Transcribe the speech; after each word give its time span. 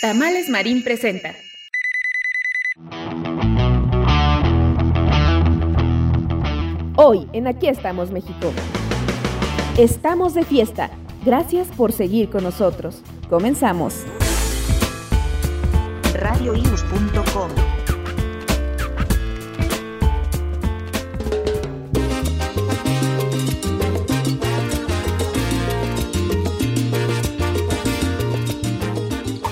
Tamales 0.00 0.48
Marín 0.48 0.82
presenta. 0.82 1.34
Hoy 6.96 7.28
en 7.34 7.46
Aquí 7.46 7.68
estamos 7.68 8.10
México. 8.10 8.50
Estamos 9.76 10.32
de 10.32 10.44
fiesta. 10.44 10.90
Gracias 11.26 11.68
por 11.68 11.92
seguir 11.92 12.30
con 12.30 12.44
nosotros. 12.44 13.02
Comenzamos. 13.28 14.06
radioius.com 16.14 17.79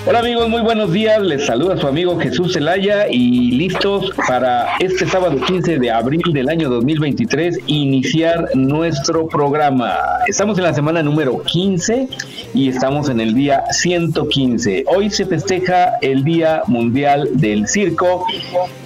Hola 0.09 0.21
amigos, 0.21 0.49
muy 0.49 0.63
buenos 0.63 0.91
días. 0.91 1.21
Les 1.21 1.45
saluda 1.45 1.77
su 1.77 1.85
amigo 1.85 2.19
Jesús 2.19 2.53
Zelaya 2.53 3.07
y 3.07 3.51
listos 3.51 4.11
para 4.27 4.65
este 4.79 5.05
sábado 5.05 5.39
15 5.39 5.77
de 5.77 5.91
abril 5.91 6.23
del 6.33 6.49
año 6.49 6.67
2023 6.67 7.59
iniciar 7.67 8.47
nuestro 8.55 9.27
programa. 9.27 9.93
Estamos 10.25 10.57
en 10.57 10.63
la 10.63 10.73
semana 10.73 11.03
número 11.03 11.43
15 11.43 12.07
y 12.55 12.69
estamos 12.69 13.07
en 13.09 13.19
el 13.19 13.35
día 13.35 13.61
115. 13.69 14.85
Hoy 14.87 15.11
se 15.11 15.27
festeja 15.27 15.99
el 16.01 16.23
Día 16.23 16.63
Mundial 16.65 17.29
del 17.33 17.67
Circo 17.67 18.25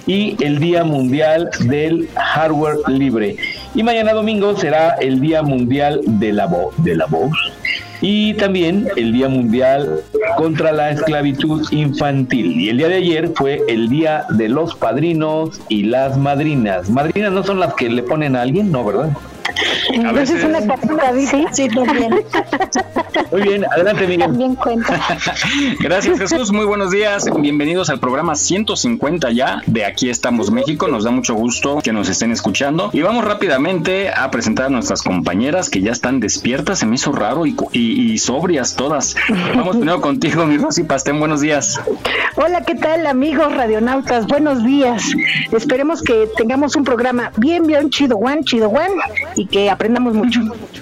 y 0.06 0.36
el 0.44 0.58
Día 0.58 0.84
Mundial 0.84 1.48
del 1.60 2.06
Hardware 2.16 2.80
Libre. 2.86 3.36
Y 3.74 3.82
mañana 3.82 4.12
domingo 4.12 4.58
será 4.58 4.90
el 5.00 5.22
Día 5.22 5.42
Mundial 5.42 6.02
de 6.04 6.34
la, 6.34 6.50
de 6.76 6.96
la 6.96 7.06
Voz 7.06 7.32
y 8.06 8.34
también 8.34 8.86
el 8.96 9.14
Día 9.14 9.30
Mundial 9.30 10.02
contra 10.36 10.72
la 10.72 10.90
Esclavitud 10.90 11.66
Infantil. 11.70 12.60
Y 12.60 12.68
el 12.68 12.76
día 12.76 12.88
de 12.88 12.96
ayer 12.96 13.32
fue 13.34 13.62
el 13.66 13.88
Día 13.88 14.26
de 14.28 14.50
los 14.50 14.74
Padrinos 14.74 15.58
y 15.70 15.84
las 15.84 16.18
Madrinas. 16.18 16.90
Madrinas 16.90 17.32
no 17.32 17.42
son 17.42 17.60
las 17.60 17.72
que 17.72 17.88
le 17.88 18.02
ponen 18.02 18.36
a 18.36 18.42
alguien, 18.42 18.70
no, 18.70 18.84
¿verdad? 18.84 19.08
A 20.04 20.12
veces 20.12 20.38
es 20.38 20.44
una 20.44 20.60
¿sí? 21.26 21.46
Sí, 21.52 21.68
también. 21.68 22.24
Muy 23.30 23.42
bien, 23.42 23.64
adelante 23.72 24.06
Miguel. 24.06 24.26
También 24.28 24.54
cuenta. 24.54 25.00
Gracias 25.80 26.18
Jesús, 26.18 26.52
muy 26.52 26.64
buenos 26.64 26.90
días. 26.90 27.26
Bienvenidos 27.38 27.90
al 27.90 28.00
programa 28.00 28.34
150 28.34 29.30
ya 29.32 29.62
de 29.66 29.84
Aquí 29.84 30.08
estamos 30.08 30.50
México. 30.50 30.88
Nos 30.88 31.04
da 31.04 31.10
mucho 31.10 31.34
gusto 31.34 31.78
que 31.82 31.92
nos 31.92 32.08
estén 32.08 32.32
escuchando. 32.32 32.90
Y 32.92 33.02
vamos 33.02 33.24
rápidamente 33.24 34.10
a 34.10 34.30
presentar 34.30 34.66
a 34.66 34.70
nuestras 34.70 35.02
compañeras 35.02 35.70
que 35.70 35.80
ya 35.80 35.92
están 35.92 36.20
despiertas. 36.20 36.78
Se 36.78 36.86
me 36.86 36.96
hizo 36.96 37.12
raro 37.12 37.46
y, 37.46 37.56
y, 37.72 38.18
sobrias 38.18 38.76
todas. 38.76 39.14
Vamos 39.54 39.76
primero 39.76 40.00
contigo, 40.00 40.46
mi 40.46 40.56
Rosy 40.56 40.84
Pastén. 40.84 41.18
Buenos 41.18 41.40
días. 41.40 41.80
Hola, 42.36 42.62
¿qué 42.62 42.74
tal 42.74 43.06
amigos 43.06 43.54
radionautas? 43.54 44.26
Buenos 44.26 44.64
días. 44.64 45.04
Esperemos 45.52 46.02
que 46.02 46.28
tengamos 46.36 46.76
un 46.76 46.84
programa 46.84 47.30
bien, 47.36 47.66
bien 47.66 47.90
chido, 47.90 48.16
Juan, 48.16 48.44
chido, 48.44 48.70
Juan 48.70 48.90
y 49.36 49.46
que 49.46 49.70
aprendamos 49.70 50.14
mucho. 50.14 50.40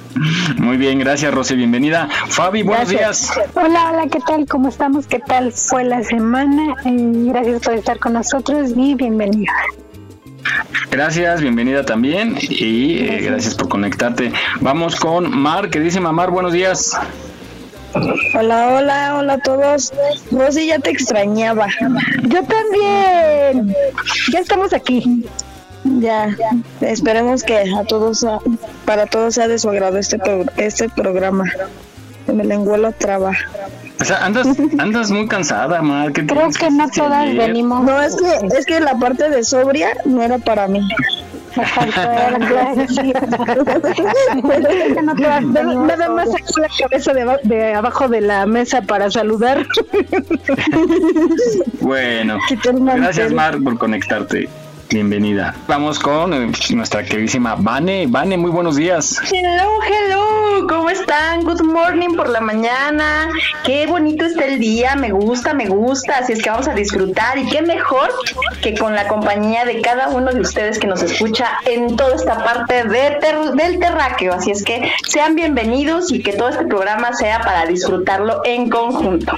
Muy 0.58 0.76
bien, 0.76 0.98
gracias 0.98 1.32
Rosy, 1.32 1.54
bienvenida. 1.56 2.08
Fabi, 2.28 2.62
buenos 2.62 2.88
días. 2.88 3.32
Hola, 3.54 3.90
hola, 3.92 4.06
¿qué 4.10 4.20
tal? 4.26 4.46
¿Cómo 4.46 4.68
estamos? 4.68 5.06
¿Qué 5.06 5.18
tal 5.18 5.52
fue 5.52 5.84
la 5.84 6.02
semana? 6.02 6.74
Eh, 6.84 6.96
gracias 7.30 7.62
por 7.62 7.74
estar 7.74 7.98
con 7.98 8.14
nosotros 8.14 8.72
y 8.76 8.94
bienvenida. 8.94 9.52
Gracias, 10.90 11.40
bienvenida 11.40 11.84
también 11.84 12.36
y 12.40 12.98
eh, 12.98 13.20
gracias 13.22 13.54
por 13.54 13.68
conectarte. 13.68 14.32
Vamos 14.60 14.96
con 14.96 15.30
Mar, 15.30 15.70
que 15.70 15.80
dice 15.80 16.00
Mamar, 16.00 16.30
buenos 16.30 16.52
días. 16.52 16.98
Hola, 17.94 18.68
hola, 18.68 19.16
hola 19.18 19.32
a 19.34 19.38
todos. 19.38 19.92
Rosy, 20.30 20.66
ya 20.66 20.78
te 20.78 20.90
extrañaba. 20.90 21.68
Yo 22.22 22.42
también. 22.44 23.74
Ya 24.32 24.40
estamos 24.40 24.72
aquí. 24.72 25.24
Ya, 25.84 26.36
esperemos 26.80 27.42
que 27.42 27.58
a 27.58 27.84
todos, 27.84 28.26
para 28.84 29.06
todos 29.06 29.34
sea 29.34 29.48
de 29.48 29.58
su 29.58 29.68
agrado 29.68 29.98
este, 29.98 30.18
este 30.56 30.88
programa. 30.88 31.44
Me 32.26 32.44
lengua 32.44 32.78
la 32.78 32.92
traba. 32.92 33.32
O 34.00 34.04
sea, 34.04 34.24
andas, 34.24 34.46
andas 34.78 35.10
muy 35.10 35.26
cansada, 35.26 35.82
Mar. 35.82 36.12
Creo 36.12 36.50
que 36.50 36.70
no 36.70 36.88
todas 36.88 37.34
venimos. 37.34 37.84
No, 37.84 38.00
es 38.00 38.16
que, 38.16 38.46
es 38.56 38.66
que 38.66 38.80
la 38.80 38.94
parte 38.96 39.28
de 39.28 39.42
sobria 39.42 39.88
no 40.04 40.22
era 40.22 40.38
para 40.38 40.68
mí. 40.68 40.80
Nada 41.56 42.38
más 46.08 46.30
sacó 46.32 46.60
la 46.60 46.68
cabeza 46.78 47.12
de, 47.12 47.38
de, 47.42 47.74
abajo 47.74 48.08
de 48.08 48.20
la 48.20 48.46
mesa 48.46 48.82
para 48.82 49.10
saludar. 49.10 49.66
Bueno, 51.80 52.38
gracias 52.96 53.32
Mar 53.32 53.58
por 53.62 53.78
conectarte. 53.78 54.48
Bienvenida. 54.92 55.54
Vamos 55.68 55.98
con 55.98 56.34
eh, 56.34 56.52
nuestra 56.74 57.02
queridísima 57.02 57.54
Vane. 57.54 58.06
Vane, 58.08 58.36
muy 58.36 58.50
buenos 58.50 58.76
días. 58.76 59.18
Hello, 59.32 59.78
hello. 59.82 60.66
¿Cómo 60.68 60.90
están? 60.90 61.44
Good 61.44 61.62
morning 61.62 62.14
por 62.14 62.28
la 62.28 62.42
mañana. 62.42 63.30
Qué 63.64 63.86
bonito 63.86 64.26
está 64.26 64.44
el 64.44 64.58
día. 64.58 64.94
Me 64.94 65.10
gusta, 65.10 65.54
me 65.54 65.66
gusta. 65.66 66.18
Así 66.18 66.34
es 66.34 66.42
que 66.42 66.50
vamos 66.50 66.68
a 66.68 66.74
disfrutar. 66.74 67.38
Y 67.38 67.46
qué 67.46 67.62
mejor 67.62 68.10
que 68.60 68.76
con 68.76 68.94
la 68.94 69.08
compañía 69.08 69.64
de 69.64 69.80
cada 69.80 70.08
uno 70.10 70.30
de 70.30 70.40
ustedes 70.40 70.78
que 70.78 70.86
nos 70.86 71.02
escucha 71.02 71.48
en 71.64 71.96
toda 71.96 72.14
esta 72.14 72.44
parte 72.44 72.84
de 72.84 73.18
del 73.54 73.78
terráqueo. 73.78 74.34
Así 74.34 74.50
es 74.50 74.62
que 74.62 74.92
sean 75.08 75.34
bienvenidos 75.34 76.12
y 76.12 76.22
que 76.22 76.34
todo 76.34 76.50
este 76.50 76.66
programa 76.66 77.14
sea 77.14 77.40
para 77.40 77.64
disfrutarlo 77.64 78.42
en 78.44 78.68
conjunto. 78.68 79.36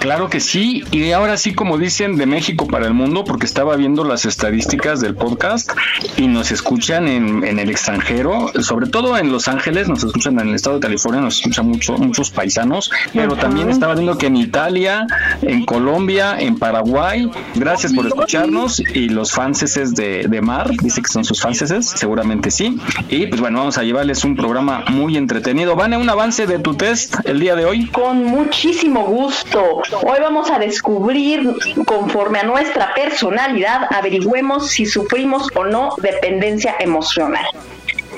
Claro 0.00 0.28
que 0.28 0.40
sí, 0.40 0.84
y 0.90 1.12
ahora 1.12 1.36
sí, 1.36 1.54
como 1.54 1.78
dicen, 1.78 2.16
de 2.16 2.26
México 2.26 2.66
para 2.66 2.86
el 2.86 2.94
mundo, 2.94 3.24
porque 3.24 3.46
estaba 3.46 3.76
viendo 3.76 4.04
las 4.04 4.26
estadísticas 4.26 5.00
del 5.00 5.14
podcast 5.14 5.72
y 6.16 6.28
nos 6.28 6.50
escuchan 6.50 7.08
en, 7.08 7.44
en 7.44 7.58
el 7.58 7.70
extranjero, 7.70 8.52
sobre 8.60 8.88
todo 8.88 9.18
en 9.18 9.32
Los 9.32 9.48
Ángeles, 9.48 9.88
nos 9.88 10.04
escuchan 10.04 10.38
en 10.40 10.48
el 10.48 10.54
estado 10.54 10.76
de 10.76 10.82
California, 10.82 11.20
nos 11.20 11.38
escuchan 11.38 11.66
mucho, 11.66 11.96
muchos 11.96 12.30
paisanos, 12.30 12.90
pero 13.12 13.36
también 13.36 13.70
estaba 13.70 13.94
viendo 13.94 14.18
que 14.18 14.26
en 14.26 14.36
Italia, 14.36 15.06
en 15.42 15.64
Colombia, 15.64 16.38
en 16.38 16.58
Paraguay, 16.58 17.30
gracias 17.54 17.92
por 17.92 18.06
escucharnos 18.06 18.80
y 18.80 19.08
los 19.08 19.32
fanses 19.32 19.94
de, 19.94 20.26
de 20.28 20.40
Mar, 20.40 20.70
dice 20.82 21.02
que 21.02 21.08
son 21.08 21.24
sus 21.24 21.40
fanses, 21.40 21.86
seguramente 21.86 22.50
sí. 22.50 22.78
Y 23.08 23.26
pues 23.26 23.40
bueno, 23.40 23.58
vamos 23.58 23.78
a 23.78 23.82
llevarles 23.82 24.24
un 24.24 24.36
programa 24.36 24.84
muy 24.90 25.16
entretenido. 25.16 25.76
Vane, 25.76 25.96
un 25.96 26.08
avance 26.08 26.46
de 26.46 26.58
tu 26.58 26.74
test 26.74 27.16
el 27.24 27.40
día 27.40 27.56
de 27.56 27.64
hoy. 27.64 27.86
Con 27.86 28.24
muchísimo 28.24 29.04
gusto. 29.04 29.77
Hoy 30.02 30.18
vamos 30.20 30.50
a 30.50 30.58
descubrir, 30.58 31.48
conforme 31.86 32.40
a 32.40 32.42
nuestra 32.42 32.94
personalidad, 32.94 33.82
averigüemos 33.94 34.70
si 34.70 34.86
sufrimos 34.86 35.48
o 35.54 35.64
no 35.64 35.94
dependencia 35.98 36.74
emocional. 36.80 37.46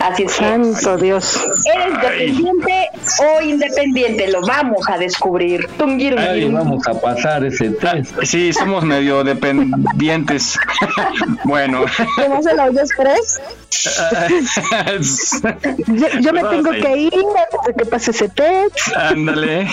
Así 0.01 0.23
es. 0.23 0.33
Santo 0.33 0.97
Dios. 0.97 1.39
¿Eres 1.65 2.01
dependiente 2.01 2.89
o 3.19 3.43
independiente? 3.43 4.29
Lo 4.29 4.41
vamos 4.41 4.89
a 4.89 4.97
descubrir. 4.97 5.69
Ahí 6.19 6.51
vamos 6.51 6.87
a 6.89 6.95
pasar 6.99 7.45
ese 7.45 7.71
test. 7.71 8.15
Sí, 8.23 8.53
somos 8.53 8.83
medio 8.85 9.23
dependientes. 9.23 10.59
bueno. 11.45 11.85
¿Cómo 12.17 12.43
se 12.43 12.55
lo 12.55 12.65
express? 12.81 13.41
yo, 15.87 16.07
yo 16.21 16.33
me 16.33 16.45
tengo 16.45 16.71
que 16.71 16.97
ir 16.97 17.13
antes 17.15 17.61
de 17.67 17.75
que 17.77 17.85
pase 17.85 18.11
ese 18.11 18.29
test. 18.31 18.97
Ándale. 18.97 19.69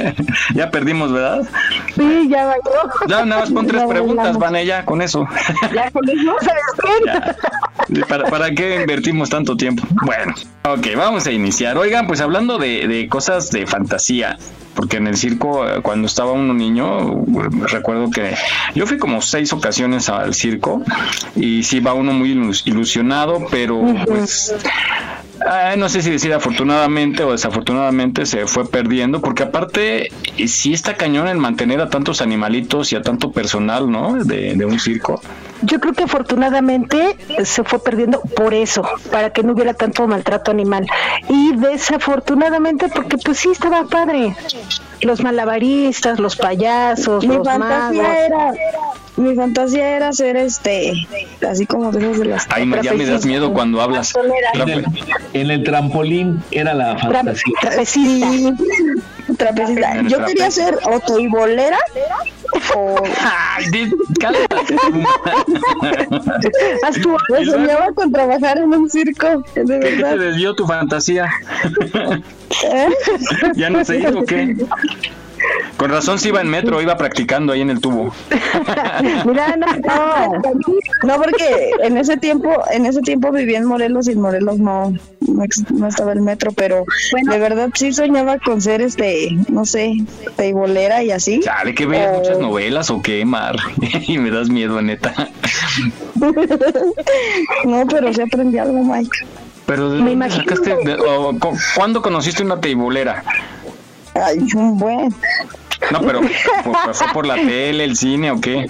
ya 0.54 0.70
perdimos, 0.70 1.12
¿verdad? 1.12 1.42
Sí, 1.94 2.28
ya 2.28 2.44
va. 2.46 2.56
Ya 3.08 3.24
nada 3.24 3.42
más 3.42 3.50
pon 3.50 3.66
tres 3.66 3.82
preguntas, 3.84 4.36
van 4.36 4.56
ya 4.64 4.84
con 4.84 5.00
eso. 5.00 5.26
Ya 5.74 5.90
con 5.90 6.08
eso 6.08 6.36
se 6.40 6.50
¿Para, 8.08 8.24
¿Para 8.28 8.50
qué 8.54 8.76
invertimos 8.82 9.30
tanto 9.30 9.56
tiempo? 9.56 9.69
Bueno, 10.04 10.34
ok, 10.64 10.86
vamos 10.96 11.26
a 11.26 11.32
iniciar. 11.32 11.76
Oigan, 11.78 12.06
pues 12.06 12.20
hablando 12.20 12.58
de, 12.58 12.86
de 12.88 13.08
cosas 13.08 13.50
de 13.50 13.66
fantasía, 13.66 14.38
porque 14.74 14.96
en 14.98 15.06
el 15.06 15.16
circo, 15.16 15.66
eh, 15.68 15.80
cuando 15.82 16.06
estaba 16.06 16.32
uno 16.32 16.54
niño, 16.54 17.00
eh, 17.10 17.48
recuerdo 17.70 18.10
que 18.10 18.34
yo 18.74 18.86
fui 18.86 18.98
como 18.98 19.20
seis 19.22 19.52
ocasiones 19.52 20.08
al 20.08 20.34
circo 20.34 20.82
y 21.36 21.62
sí 21.62 21.80
va 21.80 21.94
uno 21.94 22.12
muy 22.12 22.34
ilus- 22.34 22.62
ilusionado, 22.66 23.46
pero 23.50 23.82
pues 24.06 24.54
Ah, 25.46 25.74
no 25.74 25.88
sé 25.88 26.02
si 26.02 26.10
decir 26.10 26.34
afortunadamente 26.34 27.24
o 27.24 27.32
desafortunadamente 27.32 28.26
se 28.26 28.46
fue 28.46 28.68
perdiendo, 28.68 29.22
porque 29.22 29.44
aparte 29.44 30.08
eh, 30.36 30.48
sí 30.48 30.74
está 30.74 30.98
cañón 30.98 31.28
el 31.28 31.38
mantener 31.38 31.80
a 31.80 31.88
tantos 31.88 32.20
animalitos 32.20 32.92
y 32.92 32.96
a 32.96 33.00
tanto 33.00 33.32
personal, 33.32 33.90
¿no? 33.90 34.22
De, 34.22 34.54
de 34.54 34.64
un 34.66 34.78
circo. 34.78 35.22
Yo 35.62 35.80
creo 35.80 35.92
que 35.92 36.04
afortunadamente 36.04 37.16
se 37.44 37.64
fue 37.64 37.82
perdiendo 37.82 38.20
por 38.20 38.54
eso, 38.54 38.82
para 39.10 39.30
que 39.30 39.42
no 39.42 39.52
hubiera 39.52 39.74
tanto 39.74 40.06
maltrato 40.06 40.50
animal. 40.50 40.86
Y 41.28 41.56
desafortunadamente 41.56 42.88
porque 42.88 43.18
pues 43.18 43.38
sí 43.38 43.50
estaba 43.50 43.84
padre. 43.84 44.34
Los 45.02 45.22
malabaristas, 45.22 46.18
los 46.18 46.36
payasos, 46.36 47.26
Mi 47.26 47.36
los 47.36 47.46
fantasía 47.46 48.02
magos. 48.02 48.16
era, 48.26 48.52
mi 49.16 49.34
fantasía 49.34 49.96
era 49.96 50.12
ser 50.12 50.36
este, 50.36 50.92
así 51.48 51.66
como 51.66 51.90
de 51.90 52.00
esas 52.00 52.18
de 52.18 52.24
las 52.26 52.46
Ay, 52.50 52.66
no, 52.66 52.80
ya 52.82 52.92
me 52.94 53.06
das 53.06 53.24
miedo 53.24 53.52
cuando 53.52 53.80
hablas. 53.80 54.14
En 54.54 54.68
el, 54.68 54.84
en 55.32 55.50
el 55.50 55.64
trampolín 55.64 56.42
era 56.50 56.74
la 56.74 56.98
fantasía. 56.98 57.54
Trapecista. 57.60 58.28
trapecista. 59.36 60.02
Yo 60.02 60.24
quería 60.24 60.50
ser 60.50 60.78
otoibolera 60.84 61.78
o 62.74 63.02
Ay, 63.22 63.90
cálmate. 64.20 64.76
Me 67.30 67.44
soñaba 67.44 67.92
con 67.94 68.12
trabajar 68.12 68.58
en 68.58 68.74
un 68.74 68.88
circo, 68.90 69.26
de 69.26 69.42
¿Qué 69.54 69.64
te 69.64 69.78
verdad. 69.78 70.16
desvió 70.18 70.54
tu 70.54 70.66
fantasía? 70.66 71.28
¿Eh? 72.64 72.88
¿Ya 73.54 73.70
no 73.70 73.84
se 73.84 73.98
hizo 73.98 74.18
o 74.18 74.24
qué? 74.24 74.56
Con 75.76 75.90
razón 75.90 76.18
si 76.18 76.28
iba 76.28 76.40
en 76.40 76.48
metro, 76.48 76.80
iba 76.82 76.96
practicando 76.96 77.52
ahí 77.52 77.60
en 77.62 77.70
el 77.70 77.80
tubo. 77.80 78.12
Mira, 79.26 79.56
no, 79.56 79.66
No, 79.66 80.32
no, 81.04 81.16
porque 81.22 81.70
en 81.82 81.96
ese 81.96 82.16
tiempo, 82.18 82.50
en 82.70 82.84
ese 82.86 83.00
tiempo 83.00 83.32
vivía 83.32 83.58
en 83.58 83.64
Morelos 83.64 84.06
y 84.08 84.12
en 84.12 84.20
Morelos 84.20 84.58
no, 84.58 84.92
no, 85.20 85.86
estaba 85.88 86.12
el 86.12 86.20
metro, 86.20 86.52
pero 86.52 86.84
de 87.30 87.38
verdad 87.38 87.70
sí 87.74 87.92
soñaba 87.92 88.38
con 88.38 88.60
ser 88.60 88.82
este, 88.82 89.30
no 89.48 89.64
sé, 89.64 89.94
teibolera 90.36 91.02
y 91.02 91.10
así. 91.12 91.40
Chale, 91.40 91.74
que 91.74 91.86
veas 91.86 92.18
muchas 92.18 92.38
novelas 92.38 92.90
o 92.90 93.00
qué, 93.00 93.24
Mar. 93.24 93.56
y 94.06 94.18
me 94.18 94.30
das 94.30 94.50
miedo, 94.50 94.80
neta. 94.82 95.14
No, 97.64 97.86
pero 97.86 98.12
sí 98.12 98.20
aprendí 98.20 98.58
algo, 98.58 98.82
Mike. 98.84 99.10
Pero 99.66 99.90
¿de 99.90 100.02
Me 100.02 100.10
dónde 100.10 100.30
sacaste? 100.30 100.70
de- 100.84 100.98
¿Cuándo 101.76 102.02
conociste 102.02 102.42
una 102.42 102.60
teibolera? 102.60 103.22
Ay, 104.14 104.38
un 104.54 104.78
buen. 104.78 105.14
No, 105.92 106.00
pero 106.02 106.20
¿fue, 106.22 106.94
fue 106.94 107.06
por 107.14 107.26
la 107.26 107.36
tele, 107.36 107.84
el 107.84 107.96
cine 107.96 108.30
o 108.30 108.40
qué? 108.40 108.68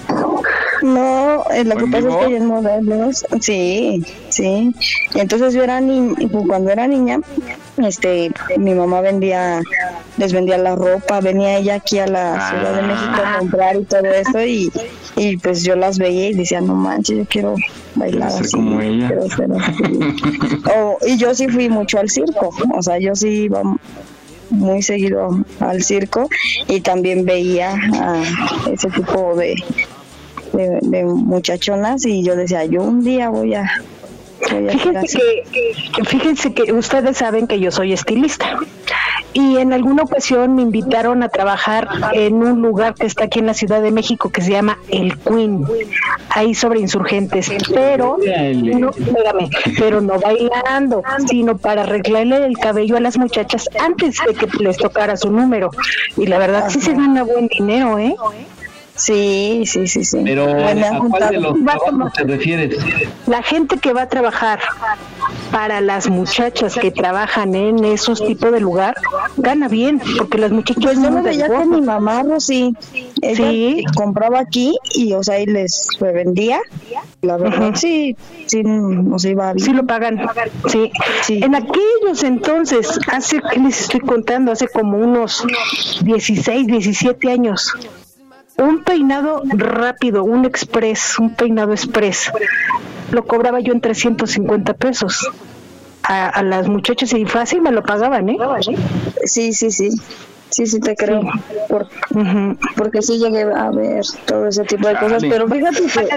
No, 0.82 1.42
eh, 1.52 1.64
lo 1.64 1.74
¿O 1.74 1.78
que 1.78 1.86
pasa 1.86 1.98
vivo? 2.06 2.20
es 2.22 2.26
que 2.28 2.36
en 2.36 2.46
Morelos, 2.46 3.26
sí, 3.40 4.02
sí. 4.30 4.74
Y 5.14 5.18
entonces 5.20 5.52
yo 5.52 5.62
era 5.62 5.80
ni 5.80 6.14
pues, 6.28 6.44
cuando 6.46 6.70
era 6.70 6.86
niña, 6.86 7.18
este, 7.78 8.30
mi 8.56 8.74
mamá 8.74 9.00
vendía, 9.02 9.60
les 10.16 10.32
vendía 10.32 10.56
la 10.56 10.76
ropa, 10.76 11.20
venía 11.20 11.58
ella 11.58 11.74
aquí 11.74 11.98
a 11.98 12.06
la 12.06 12.34
Ah. 12.36 12.48
Ciudad 12.50 12.74
de 12.76 12.82
México 12.82 13.22
a 13.26 13.38
comprar 13.40 13.76
y 13.76 13.84
todo 13.84 14.04
eso 14.06 14.40
y, 14.44 14.72
y 15.16 15.36
pues 15.36 15.62
yo 15.64 15.76
las 15.76 15.98
veía 15.98 16.28
y 16.30 16.34
decía, 16.34 16.60
no 16.62 16.74
manches, 16.74 17.18
yo 17.18 17.24
quiero 17.28 17.56
bailar 17.96 18.28
así. 18.28 18.52
como 18.52 18.80
ella. 18.80 19.08
quiero 19.08 19.28
ser 19.28 19.50
así". 19.52 20.62
O- 20.76 20.98
y 21.06 21.16
yo 21.18 21.34
sí 21.34 21.48
fui 21.48 21.68
mucho 21.68 21.98
al 21.98 22.08
circo, 22.08 22.50
o 22.74 22.82
sea, 22.82 22.98
yo 22.98 23.14
sí 23.14 23.28
iba 23.44 23.62
muy 24.50 24.82
seguido 24.82 25.44
al 25.60 25.82
circo 25.82 26.28
y 26.68 26.80
también 26.80 27.24
veía 27.24 27.72
a 27.72 28.22
ese 28.70 28.90
tipo 28.90 29.34
de, 29.36 29.54
de, 30.52 30.78
de 30.82 31.04
muchachonas 31.04 32.04
y 32.04 32.22
yo 32.22 32.36
decía, 32.36 32.64
yo 32.64 32.82
un 32.82 33.02
día 33.02 33.30
voy 33.30 33.54
a, 33.54 33.70
Fíjense 34.48 35.18
que, 35.52 35.72
que- 35.92 36.04
fíjense 36.04 36.52
que 36.54 36.72
ustedes 36.72 37.16
saben 37.18 37.46
que 37.46 37.60
yo 37.60 37.70
soy 37.70 37.92
estilista 37.92 38.56
y 39.32 39.58
en 39.58 39.72
alguna 39.72 40.02
ocasión 40.02 40.56
me 40.56 40.62
invitaron 40.62 41.22
a 41.22 41.28
trabajar 41.28 41.86
en 42.14 42.34
un 42.42 42.60
lugar 42.62 42.94
que 42.94 43.06
está 43.06 43.24
aquí 43.24 43.38
en 43.38 43.46
la 43.46 43.54
Ciudad 43.54 43.80
de 43.80 43.92
México 43.92 44.30
que 44.30 44.40
se 44.42 44.50
llama 44.50 44.78
El 44.88 45.16
Queen, 45.18 45.64
ahí 46.30 46.54
sobre 46.54 46.80
insurgentes, 46.80 47.48
pero 47.72 48.16
no, 48.80 48.90
espérame, 48.90 49.48
pero 49.78 50.00
no 50.00 50.18
bailando, 50.18 51.02
sino 51.28 51.58
para 51.58 51.82
arreglarle 51.82 52.44
el 52.44 52.58
cabello 52.58 52.96
a 52.96 53.00
las 53.00 53.18
muchachas 53.18 53.68
antes 53.78 54.16
de 54.26 54.34
que 54.34 54.48
les 54.64 54.76
tocara 54.78 55.16
su 55.16 55.30
número. 55.30 55.70
Y 56.16 56.26
la 56.26 56.38
verdad 56.38 56.68
sí 56.68 56.80
se 56.80 56.92
gana 56.94 57.22
buen 57.22 57.46
dinero, 57.46 57.98
¿eh? 57.98 58.16
Sí, 59.00 59.62
sí, 59.64 59.86
sí, 59.86 60.04
sí. 60.04 60.18
Pero 60.24 60.44
han 60.50 60.84
¿a 60.84 60.98
cuál 60.98 61.30
de 61.30 61.40
los 61.40 61.54
trabajos 61.64 62.12
te 62.12 62.24
refieres? 62.24 62.76
La 63.26 63.42
gente 63.42 63.78
que 63.78 63.94
va 63.94 64.02
a 64.02 64.08
trabajar 64.08 64.60
para 65.50 65.80
las 65.80 66.08
muchachas 66.08 66.74
que 66.74 66.90
trabajan 66.90 67.54
en 67.54 67.82
esos 67.84 68.24
tipos 68.24 68.52
de 68.52 68.60
lugar 68.60 68.94
gana 69.38 69.68
bien, 69.68 70.00
porque 70.18 70.36
las 70.36 70.50
muchachas 70.50 70.82
Pues 70.84 71.00
yo 71.02 71.10
lo 71.10 71.22
veía 71.22 71.48
con 71.48 71.70
mi 71.70 71.80
mamá, 71.80 72.22
Rosy. 72.24 72.74
Ella 73.22 73.36
Sí. 73.36 73.84
compraba 73.94 74.38
aquí 74.40 74.76
y, 74.94 75.14
o 75.14 75.22
sea, 75.22 75.40
y 75.40 75.46
les 75.46 75.86
revendía. 75.98 76.60
La 77.22 77.36
verdad, 77.38 77.68
Ujú. 77.70 77.76
sí, 77.76 78.16
sí, 78.46 78.62
nos 78.62 79.24
iba 79.24 79.52
bien. 79.54 79.64
Sí 79.66 79.72
lo 79.72 79.84
pagan, 79.86 80.20
sí. 80.68 80.90
Sí. 81.22 81.40
En 81.42 81.54
aquellos 81.54 82.22
entonces, 82.22 82.98
hace, 83.10 83.40
¿qué 83.52 83.60
les 83.60 83.80
estoy 83.82 84.00
contando? 84.00 84.52
Hace 84.52 84.68
como 84.68 84.98
unos 84.98 85.44
16, 86.02 86.66
17 86.66 87.30
años. 87.30 87.72
Un 88.56 88.84
peinado 88.84 89.42
rápido, 89.46 90.24
un 90.24 90.44
express, 90.44 91.18
un 91.18 91.34
peinado 91.34 91.72
express, 91.72 92.30
lo 93.10 93.24
cobraba 93.24 93.60
yo 93.60 93.72
en 93.72 93.80
350 93.80 94.74
pesos. 94.74 95.30
A, 96.02 96.28
a 96.28 96.42
las 96.42 96.66
muchachas 96.68 97.12
y 97.12 97.24
fácil 97.26 97.60
me 97.62 97.70
lo 97.72 97.82
pagaban, 97.82 98.28
¿eh? 98.28 98.36
Sí, 99.24 99.52
sí, 99.52 99.70
sí. 99.70 99.90
Sí, 100.50 100.66
sí, 100.66 100.80
te 100.80 100.96
creo. 100.96 101.20
Por- 101.68 101.88
porque 102.76 103.02
sí 103.02 103.18
llegué 103.18 103.42
a 103.42 103.70
ver 103.70 104.02
todo 104.24 104.48
ese 104.48 104.64
tipo 104.64 104.88
de 104.88 104.96
cosas. 104.98 105.22
Pero 105.30 105.46
fíjate 105.48 105.82
que 105.86 106.08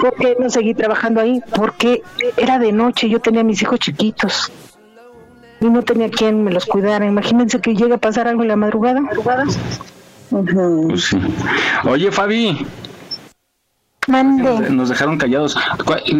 ¿Por 0.00 0.14
qué 0.14 0.36
no 0.38 0.48
seguí 0.48 0.74
trabajando 0.74 1.20
ahí? 1.20 1.42
Porque 1.56 2.02
era 2.36 2.58
de 2.60 2.70
noche, 2.70 3.08
yo 3.08 3.18
tenía 3.20 3.42
mis 3.42 3.60
hijos 3.62 3.80
chiquitos 3.80 4.52
y 5.60 5.66
no 5.66 5.82
tenía 5.82 6.08
quien 6.08 6.44
me 6.44 6.52
los 6.52 6.66
cuidara. 6.66 7.04
Imagínense 7.04 7.60
que 7.60 7.74
llega 7.74 7.96
a 7.96 7.98
pasar 7.98 8.28
algo 8.28 8.42
en 8.42 8.48
la 8.48 8.56
madrugada. 8.56 9.00
Pues. 10.32 11.10
Oye, 11.84 12.10
Fabi, 12.10 12.66
Nos 14.08 14.88
dejaron 14.88 15.16
callados. 15.16 15.56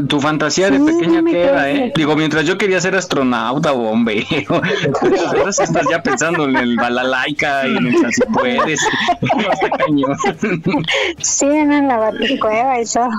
Tu 0.08 0.20
fantasía 0.20 0.70
de 0.70 0.78
pequeña 0.78 1.22
queda, 1.24 1.68
¿eh? 1.68 1.92
Digo, 1.96 2.14
mientras 2.14 2.46
yo 2.46 2.56
quería 2.56 2.80
ser 2.80 2.94
astronauta 2.94 3.72
o 3.72 3.78
bombero, 3.78 4.26
ahora 5.26 5.50
estás 5.50 5.88
ya 5.90 6.00
pensando 6.00 6.44
en 6.44 6.56
el 6.56 6.76
balalaika 6.76 7.66
y 7.66 7.76
en 7.76 7.86
el 7.88 8.12
si 8.12 8.22
puedes. 8.32 8.80
Sí, 11.18 11.46
en 11.46 11.88
la 11.88 11.96
baticueva 11.96 12.80
y 12.80 12.84
todo. 12.84 13.10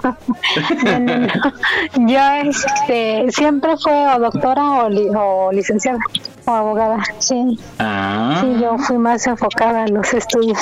Yo, 2.08 2.20
este, 2.44 3.32
siempre 3.32 3.76
fue 3.78 3.94
o 4.16 4.20
doctora 4.20 4.86
o, 4.86 5.52
licenciada 5.52 6.00
o 6.46 6.52
abogada, 6.52 7.04
sí. 7.20 7.60
Ah. 7.80 8.40
Sí, 8.42 8.62
yo 8.62 8.78
fui 8.78 8.98
más 8.98 9.28
enfocada 9.28 9.86
en 9.86 9.94
los 9.94 10.14
estudios. 10.14 10.60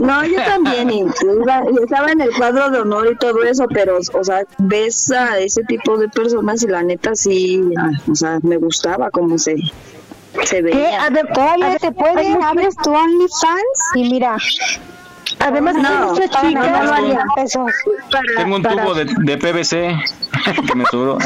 No, 0.00 0.24
yo 0.24 0.42
también, 0.44 0.90
estaba 1.82 2.10
en 2.10 2.20
el 2.20 2.30
cuadro 2.36 2.70
de 2.70 2.80
honor 2.80 3.08
y 3.12 3.19
todo 3.20 3.44
eso, 3.44 3.66
pero, 3.72 3.98
o 3.98 4.24
sea, 4.24 4.42
ves 4.58 5.10
a 5.12 5.38
ese 5.38 5.62
tipo 5.64 5.96
de 5.98 6.08
personas 6.08 6.62
y 6.62 6.66
la 6.66 6.82
neta 6.82 7.14
sí, 7.14 7.62
o 8.10 8.14
sea, 8.14 8.40
me 8.42 8.56
gustaba 8.56 9.10
cómo 9.10 9.38
se, 9.38 9.56
se 10.44 10.62
veía. 10.62 11.08
¿Qué? 11.12 11.22
Todavía 11.32 11.78
te 11.78 11.92
pueden, 11.92 12.42
abres 12.42 12.74
tu 12.82 12.90
OnlyFans 12.90 13.80
y 13.94 14.10
mira, 14.10 14.36
Además, 15.40 15.74
no, 15.76 16.12
Tengo 18.36 18.56
un 18.56 18.62
tubo 18.62 18.94
de, 18.94 19.06
de, 19.06 19.38
PVC 19.38 19.96
que 20.66 20.74
me 20.74 20.84
sobró. 20.86 21.18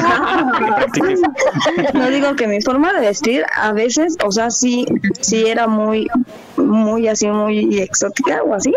no 1.94 2.10
digo 2.10 2.36
que 2.36 2.46
mi 2.46 2.62
forma 2.62 2.92
de 2.92 3.00
vestir 3.00 3.44
a 3.56 3.72
veces, 3.72 4.16
o 4.24 4.30
sea, 4.30 4.50
sí, 4.50 4.86
sí 5.20 5.46
era 5.46 5.66
muy, 5.66 6.08
muy 6.56 7.08
así, 7.08 7.26
muy 7.26 7.80
exótica 7.80 8.42
o 8.44 8.54
así. 8.54 8.72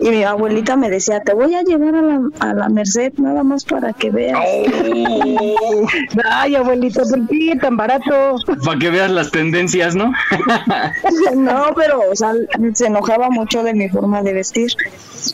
Y 0.00 0.08
mi 0.10 0.24
abuelita 0.24 0.76
me 0.76 0.88
decía, 0.88 1.20
te 1.20 1.34
voy 1.34 1.54
a 1.54 1.62
llevar 1.62 1.94
a 1.94 2.02
la, 2.02 2.20
a 2.40 2.54
la 2.54 2.68
Merced 2.70 3.12
nada 3.18 3.44
más 3.44 3.64
para 3.64 3.92
que 3.92 4.10
veas. 4.10 4.40
Ay, 6.30 6.56
abuelita, 6.56 7.02
¿por 7.02 7.28
qué 7.28 7.56
tan 7.60 7.76
barato? 7.76 8.36
Para 8.64 8.78
que 8.78 8.88
veas 8.90 9.10
las 9.10 9.30
tendencias, 9.30 9.94
¿no? 9.94 10.12
no, 11.36 11.74
pero, 11.76 12.00
o 12.10 12.16
sea, 12.16 12.32
se 12.72 12.86
enojaba 12.86 13.28
mucho 13.28 13.62
de 13.62 13.74
mi 13.74 13.88
forma 13.90 14.22
de 14.22 14.32
vestir. 14.32 14.61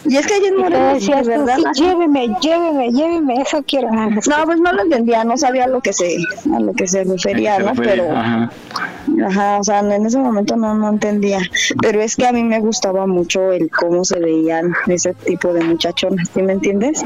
Y 0.04 0.16
es 0.16 0.26
que 0.26 0.34
hay 0.34 0.44
en 0.44 0.56
Morelos, 0.58 1.06
de 1.06 1.22
verdad. 1.22 1.56
lléveme, 1.74 2.28
lléveme, 2.40 2.90
lléveme, 2.90 3.40
eso 3.40 3.62
quiero. 3.66 3.90
No, 3.90 4.20
pues 4.44 4.60
no 4.60 4.72
lo 4.72 4.82
entendía, 4.82 5.24
no 5.24 5.36
sabía 5.36 5.64
a 5.64 5.68
lo 5.68 5.80
que 5.80 5.92
se, 5.92 6.18
a 6.54 6.60
lo 6.60 6.72
que 6.74 6.86
se 6.86 7.04
refería, 7.04 7.58
¿no? 7.58 7.72
Pero, 7.74 8.04
ajá. 8.14 9.58
o 9.58 9.64
sea, 9.64 9.80
en 9.80 10.06
ese 10.06 10.18
momento 10.18 10.56
no, 10.56 10.74
no 10.74 10.90
entendía. 10.90 11.38
Pero 11.80 12.02
es 12.02 12.16
que 12.16 12.26
a 12.26 12.32
mí 12.32 12.42
me 12.42 12.60
gustaba 12.60 13.06
mucho 13.06 13.50
el 13.52 13.70
cómo 13.70 14.04
se 14.04 14.18
veían 14.18 14.74
ese 14.88 15.14
tipo 15.14 15.52
de 15.52 15.64
muchachonas, 15.64 16.28
¿sí 16.34 16.42
me 16.42 16.52
entiendes? 16.52 17.04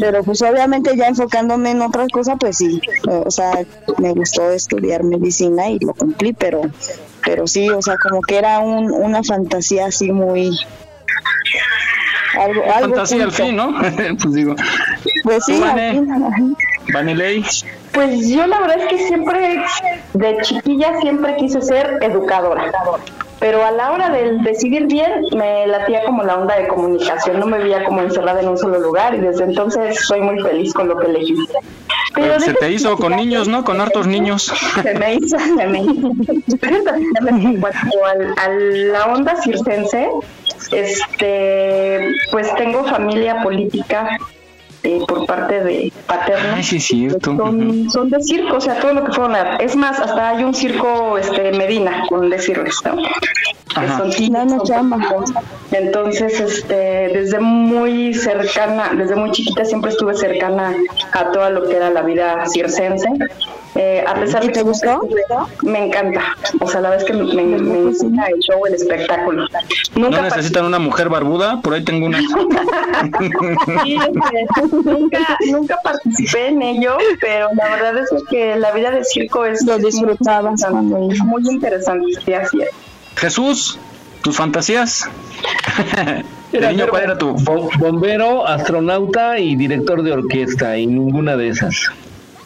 Pero 0.00 0.22
pues 0.24 0.42
obviamente 0.42 0.96
ya 0.96 1.08
enfocándome 1.08 1.70
en 1.70 1.82
otras 1.82 2.08
cosas, 2.08 2.36
pues 2.38 2.58
sí, 2.58 2.80
o 3.06 3.30
sea, 3.30 3.52
me 3.98 4.12
gustó 4.12 4.50
estudiar 4.50 5.02
medicina 5.02 5.70
y 5.70 5.78
lo 5.78 5.94
cumplí, 5.94 6.34
pero 6.34 6.62
pero 7.28 7.46
sí, 7.46 7.68
o 7.68 7.82
sea, 7.82 7.98
como 7.98 8.22
que 8.22 8.38
era 8.38 8.58
un, 8.60 8.90
una 8.90 9.22
fantasía 9.22 9.84
así 9.88 10.10
muy... 10.10 10.58
Algo, 12.40 12.62
algo 12.64 12.94
fantasía 12.94 13.24
al 13.24 13.32
fin, 13.32 13.54
¿no? 13.54 13.74
pues 14.22 14.32
digo. 14.32 14.56
Pues 15.24 15.44
sí, 15.44 15.60
Vanelei. 16.90 17.44
Pues 17.92 18.30
yo 18.30 18.46
la 18.46 18.60
verdad 18.60 18.78
es 18.80 18.88
que 18.88 19.08
siempre, 19.08 19.62
de 20.14 20.38
chiquilla, 20.40 20.98
siempre 21.02 21.36
quise 21.36 21.60
ser 21.60 21.98
educadora 22.00 22.72
pero 23.38 23.64
a 23.64 23.70
la 23.70 23.92
hora 23.92 24.10
de 24.10 24.38
decidir 24.38 24.86
bien 24.86 25.22
me 25.36 25.66
latía 25.66 26.04
como 26.04 26.24
la 26.24 26.36
onda 26.36 26.56
de 26.56 26.68
comunicación, 26.68 27.38
no 27.38 27.46
me 27.46 27.58
veía 27.58 27.84
como 27.84 28.00
encerrada 28.00 28.40
en 28.40 28.48
un 28.48 28.58
solo 28.58 28.80
lugar 28.80 29.14
y 29.14 29.18
desde 29.18 29.44
entonces 29.44 29.98
soy 30.06 30.20
muy 30.20 30.40
feliz 30.40 30.72
con 30.74 30.88
lo 30.88 30.98
que 30.98 31.06
elegí. 31.06 31.36
Pero 32.14 32.40
se 32.40 32.54
te 32.54 32.70
hizo 32.72 32.96
con 32.96 33.14
niños, 33.14 33.46
¿no? 33.48 33.64
Con 33.64 33.80
hartos 33.80 34.06
niños. 34.06 34.52
Se 34.82 34.94
me 34.94 35.14
hizo, 35.14 35.38
se 35.38 35.66
me 35.66 35.82
hizo. 35.82 36.10
a 38.36 38.48
la 38.48 39.06
onda 39.06 39.40
circense, 39.42 40.10
este, 40.72 42.12
pues 42.32 42.52
tengo 42.56 42.84
familia 42.84 43.42
política 43.42 44.18
eh, 44.82 45.00
por 45.06 45.26
parte 45.26 45.62
de 45.62 45.92
paterno. 46.06 46.54
Ay, 46.54 46.62
sí, 46.62 46.78
cierto. 46.78 47.36
Son, 47.36 47.90
son, 47.90 48.10
de 48.10 48.22
circo, 48.22 48.56
o 48.56 48.60
sea, 48.60 48.78
todo 48.78 48.94
lo 48.94 49.04
que 49.04 49.12
fueron. 49.12 49.36
Es 49.60 49.74
más, 49.74 49.98
hasta 49.98 50.30
hay 50.30 50.44
un 50.44 50.54
circo 50.54 51.18
este 51.18 51.52
Medina, 51.52 52.04
con 52.08 52.30
decirles, 52.30 52.76
¿no? 52.84 52.96
Entonces, 55.72 56.40
este, 56.40 56.74
desde 56.74 57.38
muy 57.40 58.14
cercana, 58.14 58.92
desde 58.96 59.14
muy 59.16 59.30
chiquita 59.32 59.64
siempre 59.64 59.90
estuve 59.90 60.14
cercana 60.14 60.74
a 61.12 61.30
todo 61.30 61.50
lo 61.50 61.68
que 61.68 61.76
era 61.76 61.90
la 61.90 62.02
vida 62.02 62.44
circense. 62.46 63.08
Eh, 63.74 64.04
a 64.06 64.14
pesar 64.14 64.42
de 64.42 64.48
que 64.48 64.54
te 64.54 64.62
gustó? 64.62 65.06
Me 65.62 65.86
encanta. 65.86 66.36
O 66.60 66.66
sea, 66.66 66.80
la 66.80 66.90
vez 66.90 67.04
que 67.04 67.12
me, 67.12 67.24
me, 67.24 67.44
me 67.44 67.90
el 67.90 68.38
show, 68.40 68.66
el 68.66 68.74
espectáculo. 68.74 69.46
Nunca 69.94 70.16
¿No 70.16 70.22
necesitan 70.22 70.64
una 70.64 70.78
mujer 70.78 71.08
barbuda? 71.08 71.60
Por 71.60 71.74
ahí 71.74 71.84
tengo 71.84 72.06
una. 72.06 72.18
nunca, 74.82 75.38
nunca 75.50 75.78
participé 75.82 76.48
en 76.48 76.62
ello, 76.62 76.96
pero 77.20 77.48
la 77.54 77.68
verdad 77.68 77.98
es 77.98 78.08
que 78.30 78.56
la 78.56 78.72
vida 78.72 78.90
de 78.90 79.04
circo 79.04 79.44
es. 79.44 79.64
Lo 79.64 79.78
disfrutaba. 79.78 80.54
Muy, 80.70 81.18
muy 81.20 81.42
interesante. 81.48 82.34
así 82.34 82.62
es. 82.62 82.70
Jesús, 83.16 83.78
tus 84.22 84.36
fantasías. 84.36 85.08
niño, 86.52 86.86
¿cuál 86.88 87.02
era 87.02 87.18
tu? 87.18 87.34
Bombero, 87.78 88.46
astronauta 88.46 89.38
y 89.38 89.56
director 89.56 90.02
de 90.02 90.12
orquesta, 90.12 90.76
y 90.78 90.86
ninguna 90.86 91.36
de 91.36 91.48
esas. 91.48 91.90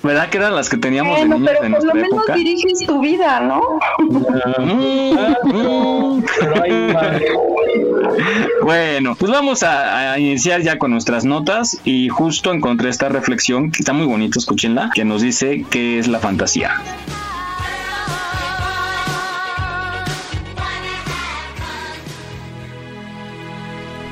¿Verdad 0.03 0.31
que 0.31 0.39
eran 0.39 0.57
las 0.57 0.69
que 0.69 0.77
teníamos 0.77 1.17
bueno, 1.17 1.39
de 1.39 1.47
pero 1.47 1.77
por 1.77 1.85
lo 1.85 1.95
menos 1.95 2.25
diriges 2.35 2.85
tu 2.85 3.01
vida, 3.01 3.39
¿no? 3.41 3.79
bueno, 8.63 9.15
pues 9.15 9.31
vamos 9.31 9.63
a, 9.63 10.13
a, 10.13 10.19
iniciar 10.19 10.63
ya 10.63 10.77
con 10.77 10.91
nuestras 10.91 11.25
notas 11.25 11.81
y 11.85 12.09
justo 12.09 12.53
encontré 12.53 12.89
esta 12.89 13.09
reflexión 13.09 13.71
que 13.71 13.79
está 13.79 13.93
muy 13.93 14.07
bonita, 14.07 14.41
escúchenla, 14.41 14.91
que 14.93 15.05
nos 15.05 15.23
dice 15.23 15.65
qué 15.71 16.01
es 16.01 16.09
la 16.09 16.19
fantasía. 16.19 16.73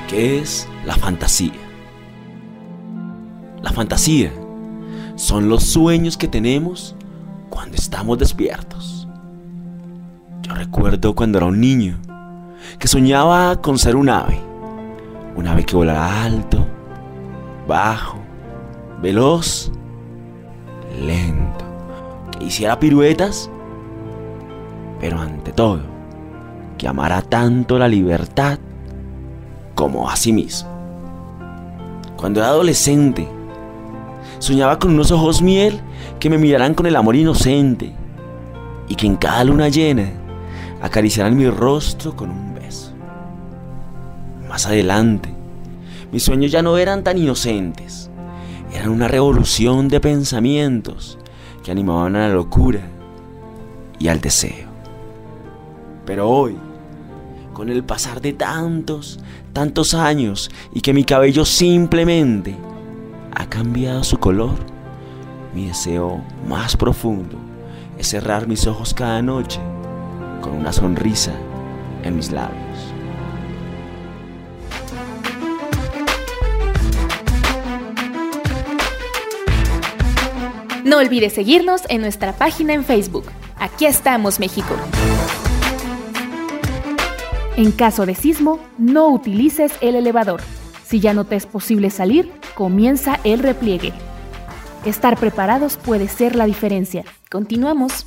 ¿Qué 0.09 0.39
es 0.39 0.69
la 0.85 0.95
fantasía? 0.95 1.53
La 3.63 3.73
fantasía 3.73 4.31
son 5.21 5.51
los 5.51 5.65
sueños 5.65 6.17
que 6.17 6.29
tenemos 6.29 6.97
cuando 7.51 7.77
estamos 7.77 8.17
despiertos. 8.17 9.07
Yo 10.41 10.55
recuerdo 10.55 11.15
cuando 11.15 11.37
era 11.37 11.47
un 11.47 11.61
niño 11.61 11.99
que 12.79 12.89
soñaba 12.89 13.61
con 13.61 13.79
ser 13.79 13.97
un 13.97 14.09
ave, 14.09 14.41
un 15.37 15.47
ave 15.47 15.65
que 15.65 15.77
volara 15.77 16.25
alto, 16.25 16.67
bajo, 17.69 18.17
veloz, 19.03 19.71
lento, 20.99 21.67
que 22.31 22.47
hiciera 22.47 22.81
piruetas, 22.81 23.51
pero 25.01 25.21
ante 25.21 25.53
todo, 25.53 25.83
que 26.79 26.89
amara 26.89 27.21
tanto 27.21 27.79
la 27.79 27.89
libertad 27.89 28.59
como 29.75 30.09
a 30.09 30.17
sí 30.17 30.33
mismo. 30.33 30.71
Cuando 32.17 32.41
era 32.41 32.49
adolescente, 32.49 33.29
soñaba 34.41 34.79
con 34.79 34.95
unos 34.95 35.13
ojos 35.13 35.43
miel 35.43 35.81
que 36.19 36.31
me 36.31 36.39
miraran 36.39 36.75
con 36.75 36.87
el 36.87 36.97
amor 36.97 37.15
inocente 37.15 37.93
y 38.89 38.97
que 38.97 39.07
en 39.07 39.17
cada 39.17 39.45
luna 39.45 39.69
llena 39.69 40.11
acariciaran 40.83 41.37
mi 41.37 41.49
rostro 41.49 42.17
con 42.17 42.31
un 42.31 42.55
beso. 42.55 42.93
Más 44.49 44.67
adelante, 44.67 45.29
mis 46.11 46.25
sueños 46.25 46.51
ya 46.51 46.63
no 46.63 46.77
eran 46.79 47.05
tan 47.05 47.19
inocentes, 47.19 48.11
eran 48.73 48.89
una 48.89 49.09
revolución 49.09 49.89
de 49.89 50.01
pensamientos 50.01 51.19
que 51.63 51.71
animaban 51.71 52.17
a 52.17 52.27
la 52.27 52.35
locura 52.35 52.81
y 53.99 54.09
al 54.09 54.21
deseo. 54.21 54.69
Pero 56.07 56.29
hoy, 56.29 56.57
con 57.53 57.69
el 57.69 57.85
pasar 57.85 58.23
de 58.23 58.33
tantos, 58.33 59.21
tantos 59.53 59.93
años 59.93 60.51
y 60.73 60.81
que 60.81 60.95
mi 60.95 61.05
cabello 61.05 61.45
simplemente 61.45 62.57
ha 63.35 63.47
cambiado 63.47 64.05
su 64.05 64.19
color, 64.19 64.57
mi 65.55 65.67
deseo 65.67 66.23
más 66.49 66.77
profundo 66.77 67.37
es 67.99 68.09
cerrar 68.09 68.47
mis 68.47 68.67
ojos 68.67 68.95
cada 68.95 69.21
noche 69.21 69.61
con 70.41 70.53
una 70.53 70.73
sonrisa 70.73 71.33
en 72.03 72.17
mis 72.17 72.31
labios. 72.33 72.61
No 80.83 80.97
olvides 80.97 81.35
seguirnos 81.35 81.83
en 81.89 82.01
nuestra 82.01 82.33
página 82.33 82.73
en 82.73 82.85
Facebook. 82.85 83.27
Aquí 83.59 83.85
estamos, 83.85 84.41
México. 84.41 84.75
En 87.57 87.71
caso 87.71 88.07
de 88.07 88.15
sismo, 88.15 88.59
no 88.79 89.09
utilices 89.09 89.73
el 89.83 89.95
elevador. 89.95 90.41
Si 90.91 90.99
ya 90.99 91.15
no 91.15 91.23
te 91.23 91.37
es 91.37 91.47
posible 91.47 91.89
salir, 91.89 92.33
comienza 92.57 93.21
el 93.23 93.39
repliegue. 93.39 93.93
Estar 94.85 95.17
preparados 95.17 95.77
puede 95.77 96.09
ser 96.09 96.35
la 96.35 96.47
diferencia. 96.47 97.05
Continuamos. 97.31 98.05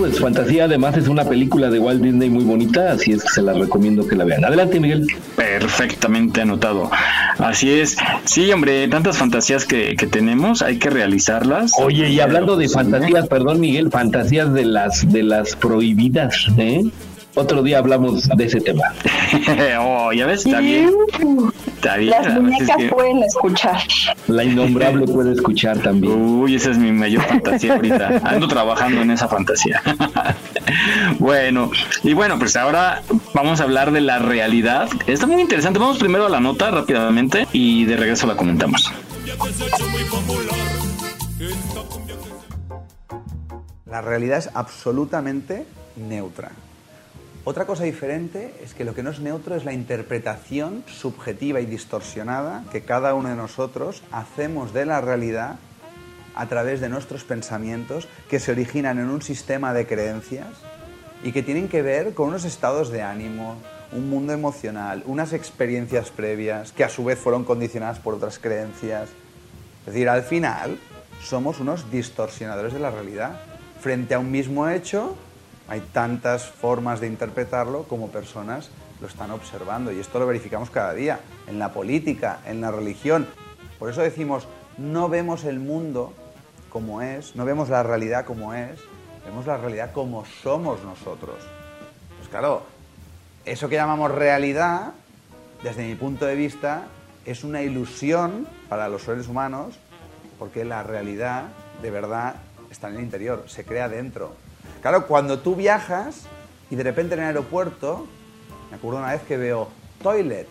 pues 0.00 0.18
Fantasía 0.18 0.64
además 0.64 0.96
es 0.96 1.08
una 1.08 1.26
película 1.26 1.68
de 1.68 1.78
Walt 1.78 2.00
Disney 2.00 2.30
muy 2.30 2.42
bonita, 2.42 2.92
así 2.92 3.12
es 3.12 3.22
que 3.22 3.28
se 3.28 3.42
la 3.42 3.52
recomiendo 3.52 4.08
que 4.08 4.16
la 4.16 4.24
vean. 4.24 4.42
Adelante, 4.46 4.80
Miguel. 4.80 5.06
Perfectamente 5.36 6.40
anotado. 6.40 6.90
Así 7.42 7.70
es. 7.70 7.96
Sí, 8.24 8.52
hombre, 8.52 8.86
tantas 8.88 9.16
fantasías 9.18 9.64
que, 9.64 9.96
que 9.96 10.06
tenemos, 10.06 10.62
hay 10.62 10.78
que 10.78 10.90
realizarlas. 10.90 11.72
Oye, 11.78 12.10
y 12.10 12.20
hablando 12.20 12.56
de 12.56 12.68
fantasías, 12.68 13.28
perdón, 13.28 13.60
Miguel, 13.60 13.90
fantasías 13.90 14.52
de 14.52 14.64
las 14.64 15.10
de 15.10 15.22
las 15.22 15.56
prohibidas, 15.56 16.46
¿eh? 16.58 16.84
Otro 17.34 17.62
día 17.62 17.78
hablamos 17.78 18.28
de 18.28 18.44
ese 18.44 18.60
tema. 18.60 18.82
oh, 19.80 20.12
ya 20.12 20.26
ves, 20.26 20.44
está 20.44 20.60
bien. 20.60 20.90
Está 21.76 21.96
bien. 21.96 22.10
Las 22.10 22.34
muñecas 22.34 22.76
pueden 22.90 23.22
escuchar. 23.22 23.80
La 24.26 24.42
innombrable 24.42 25.06
puede 25.12 25.32
escuchar 25.32 25.78
también. 25.78 26.12
Uy, 26.12 26.56
esa 26.56 26.72
es 26.72 26.78
mi 26.78 26.90
mayor 26.90 27.22
fantasía 27.22 27.74
ahorita. 27.74 28.20
Ando 28.24 28.48
trabajando 28.48 29.02
en 29.02 29.12
esa 29.12 29.28
fantasía. 29.28 29.80
bueno, 31.18 31.70
y 32.02 32.14
bueno, 32.14 32.38
pues 32.38 32.56
ahora 32.56 33.02
vamos 33.34 33.60
a 33.60 33.64
hablar 33.64 33.92
de 33.92 34.00
la 34.00 34.18
realidad. 34.18 34.88
Está 35.06 35.26
muy 35.26 35.40
interesante. 35.40 35.78
Vamos 35.78 35.98
primero 35.98 36.26
a 36.26 36.28
la 36.28 36.40
nota 36.40 36.70
rápidamente 36.70 37.46
y 37.52 37.84
de 37.84 37.96
regreso 37.96 38.26
la 38.26 38.36
comentamos. 38.36 38.92
La 43.86 44.00
realidad 44.00 44.38
es 44.38 44.50
absolutamente 44.54 45.66
neutra. 45.96 46.52
Otra 47.44 47.64
cosa 47.64 47.84
diferente 47.84 48.54
es 48.62 48.74
que 48.74 48.84
lo 48.84 48.94
que 48.94 49.02
no 49.02 49.10
es 49.10 49.20
neutro 49.20 49.56
es 49.56 49.64
la 49.64 49.72
interpretación 49.72 50.84
subjetiva 50.86 51.60
y 51.60 51.66
distorsionada 51.66 52.64
que 52.70 52.82
cada 52.82 53.14
uno 53.14 53.30
de 53.30 53.34
nosotros 53.34 54.02
hacemos 54.12 54.74
de 54.74 54.84
la 54.84 55.00
realidad 55.00 55.56
a 56.40 56.46
través 56.46 56.80
de 56.80 56.88
nuestros 56.88 57.22
pensamientos 57.22 58.08
que 58.30 58.40
se 58.40 58.52
originan 58.52 58.98
en 58.98 59.10
un 59.10 59.20
sistema 59.20 59.74
de 59.74 59.86
creencias 59.86 60.48
y 61.22 61.32
que 61.32 61.42
tienen 61.42 61.68
que 61.68 61.82
ver 61.82 62.14
con 62.14 62.28
unos 62.28 62.46
estados 62.46 62.88
de 62.88 63.02
ánimo, 63.02 63.56
un 63.92 64.08
mundo 64.08 64.32
emocional, 64.32 65.02
unas 65.04 65.34
experiencias 65.34 66.08
previas 66.08 66.72
que 66.72 66.82
a 66.82 66.88
su 66.88 67.04
vez 67.04 67.18
fueron 67.18 67.44
condicionadas 67.44 67.98
por 67.98 68.14
otras 68.14 68.38
creencias. 68.38 69.10
Es 69.80 69.86
decir, 69.92 70.08
al 70.08 70.22
final 70.22 70.78
somos 71.22 71.60
unos 71.60 71.90
distorsionadores 71.90 72.72
de 72.72 72.80
la 72.80 72.90
realidad. 72.90 73.38
Frente 73.82 74.14
a 74.14 74.18
un 74.18 74.30
mismo 74.30 74.66
hecho, 74.66 75.18
hay 75.68 75.82
tantas 75.92 76.46
formas 76.46 77.00
de 77.00 77.08
interpretarlo 77.08 77.82
como 77.82 78.08
personas 78.08 78.70
lo 79.02 79.08
están 79.08 79.30
observando 79.30 79.92
y 79.92 80.00
esto 80.00 80.18
lo 80.18 80.26
verificamos 80.26 80.70
cada 80.70 80.94
día, 80.94 81.20
en 81.46 81.58
la 81.58 81.74
política, 81.74 82.40
en 82.46 82.62
la 82.62 82.70
religión. 82.70 83.26
Por 83.78 83.90
eso 83.90 84.00
decimos, 84.00 84.48
no 84.78 85.10
vemos 85.10 85.44
el 85.44 85.58
mundo 85.58 86.14
como 86.70 87.02
es, 87.02 87.36
no 87.36 87.44
vemos 87.44 87.68
la 87.68 87.82
realidad 87.82 88.24
como 88.24 88.54
es, 88.54 88.80
vemos 89.26 89.46
la 89.46 89.58
realidad 89.58 89.92
como 89.92 90.24
somos 90.42 90.82
nosotros. 90.82 91.36
Pues 92.16 92.28
claro, 92.30 92.62
eso 93.44 93.68
que 93.68 93.76
llamamos 93.76 94.10
realidad, 94.10 94.92
desde 95.62 95.86
mi 95.86 95.94
punto 95.94 96.24
de 96.24 96.34
vista, 96.34 96.84
es 97.26 97.44
una 97.44 97.62
ilusión 97.62 98.46
para 98.68 98.88
los 98.88 99.02
seres 99.02 99.28
humanos, 99.28 99.78
porque 100.38 100.64
la 100.64 100.82
realidad 100.82 101.44
de 101.82 101.90
verdad 101.90 102.36
está 102.70 102.88
en 102.88 102.96
el 102.96 103.02
interior, 103.02 103.44
se 103.46 103.64
crea 103.64 103.88
dentro. 103.88 104.32
Claro, 104.80 105.06
cuando 105.06 105.40
tú 105.40 105.56
viajas 105.56 106.22
y 106.70 106.76
de 106.76 106.82
repente 106.82 107.14
en 107.14 107.20
el 107.20 107.26
aeropuerto, 107.26 108.06
me 108.70 108.76
acuerdo 108.76 109.00
una 109.00 109.12
vez 109.12 109.22
que 109.22 109.36
veo 109.36 109.68
toilet, 110.02 110.48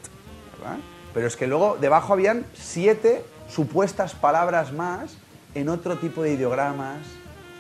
¿verdad? 0.58 0.78
Pero 1.14 1.28
es 1.28 1.36
que 1.36 1.48
luego 1.48 1.78
debajo 1.80 2.14
habían 2.14 2.46
siete 2.54 3.24
supuestas 3.50 4.14
palabras 4.14 4.72
más 4.72 5.18
en 5.56 5.70
otro 5.70 5.98
tipo 5.98 6.24
de 6.24 6.34
ideogramas, 6.34 7.00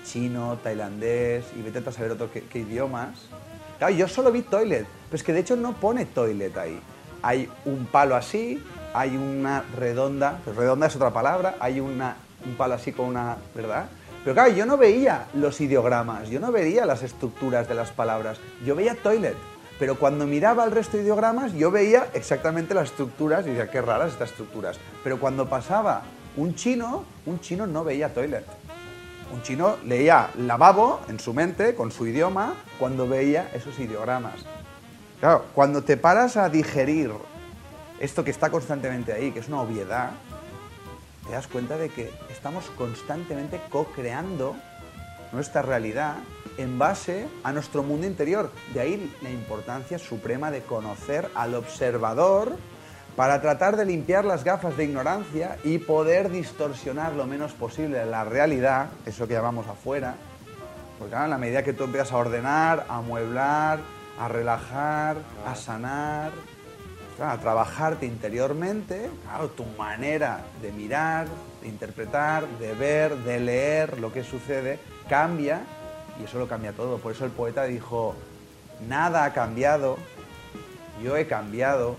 chino, 0.06 0.58
tailandés 0.63 1.45
y 1.58 1.62
vete 1.62 1.88
a 1.88 1.91
saber 1.91 2.12
otro 2.12 2.32
qué, 2.32 2.43
qué 2.43 2.60
idiomas. 2.60 3.28
Claro, 3.78 3.93
yo 3.93 4.08
solo 4.08 4.32
vi 4.32 4.41
toilet, 4.41 4.86
pero 5.10 5.15
es 5.15 5.23
que 5.23 5.34
de 5.34 5.39
hecho 5.39 5.56
no 5.56 5.73
pone 5.73 6.06
toilet 6.06 6.56
ahí. 6.58 6.80
Hay 7.21 7.49
un 7.65 7.86
palo 7.86 8.15
así, 8.15 8.63
hay 8.93 9.15
una 9.15 9.63
redonda, 9.78 10.39
pues 10.43 10.56
redonda 10.56 10.88
es 10.88 10.95
otra 10.95 11.12
palabra, 11.12 11.56
hay 11.60 11.80
una, 11.80 12.17
un 12.45 12.56
palo 12.56 12.75
así 12.75 12.91
con 12.91 13.08
una, 13.08 13.38
¿verdad? 13.56 13.88
Pero 14.23 14.34
claro, 14.34 14.52
yo 14.52 14.65
no 14.65 14.78
veía 14.78 15.28
los 15.34 15.62
ideogramas, 15.62 16.30
yo 16.30 16.39
no 16.39 16.52
veía 16.52 16.86
las 16.86 17.04
estructuras 17.04 17.67
de 17.67 17.75
las 17.75 17.91
palabras, 17.91 18.38
yo 18.65 18.75
veía 18.75 18.95
toilet. 18.95 19.36
Pero 19.80 19.97
cuando 19.97 20.28
miraba 20.28 20.65
el 20.65 20.71
resto 20.71 20.97
de 20.97 21.04
ideogramas, 21.04 21.54
yo 21.54 21.71
veía 21.71 22.08
exactamente 22.13 22.73
las 22.73 22.89
estructuras 22.89 23.45
y 23.45 23.52
decía, 23.52 23.71
qué 23.71 23.82
raras 23.82 24.12
estas 24.12 24.32
estructuras. 24.32 24.78
Pero 25.06 25.21
cuando 25.21 25.47
pasaba 25.47 26.04
un 26.37 26.55
chino, 26.55 27.05
un 27.25 27.39
chino 27.39 27.67
no 27.67 27.83
veía 27.83 28.13
toilet. 28.13 28.45
Un 29.31 29.43
chino 29.43 29.77
leía 29.85 30.31
lavabo 30.37 31.01
en 31.07 31.19
su 31.19 31.33
mente, 31.33 31.75
con 31.75 31.91
su 31.91 32.07
idioma, 32.07 32.55
cuando 32.79 33.07
veía 33.07 33.51
esos 33.53 33.77
ideogramas. 33.79 34.45
Claro, 35.19 35.45
cuando 35.53 35.83
te 35.83 35.97
paras 35.97 36.37
a 36.37 36.49
digerir 36.49 37.11
esto 37.99 38.23
que 38.23 38.31
está 38.31 38.49
constantemente 38.49 39.13
ahí, 39.13 39.31
que 39.31 39.39
es 39.39 39.47
una 39.47 39.61
obviedad, 39.61 40.11
te 41.27 41.33
das 41.33 41.47
cuenta 41.47 41.77
de 41.77 41.89
que 41.89 42.11
estamos 42.31 42.65
constantemente 42.71 43.59
co-creando 43.69 44.55
nuestra 45.31 45.61
realidad 45.61 46.15
en 46.57 46.79
base 46.79 47.27
a 47.43 47.51
nuestro 47.51 47.83
mundo 47.83 48.07
interior. 48.07 48.51
De 48.73 48.79
ahí 48.79 49.15
la 49.21 49.29
importancia 49.29 49.99
suprema 49.99 50.51
de 50.51 50.61
conocer 50.61 51.29
al 51.35 51.53
observador 51.53 52.57
para 53.19 53.41
tratar 53.41 53.75
de 53.75 53.84
limpiar 53.84 54.23
las 54.23 54.45
gafas 54.45 54.77
de 54.77 54.86
ignorancia 54.86 55.58
y 55.65 55.77
poder 55.79 56.29
distorsionar 56.29 57.15
lo 57.15 57.27
menos 57.27 57.51
posible 57.51 58.05
la 58.05 58.23
realidad, 58.23 58.91
eso 59.05 59.27
que 59.27 59.34
llamamos 59.34 59.67
afuera, 59.67 60.15
porque 60.97 61.10
claro, 61.10 61.25
en 61.25 61.32
la 61.32 61.38
medida 61.38 61.62
que 61.62 61.73
tú 61.73 61.84
empiezas 61.84 62.13
a 62.13 62.15
ordenar, 62.15 62.86
a 62.88 62.99
amueblar, 62.99 63.79
a 64.17 64.29
relajar, 64.29 65.17
a 65.45 65.53
sanar, 65.53 66.32
a 67.21 67.38
trabajarte 67.39 68.05
interiormente, 68.05 69.10
claro, 69.25 69.49
tu 69.49 69.65
manera 69.77 70.45
de 70.62 70.71
mirar, 70.71 71.27
de 71.62 71.67
interpretar, 71.67 72.47
de 72.47 72.73
ver, 72.73 73.17
de 73.17 73.41
leer 73.41 73.99
lo 73.99 74.13
que 74.13 74.23
sucede, 74.23 74.79
cambia 75.10 75.60
y 76.21 76.23
eso 76.23 76.39
lo 76.39 76.47
cambia 76.47 76.71
todo. 76.71 76.99
Por 76.99 77.12
eso 77.12 77.25
el 77.25 77.32
poeta 77.32 77.65
dijo, 77.65 78.15
nada 78.88 79.25
ha 79.25 79.34
cambiado, 79.34 79.97
yo 81.03 81.17
he 81.17 81.27
cambiado 81.27 81.97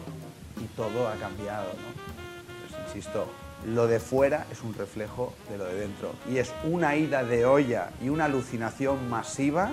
y 0.61 0.65
todo 0.77 1.09
ha 1.09 1.15
cambiado. 1.15 1.69
¿no? 1.69 2.69
Pues, 2.69 2.89
insisto, 2.89 3.27
lo 3.67 3.87
de 3.87 4.01
fuera 4.01 4.47
es 4.51 4.63
un 4.63 4.75
reflejo 4.75 5.35
de 5.51 5.59
lo 5.59 5.65
de 5.65 5.75
dentro 5.75 6.13
y 6.31 6.39
es 6.39 6.53
una 6.65 6.97
ida 6.97 7.25
de 7.25 7.45
olla 7.45 7.91
y 8.03 8.09
una 8.09 8.25
alucinación 8.25 9.11
masiva 9.11 9.73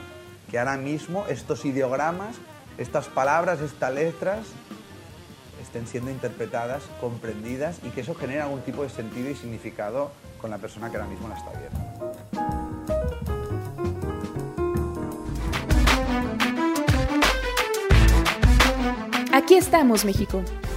que 0.52 0.60
ahora 0.60 0.78
mismo 0.78 1.26
estos 1.28 1.65
ideogramas, 1.65 2.36
estas 2.78 3.08
palabras, 3.08 3.62
estas 3.62 3.93
letras, 3.93 4.39
estén 5.62 5.88
siendo 5.88 6.12
interpretadas, 6.12 6.84
comprendidas 7.02 7.80
y 7.84 7.89
que 7.89 8.02
eso 8.02 8.15
genere 8.15 8.41
algún 8.41 8.62
tipo 8.62 8.84
de 8.84 8.89
sentido 8.89 9.30
y 9.30 9.36
significado 9.36 10.12
con 10.39 10.50
la 10.50 10.58
persona 10.58 10.89
que 10.89 10.97
ahora 10.97 11.10
mismo 11.10 11.28
la 11.28 11.36
está 11.36 11.52
viendo. 11.52 11.88
Aquí 19.34 19.56
estamos, 19.56 20.04
México. 20.04 20.41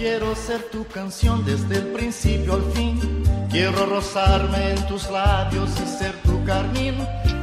Quiero 0.00 0.34
ser 0.34 0.62
tu 0.72 0.86
canción 0.86 1.44
desde 1.44 1.76
el 1.76 1.88
principio 1.88 2.54
al 2.54 2.62
fin. 2.72 2.98
Quiero 3.50 3.84
rozarme 3.84 4.70
en 4.70 4.86
tus 4.86 5.10
labios 5.10 5.68
y 5.78 5.86
ser 5.86 6.12
tu 6.24 6.42
carmín. 6.44 6.94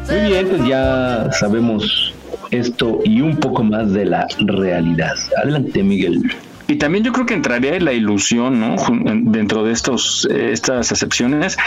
Muy 0.09 0.21
bien, 0.21 0.47
pues 0.47 0.67
ya 0.67 1.29
sabemos 1.33 2.15
esto 2.49 2.99
y 3.05 3.21
un 3.21 3.37
poco 3.37 3.63
más 3.63 3.93
de 3.93 4.05
la 4.05 4.25
realidad. 4.39 5.13
Adelante, 5.43 5.83
Miguel. 5.83 6.19
Y 6.67 6.75
también 6.75 7.03
yo 7.03 7.13
creo 7.13 7.25
que 7.25 7.33
entraría 7.33 7.75
en 7.75 7.85
la 7.85 7.93
ilusión, 7.93 8.59
¿no? 8.59 8.75
Dentro 9.21 9.63
de 9.63 9.71
estos, 9.71 10.27
estas 10.29 10.91
excepciones. 10.91 11.57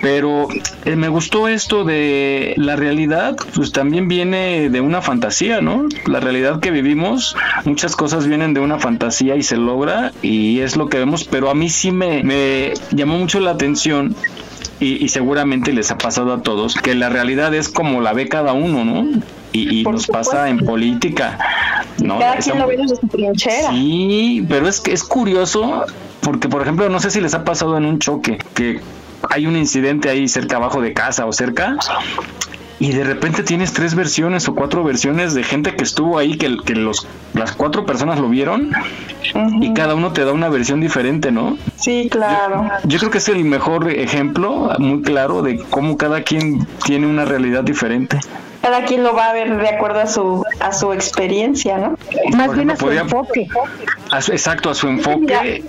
Pero 0.00 0.48
eh, 0.84 0.94
me 0.94 1.08
gustó 1.08 1.48
esto 1.48 1.84
de 1.84 2.54
la 2.56 2.76
realidad, 2.76 3.36
pues 3.54 3.72
también 3.72 4.06
viene 4.06 4.70
de 4.70 4.80
una 4.80 5.02
fantasía, 5.02 5.60
¿no? 5.60 5.88
La 6.06 6.20
realidad 6.20 6.60
que 6.60 6.70
vivimos, 6.70 7.36
muchas 7.64 7.96
cosas 7.96 8.26
vienen 8.26 8.54
de 8.54 8.60
una 8.60 8.78
fantasía 8.78 9.34
y 9.36 9.42
se 9.42 9.56
logra 9.56 10.12
y 10.22 10.60
es 10.60 10.76
lo 10.76 10.88
que 10.88 10.98
vemos, 10.98 11.24
pero 11.24 11.50
a 11.50 11.54
mí 11.54 11.68
sí 11.68 11.90
me, 11.90 12.22
me 12.22 12.74
llamó 12.92 13.18
mucho 13.18 13.40
la 13.40 13.50
atención 13.50 14.14
y, 14.80 15.08
seguramente 15.08 15.72
les 15.72 15.90
ha 15.90 15.98
pasado 15.98 16.32
a 16.32 16.42
todos, 16.42 16.74
que 16.74 16.94
la 16.94 17.08
realidad 17.08 17.54
es 17.54 17.68
como 17.68 18.00
la 18.00 18.12
ve 18.12 18.28
cada 18.28 18.52
uno, 18.52 18.84
¿no? 18.84 19.08
Y, 19.54 19.84
nos 19.84 20.08
pasa 20.08 20.48
en 20.48 20.58
política. 20.58 21.38
¿no? 22.02 22.18
Cada 22.18 22.36
quien 22.36 22.58
lo 22.58 22.66
ve 22.66 22.76
desde 22.76 22.96
su 22.96 23.06
trinchera. 23.06 23.70
Sí, 23.70 24.44
pero 24.48 24.68
es 24.68 24.80
que 24.80 24.92
es 24.92 25.04
curioso 25.04 25.84
porque, 26.20 26.48
por 26.48 26.62
ejemplo, 26.62 26.88
no 26.88 26.98
sé 26.98 27.10
si 27.10 27.20
les 27.20 27.34
ha 27.34 27.44
pasado 27.44 27.76
en 27.76 27.84
un 27.84 27.98
choque 28.00 28.38
que 28.54 28.80
hay 29.30 29.46
un 29.46 29.56
incidente 29.56 30.10
ahí 30.10 30.26
cerca 30.28 30.56
abajo 30.56 30.80
de 30.80 30.92
casa 30.92 31.24
o 31.26 31.32
cerca 31.32 31.76
y 32.80 32.92
de 32.92 33.04
repente 33.04 33.42
tienes 33.42 33.72
tres 33.72 33.94
versiones 33.94 34.48
o 34.48 34.54
cuatro 34.54 34.82
versiones 34.82 35.34
de 35.34 35.42
gente 35.42 35.74
que 35.76 35.84
estuvo 35.84 36.18
ahí, 36.18 36.36
que, 36.36 36.56
que 36.64 36.74
los, 36.74 37.06
las 37.32 37.52
cuatro 37.52 37.86
personas 37.86 38.18
lo 38.18 38.28
vieron 38.28 38.72
y 39.60 39.72
cada 39.72 39.94
uno 39.94 40.12
te 40.12 40.24
da 40.24 40.32
una 40.32 40.48
versión 40.48 40.80
diferente, 40.80 41.30
¿no? 41.30 41.56
Sí, 41.76 42.08
claro. 42.10 42.68
Yo, 42.84 42.98
creo 42.98 43.10
que 43.10 43.18
es 43.18 43.28
el 43.28 43.44
mejor 43.44 43.88
ejemplo, 43.90 44.72
muy 44.78 45.02
claro, 45.02 45.42
de 45.42 45.58
cómo 45.70 45.96
cada 45.96 46.22
quien 46.22 46.66
tiene 46.84 47.06
una 47.06 47.24
realidad 47.24 47.62
diferente 47.62 48.18
cada 48.64 48.86
quien 48.86 49.02
lo 49.02 49.14
va 49.14 49.28
a 49.28 49.32
ver 49.34 49.58
de 49.58 49.68
acuerdo 49.68 50.00
a 50.00 50.06
su 50.06 50.42
a 50.58 50.72
su 50.72 50.94
experiencia, 50.94 51.76
¿no? 51.76 51.98
Más 52.34 52.54
bien 52.54 52.70
a 52.70 52.76
su 52.76 52.90
enfoque. 52.90 53.46
exacto, 54.28 54.70
a 54.70 54.74
su 54.74 54.88
enfoque 54.88 55.62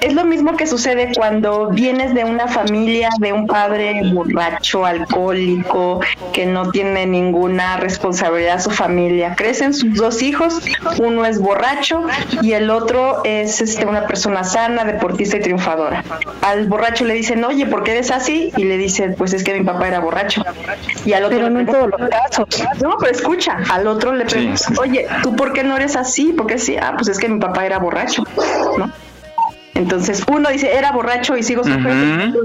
es 0.00 0.14
lo 0.14 0.24
mismo 0.24 0.56
que 0.56 0.66
sucede 0.66 1.12
cuando 1.14 1.68
vienes 1.68 2.14
de 2.14 2.24
una 2.24 2.48
familia 2.48 3.10
de 3.18 3.32
un 3.32 3.46
padre 3.46 4.00
borracho, 4.12 4.86
alcohólico, 4.86 6.00
que 6.32 6.46
no 6.46 6.70
tiene 6.70 7.06
ninguna 7.06 7.76
responsabilidad 7.76 8.56
a 8.56 8.60
su 8.60 8.70
familia. 8.70 9.34
Crecen 9.36 9.74
sus 9.74 9.94
dos 9.94 10.22
hijos, 10.22 10.60
uno 10.98 11.26
es 11.26 11.38
borracho 11.38 12.04
y 12.40 12.52
el 12.52 12.70
otro 12.70 13.22
es 13.24 13.60
este, 13.60 13.84
una 13.84 14.06
persona 14.06 14.42
sana, 14.44 14.84
deportista 14.84 15.36
y 15.36 15.40
triunfadora. 15.40 16.02
Al 16.40 16.66
borracho 16.66 17.04
le 17.04 17.14
dicen, 17.14 17.44
oye, 17.44 17.66
¿por 17.66 17.82
qué 17.82 17.92
eres 17.92 18.10
así? 18.10 18.52
Y 18.56 18.64
le 18.64 18.78
dicen, 18.78 19.14
pues 19.18 19.34
es 19.34 19.44
que 19.44 19.52
mi 19.58 19.64
papá 19.64 19.88
era 19.88 20.00
borracho. 20.00 20.42
Y 21.04 21.12
al 21.12 21.24
otro 21.24 21.38
pero 21.38 21.50
no 21.50 21.60
en 21.60 21.66
todos 21.66 21.88
los 21.88 22.08
casos. 22.08 22.46
No, 22.82 22.96
pero 22.98 23.12
escucha, 23.12 23.58
al 23.70 23.86
otro 23.86 24.12
le 24.12 24.24
preguntan, 24.24 24.78
oye, 24.78 25.06
¿tú 25.22 25.36
por 25.36 25.52
qué 25.52 25.62
no 25.62 25.76
eres 25.76 25.96
así? 25.96 26.34
Porque 26.36 26.58
sí, 26.58 26.76
ah, 26.76 26.94
pues 26.96 27.08
es 27.08 27.18
que 27.18 27.28
mi 27.28 27.38
papá 27.38 27.66
era 27.66 27.78
borracho, 27.78 28.24
¿no? 28.78 28.90
Entonces 29.74 30.22
uno 30.30 30.50
dice, 30.50 30.74
era 30.76 30.92
borracho 30.92 31.36
y 31.36 31.42
sigo 31.42 31.64
sufriendo. 31.64 32.40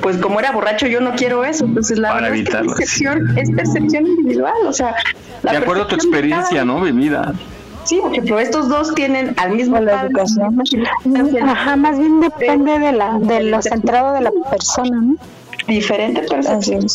Pues 0.00 0.16
como 0.18 0.38
era 0.38 0.52
borracho 0.52 0.86
yo 0.86 1.00
no 1.00 1.12
quiero 1.14 1.44
eso. 1.44 1.64
Entonces 1.64 1.98
la 1.98 2.14
verdad 2.14 2.34
es, 2.34 2.48
percepción, 2.48 3.38
es 3.38 3.50
percepción 3.50 4.06
individual. 4.06 4.66
O 4.66 4.72
sea, 4.72 4.94
de 5.42 5.56
acuerdo 5.56 5.82
a 5.84 5.88
tu 5.88 5.94
experiencia, 5.94 6.64
¿no? 6.64 6.80
Vivida. 6.80 7.34
Sí, 7.84 8.00
porque 8.02 8.42
estos 8.42 8.68
dos 8.68 8.94
tienen 8.94 9.34
al 9.38 9.52
mismo 9.52 9.80
la 9.80 10.02
educación. 10.02 10.62
Ajá, 11.42 11.76
más 11.76 11.98
bien 11.98 12.20
depende 12.20 12.78
de 12.78 12.92
la 12.92 13.18
de 13.18 13.44
lo 13.44 13.62
centrado 13.62 14.12
de 14.12 14.20
la 14.20 14.30
persona, 14.50 15.00
¿no? 15.00 15.16
Diferente 15.68 16.22
percepción. 16.22 16.86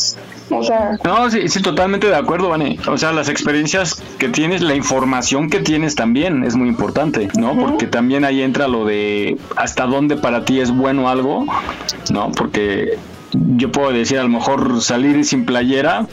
O 0.50 0.62
sea, 0.62 0.98
no, 1.04 1.30
sí, 1.30 1.48
sí, 1.48 1.62
totalmente 1.62 2.08
de 2.08 2.16
acuerdo, 2.16 2.48
Vane. 2.48 2.78
O 2.88 2.98
sea, 2.98 3.12
las 3.12 3.28
experiencias 3.28 4.02
que 4.18 4.28
tienes, 4.28 4.60
la 4.62 4.74
información 4.74 5.48
que 5.48 5.60
tienes 5.60 5.94
también 5.94 6.44
es 6.44 6.54
muy 6.56 6.68
importante, 6.68 7.28
¿no? 7.38 7.56
Porque 7.56 7.86
también 7.86 8.24
ahí 8.24 8.42
entra 8.42 8.68
lo 8.68 8.84
de 8.84 9.38
hasta 9.56 9.86
dónde 9.86 10.16
para 10.16 10.44
ti 10.44 10.60
es 10.60 10.70
bueno 10.70 11.08
algo, 11.08 11.46
¿no? 12.12 12.32
Porque 12.32 12.98
yo 13.32 13.72
puedo 13.72 13.90
decir, 13.90 14.18
a 14.18 14.24
lo 14.24 14.28
mejor 14.28 14.82
salir 14.82 15.24
sin 15.24 15.46
playera, 15.46 16.06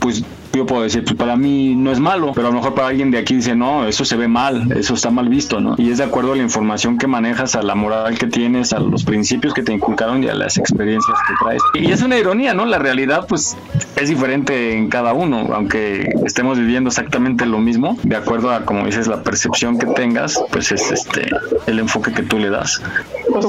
pues 0.00 0.24
yo 0.52 0.66
puedo 0.66 0.82
decir, 0.82 1.04
pues 1.04 1.14
para 1.14 1.36
mí 1.36 1.74
no 1.76 1.92
es 1.92 2.00
malo, 2.00 2.32
pero 2.34 2.48
a 2.48 2.50
lo 2.50 2.56
mejor 2.56 2.74
para 2.74 2.88
alguien 2.88 3.10
de 3.10 3.18
aquí 3.18 3.36
dice, 3.36 3.54
no, 3.54 3.86
eso 3.86 4.04
se 4.04 4.16
ve 4.16 4.26
mal, 4.26 4.72
eso 4.72 4.94
está 4.94 5.10
mal 5.10 5.28
visto, 5.28 5.60
¿no? 5.60 5.76
Y 5.78 5.90
es 5.90 5.98
de 5.98 6.04
acuerdo 6.04 6.32
a 6.32 6.36
la 6.36 6.42
información 6.42 6.98
que 6.98 7.06
manejas, 7.06 7.54
a 7.54 7.62
la 7.62 7.74
moral 7.74 8.18
que 8.18 8.26
tienes, 8.26 8.72
a 8.72 8.80
los 8.80 9.04
principios 9.04 9.54
que 9.54 9.62
te 9.62 9.72
inculcaron 9.72 10.24
y 10.24 10.28
a 10.28 10.34
las 10.34 10.58
experiencias 10.58 11.16
que 11.28 11.34
traes. 11.44 11.62
Y 11.74 11.92
es 11.92 12.02
una 12.02 12.18
ironía, 12.18 12.52
¿no? 12.54 12.66
La 12.66 12.78
realidad, 12.78 13.26
pues, 13.28 13.56
es 13.96 14.08
diferente 14.08 14.76
en 14.76 14.88
cada 14.88 15.12
uno, 15.12 15.50
aunque 15.54 16.12
estemos 16.24 16.58
viviendo 16.58 16.88
exactamente 16.88 17.46
lo 17.46 17.58
mismo, 17.58 17.96
de 18.02 18.16
acuerdo 18.16 18.50
a, 18.50 18.64
como 18.64 18.86
dices, 18.86 19.06
la 19.06 19.22
percepción 19.22 19.78
que 19.78 19.86
tengas, 19.86 20.42
pues 20.50 20.72
es 20.72 20.90
este 20.90 21.28
el 21.66 21.78
enfoque 21.78 22.12
que 22.12 22.22
tú 22.22 22.38
le 22.38 22.50
das. 22.50 22.82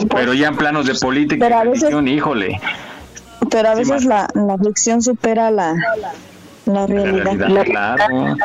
Pero 0.10 0.34
ya 0.34 0.50
en 0.50 0.56
planos 0.56 0.86
de 0.86 0.94
política 0.96 1.64
y 1.66 2.10
híjole. 2.10 2.62
Pero 3.50 3.70
a 3.70 3.76
veces 3.76 4.06
la, 4.06 4.28
la 4.36 4.58
ficción 4.58 5.02
supera 5.02 5.50
la, 5.50 5.74
la 6.66 6.88
realidad. 6.88 7.66
claro. 7.66 8.36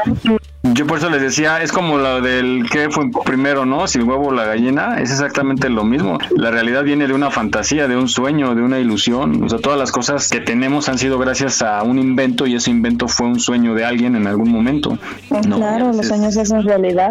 Yo 0.72 0.86
por 0.86 0.98
eso 0.98 1.10
les 1.10 1.20
decía, 1.20 1.62
es 1.62 1.72
como 1.72 1.98
lo 1.98 2.20
del 2.20 2.68
que 2.70 2.88
fue 2.90 3.10
primero, 3.24 3.66
¿no? 3.66 3.86
Si 3.86 3.98
el 3.98 4.04
huevo 4.04 4.28
o 4.28 4.32
la 4.32 4.44
gallina, 4.44 5.00
es 5.00 5.10
exactamente 5.10 5.68
lo 5.68 5.84
mismo. 5.84 6.18
La 6.36 6.50
realidad 6.50 6.84
viene 6.84 7.06
de 7.06 7.12
una 7.12 7.30
fantasía, 7.30 7.88
de 7.88 7.96
un 7.96 8.08
sueño, 8.08 8.54
de 8.54 8.62
una 8.62 8.78
ilusión. 8.78 9.44
O 9.44 9.48
sea, 9.48 9.58
todas 9.58 9.78
las 9.78 9.92
cosas 9.92 10.28
que 10.28 10.40
tenemos 10.40 10.88
han 10.88 10.98
sido 10.98 11.18
gracias 11.18 11.62
a 11.62 11.82
un 11.82 11.98
invento 11.98 12.46
y 12.46 12.54
ese 12.54 12.70
invento 12.70 13.08
fue 13.08 13.26
un 13.26 13.40
sueño 13.40 13.74
de 13.74 13.84
alguien 13.84 14.16
en 14.16 14.26
algún 14.26 14.50
momento. 14.50 14.98
Claro, 15.28 15.92
los 15.92 16.06
sueños 16.06 16.34
se 16.34 16.42
hacen 16.42 16.62
realidad. 16.62 17.10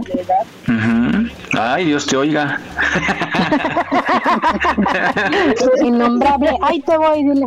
Ay, 1.54 1.86
Dios 1.86 2.06
te 2.06 2.18
oiga. 2.18 2.60
Innombrable, 5.84 6.52
ahí 6.62 6.82
te 6.82 6.98
voy, 6.98 7.24
dile. 7.24 7.46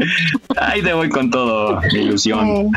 Ahí 0.57 0.83
te 0.83 0.92
voy 0.92 1.09
con 1.09 1.31
todo, 1.31 1.81
ilusión. 1.90 2.71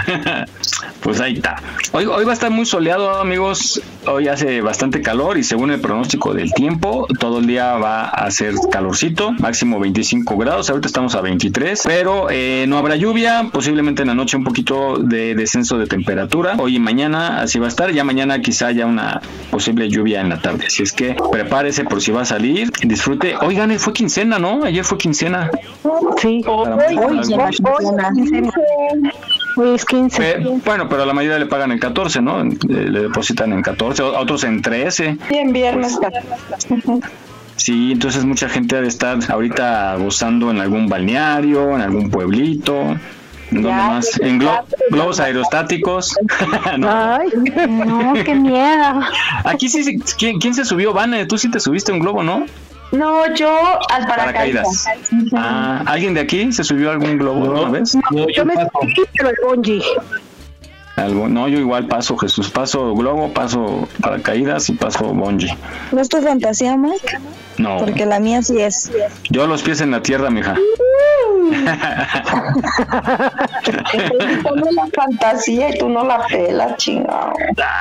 pues 1.01 1.21
ahí 1.21 1.35
está. 1.35 1.55
Hoy, 1.93 2.05
hoy 2.05 2.25
va 2.25 2.31
a 2.31 2.33
estar 2.33 2.51
muy 2.51 2.65
soleado, 2.65 3.20
amigos. 3.21 3.81
Hoy 4.07 4.27
hace 4.27 4.61
bastante 4.61 5.01
calor 5.01 5.37
y 5.37 5.43
según 5.43 5.69
el 5.71 5.79
pronóstico 5.79 6.33
del 6.33 6.51
tiempo, 6.53 7.07
todo 7.19 7.39
el 7.39 7.45
día 7.45 7.73
va 7.75 8.05
a 8.05 8.29
ser 8.31 8.55
calorcito, 8.71 9.31
máximo 9.33 9.79
25 9.79 10.37
grados. 10.37 10.69
Ahorita 10.69 10.87
estamos 10.87 11.13
a 11.15 11.21
23, 11.21 11.83
pero 11.85 12.29
eh, 12.31 12.65
no 12.67 12.77
habrá 12.77 12.95
lluvia. 12.95 13.49
Posiblemente 13.51 14.01
en 14.01 14.07
la 14.09 14.15
noche 14.15 14.37
un 14.37 14.43
poquito 14.43 14.97
de 14.97 15.35
descenso 15.35 15.77
de 15.77 15.85
temperatura. 15.85 16.55
Hoy 16.57 16.77
y 16.77 16.79
mañana 16.79 17.41
así 17.41 17.59
va 17.59 17.65
a 17.65 17.69
estar. 17.69 17.91
Ya 17.91 18.03
mañana 18.03 18.41
quizá 18.41 18.67
haya 18.67 18.87
una 18.87 19.21
posible 19.51 19.87
lluvia 19.87 20.21
en 20.21 20.29
la 20.29 20.41
tarde. 20.41 20.65
Así 20.67 20.81
es 20.81 20.91
que 20.91 21.15
prepárese 21.31 21.83
por 21.83 22.01
si 22.01 22.11
va 22.11 22.21
a 22.21 22.25
salir. 22.25 22.71
Disfrute. 22.83 23.35
Oigan, 23.41 23.71
fue 23.79 23.93
quincena, 23.93 24.39
¿no? 24.39 24.63
Ayer 24.63 24.83
fue 24.83 24.97
quincena. 24.97 25.51
Sí, 26.17 26.41
hoy, 26.47 26.97
hoy, 26.97 27.21
es 29.75 29.85
15. 29.85 30.39
bueno, 30.65 30.87
pero 30.89 31.03
a 31.03 31.05
la 31.05 31.13
mayoría 31.13 31.39
le 31.39 31.45
pagan 31.45 31.71
el 31.71 31.79
14, 31.79 32.21
¿no? 32.21 32.41
Eh, 32.41 32.55
le 32.67 33.01
depositan 33.01 33.53
en 33.53 33.61
14, 33.61 34.03
otros 34.03 34.43
en 34.43 34.61
13. 34.61 35.17
Sí, 35.29 35.37
en 35.37 35.53
viernes. 35.53 35.99
Sí, 37.57 37.91
entonces 37.91 38.25
mucha 38.25 38.49
gente 38.49 38.75
ha 38.77 38.81
de 38.81 38.87
estar 38.87 39.19
ahorita 39.29 39.95
gozando 39.97 40.49
en 40.49 40.59
algún 40.59 40.89
balneario, 40.89 41.75
en 41.75 41.81
algún 41.81 42.09
pueblito. 42.09 42.97
¿Dónde 43.51 43.69
más? 43.69 44.19
En 44.21 44.39
globos 44.89 45.19
aerostáticos. 45.19 46.17
Ay, 46.87 47.27
no, 47.67 48.13
qué 48.13 48.33
miedo. 48.33 49.01
Aquí 49.43 49.67
sí, 49.67 49.99
¿quién, 50.17 50.39
¿quién 50.39 50.55
se 50.55 50.63
subió? 50.63 50.93
Vane, 50.93 51.25
tú 51.25 51.37
sí 51.37 51.51
te 51.51 51.59
subiste 51.59 51.91
un 51.91 51.99
globo, 51.99 52.23
¿no? 52.23 52.45
No, 52.91 53.33
yo 53.35 53.79
al 53.89 54.05
paracaídas. 54.05 54.85
Ah, 55.33 55.83
¿alguien 55.85 56.13
de 56.13 56.21
aquí 56.21 56.51
se 56.51 56.63
subió 56.63 56.89
a 56.89 56.93
algún 56.93 57.17
globo 57.17 57.45
no, 57.45 57.51
alguna 57.51 57.79
vez? 57.79 57.95
No, 57.95 58.27
yo, 58.29 58.45
me 58.45 58.53
subí, 58.55 58.95
pero 59.17 59.29
el 59.29 59.35
bungee. 59.43 59.81
Algo, 61.01 61.27
no, 61.27 61.47
yo 61.47 61.57
igual 61.57 61.87
paso 61.87 62.15
Jesús, 62.15 62.51
paso 62.51 62.93
globo, 62.93 63.33
paso 63.33 63.87
paracaídas 64.01 64.69
y 64.69 64.73
paso 64.73 65.05
bungee. 65.05 65.57
¿No 65.91 65.99
es 65.99 66.09
tu 66.09 66.21
fantasía, 66.21 66.77
Mike? 66.77 67.17
No. 67.57 67.77
Porque 67.77 68.05
la 68.05 68.19
mía 68.19 68.43
sí 68.43 68.61
es. 68.61 68.91
Yo 69.31 69.47
los 69.47 69.63
pies 69.63 69.81
en 69.81 69.89
la 69.91 70.03
tierra, 70.03 70.29
mija. 70.29 70.55
Pone 74.43 74.71
la 74.73 74.85
fantasía 74.95 75.75
y 75.75 75.79
tú 75.79 75.89
no 75.89 76.05
la 76.05 76.19
pelas, 76.27 76.77
chingado. 76.77 77.33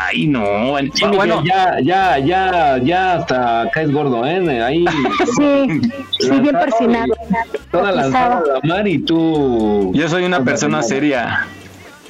Ay, 0.07 0.27
no. 0.27 0.73
bueno, 1.15 1.45
ya, 1.45 1.77
ya, 1.83 2.19
ya, 2.19 2.79
ya 2.83 3.13
hasta 3.15 3.71
caes 3.73 3.93
gordo, 3.93 4.27
¿eh? 4.27 4.63
Ahí. 4.63 4.85
Sí, 5.37 5.81
sí, 6.19 6.31
bien 6.41 6.55
persinado. 6.55 7.15
Toda 7.71 7.93
la 7.93 8.09
la 8.09 8.43
mar 8.65 8.89
y 8.89 8.99
tú. 8.99 9.93
Yo 9.95 10.09
soy 10.09 10.25
una 10.25 10.43
persona 10.43 10.83
seria. 10.83 11.47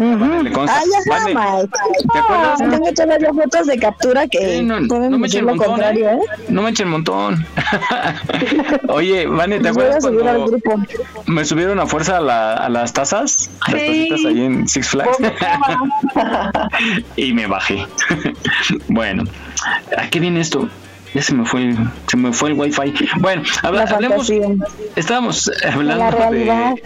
Ah, 0.01 0.83
ya. 0.91 1.69
¿Te 2.13 2.19
acuerdas? 2.19 2.59
Tengo 2.59 2.93
todas 2.93 3.21
las 3.21 3.37
fotos 3.37 3.67
de 3.67 3.79
captura 3.79 4.27
que 4.27 4.63
no, 4.63 4.81
no, 4.81 5.19
me 5.19 5.27
echen 5.27 5.45
lo 5.45 5.55
montón, 5.55 5.69
contrario, 5.69 6.11
¿eh? 6.11 6.21
No 6.49 6.63
me 6.63 6.71
echen 6.71 6.89
montón. 6.89 7.45
Oye, 8.89 9.27
Vane, 9.27 9.61
¿te 9.61 9.69
acuerdas 9.69 10.03
cuando 10.03 10.59
me 11.27 11.45
subieron 11.45 11.79
a 11.81 11.87
fuerza 11.87 12.17
a, 12.17 12.21
la, 12.21 12.55
a 12.55 12.69
las 12.69 12.93
tazas? 12.93 13.51
Las 13.69 13.81
tacitas 13.81 14.25
ahí 14.27 14.43
en 14.43 14.69
Six 14.69 14.89
Flags. 14.89 15.19
y 17.17 17.33
me 17.35 17.47
bajé. 17.47 17.87
bueno, 18.89 19.25
¿a 19.97 20.09
qué 20.09 20.19
viene 20.19 20.41
esto? 20.41 20.69
Ya 21.14 21.23
se 21.23 21.35
me 21.35 21.44
fue, 21.44 21.75
se 22.07 22.16
me 22.16 22.33
fue 22.33 22.51
el 22.51 22.59
wifi. 22.59 22.94
Bueno, 23.18 23.42
hablemos. 23.62 24.31
Estábamos 24.96 25.51
hablando 25.73 26.31
de. 26.31 26.83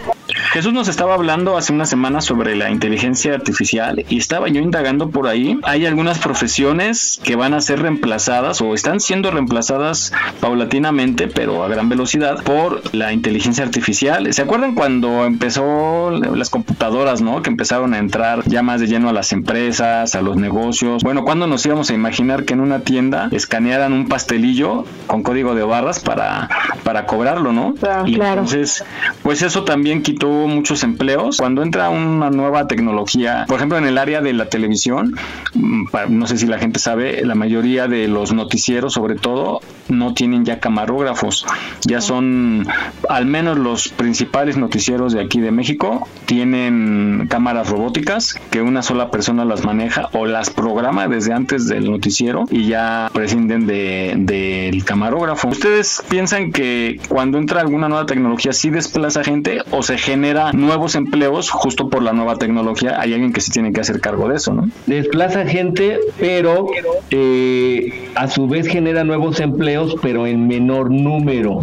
Jesús 0.51 0.73
nos 0.73 0.87
estaba 0.87 1.13
hablando 1.13 1.57
hace 1.57 1.73
una 1.73 1.85
semana 1.85 2.21
sobre 2.21 2.55
la 2.55 2.71
inteligencia 2.71 3.33
artificial 3.33 4.05
y 4.09 4.17
estaba 4.17 4.47
yo 4.47 4.61
indagando 4.61 5.09
por 5.09 5.27
ahí. 5.27 5.59
Hay 5.63 5.85
algunas 5.85 6.17
profesiones 6.19 7.19
que 7.23 7.35
van 7.35 7.53
a 7.53 7.61
ser 7.61 7.81
reemplazadas 7.81 8.61
o 8.61 8.73
están 8.73 8.99
siendo 8.99 9.31
reemplazadas 9.31 10.13
paulatinamente, 10.39 11.27
pero 11.27 11.63
a 11.63 11.67
gran 11.67 11.89
velocidad, 11.89 12.43
por 12.43 12.81
la 12.95 13.13
inteligencia 13.13 13.63
artificial. 13.63 14.33
¿Se 14.33 14.41
acuerdan 14.41 14.75
cuando 14.75 15.25
empezó 15.25 16.09
las 16.11 16.49
computadoras, 16.49 17.21
no? 17.21 17.41
Que 17.41 17.49
empezaron 17.49 17.93
a 17.93 17.97
entrar 17.97 18.43
ya 18.45 18.63
más 18.63 18.79
de 18.79 18.87
lleno 18.87 19.09
a 19.09 19.13
las 19.13 19.31
empresas, 19.33 20.15
a 20.15 20.21
los 20.21 20.37
negocios. 20.37 21.03
Bueno, 21.03 21.23
¿cuándo 21.23 21.47
nos 21.47 21.65
íbamos 21.65 21.89
a 21.89 21.93
imaginar 21.93 22.45
que 22.45 22.53
en 22.53 22.61
una 22.61 22.79
tienda 22.79 23.29
escanearan 23.31 23.93
un 23.93 24.07
pastelillo 24.15 24.85
con 25.07 25.23
código 25.23 25.55
de 25.55 25.63
barras 25.63 25.99
para, 25.99 26.47
para 26.85 27.05
cobrarlo, 27.05 27.51
¿no? 27.51 27.75
y 28.05 28.15
entonces, 28.15 28.81
pues 29.23 29.41
eso 29.41 29.65
también 29.65 30.03
quitó 30.03 30.29
muchos 30.29 30.83
empleos. 30.83 31.35
Cuando 31.35 31.63
entra 31.63 31.89
una 31.89 32.29
nueva 32.29 32.65
tecnología, 32.65 33.43
por 33.45 33.57
ejemplo, 33.57 33.77
en 33.77 33.85
el 33.85 33.97
área 33.97 34.21
de 34.21 34.31
la 34.31 34.45
televisión, 34.45 35.17
mm, 35.53 35.87
no 36.07 36.27
sé 36.27 36.37
si 36.37 36.47
la 36.47 36.59
gente 36.59 36.79
sabe, 36.79 37.25
la 37.25 37.35
mayoría 37.35 37.89
de 37.89 38.07
los 38.07 38.31
noticieros, 38.31 38.93
sobre 38.93 39.15
todo, 39.15 39.59
no 39.89 40.13
tienen 40.13 40.45
ya 40.45 40.61
camarógrafos. 40.61 41.45
Ya 41.83 41.99
son, 41.99 42.65
al 43.09 43.25
menos 43.25 43.57
los 43.57 43.89
principales 43.89 44.55
noticieros 44.55 45.11
de 45.11 45.19
aquí 45.19 45.41
de 45.41 45.51
México, 45.51 46.07
tienen 46.25 47.27
cámaras 47.29 47.69
robóticas 47.69 48.39
que 48.49 48.61
una 48.61 48.81
sola 48.81 49.11
persona 49.11 49.43
las 49.43 49.65
maneja 49.65 50.07
o 50.13 50.25
las 50.25 50.51
programa 50.51 51.09
desde 51.09 51.33
antes 51.33 51.67
del 51.67 51.91
noticiero 51.91 52.45
y 52.49 52.67
ya 52.67 53.09
prescinden 53.13 53.67
de 53.67 54.04
del 54.15 54.83
camarógrafo. 54.85 55.47
¿Ustedes 55.47 56.03
piensan 56.09 56.51
que 56.51 56.99
cuando 57.09 57.37
entra 57.37 57.61
alguna 57.61 57.89
nueva 57.89 58.05
tecnología 58.05 58.53
sí 58.53 58.69
desplaza 58.69 59.23
gente 59.23 59.59
o 59.71 59.81
se 59.83 59.97
genera 59.97 60.51
nuevos 60.53 60.95
empleos 60.95 61.49
justo 61.49 61.89
por 61.89 62.01
la 62.01 62.13
nueva 62.13 62.35
tecnología? 62.37 62.99
Hay 62.99 63.13
alguien 63.13 63.33
que 63.33 63.41
se 63.41 63.51
tiene 63.51 63.73
que 63.73 63.81
hacer 63.81 63.99
cargo 63.99 64.29
de 64.29 64.35
eso, 64.35 64.53
¿no? 64.53 64.69
Desplaza 64.85 65.45
gente, 65.45 65.99
pero 66.19 66.67
eh, 67.09 68.09
a 68.15 68.27
su 68.27 68.47
vez 68.47 68.67
genera 68.67 69.03
nuevos 69.03 69.39
empleos, 69.39 69.95
pero 70.01 70.27
en 70.27 70.47
menor 70.47 70.91
número. 70.91 71.61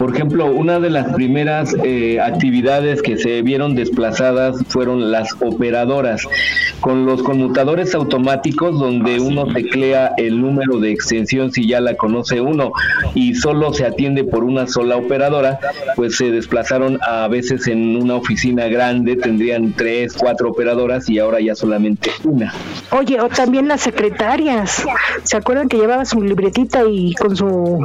Por 0.00 0.14
ejemplo, 0.14 0.46
una 0.46 0.80
de 0.80 0.88
las 0.88 1.12
primeras 1.12 1.76
eh, 1.84 2.18
actividades 2.18 3.02
que 3.02 3.18
se 3.18 3.42
vieron 3.42 3.74
desplazadas 3.74 4.56
fueron 4.68 5.12
las 5.12 5.28
operadoras, 5.40 6.26
con 6.80 7.04
los 7.04 7.22
conmutadores 7.22 7.94
automáticos 7.94 8.80
donde 8.80 9.16
ah, 9.16 9.20
uno 9.20 9.52
teclea 9.52 10.14
el 10.16 10.40
número 10.40 10.78
de 10.78 10.90
extensión 10.90 11.52
si 11.52 11.68
ya 11.68 11.82
la 11.82 11.96
conoce 11.96 12.40
uno 12.40 12.72
y 13.14 13.34
solo 13.34 13.74
se 13.74 13.84
atiende 13.84 14.24
por 14.24 14.42
una 14.42 14.66
sola 14.66 14.96
operadora, 14.96 15.60
pues 15.96 16.16
se 16.16 16.30
desplazaron 16.30 16.98
a 17.02 17.28
veces 17.28 17.66
en 17.66 17.94
una 17.94 18.14
oficina 18.14 18.68
grande, 18.68 19.16
tendrían 19.16 19.74
tres, 19.74 20.14
cuatro 20.18 20.48
operadoras 20.48 21.10
y 21.10 21.18
ahora 21.18 21.42
ya 21.42 21.54
solamente 21.54 22.10
una. 22.24 22.54
Oye, 22.92 23.20
o 23.20 23.28
también 23.28 23.68
las 23.68 23.82
secretarias, 23.82 24.82
¿se 25.24 25.36
acuerdan 25.36 25.68
que 25.68 25.76
llevaba 25.76 26.06
su 26.06 26.22
libretita 26.22 26.84
y 26.88 27.12
con 27.16 27.36
su 27.36 27.80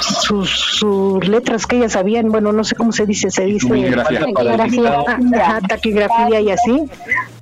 sus, 0.00 1.28
letras? 1.28 1.43
Que 1.66 1.76
ellas 1.76 1.92
sabían, 1.92 2.30
bueno, 2.30 2.52
no 2.52 2.64
sé 2.64 2.74
cómo 2.74 2.92
se 2.92 3.06
dice, 3.06 3.30
se 3.30 3.44
dice 3.44 3.68
taquigrafía, 3.68 5.04
taquigrafía 5.68 6.40
y 6.40 6.50
así. 6.50 6.82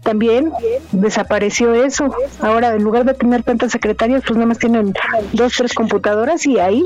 También 0.03 0.53
desapareció 0.91 1.75
eso. 1.75 2.15
Ahora, 2.41 2.75
en 2.75 2.83
lugar 2.83 3.05
de 3.05 3.15
tener 3.15 3.43
tantas 3.43 3.73
secretarias, 3.73 4.23
pues 4.27 4.37
nada 4.37 4.47
más 4.47 4.59
tienen 4.59 4.93
dos, 5.33 5.55
tres 5.57 5.75
computadoras 5.75 6.45
y 6.47 6.59
ahí 6.59 6.85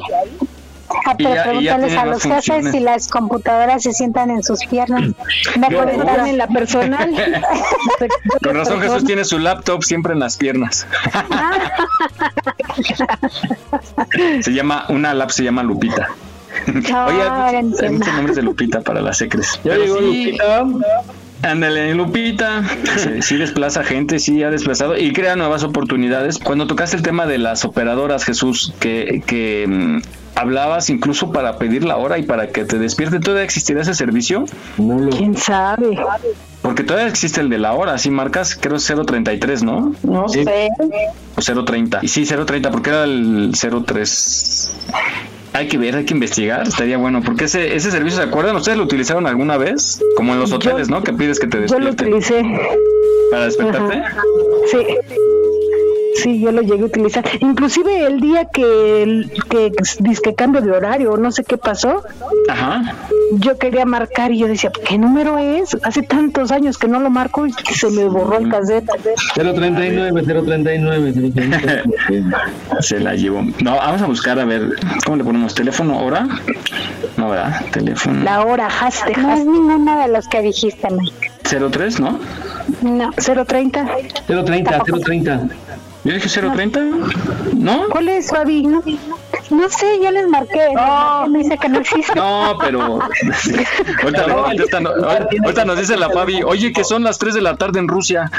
Ah, 1.04 1.14
pero 1.16 1.42
pregúntales 1.42 1.96
a 1.96 2.06
los 2.06 2.22
jefes 2.22 2.70
si 2.70 2.80
las 2.80 3.08
computadoras 3.08 3.82
se 3.82 3.92
sientan 3.92 4.30
en 4.30 4.42
sus 4.42 4.64
piernas. 4.66 5.10
No 5.58 5.68
pueden 5.68 6.00
estar 6.00 6.28
en 6.28 6.38
la 6.38 6.46
personal. 6.46 7.10
Con 8.42 8.54
razón 8.54 8.80
Jesús 8.80 9.04
tiene 9.04 9.24
su 9.24 9.38
laptop 9.38 9.82
siempre 9.82 10.12
en 10.12 10.20
las 10.20 10.36
piernas. 10.36 10.86
se 14.40 14.52
llama, 14.52 14.86
una 14.88 15.14
lap 15.14 15.30
se 15.30 15.44
llama 15.44 15.62
Lupita. 15.62 16.08
Oye, 16.66 17.22
hay, 17.22 17.62
muchos 17.62 18.14
nombres 18.14 18.36
de 18.36 18.42
Lupita 18.42 18.80
para 18.80 19.00
las 19.00 19.18
secres. 19.18 19.60
Ya 19.64 19.76
llegó 19.76 20.00
Lupita. 20.00 20.64
Ándale, 21.42 21.94
Lupita. 21.94 22.62
Sí, 23.20 23.36
desplaza 23.36 23.84
gente, 23.84 24.18
sí 24.18 24.42
ha 24.42 24.50
desplazado 24.50 24.96
y 24.96 25.12
crea 25.12 25.36
nuevas 25.36 25.62
oportunidades. 25.62 26.38
Cuando 26.38 26.66
tocaste 26.66 26.96
el 26.96 27.02
tema 27.02 27.26
de 27.26 27.38
las 27.38 27.64
operadoras, 27.64 28.24
Jesús, 28.24 28.72
que, 28.80 29.22
que 29.26 29.66
mm, 29.68 29.98
hablabas 30.34 30.90
incluso 30.90 31.32
para 31.32 31.58
pedir 31.58 31.84
la 31.84 31.96
hora 31.96 32.18
y 32.18 32.22
para 32.22 32.48
que 32.48 32.64
te 32.64 32.78
despierte, 32.78 33.20
¿todavía 33.20 33.44
existirá 33.44 33.82
ese 33.82 33.94
servicio? 33.94 34.44
¿Quién 35.10 35.36
sabe? 35.36 35.98
Porque 36.62 36.82
todavía 36.82 37.08
existe 37.08 37.40
el 37.40 37.48
de 37.48 37.58
la 37.58 37.74
hora, 37.74 37.96
si 37.98 38.10
marcas, 38.10 38.56
creo 38.56 38.78
033, 38.78 39.62
¿no? 39.62 39.94
No 40.02 40.28
sé. 40.28 40.68
O 41.36 41.64
030. 41.64 42.00
Y 42.02 42.08
sí, 42.08 42.24
030, 42.24 42.70
porque 42.70 42.90
era 42.90 43.04
el 43.04 43.52
03. 43.54 44.72
Hay 45.56 45.68
que 45.68 45.78
ver, 45.78 45.96
hay 45.96 46.04
que 46.04 46.12
investigar, 46.12 46.68
estaría 46.68 46.98
bueno, 46.98 47.22
porque 47.22 47.44
ese, 47.44 47.74
ese 47.74 47.90
servicio, 47.90 48.20
¿se 48.20 48.28
acuerdan? 48.28 48.56
¿Ustedes 48.56 48.76
lo 48.76 48.84
utilizaron 48.84 49.26
alguna 49.26 49.56
vez? 49.56 50.02
Como 50.14 50.34
en 50.34 50.40
los 50.40 50.52
hoteles, 50.52 50.90
¿no? 50.90 51.02
Que 51.02 51.14
pides 51.14 51.40
que 51.40 51.46
te 51.46 51.60
despierte. 51.60 52.04
Yo 52.04 52.10
lo 52.10 52.18
utilicé. 52.18 52.42
¿Para 53.30 53.46
despertarte? 53.46 54.02
Sí. 54.70 54.86
Sí, 56.22 56.40
yo 56.40 56.52
lo 56.52 56.62
llegué 56.62 56.82
a 56.82 56.86
utilizar. 56.86 57.24
Inclusive 57.40 58.06
el 58.06 58.20
día 58.20 58.46
que, 58.46 59.28
que 59.50 59.72
que 60.22 60.34
cambio 60.34 60.60
de 60.60 60.70
horario, 60.72 61.16
no 61.16 61.30
sé 61.30 61.44
qué 61.44 61.56
pasó. 61.56 62.02
Ajá. 62.48 62.94
Yo 63.32 63.58
quería 63.58 63.84
marcar 63.84 64.32
y 64.32 64.38
yo 64.38 64.48
decía, 64.48 64.70
¿qué 64.86 64.98
número 64.98 65.38
es? 65.38 65.76
Hace 65.82 66.02
tantos 66.02 66.50
años 66.50 66.78
que 66.78 66.88
no 66.88 67.00
lo 67.00 67.10
marco 67.10 67.46
y 67.46 67.52
se 67.52 67.90
me 67.90 68.04
borró 68.04 68.38
el 68.38 68.48
cassette. 68.48 68.88
039, 69.34 70.22
039, 70.22 71.12
039. 71.12 71.82
se 72.80 73.00
la 73.00 73.14
llevó. 73.14 73.42
No, 73.62 73.76
vamos 73.76 74.02
a 74.02 74.06
buscar 74.06 74.38
a 74.38 74.44
ver, 74.44 74.70
¿cómo 75.04 75.16
le 75.16 75.24
ponemos? 75.24 75.54
¿Teléfono, 75.54 75.98
hora? 76.04 76.26
No, 77.16 77.30
¿verdad? 77.30 77.64
Teléfono. 77.72 78.22
La 78.24 78.44
hora, 78.44 78.70
hashtag. 78.70 79.18
No 79.18 79.34
es 79.34 79.44
ninguna 79.44 80.02
de 80.02 80.12
los 80.12 80.28
que 80.28 80.42
dijiste, 80.42 80.88
Mike. 80.90 81.32
03, 81.70 82.00
¿no? 82.00 82.18
No. 82.82 83.12
030. 83.12 83.86
030, 84.26 84.82
030. 85.04 85.48
Yo 86.06 86.14
dije 86.14 86.28
030, 86.28 86.80
¿no? 87.54 87.88
¿Cuál 87.90 88.08
es, 88.08 88.30
Fabi? 88.30 88.62
No, 88.62 88.80
no 88.80 89.16
sé, 89.68 89.98
yo 90.02 90.10
les 90.10 90.28
marqué. 90.28 90.72
No. 90.74 91.26
Me 91.28 91.38
dice 91.40 91.58
que 91.58 91.68
no 91.68 91.78
existe. 91.78 92.14
No, 92.14 92.56
pero. 92.60 92.98
ahorita, 94.02 94.78
ahorita, 94.78 95.64
nos 95.64 95.78
dice 95.78 95.96
la 95.96 96.10
Fabi, 96.10 96.42
oye, 96.42 96.72
que 96.72 96.84
son 96.84 97.02
las 97.04 97.18
3 97.18 97.34
de 97.34 97.42
la 97.42 97.56
tarde 97.56 97.78
en 97.78 97.88
Rusia. 97.88 98.30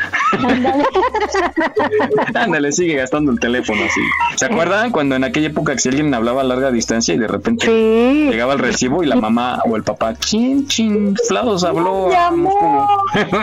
Ándale, 2.33 2.71
sigue 2.77 2.95
gastando 2.95 3.31
el 3.31 3.39
teléfono 3.39 3.81
así. 3.83 4.01
¿Se 4.35 4.45
acuerdan 4.45 4.91
cuando 4.91 5.15
en 5.15 5.23
aquella 5.23 5.47
época 5.47 5.73
que 5.73 5.79
si 5.79 5.89
alguien 5.89 6.13
hablaba 6.13 6.41
a 6.41 6.43
larga 6.43 6.71
distancia 6.71 7.13
y 7.13 7.17
de 7.17 7.27
repente 7.27 7.67
llegaba 7.67 8.53
el 8.53 8.59
recibo 8.59 9.03
y 9.03 9.07
la 9.07 9.15
mamá 9.15 9.61
o 9.65 9.75
el 9.75 9.83
papá, 9.83 10.13
¿quién 10.13 10.67
chingflados 10.67 11.63
habló? 11.63 12.09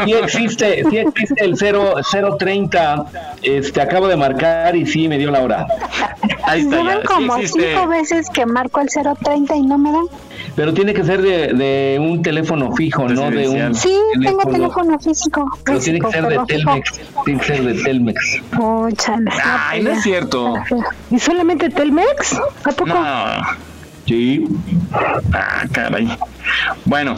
Sí 0.04 0.12
existe, 0.12 0.84
sí 0.90 0.98
existe 0.98 1.44
el 1.44 1.56
0, 1.56 1.94
030. 2.38 3.06
Este, 3.42 3.80
acabo 3.80 4.08
de 4.08 4.16
marcar 4.16 4.76
y 4.76 4.86
sí 4.86 5.08
me 5.08 5.18
dio 5.18 5.30
la 5.30 5.40
hora. 5.40 5.66
Ahí 6.44 6.60
está, 6.60 6.82
ya. 6.82 7.02
como 7.02 7.38
cinco 7.54 7.88
veces 7.88 8.28
que 8.30 8.46
marco 8.46 8.80
el 8.80 8.88
030 8.88 9.56
y 9.56 9.62
no 9.62 9.78
me 9.78 9.92
dan. 9.92 10.04
Pero 10.56 10.72
tiene 10.72 10.94
que 10.94 11.02
ser 11.02 11.20
de, 11.22 11.52
de 11.52 11.98
un 12.00 12.22
teléfono 12.22 12.72
fijo, 12.76 13.08
no 13.08 13.30
de 13.30 13.48
un. 13.48 13.74
Sí, 13.74 13.98
tengo 14.22 14.42
teléfono 14.50 14.98
físico. 14.98 15.46
Pero 15.64 15.80
tiene 15.80 16.00
que 16.00 16.10
ser 16.10 16.28
de 16.28 16.38
Telmex. 16.46 17.00
Tiene 17.24 17.40
que 17.40 17.46
ser 17.46 17.64
de 17.64 17.82
Telmex. 17.82 18.42
Oh, 18.58 18.88
chale. 18.92 19.30
Ay, 19.42 19.82
no 19.82 19.90
es 19.90 20.02
cierto. 20.02 20.54
¿Y 21.10 21.18
solamente 21.18 21.70
Telmex? 21.70 22.34
¿A 22.64 22.70
poco? 22.70 22.86
No. 22.86 23.24
Sí. 24.06 24.46
Ah, 25.32 25.64
caray. 25.72 26.16
Bueno, 26.84 27.16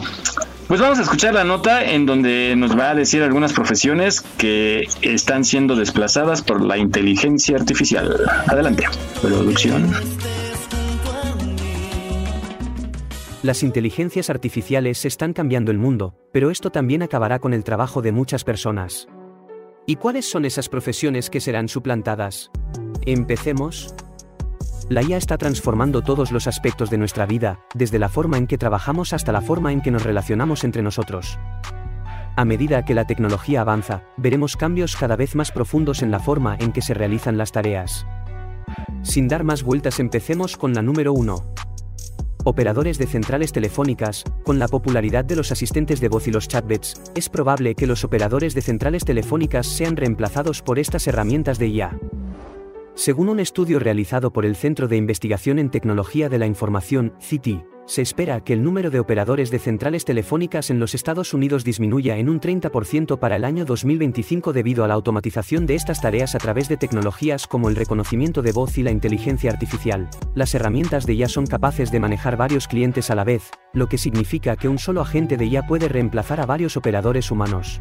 pues 0.67 0.81
vamos 0.81 0.99
a 0.99 1.03
escuchar 1.03 1.33
la 1.33 1.43
nota 1.43 1.83
en 1.85 2.05
donde 2.05 2.55
nos 2.57 2.77
va 2.77 2.91
a 2.91 2.95
decir 2.95 3.23
algunas 3.23 3.53
profesiones 3.53 4.21
que 4.21 4.87
están 5.01 5.45
siendo 5.45 5.75
desplazadas 5.75 6.41
por 6.41 6.61
la 6.61 6.77
inteligencia 6.77 7.55
artificial. 7.55 8.15
Adelante, 8.47 8.83
producción. 9.21 9.91
Las 13.43 13.63
inteligencias 13.63 14.29
artificiales 14.29 15.05
están 15.05 15.31
cambiando 15.31 15.71
el 15.71 15.77
mundo, 15.77 16.15
pero 16.33 16.51
esto 16.51 16.69
también 16.69 17.01
acabará 17.01 17.39
con 17.39 17.53
el 17.53 17.63
trabajo 17.63 18.01
de 18.01 18.11
muchas 18.11 18.43
personas. 18.43 19.07
¿Y 19.85 19.95
cuáles 19.95 20.29
son 20.29 20.43
esas 20.43 20.67
profesiones 20.67 21.29
que 21.29 21.39
serán 21.39 21.69
suplantadas? 21.69 22.51
Empecemos. 23.05 23.95
La 24.89 25.03
IA 25.03 25.17
está 25.17 25.37
transformando 25.37 26.01
todos 26.01 26.31
los 26.31 26.47
aspectos 26.47 26.89
de 26.89 26.97
nuestra 26.97 27.25
vida, 27.25 27.59
desde 27.73 27.99
la 27.99 28.07
forma 28.07 28.37
en 28.37 28.47
que 28.47 28.57
trabajamos 28.57 29.11
hasta 29.11 29.33
la 29.33 29.41
forma 29.41 29.73
en 29.73 29.81
que 29.81 29.91
nos 29.91 30.03
relacionamos 30.03 30.63
entre 30.63 30.81
nosotros. 30.81 31.37
A 32.37 32.45
medida 32.45 32.85
que 32.85 32.93
la 32.93 33.05
tecnología 33.05 33.59
avanza, 33.59 34.03
veremos 34.15 34.55
cambios 34.55 34.95
cada 34.95 35.17
vez 35.17 35.35
más 35.35 35.51
profundos 35.51 36.01
en 36.03 36.09
la 36.09 36.19
forma 36.19 36.55
en 36.57 36.71
que 36.71 36.81
se 36.81 36.93
realizan 36.93 37.37
las 37.37 37.51
tareas. 37.51 38.07
Sin 39.01 39.27
dar 39.27 39.43
más 39.43 39.61
vueltas 39.61 39.99
empecemos 39.99 40.55
con 40.55 40.73
la 40.73 40.81
número 40.81 41.11
1. 41.11 41.53
Operadores 42.45 42.97
de 42.97 43.07
centrales 43.07 43.51
telefónicas, 43.51 44.23
con 44.45 44.57
la 44.57 44.69
popularidad 44.69 45.25
de 45.25 45.35
los 45.35 45.51
asistentes 45.51 45.99
de 45.99 46.07
voz 46.07 46.29
y 46.29 46.31
los 46.31 46.47
chatbots, 46.47 47.01
es 47.13 47.27
probable 47.27 47.75
que 47.75 47.87
los 47.87 48.05
operadores 48.05 48.53
de 48.53 48.61
centrales 48.61 49.03
telefónicas 49.03 49.67
sean 49.67 49.97
reemplazados 49.97 50.61
por 50.61 50.79
estas 50.79 51.07
herramientas 51.07 51.59
de 51.59 51.67
IA. 51.67 51.99
Según 52.97 53.29
un 53.29 53.39
estudio 53.39 53.77
realizado 53.77 54.33
por 54.33 54.43
el 54.43 54.55
Centro 54.55 54.87
de 54.87 54.97
Investigación 54.97 55.59
en 55.59 55.69
Tecnología 55.69 56.29
de 56.29 56.39
la 56.39 56.47
Información, 56.47 57.13
CITI, 57.21 57.63
se 57.85 58.01
espera 58.01 58.43
que 58.43 58.53
el 58.53 58.63
número 58.63 58.89
de 58.89 58.99
operadores 58.99 59.51
de 59.51 59.59
centrales 59.59 60.03
telefónicas 60.03 60.71
en 60.71 60.79
los 60.79 60.95
Estados 60.95 61.35
Unidos 61.35 61.63
disminuya 61.63 62.17
en 62.17 62.27
un 62.27 62.41
30% 62.41 63.19
para 63.19 63.35
el 63.35 63.45
año 63.45 63.65
2025 63.65 64.51
debido 64.51 64.83
a 64.83 64.87
la 64.87 64.95
automatización 64.95 65.67
de 65.67 65.75
estas 65.75 66.01
tareas 66.01 66.33
a 66.33 66.39
través 66.39 66.69
de 66.69 66.77
tecnologías 66.77 67.45
como 67.45 67.69
el 67.69 67.75
reconocimiento 67.75 68.41
de 68.41 68.51
voz 68.51 68.79
y 68.79 68.83
la 68.83 68.89
inteligencia 68.89 69.51
artificial. 69.51 70.09
Las 70.33 70.55
herramientas 70.55 71.05
de 71.05 71.13
IA 71.13 71.29
son 71.29 71.45
capaces 71.45 71.91
de 71.91 71.99
manejar 71.99 72.35
varios 72.35 72.67
clientes 72.67 73.11
a 73.11 73.15
la 73.15 73.23
vez, 73.23 73.51
lo 73.73 73.87
que 73.89 73.99
significa 73.99 74.55
que 74.55 74.69
un 74.69 74.79
solo 74.79 75.01
agente 75.01 75.37
de 75.37 75.45
IA 75.45 75.67
puede 75.67 75.87
reemplazar 75.87 76.41
a 76.41 76.47
varios 76.47 76.75
operadores 76.75 77.29
humanos. 77.29 77.79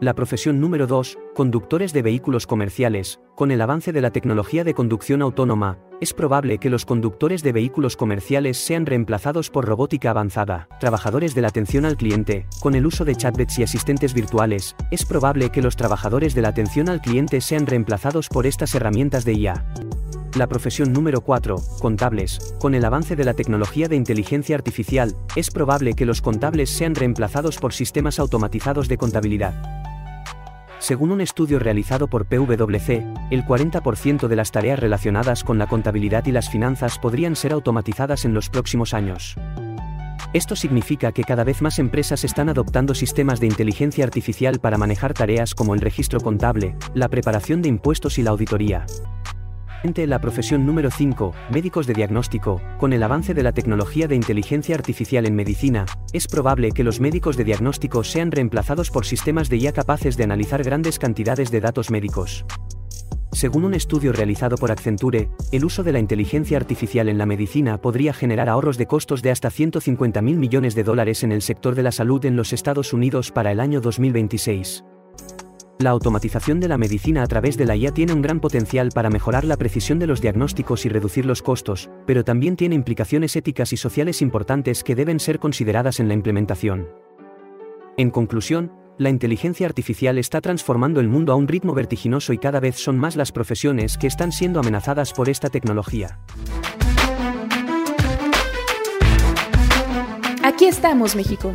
La 0.00 0.14
profesión 0.14 0.60
número 0.60 0.86
2, 0.86 1.18
conductores 1.34 1.92
de 1.92 2.00
vehículos 2.00 2.46
comerciales. 2.46 3.20
Con 3.36 3.50
el 3.50 3.60
avance 3.60 3.92
de 3.92 4.00
la 4.00 4.10
tecnología 4.10 4.64
de 4.64 4.72
conducción 4.72 5.20
autónoma, 5.20 5.78
es 6.00 6.14
probable 6.14 6.56
que 6.56 6.70
los 6.70 6.86
conductores 6.86 7.42
de 7.42 7.52
vehículos 7.52 7.98
comerciales 7.98 8.56
sean 8.56 8.86
reemplazados 8.86 9.50
por 9.50 9.66
robótica 9.66 10.08
avanzada. 10.08 10.68
Trabajadores 10.80 11.34
de 11.34 11.42
la 11.42 11.48
atención 11.48 11.84
al 11.84 11.98
cliente. 11.98 12.46
Con 12.62 12.74
el 12.74 12.86
uso 12.86 13.04
de 13.04 13.14
chatbots 13.14 13.58
y 13.58 13.62
asistentes 13.62 14.14
virtuales, 14.14 14.74
es 14.90 15.04
probable 15.04 15.50
que 15.50 15.60
los 15.60 15.76
trabajadores 15.76 16.34
de 16.34 16.40
la 16.40 16.48
atención 16.48 16.88
al 16.88 17.02
cliente 17.02 17.42
sean 17.42 17.66
reemplazados 17.66 18.30
por 18.30 18.46
estas 18.46 18.74
herramientas 18.74 19.26
de 19.26 19.34
IA. 19.34 19.66
La 20.34 20.46
profesión 20.46 20.94
número 20.94 21.20
4, 21.20 21.56
contables. 21.78 22.54
Con 22.58 22.74
el 22.74 22.86
avance 22.86 23.16
de 23.16 23.24
la 23.24 23.34
tecnología 23.34 23.86
de 23.86 23.96
inteligencia 23.96 24.56
artificial, 24.56 25.14
es 25.36 25.50
probable 25.50 25.92
que 25.92 26.06
los 26.06 26.22
contables 26.22 26.70
sean 26.70 26.94
reemplazados 26.94 27.58
por 27.58 27.74
sistemas 27.74 28.18
automatizados 28.18 28.88
de 28.88 28.96
contabilidad. 28.96 29.80
Según 30.80 31.12
un 31.12 31.20
estudio 31.20 31.58
realizado 31.58 32.08
por 32.08 32.24
PwC, 32.24 33.06
el 33.30 33.44
40% 33.44 34.28
de 34.28 34.36
las 34.36 34.50
tareas 34.50 34.78
relacionadas 34.78 35.44
con 35.44 35.58
la 35.58 35.66
contabilidad 35.66 36.24
y 36.24 36.32
las 36.32 36.48
finanzas 36.48 36.98
podrían 36.98 37.36
ser 37.36 37.52
automatizadas 37.52 38.24
en 38.24 38.32
los 38.32 38.48
próximos 38.48 38.94
años. 38.94 39.36
Esto 40.32 40.56
significa 40.56 41.12
que 41.12 41.22
cada 41.22 41.44
vez 41.44 41.60
más 41.60 41.78
empresas 41.78 42.24
están 42.24 42.48
adoptando 42.48 42.94
sistemas 42.94 43.40
de 43.40 43.46
inteligencia 43.46 44.04
artificial 44.04 44.58
para 44.58 44.78
manejar 44.78 45.12
tareas 45.12 45.54
como 45.54 45.74
el 45.74 45.82
registro 45.82 46.18
contable, 46.18 46.76
la 46.94 47.08
preparación 47.08 47.60
de 47.60 47.68
impuestos 47.68 48.18
y 48.18 48.22
la 48.22 48.30
auditoría. 48.30 48.86
La 49.82 50.18
profesión 50.18 50.66
número 50.66 50.90
5, 50.90 51.32
médicos 51.50 51.86
de 51.86 51.94
diagnóstico. 51.94 52.60
Con 52.78 52.92
el 52.92 53.02
avance 53.02 53.32
de 53.32 53.42
la 53.42 53.52
tecnología 53.52 54.06
de 54.08 54.14
inteligencia 54.14 54.74
artificial 54.74 55.24
en 55.24 55.34
medicina, 55.34 55.86
es 56.12 56.26
probable 56.26 56.72
que 56.72 56.84
los 56.84 57.00
médicos 57.00 57.38
de 57.38 57.44
diagnóstico 57.44 58.04
sean 58.04 58.30
reemplazados 58.30 58.90
por 58.90 59.06
sistemas 59.06 59.48
de 59.48 59.56
IA 59.56 59.72
capaces 59.72 60.18
de 60.18 60.24
analizar 60.24 60.62
grandes 60.62 60.98
cantidades 60.98 61.50
de 61.50 61.62
datos 61.62 61.90
médicos. 61.90 62.44
Según 63.32 63.64
un 63.64 63.72
estudio 63.72 64.12
realizado 64.12 64.56
por 64.56 64.70
Accenture, 64.70 65.30
el 65.50 65.64
uso 65.64 65.82
de 65.82 65.92
la 65.92 65.98
inteligencia 65.98 66.58
artificial 66.58 67.08
en 67.08 67.16
la 67.16 67.24
medicina 67.24 67.80
podría 67.80 68.12
generar 68.12 68.50
ahorros 68.50 68.76
de 68.76 68.86
costos 68.86 69.22
de 69.22 69.30
hasta 69.30 69.48
150 69.48 70.20
mil 70.20 70.36
millones 70.36 70.74
de 70.74 70.84
dólares 70.84 71.22
en 71.22 71.32
el 71.32 71.40
sector 71.40 71.74
de 71.74 71.84
la 71.84 71.92
salud 71.92 72.22
en 72.26 72.36
los 72.36 72.52
Estados 72.52 72.92
Unidos 72.92 73.30
para 73.30 73.50
el 73.50 73.60
año 73.60 73.80
2026. 73.80 74.84
La 75.80 75.90
automatización 75.90 76.60
de 76.60 76.68
la 76.68 76.76
medicina 76.76 77.22
a 77.22 77.26
través 77.26 77.56
de 77.56 77.64
la 77.64 77.74
IA 77.74 77.92
tiene 77.92 78.12
un 78.12 78.20
gran 78.20 78.38
potencial 78.38 78.90
para 78.94 79.08
mejorar 79.08 79.46
la 79.46 79.56
precisión 79.56 79.98
de 79.98 80.06
los 80.06 80.20
diagnósticos 80.20 80.84
y 80.84 80.90
reducir 80.90 81.24
los 81.24 81.40
costos, 81.40 81.88
pero 82.06 82.22
también 82.22 82.54
tiene 82.54 82.74
implicaciones 82.74 83.34
éticas 83.34 83.72
y 83.72 83.78
sociales 83.78 84.20
importantes 84.20 84.84
que 84.84 84.94
deben 84.94 85.18
ser 85.18 85.38
consideradas 85.38 85.98
en 85.98 86.08
la 86.08 86.12
implementación. 86.12 86.86
En 87.96 88.10
conclusión, 88.10 88.72
la 88.98 89.08
inteligencia 89.08 89.66
artificial 89.66 90.18
está 90.18 90.42
transformando 90.42 91.00
el 91.00 91.08
mundo 91.08 91.32
a 91.32 91.36
un 91.36 91.48
ritmo 91.48 91.72
vertiginoso 91.72 92.34
y 92.34 92.38
cada 92.38 92.60
vez 92.60 92.76
son 92.76 92.98
más 92.98 93.16
las 93.16 93.32
profesiones 93.32 93.96
que 93.96 94.06
están 94.06 94.32
siendo 94.32 94.60
amenazadas 94.60 95.14
por 95.14 95.30
esta 95.30 95.48
tecnología. 95.48 96.18
Aquí 100.44 100.66
estamos, 100.66 101.16
México. 101.16 101.54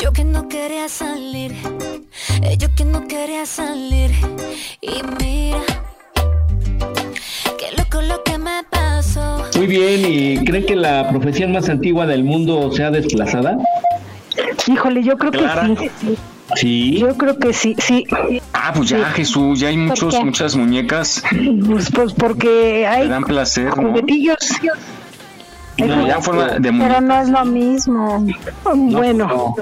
Yo 0.00 0.12
que 0.12 0.24
no 0.24 0.48
quería 0.48 0.88
salir, 0.88 1.52
eh, 2.42 2.56
yo 2.56 2.74
que 2.74 2.84
no 2.86 3.06
quería 3.06 3.44
salir. 3.44 4.10
Y 4.80 5.02
mira, 5.18 5.60
qué 7.58 7.76
loco 7.76 8.00
lo 8.00 8.22
que 8.24 8.38
me 8.38 8.62
pasó. 8.70 9.44
Muy 9.56 9.66
bien, 9.66 10.00
¿y 10.06 10.44
creen 10.44 10.64
que 10.64 10.74
la 10.74 11.08
profesión 11.10 11.52
más 11.52 11.68
antigua 11.68 12.06
del 12.06 12.24
mundo 12.24 12.72
sea 12.72 12.90
desplazada? 12.90 13.58
Híjole, 14.66 15.02
yo 15.02 15.18
creo 15.18 15.32
que 15.32 15.46
sí. 16.00 16.16
Sí. 16.56 16.98
Yo 16.98 17.16
creo 17.16 17.38
que 17.38 17.52
sí, 17.52 17.76
sí. 17.78 18.06
Ah, 18.54 18.72
pues 18.74 18.88
ya, 18.88 19.04
Jesús, 19.10 19.60
ya 19.60 19.68
hay 19.68 19.76
muchos, 19.76 20.24
muchas 20.24 20.56
muñecas. 20.56 21.22
Pues, 21.66 21.90
pues 21.90 22.14
porque 22.14 22.86
hay. 22.86 23.02
Te 23.02 23.08
dan 23.08 23.24
placer, 23.24 23.76
¿no? 23.76 23.88
Juguetillos. 23.88 24.38
No, 25.78 26.06
ya 26.06 26.16
en 26.16 26.22
forma 26.22 26.46
de 26.46 26.72
Pero 26.72 27.00
no 27.00 27.20
es 27.20 27.28
lo 27.28 27.44
mismo. 27.44 28.26
bueno, 28.64 29.54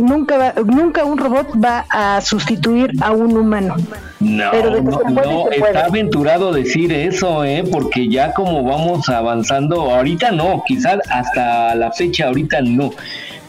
nunca 0.00 0.36
va- 0.38 0.54
nunca 0.64 1.04
un 1.04 1.18
robot 1.18 1.48
va 1.62 1.84
a 1.90 2.20
sustituir 2.20 2.90
a 3.00 3.12
un 3.12 3.36
humano. 3.36 3.76
No, 4.20 4.50
Pero 4.52 4.70
de 4.70 4.76
que 4.76 4.82
no, 4.82 4.98
se 4.98 5.04
puede, 5.04 5.14
no, 5.14 5.44
se 5.50 5.58
puede. 5.58 5.72
está 5.72 5.84
aventurado 5.86 6.52
decir 6.52 6.92
eso, 6.92 7.44
¿eh? 7.44 7.64
Porque 7.70 8.08
ya 8.08 8.32
como 8.32 8.62
vamos 8.62 9.08
avanzando, 9.08 9.80
ahorita 9.94 10.30
no, 10.30 10.62
quizás 10.66 10.98
hasta 11.10 11.74
la 11.74 11.90
fecha 11.92 12.26
ahorita 12.28 12.60
no, 12.62 12.90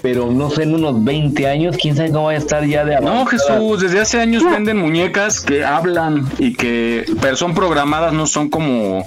pero 0.04 0.30
no 0.30 0.50
sé, 0.52 0.64
en 0.64 0.76
unos 0.76 1.02
20 1.04 1.48
años, 1.48 1.76
quién 1.82 1.96
sabe 1.96 2.12
cómo 2.12 2.26
va 2.26 2.32
a 2.34 2.36
estar 2.36 2.64
ya 2.66 2.84
de 2.86 3.00
No, 3.02 3.08
avanzada. 3.22 3.56
Jesús, 3.58 3.80
desde 3.82 4.02
hace 4.02 4.20
años 4.20 4.44
venden 4.44 4.78
muñecas 4.78 5.40
que 5.42 5.64
hablan 5.66 6.28
y 6.38 6.54
que 6.54 7.06
pero 7.22 7.36
son 7.38 7.56
programadas, 7.56 8.12
no 8.14 8.28
son 8.28 8.50
como, 8.50 9.04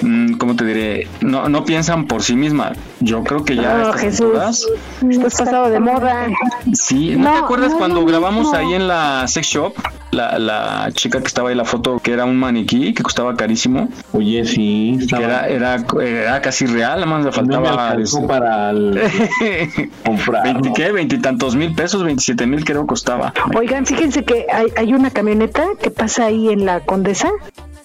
mm, 0.00 0.34
¿cómo 0.34 0.54
te 0.56 0.64
diré? 0.64 1.08
No, 1.20 1.48
no 1.48 1.64
piensan 1.64 2.06
por 2.06 2.22
sí 2.22 2.36
mismas. 2.36 2.78
Yo 3.00 3.22
creo 3.24 3.44
que 3.44 3.56
ya... 3.56 3.72
a 3.74 3.78
No, 3.78 3.84
estas 3.90 4.00
Jesús, 4.00 4.66
estás 5.10 5.34
pasado 5.38 5.70
de 5.70 5.80
moda. 5.80 6.28
Sí, 6.72 7.16
¿no, 7.16 7.32
te 7.32 7.38
No, 7.40 7.44
acuerdas 7.44 7.72
no 7.72 7.78
cuando 7.78 8.04
grabamos 8.06 8.54
ahí 8.54 8.74
en 8.74 8.86
la 8.88 9.26
sex 9.28 9.46
shop? 9.48 9.74
La, 10.10 10.38
la 10.38 10.88
chica 10.94 11.20
que 11.20 11.26
estaba 11.26 11.50
ahí, 11.50 11.54
la 11.54 11.66
foto, 11.66 11.98
que 11.98 12.12
era 12.12 12.24
un 12.24 12.36
maniquí, 12.36 12.94
que 12.94 13.02
costaba 13.02 13.36
carísimo. 13.36 13.90
Oye, 14.12 14.44
sí, 14.46 14.94
Que 14.98 15.04
estaba- 15.04 15.46
era, 15.48 15.48
era, 15.48 15.84
era 16.02 16.40
casi 16.40 16.64
real, 16.64 17.00
nada 17.00 17.06
más 17.06 17.18
le 17.18 17.24
no 17.24 17.30
me 17.30 17.32
faltaba... 17.68 17.88
alcanzó 17.90 18.26
para 18.26 18.70
el- 18.70 18.98
comprar. 20.32 20.56
¿20 20.56 20.72
qué? 20.74 20.92
¿Veintitantos 20.92 21.56
mil 21.56 21.74
pesos? 21.74 22.04
¿27 22.04 22.46
mil 22.46 22.64
creo 22.64 22.86
costaba? 22.86 23.32
Oigan, 23.56 23.86
fíjense 23.86 24.24
que 24.24 24.46
hay, 24.52 24.66
hay 24.76 24.94
una 24.94 25.10
camioneta 25.10 25.64
que 25.80 25.90
pasa 25.90 26.26
ahí 26.26 26.48
en 26.48 26.64
la 26.64 26.80
Condesa 26.80 27.30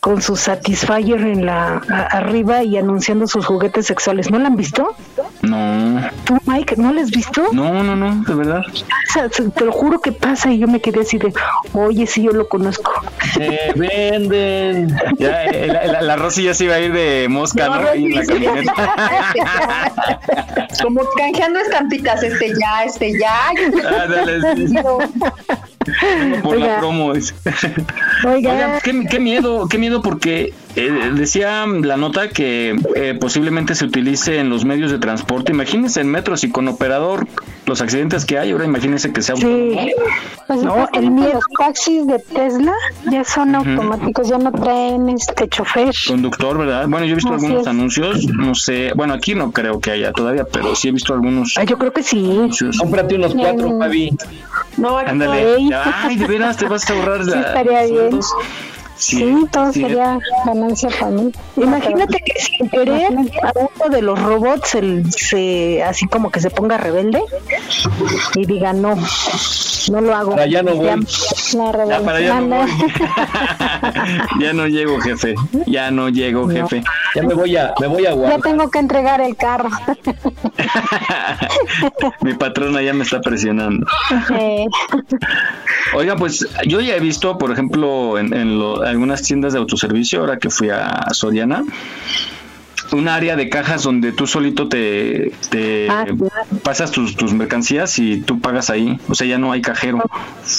con 0.03 0.21
su 0.21 0.35
Satisfyer 0.35 1.21
en 1.21 1.45
la 1.45 1.81
a- 1.89 2.01
arriba 2.17 2.61
y 2.61 2.77
anunciando 2.77 3.25
sus 3.25 3.45
juguetes 3.45 3.85
sexuales. 3.85 4.29
¿No 4.29 4.37
la 4.37 4.47
han 4.47 4.57
visto? 4.57 4.93
No, 5.41 6.01
¿Tú, 6.25 6.37
Mike, 6.45 6.75
no 6.77 6.91
la 6.91 7.01
has 7.03 7.09
visto? 7.11 7.41
no, 7.53 7.81
no, 7.83 7.95
no, 7.95 8.21
de 8.25 8.33
verdad. 8.35 8.61
Pasa, 9.13 9.29
te 9.29 9.63
lo 9.65 9.71
juro 9.71 10.01
que 10.01 10.11
pasa 10.11 10.51
y 10.51 10.59
yo 10.59 10.67
me 10.67 10.81
quedé 10.81 11.01
así 11.01 11.17
de, 11.17 11.33
oye, 11.71 12.05
sí, 12.05 12.21
yo 12.23 12.31
lo 12.31 12.49
conozco. 12.49 12.91
Se 13.33 13.71
venden. 13.75 14.93
Ya, 15.19 15.45
eh, 15.45 15.67
la, 15.67 15.85
la- 15.87 16.01
la 16.01 16.15
Rosy 16.17 16.43
ya 16.43 16.53
se 16.53 16.65
iba 16.65 16.75
a 16.75 16.79
ir 16.81 16.91
de 16.91 17.27
mosca, 17.29 17.69
¿no? 17.69 17.81
No, 17.81 17.89
en 17.91 18.13
la 18.13 18.25
camioneta. 18.25 18.73
Como 20.83 21.01
canjeando 21.17 21.59
estampitas, 21.59 22.21
este 22.23 22.49
ya, 22.59 22.83
este 22.83 23.17
ya. 23.17 23.37
Ándale, 24.03 24.67
sí. 24.67 24.73
Por 26.43 26.57
la 26.57 26.65
Oiga. 26.65 26.79
promo. 26.79 27.13
dice. 27.13 27.33
Oiga. 28.25 28.79
Pues, 28.81 28.83
qué, 28.83 29.05
qué 29.09 29.19
miedo, 29.19 29.67
qué 29.67 29.77
miedo 29.77 30.01
porque 30.01 30.53
eh, 30.75 31.11
decía 31.13 31.65
la 31.67 31.97
nota 31.97 32.29
que 32.29 32.75
eh, 32.95 33.17
posiblemente 33.19 33.75
se 33.75 33.85
utilice 33.85 34.39
en 34.39 34.49
los 34.49 34.65
medios 34.65 34.91
de 34.91 34.97
transporte. 34.97 35.51
Imagínense 35.51 36.01
en 36.01 36.09
metros 36.09 36.43
y 36.43 36.49
con 36.49 36.67
operador 36.67 37.27
los 37.65 37.81
accidentes 37.81 38.25
que 38.25 38.39
hay. 38.39 38.51
Ahora 38.51 38.65
imagínense 38.65 39.11
que 39.13 39.21
sea 39.21 39.35
sí. 39.35 39.91
Pues 40.47 40.63
no, 40.63 40.87
el 40.93 41.11
miedo. 41.11 41.33
Los 41.33 41.45
taxis 41.57 42.07
de 42.07 42.19
Tesla 42.19 42.73
ya 43.09 43.23
son 43.23 43.55
automáticos, 43.55 44.27
ya 44.27 44.37
no 44.37 44.51
traen 44.51 45.09
este 45.09 45.47
chofer. 45.47 45.93
Conductor, 46.07 46.57
¿verdad? 46.57 46.87
Bueno, 46.87 47.05
yo 47.05 47.13
he 47.13 47.15
visto 47.15 47.33
algunos 47.33 47.67
anuncios, 47.67 48.27
no 48.27 48.55
sé, 48.55 48.91
bueno, 48.95 49.13
aquí 49.13 49.35
no 49.35 49.51
creo 49.51 49.79
que 49.79 49.91
haya 49.91 50.11
todavía, 50.11 50.45
pero 50.45 50.75
sí 50.75 50.89
he 50.89 50.91
visto 50.91 51.13
algunos. 51.13 51.53
yo 51.67 51.77
creo 51.77 51.93
que 51.93 52.03
sí. 52.03 52.49
Cómprate 52.79 53.15
unos 53.15 53.35
cuatro, 53.35 53.77
Fabi. 53.79 54.15
No, 54.77 54.97
Ándale. 54.97 55.57
Ay, 55.73 56.15
de 56.15 56.25
veras 56.25 56.57
te 56.57 56.65
vas 56.65 56.89
a 56.89 56.93
ahorrar 56.93 57.25
la. 57.25 57.33
Sí, 57.33 57.39
estaría 57.39 57.85
bien. 57.85 58.19
Sí, 58.95 59.45
todo 59.51 59.73
sería 59.73 60.19
ganancia 60.45 60.89
para 60.99 61.11
mí. 61.11 61.31
Imagínate 61.57 62.21
que 62.25 62.33
sin 62.39 62.69
querer 62.69 63.11
a 63.43 63.51
uno 63.55 63.95
de 63.95 64.01
los 64.01 64.21
robots 64.21 64.77
se, 65.17 65.83
así 65.83 66.07
como 66.07 66.31
que 66.31 66.39
se 66.39 66.49
ponga 66.49 66.77
rebelde 66.77 67.21
y 68.35 68.45
diga 68.45 68.71
no, 68.73 68.95
no 69.91 70.01
lo 70.01 70.15
hago. 70.15 70.31
Para 70.31 70.45
ya 70.45 70.63
no 70.63 70.75
voy. 70.75 70.85
Ya, 70.85 70.97
para 72.01 72.21
ya, 72.21 72.41
no 72.41 72.57
voy. 72.57 72.69
ya 74.39 74.53
no 74.53 74.67
llego, 74.67 74.99
jefe. 74.99 75.35
Ya 75.65 75.91
no 75.91 76.09
llego, 76.09 76.47
jefe. 76.47 76.83
Ya 77.15 77.23
me 77.23 77.33
voy 77.33 77.57
a, 77.57 77.73
me 77.79 77.87
voy 77.87 78.05
a 78.05 78.15
Ya 78.15 78.37
tengo 78.39 78.69
que 78.69 78.79
entregar 78.79 79.21
el 79.21 79.35
carro. 79.35 79.69
Mi 82.21 82.33
patrona 82.33 82.81
ya 82.81 82.93
me 82.93 83.03
está 83.03 83.21
presionando. 83.21 83.85
Oiga, 85.95 86.15
pues 86.15 86.47
yo 86.65 86.81
ya 86.81 86.95
he 86.95 86.99
visto, 86.99 87.37
por 87.37 87.51
ejemplo, 87.51 88.17
en, 88.17 88.33
en 88.33 88.57
algunas 88.85 89.23
tiendas 89.23 89.53
de 89.53 89.59
autoservicio, 89.59 90.19
ahora 90.19 90.37
que 90.37 90.49
fui 90.49 90.69
a 90.69 91.07
Soriana, 91.11 91.63
un 92.93 93.07
área 93.07 93.35
de 93.35 93.49
cajas 93.49 93.83
donde 93.83 94.11
tú 94.11 94.27
solito 94.27 94.67
te, 94.67 95.31
ah, 95.89 96.05
pasas 96.63 96.91
tus, 96.91 97.15
tus, 97.15 97.33
mercancías 97.33 97.97
y 97.99 98.21
tú 98.21 98.39
pagas 98.39 98.69
ahí. 98.69 98.99
O 99.09 99.15
sea, 99.15 99.27
ya 99.27 99.37
no 99.37 99.51
hay 99.51 99.61
cajero. 99.61 99.99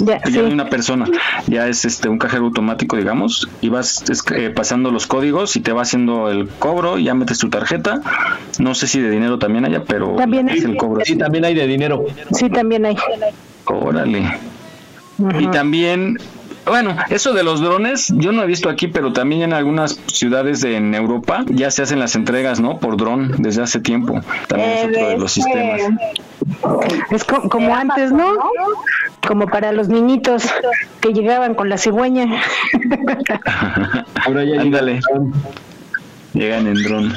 Ya, 0.01 0.21
no 0.31 0.47
hay 0.47 0.53
una 0.53 0.69
persona. 0.69 1.07
Ya 1.47 1.69
es 1.69 1.85
este 1.85 2.09
un 2.09 2.19
cajero 2.19 2.45
automático, 2.45 2.97
digamos, 2.97 3.49
y 3.61 3.69
vas 3.69 4.05
eh, 4.35 4.51
pasando 4.51 4.91
los 4.91 5.07
códigos 5.07 5.57
y 5.57 5.61
te 5.61 5.73
va 5.73 5.83
haciendo 5.83 6.31
el 6.31 6.49
cobro, 6.49 6.99
y 6.99 7.05
ya 7.05 7.15
metes 7.15 7.39
tu 7.39 7.49
tarjeta. 7.49 8.01
No 8.59 8.75
sé 8.75 8.87
si 8.87 9.01
de 9.01 9.11
dinero 9.11 9.39
también 9.39 9.65
haya, 9.65 9.85
pero 9.85 10.17
también 10.17 10.49
es 10.49 10.65
el 10.65 10.77
cobro. 10.77 11.03
Sí, 11.05 11.17
también 11.17 11.45
hay 11.45 11.55
de 11.55 11.67
dinero. 11.67 12.05
Sí, 12.33 12.51
también 12.51 12.87
hay. 12.87 12.97
Órale. 13.67 14.39
Y 15.39 15.47
también 15.49 16.19
bueno, 16.67 16.97
eso 17.11 17.33
de 17.33 17.43
los 17.43 17.61
drones, 17.61 18.13
yo 18.17 18.33
no 18.33 18.43
he 18.43 18.47
visto 18.47 18.69
aquí, 18.69 18.89
pero 18.89 19.13
también 19.13 19.43
en 19.43 19.53
algunas 19.53 20.01
ciudades 20.07 20.65
en 20.65 20.95
Europa 20.95 21.45
ya 21.49 21.71
se 21.71 21.83
hacen 21.83 21.99
las 21.99 22.15
entregas, 22.15 22.61
¿no? 22.61 22.79
Por 22.79 22.97
dron 22.97 23.33
desde 23.39 23.63
hace 23.63 23.81
tiempo. 23.81 24.21
También 24.49 24.71
es 24.71 24.85
otro 24.87 25.09
de 25.09 25.19
los 25.19 25.37
este, 25.37 25.53
sistemas. 25.53 25.81
Es 27.11 27.25
como, 27.25 27.75
antes, 27.75 28.13
¿no? 28.13 28.39
Como 29.27 29.47
para 29.47 29.73
los 29.73 29.89
niñitos 29.89 30.49
que 31.01 31.13
llegaban 31.13 31.55
con 31.55 31.69
la 31.69 31.79
cigüeña. 31.79 32.43
Ahora 34.27 34.45
ya 34.45 34.61
Ándale 34.61 35.01
llegan 36.35 36.67
en 36.67 36.83
dron. 36.83 37.15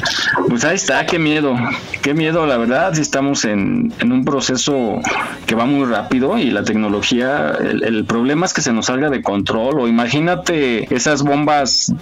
Pues 0.47 0.63
ahí 0.63 0.75
está, 0.75 1.05
qué 1.05 1.19
miedo, 1.19 1.55
qué 2.01 2.13
miedo, 2.13 2.45
la 2.45 2.57
verdad, 2.57 2.93
si 2.93 3.01
estamos 3.01 3.45
en, 3.45 3.93
en 3.99 4.11
un 4.11 4.23
proceso 4.23 5.01
que 5.45 5.55
va 5.55 5.65
muy 5.65 5.85
rápido 5.85 6.37
y 6.37 6.51
la 6.51 6.63
tecnología, 6.63 7.57
el, 7.59 8.05
problema 8.05 8.45
es 8.45 8.53
que 8.53 8.61
se 8.61 8.71
nos 8.71 8.85
salga 8.85 9.09
de 9.09 9.21
control, 9.21 9.79
o 9.79 9.87
imagínate 9.87 10.93
esas 10.93 11.23
bombas 11.23 11.93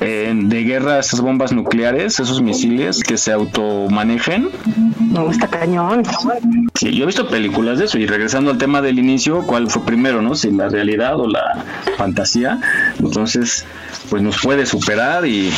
eh, 0.00 0.32
de 0.34 0.62
guerra, 0.64 0.98
esas 0.98 1.20
bombas 1.20 1.52
nucleares, 1.52 2.20
esos 2.20 2.42
misiles 2.42 3.02
que 3.02 3.16
se 3.16 3.32
automanejen. 3.32 4.50
No, 5.00 5.30
está 5.30 5.46
cañón. 5.48 6.02
Sí, 6.74 6.94
yo 6.94 7.04
he 7.04 7.06
visto 7.06 7.28
películas 7.28 7.78
de 7.78 7.86
eso 7.86 7.98
y 7.98 8.06
regresando 8.06 8.50
al 8.50 8.58
tema 8.58 8.82
del 8.82 8.98
inicio, 8.98 9.42
¿cuál 9.42 9.70
fue 9.70 9.84
primero, 9.84 10.22
no? 10.22 10.34
Si 10.34 10.50
la 10.50 10.68
realidad 10.68 11.18
o 11.18 11.26
la 11.26 11.64
fantasía. 11.96 12.60
Entonces, 12.98 13.64
pues 14.10 14.22
nos 14.22 14.40
puede 14.40 14.66
superar 14.66 15.26
y 15.26 15.52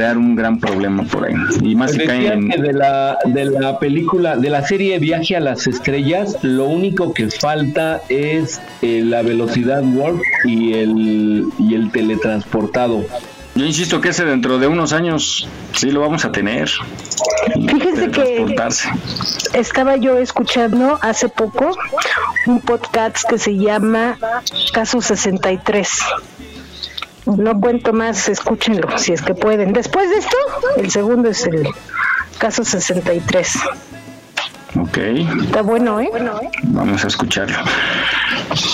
crear 0.00 0.16
un 0.16 0.34
gran 0.34 0.58
problema 0.58 1.02
por 1.02 1.26
ahí. 1.26 1.34
Y 1.60 1.74
más 1.74 1.92
que 1.92 2.06
de 2.06 2.72
la 2.72 3.18
de 3.26 3.44
la 3.44 3.78
película, 3.78 4.34
de 4.34 4.48
la 4.48 4.66
serie 4.66 4.98
Viaje 4.98 5.36
a 5.36 5.40
las 5.40 5.66
Estrellas, 5.66 6.38
lo 6.40 6.64
único 6.64 7.12
que 7.12 7.28
falta 7.30 8.00
es 8.08 8.62
eh, 8.80 9.02
la 9.04 9.20
velocidad 9.20 9.82
warp 9.84 10.22
y 10.46 10.72
el 10.72 11.44
y 11.58 11.74
el 11.74 11.92
teletransportado. 11.92 13.04
Yo 13.54 13.66
insisto 13.66 14.00
que 14.00 14.08
ese 14.08 14.24
dentro 14.24 14.58
de 14.58 14.68
unos 14.68 14.94
años 14.94 15.46
sí 15.74 15.90
lo 15.90 16.00
vamos 16.00 16.24
a 16.24 16.32
tener. 16.32 16.70
Fíjese 17.68 18.10
que 18.10 18.56
estaba 19.52 19.96
yo 19.96 20.16
escuchando 20.16 20.98
hace 21.02 21.28
poco 21.28 21.76
un 22.46 22.60
podcast 22.62 23.28
que 23.28 23.36
se 23.36 23.54
llama 23.58 24.16
Caso 24.72 25.02
63 25.02 25.88
no 27.36 27.60
cuento 27.60 27.92
más, 27.92 28.28
escúchenlo 28.28 28.98
si 28.98 29.12
es 29.12 29.22
que 29.22 29.34
pueden. 29.34 29.72
Después 29.72 30.08
de 30.10 30.16
esto, 30.16 30.36
el 30.76 30.90
segundo 30.90 31.28
es 31.28 31.46
el 31.46 31.68
caso 32.38 32.64
63. 32.64 33.58
Ok. 34.78 34.98
Está 35.42 35.62
bueno, 35.62 36.00
¿eh? 36.00 36.10
Vamos 36.64 37.04
a 37.04 37.08
escucharlo. 37.08 37.58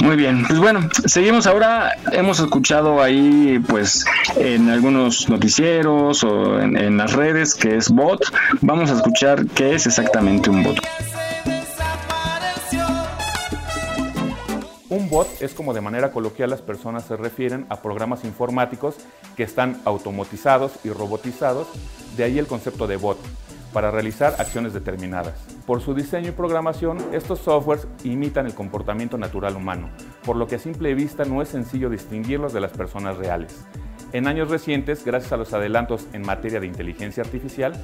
Muy 0.02 0.16
bien, 0.16 0.44
pues 0.46 0.58
bueno, 0.58 0.80
seguimos 1.06 1.46
ahora. 1.46 1.92
Hemos 2.12 2.38
escuchado 2.38 3.02
ahí, 3.02 3.62
pues, 3.66 4.04
en 4.36 4.70
algunos 4.70 5.28
noticieros 5.28 6.22
o 6.24 6.60
en, 6.60 6.76
en 6.76 6.96
las 6.96 7.12
redes 7.12 7.54
que 7.54 7.76
es 7.76 7.88
bot. 7.90 8.20
Vamos 8.60 8.90
a 8.90 8.94
escuchar 8.94 9.46
qué 9.54 9.74
es 9.74 9.86
exactamente 9.86 10.50
un 10.50 10.62
bot. 10.62 10.78
Un 14.96 15.10
bot 15.10 15.28
es 15.42 15.52
como 15.52 15.74
de 15.74 15.82
manera 15.82 16.10
coloquial 16.10 16.48
las 16.48 16.62
personas 16.62 17.04
se 17.04 17.16
refieren 17.16 17.66
a 17.68 17.82
programas 17.82 18.24
informáticos 18.24 18.96
que 19.36 19.42
están 19.42 19.78
automatizados 19.84 20.72
y 20.84 20.88
robotizados, 20.88 21.68
de 22.16 22.24
ahí 22.24 22.38
el 22.38 22.46
concepto 22.46 22.86
de 22.86 22.96
bot, 22.96 23.18
para 23.74 23.90
realizar 23.90 24.36
acciones 24.38 24.72
determinadas. 24.72 25.34
Por 25.66 25.82
su 25.82 25.92
diseño 25.92 26.30
y 26.30 26.32
programación, 26.32 26.96
estos 27.12 27.40
softwares 27.40 27.86
imitan 28.04 28.46
el 28.46 28.54
comportamiento 28.54 29.18
natural 29.18 29.54
humano, 29.56 29.90
por 30.24 30.36
lo 30.36 30.46
que 30.46 30.54
a 30.54 30.58
simple 30.58 30.94
vista 30.94 31.26
no 31.26 31.42
es 31.42 31.50
sencillo 31.50 31.90
distinguirlos 31.90 32.54
de 32.54 32.62
las 32.62 32.72
personas 32.72 33.18
reales. 33.18 33.54
En 34.14 34.26
años 34.26 34.48
recientes, 34.48 35.04
gracias 35.04 35.30
a 35.30 35.36
los 35.36 35.52
adelantos 35.52 36.06
en 36.14 36.22
materia 36.22 36.58
de 36.58 36.68
inteligencia 36.68 37.22
artificial, 37.22 37.74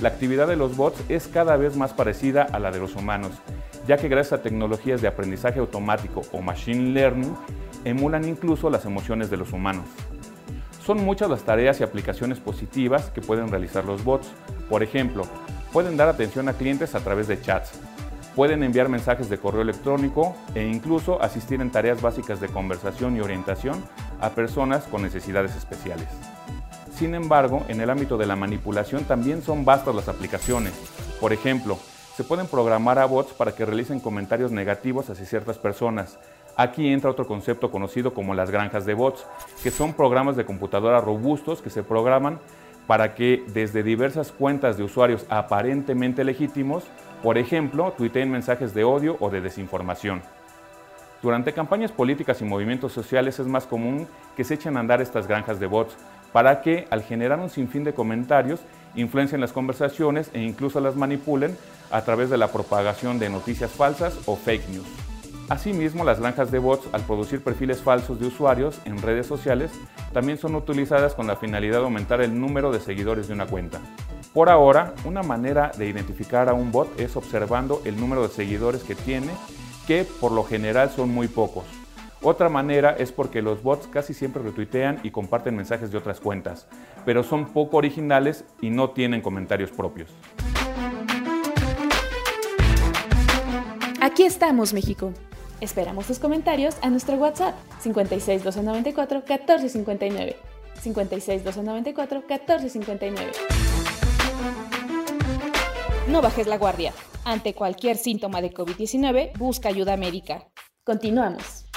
la 0.00 0.10
actividad 0.10 0.46
de 0.46 0.54
los 0.54 0.76
bots 0.76 1.02
es 1.08 1.26
cada 1.26 1.56
vez 1.56 1.76
más 1.76 1.94
parecida 1.94 2.44
a 2.44 2.60
la 2.60 2.70
de 2.70 2.78
los 2.78 2.94
humanos, 2.94 3.32
ya 3.90 3.96
que 3.96 4.06
gracias 4.06 4.38
a 4.38 4.42
tecnologías 4.44 5.02
de 5.02 5.08
aprendizaje 5.08 5.58
automático 5.58 6.22
o 6.30 6.40
machine 6.40 6.92
learning, 6.92 7.34
emulan 7.84 8.24
incluso 8.24 8.70
las 8.70 8.84
emociones 8.84 9.30
de 9.30 9.36
los 9.36 9.52
humanos. 9.52 9.84
Son 10.86 11.04
muchas 11.04 11.28
las 11.28 11.42
tareas 11.42 11.80
y 11.80 11.82
aplicaciones 11.82 12.38
positivas 12.38 13.10
que 13.10 13.20
pueden 13.20 13.50
realizar 13.50 13.84
los 13.84 14.04
bots. 14.04 14.28
Por 14.68 14.84
ejemplo, 14.84 15.24
pueden 15.72 15.96
dar 15.96 16.08
atención 16.08 16.48
a 16.48 16.52
clientes 16.52 16.94
a 16.94 17.00
través 17.00 17.26
de 17.26 17.42
chats, 17.42 17.72
pueden 18.36 18.62
enviar 18.62 18.88
mensajes 18.88 19.28
de 19.28 19.38
correo 19.38 19.62
electrónico 19.62 20.36
e 20.54 20.64
incluso 20.64 21.20
asistir 21.20 21.60
en 21.60 21.72
tareas 21.72 22.00
básicas 22.00 22.40
de 22.40 22.46
conversación 22.46 23.16
y 23.16 23.20
orientación 23.20 23.82
a 24.20 24.30
personas 24.30 24.84
con 24.84 25.02
necesidades 25.02 25.56
especiales. 25.56 26.06
Sin 26.94 27.16
embargo, 27.16 27.64
en 27.66 27.80
el 27.80 27.90
ámbito 27.90 28.16
de 28.16 28.26
la 28.26 28.36
manipulación 28.36 29.02
también 29.02 29.42
son 29.42 29.64
vastas 29.64 29.96
las 29.96 30.06
aplicaciones. 30.06 30.74
Por 31.20 31.32
ejemplo, 31.32 31.76
se 32.16 32.24
pueden 32.24 32.46
programar 32.46 32.98
a 32.98 33.06
bots 33.06 33.32
para 33.32 33.52
que 33.52 33.64
realicen 33.64 34.00
comentarios 34.00 34.50
negativos 34.50 35.08
hacia 35.10 35.26
ciertas 35.26 35.58
personas. 35.58 36.18
Aquí 36.56 36.88
entra 36.92 37.10
otro 37.10 37.26
concepto 37.26 37.70
conocido 37.70 38.12
como 38.12 38.34
las 38.34 38.50
granjas 38.50 38.84
de 38.84 38.94
bots, 38.94 39.24
que 39.62 39.70
son 39.70 39.94
programas 39.94 40.36
de 40.36 40.44
computadora 40.44 41.00
robustos 41.00 41.62
que 41.62 41.70
se 41.70 41.82
programan 41.82 42.38
para 42.86 43.14
que 43.14 43.44
desde 43.54 43.82
diversas 43.82 44.32
cuentas 44.32 44.76
de 44.76 44.82
usuarios 44.82 45.24
aparentemente 45.28 46.24
legítimos, 46.24 46.84
por 47.22 47.38
ejemplo, 47.38 47.92
tuiteen 47.96 48.30
mensajes 48.30 48.74
de 48.74 48.84
odio 48.84 49.16
o 49.20 49.30
de 49.30 49.40
desinformación. 49.40 50.22
Durante 51.22 51.52
campañas 51.52 51.92
políticas 51.92 52.40
y 52.40 52.44
movimientos 52.44 52.92
sociales 52.92 53.38
es 53.38 53.46
más 53.46 53.66
común 53.66 54.08
que 54.36 54.42
se 54.42 54.54
echen 54.54 54.76
a 54.76 54.80
andar 54.80 55.00
estas 55.00 55.26
granjas 55.26 55.60
de 55.60 55.66
bots 55.66 55.94
para 56.32 56.62
que, 56.62 56.86
al 56.90 57.02
generar 57.02 57.38
un 57.38 57.50
sinfín 57.50 57.84
de 57.84 57.92
comentarios, 57.92 58.60
influencien 58.94 59.40
las 59.40 59.52
conversaciones 59.52 60.30
e 60.32 60.42
incluso 60.42 60.80
las 60.80 60.96
manipulen 60.96 61.56
a 61.90 62.02
través 62.02 62.30
de 62.30 62.38
la 62.38 62.52
propagación 62.52 63.18
de 63.18 63.28
noticias 63.28 63.70
falsas 63.70 64.16
o 64.26 64.36
fake 64.36 64.68
news. 64.68 64.86
Asimismo, 65.48 66.04
las 66.04 66.20
granjas 66.20 66.52
de 66.52 66.60
bots, 66.60 66.86
al 66.92 67.02
producir 67.02 67.42
perfiles 67.42 67.82
falsos 67.82 68.20
de 68.20 68.26
usuarios 68.26 68.78
en 68.84 69.02
redes 69.02 69.26
sociales, 69.26 69.72
también 70.12 70.38
son 70.38 70.54
utilizadas 70.54 71.14
con 71.14 71.26
la 71.26 71.34
finalidad 71.34 71.78
de 71.78 71.84
aumentar 71.84 72.20
el 72.20 72.38
número 72.38 72.70
de 72.70 72.78
seguidores 72.78 73.26
de 73.26 73.34
una 73.34 73.46
cuenta. 73.46 73.80
Por 74.32 74.48
ahora, 74.48 74.94
una 75.04 75.24
manera 75.24 75.72
de 75.76 75.88
identificar 75.88 76.48
a 76.48 76.54
un 76.54 76.70
bot 76.70 77.00
es 77.00 77.16
observando 77.16 77.82
el 77.84 77.98
número 77.98 78.22
de 78.22 78.28
seguidores 78.28 78.84
que 78.84 78.94
tiene, 78.94 79.32
que 79.88 80.04
por 80.04 80.30
lo 80.30 80.44
general 80.44 80.90
son 80.90 81.08
muy 81.08 81.26
pocos. 81.26 81.64
Otra 82.22 82.48
manera 82.48 82.94
es 82.96 83.10
porque 83.10 83.42
los 83.42 83.62
bots 83.62 83.88
casi 83.88 84.14
siempre 84.14 84.42
retuitean 84.42 85.00
y 85.02 85.10
comparten 85.10 85.56
mensajes 85.56 85.90
de 85.90 85.98
otras 85.98 86.20
cuentas, 86.20 86.68
pero 87.04 87.22
son 87.22 87.52
poco 87.52 87.76
originales 87.76 88.44
y 88.60 88.70
no 88.70 88.90
tienen 88.90 89.20
comentarios 89.20 89.70
propios. 89.70 90.10
Aquí 94.00 94.24
estamos, 94.24 94.72
México. 94.72 95.12
Esperamos 95.60 96.06
tus 96.06 96.18
comentarios 96.18 96.76
a 96.80 96.88
nuestro 96.88 97.16
WhatsApp 97.16 97.54
56 97.80 98.42
294 98.42 99.18
1459. 99.18 100.36
56 100.80 101.44
294 101.44 102.20
1459. 102.20 103.32
No 106.08 106.22
bajes 106.22 106.46
la 106.46 106.56
guardia. 106.56 106.92
Ante 107.24 107.54
cualquier 107.54 107.98
síntoma 107.98 108.40
de 108.40 108.52
COVID-19, 108.52 109.36
busca 109.38 109.68
ayuda 109.68 109.96
médica. 109.98 110.48
Continuamos. 110.82 111.69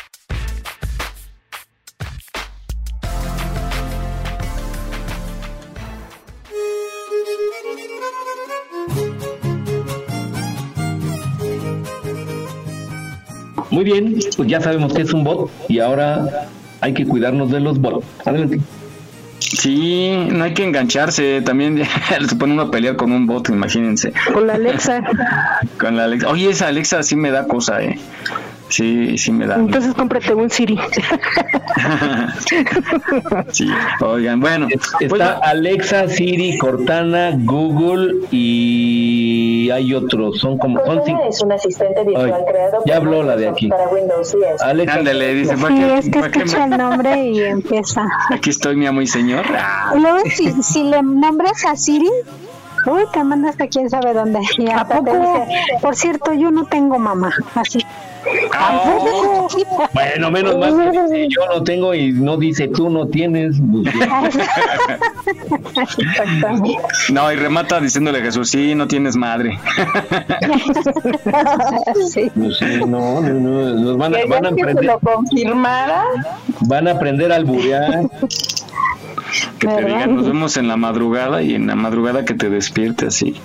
Muy 13.74 13.84
bien, 13.84 14.20
pues 14.38 14.48
ya 14.48 14.62
sabemos 14.62 14.94
que 14.94 15.02
es 15.02 15.14
un 15.14 15.24
bot 15.24 15.50
y 15.68 15.80
ahora 15.80 16.48
hay 16.80 16.94
que 16.94 17.08
cuidarnos 17.08 17.50
de 17.50 17.60
los 17.60 17.82
bots. 17.82 18.06
Adelante. 18.24 18.60
Sí, 19.40 20.14
no 20.30 20.44
hay 20.44 20.54
que 20.54 20.64
engancharse. 20.64 21.42
También 21.42 21.82
se 22.30 22.36
pone 22.36 22.54
uno 22.54 22.62
a 22.62 22.72
pelear 22.72 22.98
con 22.98 23.12
un 23.12 23.26
bot, 23.26 23.50
imagínense. 23.50 24.14
Con 24.32 24.46
la 24.46 24.54
Alexa. 24.54 25.02
con 25.80 25.98
la 25.98 26.04
Alexa. 26.04 26.30
Oye, 26.30 26.52
esa 26.52 26.68
Alexa 26.68 27.02
sí 27.02 27.16
me 27.16 27.32
da 27.32 27.48
cosa, 27.48 27.82
¿eh? 27.82 27.98
Sí, 28.74 29.20
sí 29.20 29.32
me 29.32 29.46
da. 29.46 29.54
Entonces 29.58 29.94
cómprate 29.94 30.34
un 30.34 30.50
Siri. 30.50 30.80
sí, 33.52 33.68
oigan, 34.02 34.40
bueno. 34.40 34.66
Está 35.00 35.08
pues, 35.10 35.22
Alexa, 35.22 36.08
Siri, 36.08 36.58
Cortana, 36.58 37.34
Google 37.38 38.16
y 38.32 39.70
hay 39.70 39.94
otros. 39.94 40.40
Son 40.40 40.58
como. 40.58 40.84
Son 40.86 41.04
es 41.30 41.44
un 41.44 41.52
asistente 41.52 42.04
virtual 42.04 42.46
creado 42.48 42.82
ya 42.84 42.98
habló 42.98 43.22
la 43.22 43.36
de 43.36 43.48
aquí. 43.48 43.68
Para 43.68 43.88
Windows 43.90 44.34
10. 44.34 44.62
Alexa, 44.64 44.96
Ándale, 44.96 45.36
dice. 45.36 45.56
Sí, 45.56 45.84
es 45.96 46.10
que 46.10 46.20
escucha 46.20 46.66
el 46.66 46.72
nombre 46.72 47.26
y 47.26 47.42
empieza. 47.44 48.08
Aquí 48.32 48.50
estoy, 48.50 48.76
mi 48.76 48.88
amo 48.88 49.04
y 49.04 49.08
señor. 49.08 49.46
Luego, 49.96 50.18
si, 50.32 50.52
si 50.64 50.84
le 50.84 51.04
nombras 51.04 51.64
a 51.66 51.76
Siri, 51.76 52.10
Uy, 52.88 53.04
te 53.14 53.24
mandaste 53.24 53.70
quién 53.70 53.88
sabe 53.90 54.16
dónde. 54.16 54.40
¿A 54.76 54.88
poco? 54.88 55.46
Por 55.80 55.96
cierto, 55.96 56.34
yo 56.34 56.50
no 56.50 56.66
tengo 56.66 56.98
mamá, 56.98 57.32
así. 57.54 57.86
Oh. 58.60 59.48
bueno, 59.94 60.32
menos 60.32 60.58
mal 60.58 60.92
que 61.12 61.28
yo 61.30 61.46
no 61.48 61.64
tengo 61.64 61.94
y 61.94 62.12
no 62.14 62.38
dice 62.38 62.68
tú 62.68 62.90
no 62.90 63.08
tienes. 63.08 63.60
no, 67.10 67.32
y 67.32 67.36
remata 67.36 67.80
diciéndole 67.82 68.20
a 68.20 68.22
Jesús, 68.22 68.50
sí, 68.50 68.76
no 68.76 68.88
tienes 68.88 69.16
madre. 69.16 69.60
sí. 72.08 72.32
Pues 72.34 72.62
no, 72.88 73.22
no, 73.22 73.22
no, 73.22 73.74
nos 73.74 73.98
van, 73.98 74.16
a, 74.16 74.26
van 74.26 74.46
a 74.46 74.50
aprender. 74.50 74.86
lo 74.86 75.00
confirmara. 75.00 76.06
Van 76.62 76.88
a 76.88 76.92
aprender 76.92 77.32
al 77.32 77.42
alburear. 77.42 78.10
Que 79.60 79.68
te 79.68 79.86
digan, 79.86 80.16
nos 80.16 80.28
vemos 80.28 80.58
en 80.58 80.68
la 80.68 80.78
madrugada 80.78 81.42
y 81.42 81.56
en 81.56 81.68
la 81.68 81.76
madrugada 81.76 82.24
que 82.24 82.34
te 82.34 82.50
despierte 82.50 83.08
así. 83.08 83.36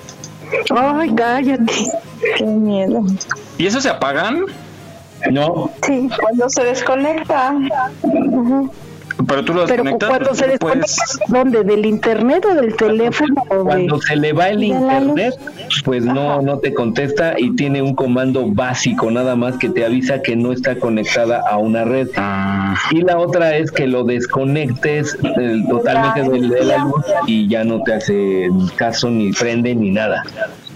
Ay, 0.74 1.14
cállate. 1.14 1.72
Qué 2.37 2.45
miedo. 2.45 3.05
¿Y 3.59 3.66
eso 3.66 3.81
se 3.81 3.89
apagan? 3.89 4.45
No. 5.30 5.70
Sí, 5.86 6.08
cuando 6.20 6.48
se 6.48 6.64
desconecta. 6.64 7.54
Pero 9.26 9.44
tú 9.44 9.52
lo 9.52 9.66
desconectas. 9.66 10.08
Pero 10.10 10.24
cuando 10.24 10.34
se 10.34 10.46
desconecta, 10.46 10.94
¿dónde? 11.28 11.64
¿Del 11.64 11.84
internet 11.84 12.44
o 12.44 12.54
del 12.54 12.76
teléfono? 12.76 13.34
Cuando 13.48 14.00
se 14.00 14.16
le 14.16 14.32
va 14.32 14.48
el 14.48 14.62
internet, 14.62 15.34
pues 15.84 16.04
no, 16.04 16.40
no 16.40 16.58
te 16.58 16.72
contesta 16.72 17.34
y 17.36 17.54
tiene 17.56 17.82
un 17.82 17.94
comando 17.94 18.46
básico 18.46 19.10
nada 19.10 19.34
más 19.34 19.56
que 19.56 19.68
te 19.68 19.84
avisa 19.84 20.22
que 20.22 20.36
no 20.36 20.52
está 20.52 20.78
conectada 20.78 21.42
a 21.50 21.56
una 21.58 21.84
red. 21.84 22.08
Ah. 22.16 22.76
Y 22.92 23.02
la 23.02 23.18
otra 23.18 23.56
es 23.56 23.72
que 23.72 23.86
lo 23.86 24.04
desconectes 24.04 25.16
eh, 25.22 25.62
totalmente 25.68 26.30
del, 26.30 26.48
de 26.50 26.64
la 26.64 26.78
luz 26.78 27.04
y 27.26 27.48
ya 27.48 27.64
no 27.64 27.82
te 27.82 27.94
hace 27.94 28.48
caso 28.76 29.10
ni 29.10 29.32
prende 29.32 29.74
ni 29.74 29.90
nada. 29.90 30.22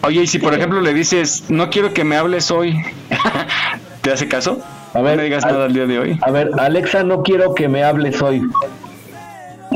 Oye, 0.05 0.23
y 0.23 0.27
si 0.27 0.41
por 0.41 0.53
ejemplo 0.53 0.81
le 0.81 0.93
dices, 0.93 1.45
no 1.49 1.71
quiero 1.71 1.95
que 1.95 2.03
me 2.03 2.17
hables 2.17 2.51
hoy, 2.51 2.75
¿te 4.03 4.13
hace 4.13 4.29
caso? 4.29 4.59
A 4.95 5.01
ver, 5.01 5.13
no 5.13 5.19
me 5.19 5.25
digas 5.25 5.45
nada 5.47 5.67
el 5.67 5.73
día 5.73 5.87
de 5.87 5.99
hoy. 5.99 6.19
A 6.23 6.31
ver, 6.31 6.51
Alexa, 6.59 7.03
no 7.03 7.23
quiero 7.23 7.55
que 7.55 7.69
me 7.69 7.83
hables 7.83 8.21
hoy. 8.21 8.43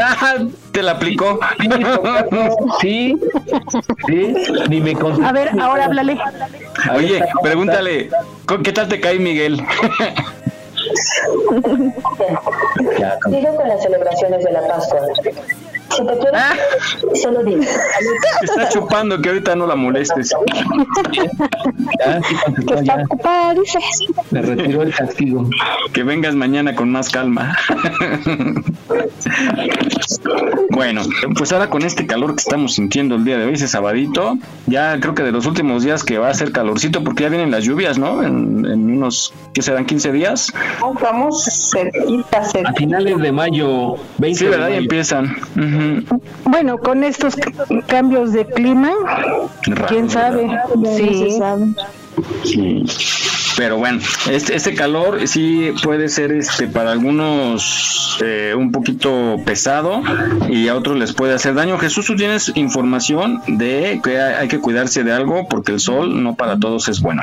ah, 0.00 0.36
te 0.72 0.82
la 0.82 0.92
aplicó. 0.92 1.38
Sí, 2.80 3.14
sí, 4.06 4.34
ni 4.68 4.80
me 4.80 4.94
contestó. 4.94 5.28
A 5.28 5.32
ver, 5.32 5.50
ahora 5.60 5.84
háblale. 5.86 6.18
Oye, 6.94 7.22
pregúntale, 7.42 8.08
¿qué 8.64 8.72
tal 8.72 8.88
te 8.88 9.00
cae 9.00 9.18
Miguel? 9.18 9.62
Sigo 13.30 13.56
con 13.56 13.68
las 13.68 13.82
celebraciones 13.82 14.44
de 14.44 14.52
la 14.52 14.66
Pascua. 14.66 15.00
Si 15.90 16.06
te 16.06 16.12
quieres, 16.18 16.32
Ah. 16.40 16.54
solo 17.20 17.42
dime. 17.44 17.66
Te 17.66 18.44
está 18.46 18.68
chupando, 18.68 19.20
que 19.20 19.28
ahorita 19.28 19.56
no 19.56 19.66
la 19.66 19.74
molestes. 19.76 20.30
Ya, 21.98 22.20
sí 22.22 22.34
contestó, 22.44 22.74
Está 22.74 22.96
ya. 22.96 23.04
ocupada, 23.04 23.54
dices. 23.54 23.82
Me 24.30 24.42
retiró 24.42 24.82
el 24.82 24.94
castigo. 24.94 25.48
Que 25.92 26.02
vengas 26.04 26.34
mañana 26.34 26.74
con 26.74 26.90
más 26.92 27.08
calma. 27.10 27.56
Bueno, 30.70 31.02
pues 31.36 31.52
ahora 31.52 31.68
con 31.68 31.82
este 31.82 32.06
calor 32.06 32.34
que 32.34 32.40
estamos 32.40 32.74
sintiendo 32.74 33.16
el 33.16 33.24
día 33.24 33.38
de 33.38 33.44
hoy, 33.46 33.54
ese 33.54 33.68
sabadito, 33.68 34.38
ya 34.66 34.98
creo 35.00 35.14
que 35.14 35.22
de 35.22 35.32
los 35.32 35.46
últimos 35.46 35.82
días 35.82 36.04
que 36.04 36.18
va 36.18 36.28
a 36.28 36.34
ser 36.34 36.52
calorcito, 36.52 37.02
porque 37.04 37.24
ya 37.24 37.28
vienen 37.28 37.50
las 37.50 37.64
lluvias, 37.64 37.98
¿no? 37.98 38.22
En, 38.22 38.64
en 38.64 38.90
unos, 38.96 39.32
¿qué 39.52 39.62
serán? 39.62 39.84
15 39.86 40.12
días. 40.12 40.52
Vamos 41.00 41.44
cerquita, 41.72 42.38
A 42.38 42.44
cerquita. 42.44 42.72
finales 42.74 43.18
de 43.18 43.32
mayo, 43.32 43.96
20 44.18 44.38
Sí, 44.38 44.44
de 44.44 44.50
¿verdad? 44.50 44.68
Y 44.68 44.70
mayo. 44.72 44.82
empiezan. 44.82 45.36
Bueno, 46.44 46.78
con 46.78 47.04
estos 47.04 47.36
cambios 47.86 48.32
de 48.32 48.46
clima, 48.46 48.92
Raro, 49.66 49.86
quién 49.88 50.10
sabe. 50.10 50.46
¿verdad? 50.76 51.58
Sí. 52.44 52.84
Sí. 52.84 52.84
Pero 53.56 53.76
bueno, 53.76 54.00
este, 54.30 54.56
este 54.56 54.74
calor 54.74 55.26
sí 55.26 55.72
puede 55.82 56.08
ser 56.08 56.32
este 56.32 56.66
para 56.66 56.92
algunos 56.92 58.18
eh, 58.22 58.54
un 58.56 58.72
poquito 58.72 59.36
pesado 59.44 60.02
y 60.48 60.68
a 60.68 60.76
otros 60.76 60.96
les 60.96 61.12
puede 61.12 61.34
hacer 61.34 61.54
daño. 61.54 61.78
Jesús, 61.78 62.06
tú 62.06 62.16
tienes 62.16 62.52
información 62.54 63.42
de 63.46 64.00
que 64.02 64.18
hay 64.18 64.48
que 64.48 64.60
cuidarse 64.60 65.04
de 65.04 65.12
algo 65.12 65.46
porque 65.48 65.72
el 65.72 65.80
sol 65.80 66.22
no 66.22 66.36
para 66.36 66.58
todos 66.58 66.88
es 66.88 67.00
bueno. 67.00 67.22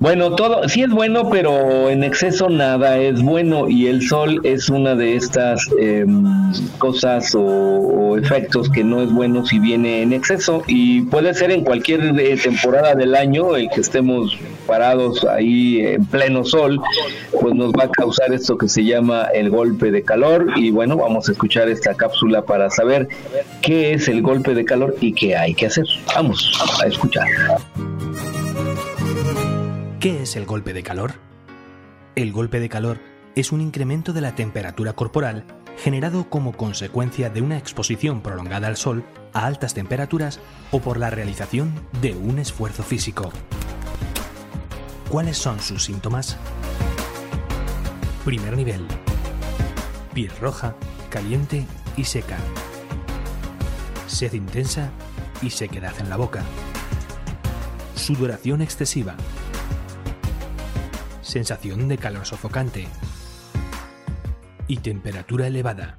Bueno, 0.00 0.36
todo 0.36 0.68
sí 0.68 0.82
es 0.82 0.90
bueno, 0.90 1.28
pero 1.28 1.90
en 1.90 2.04
exceso 2.04 2.48
nada 2.48 2.98
es 2.98 3.20
bueno 3.20 3.68
y 3.68 3.88
el 3.88 4.06
sol 4.06 4.40
es 4.44 4.68
una 4.68 4.94
de 4.94 5.16
estas 5.16 5.68
em, 5.76 6.24
cosas 6.78 7.34
o, 7.34 7.42
o 7.42 8.16
efectos 8.16 8.70
que 8.70 8.84
no 8.84 9.02
es 9.02 9.12
bueno 9.12 9.44
si 9.44 9.58
viene 9.58 10.02
en 10.02 10.12
exceso 10.12 10.62
y 10.68 11.02
puede 11.02 11.34
ser 11.34 11.50
en 11.50 11.64
cualquier 11.64 12.00
eh, 12.20 12.36
temporada 12.36 12.94
del 12.94 13.16
año 13.16 13.56
el 13.56 13.68
que 13.70 13.80
estemos 13.80 14.38
parados 14.68 15.24
ahí 15.24 15.80
en 15.80 16.04
pleno 16.06 16.44
sol, 16.44 16.80
pues 17.40 17.54
nos 17.54 17.72
va 17.72 17.84
a 17.84 17.90
causar 17.90 18.32
esto 18.32 18.56
que 18.56 18.68
se 18.68 18.84
llama 18.84 19.24
el 19.34 19.50
golpe 19.50 19.90
de 19.90 20.04
calor 20.04 20.46
y 20.54 20.70
bueno, 20.70 20.96
vamos 20.96 21.28
a 21.28 21.32
escuchar 21.32 21.68
esta 21.68 21.94
cápsula 21.94 22.42
para 22.42 22.70
saber 22.70 23.08
qué 23.62 23.94
es 23.94 24.06
el 24.06 24.22
golpe 24.22 24.54
de 24.54 24.64
calor 24.64 24.94
y 25.00 25.12
qué 25.12 25.36
hay 25.36 25.54
que 25.54 25.66
hacer. 25.66 25.86
Vamos 26.14 26.52
a 26.84 26.86
escuchar. 26.86 27.26
¿Qué 30.00 30.22
es 30.22 30.36
el 30.36 30.46
golpe 30.46 30.72
de 30.74 30.84
calor? 30.84 31.14
El 32.14 32.30
golpe 32.30 32.60
de 32.60 32.68
calor 32.68 33.00
es 33.34 33.50
un 33.50 33.60
incremento 33.60 34.12
de 34.12 34.20
la 34.20 34.36
temperatura 34.36 34.92
corporal 34.92 35.44
generado 35.76 36.30
como 36.30 36.56
consecuencia 36.56 37.30
de 37.30 37.42
una 37.42 37.58
exposición 37.58 38.20
prolongada 38.20 38.68
al 38.68 38.76
sol 38.76 39.02
a 39.32 39.44
altas 39.44 39.74
temperaturas 39.74 40.38
o 40.70 40.78
por 40.78 40.98
la 40.98 41.10
realización 41.10 41.74
de 42.00 42.12
un 42.14 42.38
esfuerzo 42.38 42.84
físico. 42.84 43.32
¿Cuáles 45.08 45.36
son 45.36 45.58
sus 45.58 45.82
síntomas? 45.82 46.36
Primer 48.24 48.56
nivel. 48.56 48.86
Piel 50.14 50.30
roja, 50.40 50.76
caliente 51.10 51.66
y 51.96 52.04
seca. 52.04 52.38
Sed 54.06 54.32
intensa 54.34 54.92
y 55.42 55.50
sequedad 55.50 55.94
en 55.98 56.08
la 56.08 56.16
boca. 56.16 56.44
Sudoración 57.96 58.62
excesiva. 58.62 59.16
Sensación 61.28 61.88
de 61.88 61.98
calor 61.98 62.24
sofocante. 62.24 62.88
Y 64.66 64.78
temperatura 64.78 65.46
elevada, 65.46 65.98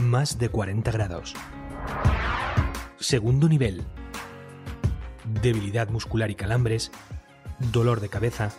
más 0.00 0.38
de 0.38 0.48
40 0.48 0.90
grados. 0.90 1.34
Segundo 2.98 3.50
nivel. 3.50 3.84
Debilidad 5.42 5.90
muscular 5.90 6.30
y 6.30 6.36
calambres. 6.36 6.90
Dolor 7.70 8.00
de 8.00 8.08
cabeza. 8.08 8.50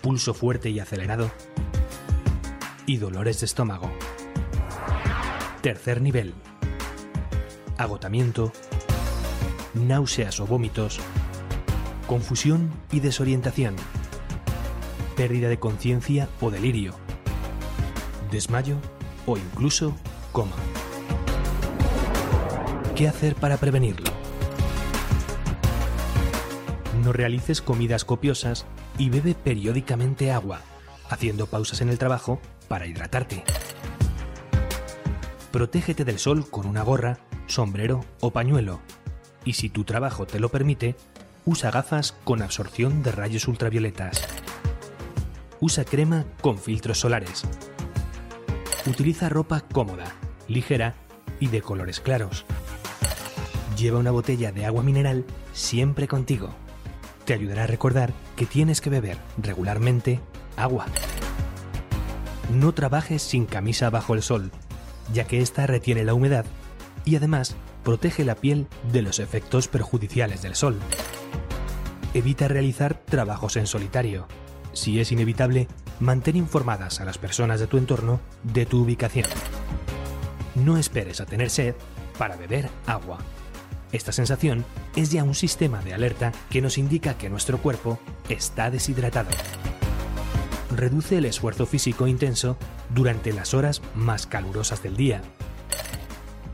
Pulso 0.00 0.34
fuerte 0.34 0.70
y 0.70 0.80
acelerado. 0.80 1.30
Y 2.84 2.96
dolores 2.96 3.38
de 3.38 3.46
estómago. 3.46 3.88
Tercer 5.60 6.02
nivel. 6.02 6.34
Agotamiento. 7.78 8.52
náuseas 9.74 10.40
o 10.40 10.46
vómitos, 10.48 10.98
confusión 12.08 12.72
y 12.90 12.98
desorientación, 12.98 13.76
pérdida 15.12 15.48
de 15.48 15.58
conciencia 15.58 16.28
o 16.40 16.50
delirio, 16.50 16.94
desmayo 18.30 18.76
o 19.26 19.36
incluso 19.36 19.94
coma. 20.32 20.56
¿Qué 22.96 23.08
hacer 23.08 23.34
para 23.34 23.56
prevenirlo? 23.56 24.10
No 27.02 27.12
realices 27.12 27.62
comidas 27.62 28.04
copiosas 28.04 28.66
y 28.98 29.10
bebe 29.10 29.34
periódicamente 29.34 30.30
agua, 30.30 30.60
haciendo 31.08 31.46
pausas 31.46 31.80
en 31.80 31.88
el 31.88 31.98
trabajo 31.98 32.40
para 32.68 32.86
hidratarte. 32.86 33.44
Protégete 35.50 36.04
del 36.04 36.18
sol 36.18 36.48
con 36.48 36.66
una 36.66 36.82
gorra, 36.82 37.18
sombrero 37.46 38.04
o 38.20 38.30
pañuelo. 38.30 38.80
Y 39.44 39.54
si 39.54 39.68
tu 39.68 39.84
trabajo 39.84 40.26
te 40.26 40.38
lo 40.38 40.50
permite, 40.50 40.96
usa 41.44 41.70
gafas 41.70 42.12
con 42.24 42.40
absorción 42.40 43.02
de 43.02 43.12
rayos 43.12 43.48
ultravioletas. 43.48 44.22
Usa 45.62 45.86
crema 45.86 46.26
con 46.42 46.58
filtros 46.58 47.00
solares. 47.00 47.44
Utiliza 48.84 49.30
ropa 49.30 49.62
cómoda, 49.62 50.12
ligera 50.46 50.94
y 51.40 51.46
de 51.46 51.62
colores 51.62 52.00
claros. 52.00 52.44
Lleva 53.78 53.98
una 53.98 54.10
botella 54.10 54.52
de 54.52 54.66
agua 54.66 54.82
mineral 54.82 55.24
siempre 55.54 56.06
contigo. 56.06 56.50
Te 57.24 57.32
ayudará 57.32 57.64
a 57.64 57.68
recordar 57.68 58.12
que 58.36 58.44
tienes 58.44 58.82
que 58.82 58.90
beber 58.90 59.16
regularmente 59.38 60.20
agua. 60.58 60.84
No 62.52 62.74
trabajes 62.74 63.22
sin 63.22 63.46
camisa 63.46 63.88
bajo 63.88 64.12
el 64.12 64.22
sol 64.22 64.52
ya 65.12 65.24
que 65.24 65.40
ésta 65.40 65.66
retiene 65.66 66.04
la 66.04 66.14
humedad 66.14 66.44
y 67.04 67.16
además 67.16 67.56
protege 67.82 68.24
la 68.24 68.34
piel 68.34 68.66
de 68.92 69.02
los 69.02 69.18
efectos 69.18 69.68
perjudiciales 69.68 70.42
del 70.42 70.54
sol. 70.54 70.78
Evita 72.14 72.48
realizar 72.48 72.94
trabajos 72.94 73.56
en 73.56 73.66
solitario. 73.66 74.26
Si 74.72 75.00
es 75.00 75.12
inevitable, 75.12 75.68
mantén 76.00 76.36
informadas 76.36 77.00
a 77.00 77.04
las 77.04 77.18
personas 77.18 77.60
de 77.60 77.66
tu 77.66 77.78
entorno 77.78 78.20
de 78.42 78.66
tu 78.66 78.82
ubicación. 78.82 79.26
No 80.54 80.76
esperes 80.76 81.20
a 81.20 81.26
tener 81.26 81.50
sed 81.50 81.74
para 82.18 82.36
beber 82.36 82.68
agua. 82.86 83.18
Esta 83.92 84.12
sensación 84.12 84.64
es 84.96 85.10
ya 85.10 85.24
un 85.24 85.34
sistema 85.34 85.82
de 85.82 85.94
alerta 85.94 86.32
que 86.50 86.62
nos 86.62 86.78
indica 86.78 87.18
que 87.18 87.28
nuestro 87.28 87.58
cuerpo 87.58 87.98
está 88.28 88.70
deshidratado 88.70 89.30
reduce 90.76 91.18
el 91.18 91.26
esfuerzo 91.26 91.66
físico 91.66 92.06
intenso 92.06 92.56
durante 92.94 93.32
las 93.32 93.54
horas 93.54 93.82
más 93.94 94.26
calurosas 94.26 94.82
del 94.82 94.96
día. 94.96 95.22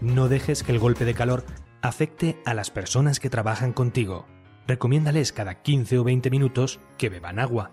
No 0.00 0.28
dejes 0.28 0.62
que 0.62 0.72
el 0.72 0.78
golpe 0.78 1.04
de 1.04 1.14
calor 1.14 1.44
afecte 1.82 2.40
a 2.44 2.54
las 2.54 2.70
personas 2.70 3.20
que 3.20 3.30
trabajan 3.30 3.72
contigo. 3.72 4.26
Recomiéndales 4.66 5.32
cada 5.32 5.62
15 5.62 5.98
o 5.98 6.04
20 6.04 6.30
minutos 6.30 6.80
que 6.98 7.08
beban 7.08 7.38
agua 7.38 7.72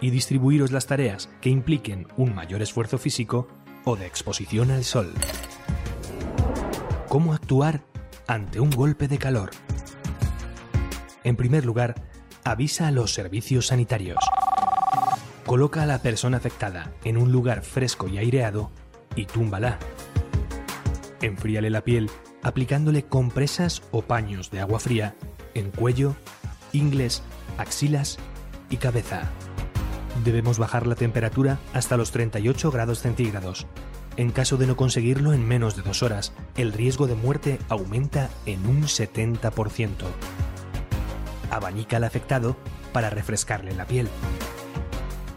y 0.00 0.10
distribuiros 0.10 0.72
las 0.72 0.86
tareas 0.86 1.28
que 1.40 1.50
impliquen 1.50 2.06
un 2.16 2.34
mayor 2.34 2.62
esfuerzo 2.62 2.98
físico 2.98 3.48
o 3.84 3.96
de 3.96 4.06
exposición 4.06 4.70
al 4.70 4.84
sol. 4.84 5.12
¿Cómo 7.08 7.34
actuar 7.34 7.82
ante 8.26 8.60
un 8.60 8.70
golpe 8.70 9.08
de 9.08 9.18
calor? 9.18 9.50
En 11.24 11.36
primer 11.36 11.64
lugar, 11.64 11.94
avisa 12.44 12.88
a 12.88 12.90
los 12.90 13.12
servicios 13.12 13.66
sanitarios. 13.68 14.18
Coloca 15.44 15.82
a 15.82 15.86
la 15.86 15.98
persona 16.00 16.36
afectada 16.36 16.92
en 17.04 17.16
un 17.16 17.32
lugar 17.32 17.62
fresco 17.62 18.08
y 18.08 18.18
aireado 18.18 18.70
y 19.16 19.26
túmbala. 19.26 19.78
Enfríale 21.20 21.68
la 21.70 21.82
piel 21.82 22.10
aplicándole 22.42 23.04
compresas 23.04 23.82
o 23.90 24.02
paños 24.02 24.50
de 24.50 24.60
agua 24.60 24.80
fría 24.80 25.14
en 25.54 25.70
cuello, 25.70 26.14
ingles, 26.72 27.22
axilas 27.58 28.18
y 28.70 28.76
cabeza. 28.76 29.28
Debemos 30.24 30.58
bajar 30.58 30.86
la 30.86 30.94
temperatura 30.94 31.58
hasta 31.72 31.96
los 31.96 32.10
38 32.10 32.70
grados 32.70 33.00
centígrados. 33.00 33.66
En 34.16 34.30
caso 34.30 34.56
de 34.56 34.66
no 34.66 34.76
conseguirlo 34.76 35.32
en 35.32 35.46
menos 35.46 35.76
de 35.76 35.82
dos 35.82 36.02
horas, 36.02 36.32
el 36.56 36.72
riesgo 36.72 37.06
de 37.06 37.14
muerte 37.14 37.58
aumenta 37.68 38.28
en 38.46 38.66
un 38.66 38.82
70%. 38.82 39.92
Abanica 41.50 41.96
al 41.96 42.04
afectado 42.04 42.56
para 42.92 43.10
refrescarle 43.10 43.74
la 43.74 43.86
piel 43.86 44.08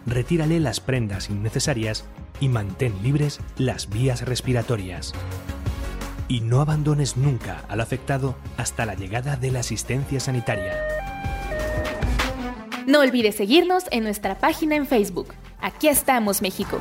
retírale 0.05 0.59
las 0.59 0.79
prendas 0.79 1.29
innecesarias 1.29 2.05
y 2.39 2.49
mantén 2.49 3.01
libres 3.03 3.39
las 3.57 3.89
vías 3.89 4.21
respiratorias. 4.23 5.13
Y 6.27 6.41
no 6.41 6.61
abandones 6.61 7.17
nunca 7.17 7.63
al 7.67 7.81
afectado 7.81 8.35
hasta 8.57 8.85
la 8.85 8.95
llegada 8.95 9.35
de 9.35 9.51
la 9.51 9.59
asistencia 9.59 10.19
sanitaria. 10.19 11.02
No 12.85 12.99
olvides 12.99 13.35
seguirnos 13.35 13.85
en 13.91 14.03
nuestra 14.03 14.37
página 14.37 14.75
en 14.75 14.85
Facebook. 14.85 15.33
Aquí 15.61 15.87
estamos, 15.87 16.41
México. 16.41 16.79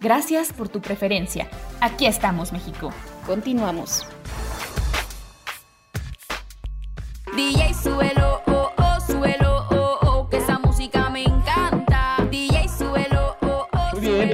Gracias 0.00 0.52
por 0.52 0.68
tu 0.68 0.80
preferencia. 0.80 1.48
Aquí 1.80 2.06
estamos, 2.06 2.52
México. 2.52 2.92
Continuamos. 3.26 4.06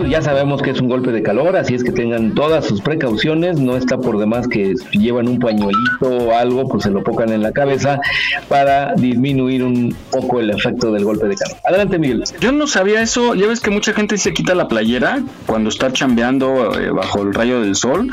Ya 0.09 0.23
sabemos 0.23 0.63
que 0.63 0.71
es 0.71 0.81
un 0.81 0.89
golpe 0.89 1.13
de 1.13 1.23
calor, 1.23 1.57
así 1.57 1.75
es 1.75 1.85
que 1.85 1.93
tengan 1.93 2.35
todas 2.35 2.65
sus 2.67 2.81
precauciones. 2.81 3.59
No 3.59 3.77
está 3.77 3.99
por 3.99 4.19
demás 4.19 4.49
que 4.49 4.75
llevan 4.93 5.29
un 5.29 5.39
pañuelito 5.39 6.09
o 6.09 6.35
algo, 6.35 6.67
pues 6.69 6.85
se 6.85 6.91
lo 6.91 7.03
pongan 7.03 7.33
en 7.33 7.43
la 7.43 7.53
cabeza 7.53 8.01
para 8.49 8.95
disminuir 8.95 9.63
un 9.63 9.95
poco 10.11 10.41
el 10.41 10.51
efecto 10.51 10.93
del 10.93 11.05
golpe 11.05 11.29
de 11.29 11.37
calor. 11.37 11.57
Adelante, 11.65 11.99
Miguel. 11.99 12.25
Yo 12.41 12.53
no 12.53 12.67
sabía 12.67 13.03
eso. 13.03 13.35
Ya 13.35 13.47
ves 13.47 13.61
que 13.61 13.71
mucha 13.71 13.93
gente 13.93 14.17
se 14.19 14.33
quita 14.33 14.55
la 14.55 14.69
playera 14.69 15.23
cuando 15.47 15.69
está 15.69 15.93
chambeando 15.93 16.79
eh, 16.79 16.91
bajo 16.91 17.23
el 17.23 17.35
rayo 17.35 17.61
del 17.61 17.75
sol, 17.75 18.11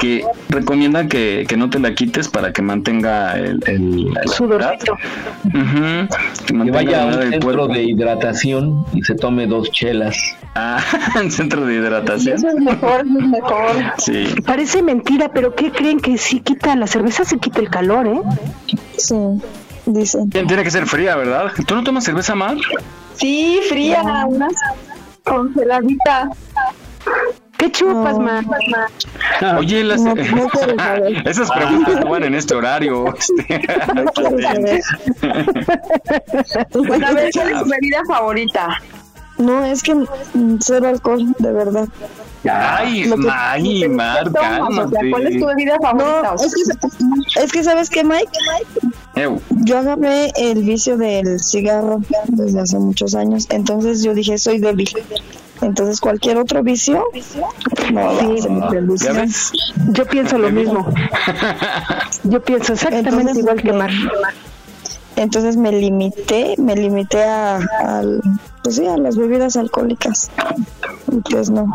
que 0.00 0.24
recomienda 0.48 1.06
que, 1.06 1.46
no 1.56 1.68
te 1.70 1.78
la 1.78 1.94
quites 1.94 2.28
para 2.28 2.52
que 2.52 2.62
mantenga 2.62 3.38
el, 3.38 3.62
el, 3.66 4.12
sudorcito. 4.26 4.96
que, 6.46 6.70
vaya 6.70 7.02
a 7.02 7.06
un 7.06 7.30
centro 7.30 7.68
de 7.68 7.82
hidratación 7.82 8.84
y 8.92 9.02
se 9.02 9.14
tome 9.14 9.46
dos 9.46 9.70
chelas. 9.70 10.16
Ah, 10.54 10.82
centro 11.32 11.64
de 11.66 11.74
hidratación. 11.74 12.36
Eso 12.36 12.48
es 12.48 12.54
mejor, 12.56 13.00
es 13.00 13.28
mejor. 13.28 13.76
Sí. 13.98 14.34
Parece 14.46 14.82
mentira, 14.82 15.30
pero 15.32 15.54
¿qué 15.54 15.70
creen 15.72 16.00
que 16.00 16.18
sí 16.18 16.40
quita 16.40 16.76
la 16.76 16.86
cerveza? 16.86 17.24
Se 17.24 17.38
quita 17.38 17.60
el 17.60 17.70
calor, 17.70 18.06
¿eh? 18.06 18.20
Sí, 18.96 19.16
dicen. 19.86 20.30
Tiene 20.30 20.62
que 20.62 20.70
ser 20.70 20.86
fría, 20.86 21.16
¿verdad? 21.16 21.52
¿Tú 21.66 21.74
no 21.74 21.82
tomas 21.82 22.04
cerveza, 22.04 22.34
Mar? 22.34 22.56
Sí, 23.14 23.60
fría, 23.68 24.02
una 24.26 24.48
congeladita. 25.24 26.30
¿Qué 27.56 27.70
chupas, 27.70 28.18
no. 28.18 28.24
Mar? 28.24 28.44
Oye, 29.58 29.84
las... 29.84 30.00
esas 31.24 31.50
preguntas 31.50 32.00
no 32.00 32.10
van 32.10 32.24
en 32.24 32.34
este 32.34 32.54
horario. 32.54 33.14
Este. 33.14 33.62
bueno, 36.74 37.06
a 37.06 37.12
ver, 37.12 37.30
¿cuál 37.32 37.50
es 37.50 37.62
tu 37.62 37.68
bebida 37.68 38.02
favorita? 38.08 38.80
No, 39.42 39.64
es 39.64 39.82
que 39.82 39.94
cero 40.60 40.88
alcohol, 40.88 41.34
de 41.38 41.52
verdad. 41.52 41.88
Ay, 42.50 43.10
ay, 43.30 43.88
Mar, 43.88 44.30
¿Cuál 44.30 45.26
es 45.26 45.38
tu 45.38 45.46
bebida 45.46 45.76
favorita? 45.80 46.34
es, 47.40 47.52
que, 47.52 47.62
¿sabes 47.62 47.88
qué, 47.88 48.02
Mike? 48.02 48.30
Yo 49.64 49.78
agarré 49.78 50.32
el 50.36 50.62
vicio 50.62 50.96
del 50.96 51.38
cigarro 51.40 52.00
desde 52.28 52.60
hace 52.60 52.78
muchos 52.78 53.14
años, 53.14 53.46
entonces 53.50 54.02
yo 54.02 54.14
dije, 54.14 54.38
soy 54.38 54.58
débil. 54.58 54.90
Entonces 55.60 56.00
cualquier 56.00 56.38
otro 56.38 56.62
vicio, 56.64 57.04
no, 57.92 58.36
Yo 59.90 60.06
pienso 60.06 60.38
lo 60.38 60.50
mismo. 60.50 60.84
Yo 62.24 62.42
pienso 62.42 62.72
exactamente 62.72 63.38
igual 63.38 63.62
que 63.62 63.72
Mar. 63.72 63.90
Entonces 65.16 65.56
me 65.56 65.72
limité, 65.72 66.54
me 66.58 66.74
limité 66.74 67.22
a, 67.22 67.60
pues 68.62 68.76
sí, 68.76 68.86
a 68.86 68.96
las 68.96 69.16
bebidas 69.16 69.56
alcohólicas. 69.56 70.30
Y 71.10 71.20
pues 71.30 71.50
no. 71.50 71.66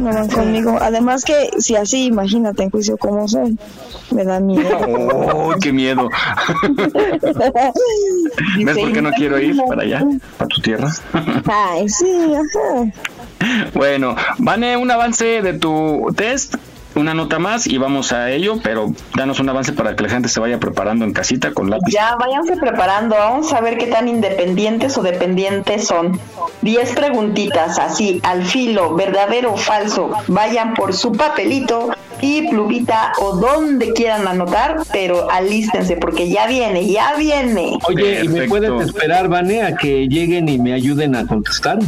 No 0.00 0.12
van 0.12 0.28
conmigo. 0.28 0.78
Además 0.80 1.24
que 1.24 1.50
si 1.58 1.76
así, 1.76 2.06
imagínate 2.06 2.62
en 2.62 2.70
juicio 2.70 2.96
como 2.96 3.28
soy, 3.28 3.58
me 4.10 4.24
da 4.24 4.40
miedo. 4.40 4.78
¡Oh, 5.34 5.54
qué 5.60 5.72
miedo! 5.72 6.08
¿Ves 8.64 8.78
por 8.78 8.92
qué 8.92 9.02
no 9.02 9.10
quiero 9.12 9.38
ir 9.38 9.56
para 9.68 9.82
allá, 9.82 10.04
para 10.36 10.48
tu 10.48 10.60
tierra? 10.60 10.92
Ay, 11.46 11.88
sí, 11.88 12.34
ajá. 12.34 12.92
Bueno, 13.74 14.16
Vane, 14.38 14.76
un 14.76 14.90
avance 14.90 15.40
de 15.40 15.54
tu 15.54 16.08
test 16.14 16.56
una 16.94 17.14
nota 17.14 17.38
más 17.38 17.66
y 17.66 17.78
vamos 17.78 18.12
a 18.12 18.30
ello, 18.30 18.58
pero 18.62 18.92
danos 19.16 19.40
un 19.40 19.48
avance 19.48 19.72
para 19.72 19.96
que 19.96 20.02
la 20.02 20.08
gente 20.08 20.28
se 20.28 20.40
vaya 20.40 20.58
preparando 20.58 21.04
en 21.04 21.12
casita 21.12 21.52
con 21.52 21.70
lápiz. 21.70 21.92
Ya, 21.92 22.16
váyanse 22.16 22.56
preparando, 22.56 23.16
vamos 23.16 23.52
a 23.52 23.60
ver 23.60 23.78
qué 23.78 23.86
tan 23.86 24.08
independientes 24.08 24.96
o 24.98 25.02
dependientes 25.02 25.86
son. 25.86 26.18
Diez 26.62 26.92
preguntitas, 26.94 27.78
así, 27.78 28.20
al 28.22 28.44
filo, 28.44 28.94
verdadero 28.94 29.54
o 29.54 29.56
falso. 29.56 30.10
Vayan 30.28 30.74
por 30.74 30.92
su 30.94 31.12
papelito 31.12 31.90
y 32.20 32.48
plumita 32.48 33.12
o 33.18 33.36
donde 33.36 33.92
quieran 33.92 34.26
anotar, 34.26 34.82
pero 34.92 35.30
alístense 35.30 35.96
porque 35.96 36.28
ya 36.28 36.46
viene, 36.46 36.86
ya 36.86 37.14
viene. 37.16 37.78
Oye, 37.88 38.24
¿y 38.24 38.28
me 38.28 38.48
puedes 38.48 38.70
esperar, 38.86 39.28
Vane, 39.28 39.62
a 39.62 39.76
que 39.76 40.08
lleguen 40.08 40.48
y 40.48 40.58
me 40.58 40.74
ayuden 40.74 41.16
a 41.16 41.26
contestar? 41.26 41.78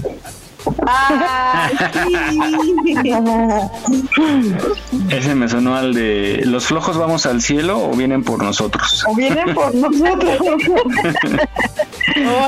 Ese 5.11 5.35
me 5.35 5.49
sonó 5.49 5.77
al 5.77 5.95
de 5.95 6.43
¿Los 6.45 6.67
flojos 6.67 6.97
vamos 6.97 7.27
al 7.27 7.41
cielo 7.41 7.83
o 7.83 7.95
vienen 7.95 8.25
por 8.25 8.43
nosotros? 8.43 9.05
O 9.09 9.15
vienen 9.15 9.55
por 9.55 9.75
nosotros. 9.75 10.39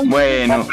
bueno, 0.04 0.66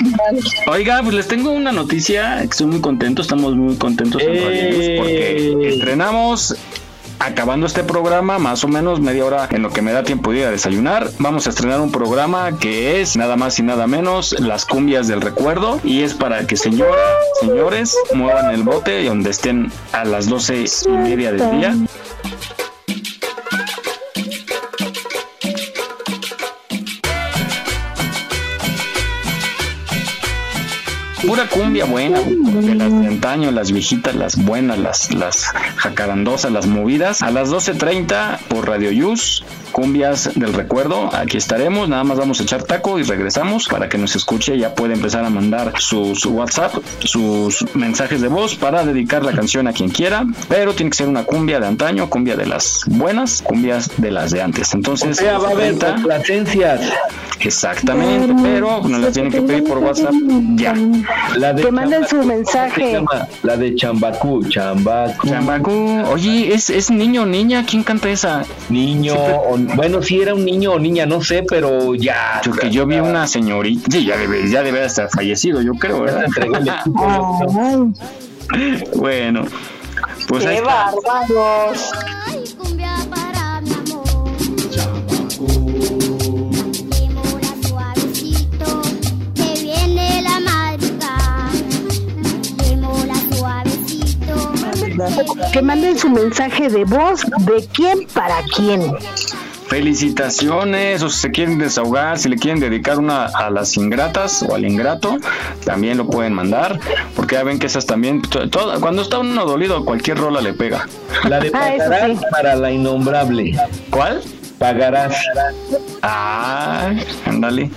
oiga, 0.67 1.01
pues 1.03 1.15
les 1.15 1.27
tengo 1.27 1.51
una 1.51 1.71
noticia. 1.71 2.43
Estoy 2.43 2.67
muy 2.67 2.81
contento, 2.81 3.21
estamos 3.21 3.55
muy 3.55 3.75
contentos 3.75 4.21
en 4.21 4.97
porque 4.97 5.73
estrenamos 5.73 6.55
acabando 7.21 7.67
este 7.67 7.83
programa, 7.83 8.39
más 8.39 8.63
o 8.63 8.67
menos 8.67 8.99
media 8.99 9.25
hora 9.25 9.47
en 9.51 9.61
lo 9.61 9.69
que 9.69 9.81
me 9.81 9.91
da 9.91 10.03
tiempo 10.03 10.31
de 10.31 10.39
ir 10.39 10.45
a 10.45 10.51
desayunar, 10.51 11.09
vamos 11.19 11.45
a 11.47 11.51
estrenar 11.51 11.79
un 11.79 11.91
programa 11.91 12.57
que 12.57 12.99
es 12.99 13.15
nada 13.15 13.35
más 13.35 13.59
y 13.59 13.63
nada 13.63 13.87
menos 13.87 14.37
las 14.39 14.65
cumbias 14.65 15.07
del 15.07 15.21
recuerdo 15.21 15.79
y 15.83 16.01
es 16.01 16.13
para 16.13 16.45
que 16.47 16.57
señoras, 16.57 16.97
señores 17.39 17.95
muevan 18.13 18.53
el 18.53 18.63
bote 18.63 19.05
donde 19.05 19.29
estén 19.29 19.71
a 19.91 20.03
las 20.03 20.27
doce 20.27 20.65
y 20.65 20.89
media 20.89 21.31
del 21.31 21.59
día 21.59 21.75
pura 31.31 31.47
cumbia 31.47 31.85
buena, 31.85 32.19
de 32.19 32.75
las 32.75 32.91
de 32.91 33.07
antaño, 33.07 33.51
las 33.51 33.71
viejitas, 33.71 34.13
las 34.15 34.35
buenas, 34.35 34.77
las, 34.77 35.13
las 35.13 35.45
jacarandosas, 35.77 36.51
las 36.51 36.67
movidas. 36.67 37.21
A 37.21 37.31
las 37.31 37.49
12.30 37.49 38.37
por 38.49 38.67
Radio 38.67 38.91
Yus, 38.91 39.41
cumbias 39.71 40.31
del 40.35 40.53
recuerdo. 40.53 41.09
Aquí 41.13 41.37
estaremos, 41.37 41.89
nada 41.89 42.03
más 42.03 42.17
vamos 42.17 42.39
a 42.39 42.43
echar 42.43 42.63
taco 42.63 42.99
y 42.99 43.03
regresamos 43.03 43.67
para 43.67 43.89
que 43.89 43.97
nos 43.97 44.15
escuche. 44.15 44.57
Ya 44.57 44.75
puede 44.75 44.93
empezar 44.93 45.25
a 45.25 45.29
mandar 45.29 45.73
su, 45.79 46.13
WhatsApp, 46.29 46.75
sus 46.99 47.65
mensajes 47.75 48.21
de 48.21 48.27
voz 48.27 48.55
para 48.55 48.85
dedicar 48.85 49.23
la 49.23 49.31
canción 49.31 49.67
a 49.67 49.73
quien 49.73 49.89
quiera, 49.89 50.25
pero 50.47 50.73
tiene 50.73 50.91
que 50.91 50.97
ser 50.97 51.07
una 51.07 51.23
cumbia 51.23 51.59
de 51.59 51.67
antaño, 51.67 52.09
cumbia 52.09 52.35
de 52.35 52.45
las 52.45 52.83
buenas, 52.87 53.41
cumbias 53.41 53.89
de 53.97 54.11
las 54.11 54.31
de 54.31 54.41
antes. 54.41 54.73
Entonces, 54.73 55.17
o 55.17 55.21
sea, 55.21 55.37
va 55.37 55.49
a 55.49 55.51
haber 55.51 55.77
complacencias. 55.77 56.81
Exactamente, 57.39 58.35
pero 58.43 58.81
nos 58.87 59.01
las 59.01 59.13
tienen 59.13 59.31
que 59.31 59.41
pedir 59.41 59.63
por 59.63 59.79
WhatsApp 59.79 60.13
ya. 60.55 60.75
La 61.37 61.53
de 61.53 61.63
que 61.63 61.71
manden 61.71 62.07
su 62.07 62.17
mensaje. 62.23 63.01
La 63.43 63.57
de 63.57 63.75
Chambacú, 63.75 64.43
Chambacú. 64.47 65.27
Chambacú. 65.27 66.03
Oye, 66.11 66.53
¿es, 66.53 66.69
¿es 66.69 66.91
niño 66.91 67.23
o 67.23 67.25
niña? 67.25 67.65
¿Quién 67.67 67.83
canta 67.83 68.09
esa? 68.09 68.43
Niño, 68.69 69.15
o, 69.15 69.57
bueno, 69.75 70.01
si 70.01 70.21
era 70.21 70.33
un 70.33 70.45
niño 70.45 70.71
o 70.73 70.79
niña, 70.79 71.05
no 71.05 71.21
sé, 71.21 71.43
pero 71.47 71.95
ya. 71.95 72.41
Porque 72.43 72.69
yo 72.69 72.85
vi 72.85 72.99
una 72.99 73.27
señorita, 73.27 73.89
sí, 73.91 74.05
ya 74.05 74.17
debe, 74.17 74.49
ya 74.49 74.63
debe 74.63 74.85
estar 74.85 75.09
fallecido, 75.09 75.61
yo 75.61 75.73
creo, 75.73 76.01
¿verdad? 76.01 76.25
bueno, 78.95 79.45
pues 80.27 80.45
¡Qué 80.45 80.61
bárbaros! 80.61 81.91
Que 95.51 95.61
manden 95.61 95.97
su 95.97 96.09
mensaje 96.09 96.69
de 96.69 96.85
voz 96.85 97.21
de 97.39 97.67
quién 97.73 98.07
para 98.13 98.41
quién. 98.55 98.81
Felicitaciones, 99.71 101.01
o 101.01 101.09
si 101.09 101.17
se 101.17 101.31
quieren 101.31 101.57
desahogar, 101.57 102.19
si 102.19 102.27
le 102.27 102.35
quieren 102.35 102.59
dedicar 102.59 102.99
una 102.99 103.27
a 103.27 103.49
las 103.49 103.77
ingratas 103.77 104.43
o 104.43 104.53
al 104.53 104.65
ingrato, 104.65 105.17
también 105.63 105.97
lo 105.97 106.07
pueden 106.07 106.33
mandar, 106.33 106.77
porque 107.15 107.35
ya 107.35 107.43
ven 107.43 107.57
que 107.57 107.67
esas 107.67 107.85
también, 107.85 108.21
cuando 108.81 109.01
está 109.01 109.19
uno 109.19 109.45
dolido, 109.45 109.85
cualquier 109.85 110.17
rola 110.17 110.41
le 110.41 110.51
pega. 110.53 110.89
La 111.23 111.39
de 111.39 111.51
ah, 111.53 111.71
pagarás 111.77 112.19
para 112.29 112.55
la 112.57 112.69
innombrable. 112.69 113.57
¿Cuál? 113.89 114.21
Pagarás. 114.59 115.15
Ah, 116.01 116.91
ándale. 117.25 117.71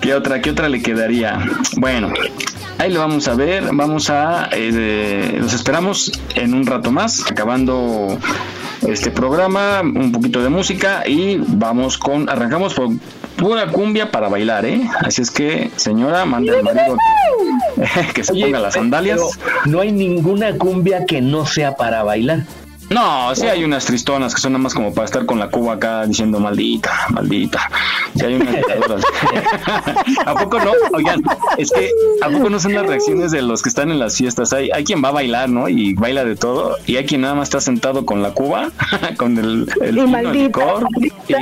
¿Qué 0.00 0.14
otra, 0.14 0.40
qué 0.40 0.50
otra 0.50 0.68
le 0.68 0.80
quedaría? 0.80 1.36
Bueno, 1.78 2.12
Ahí 2.78 2.92
lo 2.92 3.00
vamos 3.00 3.26
a 3.28 3.34
ver, 3.34 3.64
vamos 3.72 4.10
a, 4.10 4.48
eh, 4.52 5.36
los 5.40 5.52
esperamos 5.52 6.12
en 6.34 6.54
un 6.54 6.66
rato 6.66 6.90
más, 6.90 7.30
acabando 7.30 8.18
este 8.88 9.10
programa, 9.10 9.80
un 9.82 10.12
poquito 10.12 10.42
de 10.42 10.48
música 10.48 11.02
y 11.06 11.38
vamos 11.38 11.98
con, 11.98 12.28
arrancamos 12.28 12.74
por 12.74 12.90
pura 13.36 13.68
cumbia 13.68 14.10
para 14.10 14.28
bailar, 14.28 14.64
¿eh? 14.64 14.88
Así 15.00 15.22
es 15.22 15.30
que, 15.30 15.70
señora, 15.76 16.24
mande 16.24 16.56
al 16.56 16.62
marido 16.62 16.96
que, 18.14 18.24
se 18.24 18.32
ponga 18.32 18.60
las 18.60 18.74
sandalias. 18.74 19.20
No 19.66 19.80
hay 19.80 19.92
ninguna 19.92 20.56
cumbia 20.56 21.06
que 21.06 21.20
no 21.20 21.46
sea 21.46 21.76
para 21.76 22.02
bailar. 22.02 22.44
No, 22.90 23.34
sí 23.34 23.46
hay 23.46 23.64
unas 23.64 23.84
tristonas 23.86 24.34
que 24.34 24.40
son 24.40 24.52
nada 24.52 24.62
más 24.62 24.74
como 24.74 24.92
para 24.92 25.06
estar 25.06 25.24
con 25.26 25.38
la 25.38 25.48
cuba 25.48 25.74
acá 25.74 26.06
diciendo 26.06 26.38
maldita, 26.38 26.90
maldita. 27.10 27.70
Sí 28.14 28.24
hay 28.24 28.34
unas 28.34 28.54
¿A 30.26 30.34
poco 30.34 30.58
no? 30.60 30.72
Oigan, 30.92 31.22
es 31.56 31.70
que 31.70 31.90
¿a 32.22 32.28
poco 32.28 32.50
no 32.50 32.60
son 32.60 32.74
las 32.74 32.86
reacciones 32.86 33.30
de 33.30 33.42
los 33.42 33.62
que 33.62 33.68
están 33.68 33.90
en 33.90 33.98
las 33.98 34.16
fiestas? 34.16 34.52
Hay, 34.52 34.70
hay 34.70 34.84
quien 34.84 35.02
va 35.02 35.08
a 35.08 35.12
bailar, 35.12 35.48
¿no? 35.48 35.68
Y 35.68 35.94
baila 35.94 36.24
de 36.24 36.36
todo. 36.36 36.76
Y 36.86 36.96
hay 36.96 37.06
quien 37.06 37.22
nada 37.22 37.34
más 37.34 37.48
está 37.48 37.60
sentado 37.60 38.04
con 38.04 38.22
la 38.22 38.32
cuba, 38.32 38.70
con 39.16 39.38
el, 39.38 39.66
el, 39.80 40.32
licor, 40.32 40.86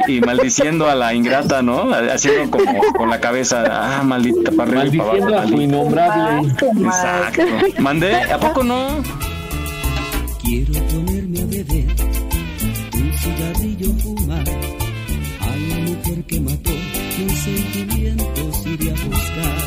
y, 0.06 0.20
maldiciendo 0.20 0.88
a 0.88 0.94
la 0.94 1.12
ingrata, 1.12 1.62
¿no? 1.62 1.92
Haciendo 1.92 2.50
como 2.50 2.82
con 2.94 3.10
la 3.10 3.20
cabeza, 3.20 3.64
ah, 3.70 4.02
maldita, 4.02 4.52
para 4.52 4.80
arriba 4.80 5.04
Maldiciendo 5.04 5.38
a 5.38 5.46
su 5.48 5.60
innombrable. 5.60 6.48
Exacto. 6.84 7.42
Mandé, 7.78 8.14
¿a 8.14 8.38
poco 8.38 8.62
no? 8.62 9.02
Quiero 10.42 11.11
cigarrillo 13.22 13.92
fumar, 14.02 14.48
a 15.40 15.56
la 15.68 15.76
mujer 15.86 16.24
que 16.24 16.40
mató 16.40 16.72
mis 17.18 17.38
sentimientos 17.38 18.66
iré 18.66 18.90
a 18.90 18.94
buscar. 18.94 19.58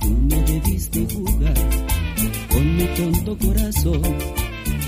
Tú 0.00 0.10
me 0.30 0.36
debiste 0.42 1.06
jugar 1.12 1.54
con 2.48 2.76
mi 2.76 2.84
tonto 2.98 3.36
corazón, 3.44 4.02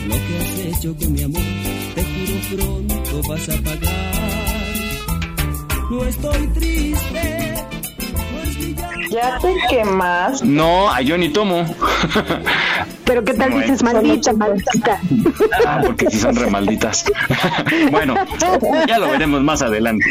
lo 0.06 0.14
que 0.14 0.32
has 0.38 0.76
hecho 0.76 0.94
con 0.96 1.12
mi 1.12 1.22
amor, 1.22 1.42
te 1.94 2.04
juro 2.04 2.34
pronto 2.54 3.28
vas 3.28 3.48
a 3.48 3.62
pagar. 3.62 4.68
No 5.90 6.04
estoy 6.04 6.46
triste. 6.48 7.54
¿Ya 9.10 9.38
te 9.38 9.54
quemas? 9.70 10.42
No, 10.42 10.90
a 10.90 11.00
yo 11.00 11.16
ni 11.18 11.30
tomo. 11.30 11.64
Pero 13.08 13.24
¿qué 13.24 13.32
tal 13.32 13.54
dices 13.54 13.82
maldita, 13.82 14.34
maldita? 14.34 15.00
Ah, 15.66 15.80
porque 15.82 16.10
si 16.10 16.18
son 16.18 16.36
remalditas. 16.36 17.06
bueno, 17.90 18.14
ya 18.86 18.98
lo 18.98 19.10
veremos 19.10 19.42
más 19.42 19.62
adelante. 19.62 20.04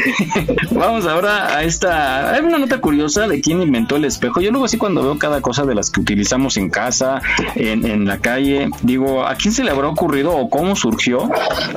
Vamos 0.72 1.06
ahora 1.06 1.56
a 1.56 1.62
esta... 1.62 2.34
Hay 2.34 2.42
una 2.42 2.58
nota 2.58 2.80
curiosa 2.80 3.28
de 3.28 3.40
quién 3.40 3.62
inventó 3.62 3.94
el 3.94 4.04
espejo. 4.04 4.40
Yo 4.40 4.50
luego 4.50 4.64
así 4.64 4.78
cuando 4.78 5.04
veo 5.04 5.16
cada 5.16 5.40
cosa 5.40 5.64
de 5.64 5.76
las 5.76 5.90
que 5.90 6.00
utilizamos 6.00 6.56
en 6.56 6.70
casa, 6.70 7.22
en, 7.54 7.86
en 7.86 8.04
la 8.04 8.18
calle, 8.18 8.68
digo, 8.82 9.24
¿a 9.24 9.36
quién 9.36 9.54
se 9.54 9.62
le 9.62 9.70
habrá 9.70 9.86
ocurrido 9.86 10.34
o 10.36 10.50
cómo 10.50 10.74
surgió? 10.74 11.30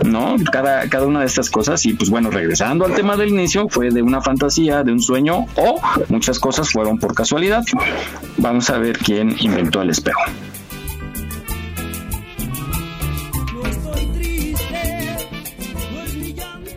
¿No? 0.04 0.38
Cada, 0.52 0.90
cada 0.90 1.06
una 1.06 1.20
de 1.20 1.28
estas 1.28 1.52
cosas. 1.52 1.86
Y 1.86 1.94
pues 1.94 2.10
bueno, 2.10 2.32
regresando 2.32 2.84
al 2.84 2.96
tema 2.96 3.16
del 3.16 3.30
inicio, 3.30 3.70
fue 3.70 3.92
de 3.92 4.02
una 4.02 4.22
fantasía, 4.22 4.82
de 4.82 4.92
un 4.92 5.00
sueño 5.00 5.46
o 5.56 5.80
muchas 6.10 6.40
cosas 6.40 6.72
fueron 6.72 6.98
por 6.98 7.14
casualidad. 7.14 7.64
Vamos 8.38 8.72
a 8.72 8.80
ver 8.80 8.98
quién 8.98 9.36
inventó 9.40 9.84
el 9.84 9.92
espejo. 9.92 10.22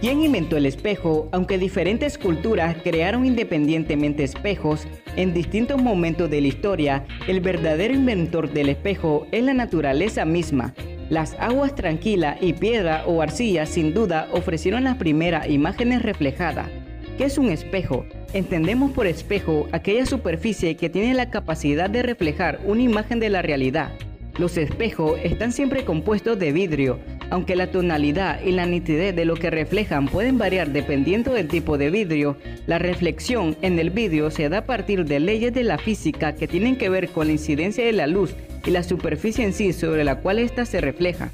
¿Quién 0.05 0.21
inventó 0.21 0.59
el 0.59 0.67
espejo? 0.67 1.31
Aunque 1.33 1.57
diferentes 1.57 2.19
culturas 2.19 2.77
crearon 2.85 3.25
independientemente 3.25 4.23
espejos 4.23 4.87
en 5.17 5.33
distintos 5.33 5.81
momentos 5.81 6.29
de 6.29 6.43
la 6.43 6.49
historia, 6.49 7.07
el 7.27 7.41
verdadero 7.41 7.95
inventor 7.95 8.53
del 8.53 8.69
espejo 8.69 9.27
es 9.33 9.43
la 9.43 9.55
naturaleza 9.55 10.27
misma. 10.27 10.75
Las 11.09 11.33
aguas 11.41 11.75
tranquilas 11.75 12.37
y 12.43 12.53
piedra 12.53 13.07
o 13.07 13.23
arcilla 13.23 13.65
sin 13.65 13.95
duda 13.95 14.29
ofrecieron 14.31 14.85
las 14.85 14.97
primeras 14.99 15.49
imágenes 15.49 16.03
reflejadas. 16.03 16.69
¿Qué 17.17 17.25
es 17.25 17.39
un 17.39 17.49
espejo? 17.49 18.05
Entendemos 18.35 18.93
por 18.93 19.07
espejo 19.07 19.69
aquella 19.73 20.05
superficie 20.05 20.77
que 20.77 20.91
tiene 20.91 21.15
la 21.15 21.31
capacidad 21.31 21.89
de 21.89 22.03
reflejar 22.03 22.61
una 22.67 22.83
imagen 22.83 23.21
de 23.21 23.31
la 23.31 23.41
realidad. 23.41 23.91
Los 24.37 24.59
espejos 24.59 25.19
están 25.23 25.53
siempre 25.53 25.87
compuestos 25.87 26.39
de 26.39 26.53
vidrio, 26.53 26.99
aunque 27.31 27.57
la 27.57 27.71
tonalidad 27.71 28.41
y 28.43 28.53
la 28.53 28.67
nitidez 28.67 29.15
de 29.15 29.25
lo 29.25 29.35
que 29.35 29.51
reflejan 29.51 30.09
pueden 30.09 30.39
variar 30.39 30.71
dependiendo 30.71 31.33
del 31.33 31.49
tipo 31.49 31.79
de 31.79 31.91
vidrio, 31.91 32.37
la 32.67 32.79
reflexión 32.79 33.57
en 33.63 33.79
el 33.79 33.91
vidrio 33.91 34.31
se 34.31 34.49
da 34.49 34.59
a 34.59 34.67
partir 34.67 35.05
de 35.05 35.21
leyes 35.21 35.53
de 35.55 35.65
la 35.65 35.79
física 35.79 36.35
que 36.35 36.49
tienen 36.49 36.77
que 36.77 36.89
ver 36.89 37.09
con 37.09 37.27
la 37.27 37.33
incidencia 37.33 37.85
de 37.85 37.93
la 37.93 38.07
luz 38.07 38.35
y 38.65 38.71
la 38.71 38.83
superficie 38.83 39.45
en 39.45 39.53
sí 39.53 39.73
sobre 39.73 40.05
la 40.05 40.17
cual 40.17 40.39
ésta 40.39 40.65
se 40.65 40.81
refleja. 40.81 41.31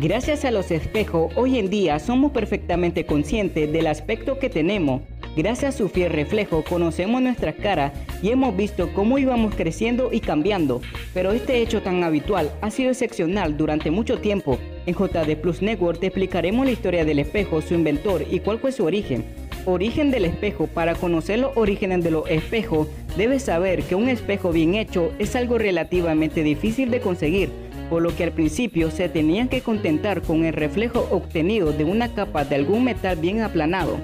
Gracias 0.00 0.44
a 0.44 0.50
los 0.50 0.70
espejos, 0.70 1.32
hoy 1.36 1.58
en 1.58 1.70
día 1.70 1.98
somos 1.98 2.32
perfectamente 2.32 3.06
conscientes 3.06 3.72
del 3.72 3.86
aspecto 3.86 4.38
que 4.38 4.50
tenemos. 4.50 5.00
Gracias 5.36 5.74
a 5.74 5.76
su 5.76 5.90
fiel 5.90 6.12
reflejo 6.12 6.64
conocemos 6.64 7.20
nuestra 7.20 7.52
cara 7.52 7.92
y 8.22 8.30
hemos 8.30 8.56
visto 8.56 8.90
cómo 8.94 9.18
íbamos 9.18 9.54
creciendo 9.54 10.08
y 10.10 10.20
cambiando. 10.20 10.80
Pero 11.12 11.32
este 11.32 11.60
hecho 11.60 11.82
tan 11.82 12.02
habitual 12.02 12.50
ha 12.62 12.70
sido 12.70 12.90
excepcional 12.90 13.58
durante 13.58 13.90
mucho 13.90 14.18
tiempo. 14.18 14.58
En 14.86 14.94
JD 14.94 15.36
Plus 15.42 15.60
Network 15.60 16.00
te 16.00 16.06
explicaremos 16.06 16.64
la 16.64 16.72
historia 16.72 17.04
del 17.04 17.18
espejo, 17.18 17.60
su 17.60 17.74
inventor 17.74 18.24
y 18.30 18.40
cuál 18.40 18.58
fue 18.58 18.72
su 18.72 18.86
origen. 18.86 19.26
Origen 19.66 20.10
del 20.10 20.24
espejo. 20.24 20.68
Para 20.68 20.94
conocer 20.94 21.40
los 21.40 21.54
orígenes 21.54 22.02
de 22.02 22.12
los 22.12 22.30
espejos, 22.30 22.88
debes 23.18 23.42
saber 23.42 23.82
que 23.82 23.94
un 23.94 24.08
espejo 24.08 24.52
bien 24.52 24.74
hecho 24.74 25.12
es 25.18 25.36
algo 25.36 25.58
relativamente 25.58 26.42
difícil 26.44 26.90
de 26.90 27.00
conseguir 27.00 27.50
por 27.90 28.02
lo 28.02 28.16
que 28.16 28.24
al 28.24 28.32
principio 28.32 28.90
se 28.90 29.08
tenían 29.08 29.48
que 29.48 29.60
contentar 29.60 30.22
con 30.22 30.44
el 30.44 30.54
reflejo 30.54 31.06
obtenido 31.12 31.72
de 31.72 31.84
una 31.84 32.12
capa 32.12 32.44
de 32.44 32.56
algún 32.56 32.82
metal 32.82 33.16
bien 33.16 33.42
aplanado. 33.42 34.00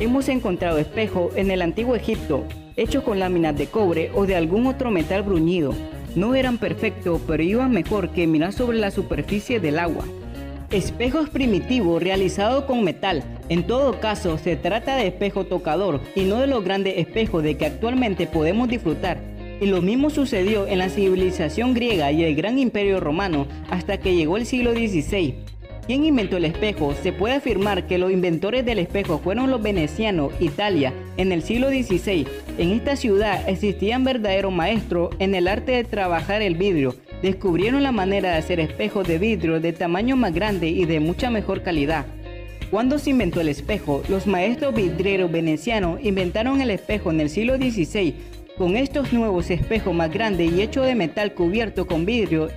Hemos 0.00 0.28
encontrado 0.28 0.78
espejos 0.78 1.36
en 1.36 1.52
el 1.52 1.62
antiguo 1.62 1.94
Egipto, 1.94 2.42
hechos 2.76 3.04
con 3.04 3.20
láminas 3.20 3.56
de 3.56 3.66
cobre 3.66 4.10
o 4.14 4.26
de 4.26 4.34
algún 4.34 4.66
otro 4.66 4.90
metal 4.90 5.22
bruñido. 5.22 5.72
No 6.16 6.34
eran 6.34 6.58
perfectos, 6.58 7.20
pero 7.28 7.44
iban 7.44 7.70
mejor 7.70 8.10
que 8.10 8.26
mirar 8.26 8.52
sobre 8.52 8.78
la 8.78 8.90
superficie 8.90 9.60
del 9.60 9.78
agua. 9.78 10.04
Espejos 10.70 11.30
primitivos 11.30 12.02
realizados 12.02 12.64
con 12.64 12.82
metal. 12.82 13.22
En 13.48 13.68
todo 13.68 14.00
caso, 14.00 14.36
se 14.36 14.56
trata 14.56 14.96
de 14.96 15.06
espejo 15.06 15.44
tocador 15.44 16.00
y 16.16 16.24
no 16.24 16.40
de 16.40 16.48
los 16.48 16.64
grandes 16.64 16.98
espejos 16.98 17.44
de 17.44 17.56
que 17.56 17.66
actualmente 17.66 18.26
podemos 18.26 18.68
disfrutar 18.68 19.20
y 19.60 19.66
lo 19.66 19.80
mismo 19.82 20.10
sucedió 20.10 20.66
en 20.66 20.78
la 20.78 20.88
civilización 20.88 21.74
griega 21.74 22.10
y 22.10 22.24
el 22.24 22.34
gran 22.34 22.58
imperio 22.58 22.98
romano 22.98 23.46
hasta 23.70 23.98
que 23.98 24.14
llegó 24.14 24.36
el 24.36 24.46
siglo 24.46 24.72
XVI. 24.72 25.36
¿Quién 25.86 26.06
inventó 26.06 26.38
el 26.38 26.46
espejo? 26.46 26.94
Se 27.02 27.12
puede 27.12 27.34
afirmar 27.34 27.86
que 27.86 27.98
los 27.98 28.10
inventores 28.10 28.64
del 28.64 28.78
espejo 28.78 29.18
fueron 29.18 29.50
los 29.50 29.62
venecianos, 29.62 30.32
Italia, 30.40 30.94
en 31.18 31.30
el 31.30 31.42
siglo 31.42 31.68
XVI. 31.68 32.26
En 32.56 32.70
esta 32.70 32.96
ciudad 32.96 33.46
existían 33.46 34.02
verdaderos 34.02 34.50
maestros 34.50 35.14
en 35.18 35.34
el 35.34 35.46
arte 35.46 35.72
de 35.72 35.84
trabajar 35.84 36.40
el 36.40 36.54
vidrio. 36.54 36.94
Descubrieron 37.20 37.82
la 37.82 37.92
manera 37.92 38.30
de 38.30 38.38
hacer 38.38 38.60
espejos 38.60 39.06
de 39.06 39.18
vidrio 39.18 39.60
de 39.60 39.74
tamaño 39.74 40.16
más 40.16 40.32
grande 40.32 40.68
y 40.68 40.86
de 40.86 41.00
mucha 41.00 41.28
mejor 41.28 41.62
calidad. 41.62 42.06
Cuando 42.70 42.98
se 42.98 43.10
inventó 43.10 43.42
el 43.42 43.50
espejo, 43.50 44.02
los 44.08 44.26
maestros 44.26 44.74
vidrieros 44.74 45.30
venecianos 45.30 46.02
inventaron 46.02 46.62
el 46.62 46.70
espejo 46.70 47.10
en 47.10 47.20
el 47.20 47.28
siglo 47.28 47.56
XVI 47.56 48.14
con 48.56 48.76
estos 48.76 49.12
nuevos 49.12 49.50
espejos 49.50 49.94
más 49.94 50.10
grandes 50.10 50.50
y 50.50 50.62
hechos 50.62 50.86
de 50.86 50.94
metal 50.94 51.34
cubierto 51.34 51.86
con 51.86 52.06
vidrio, 52.06 52.48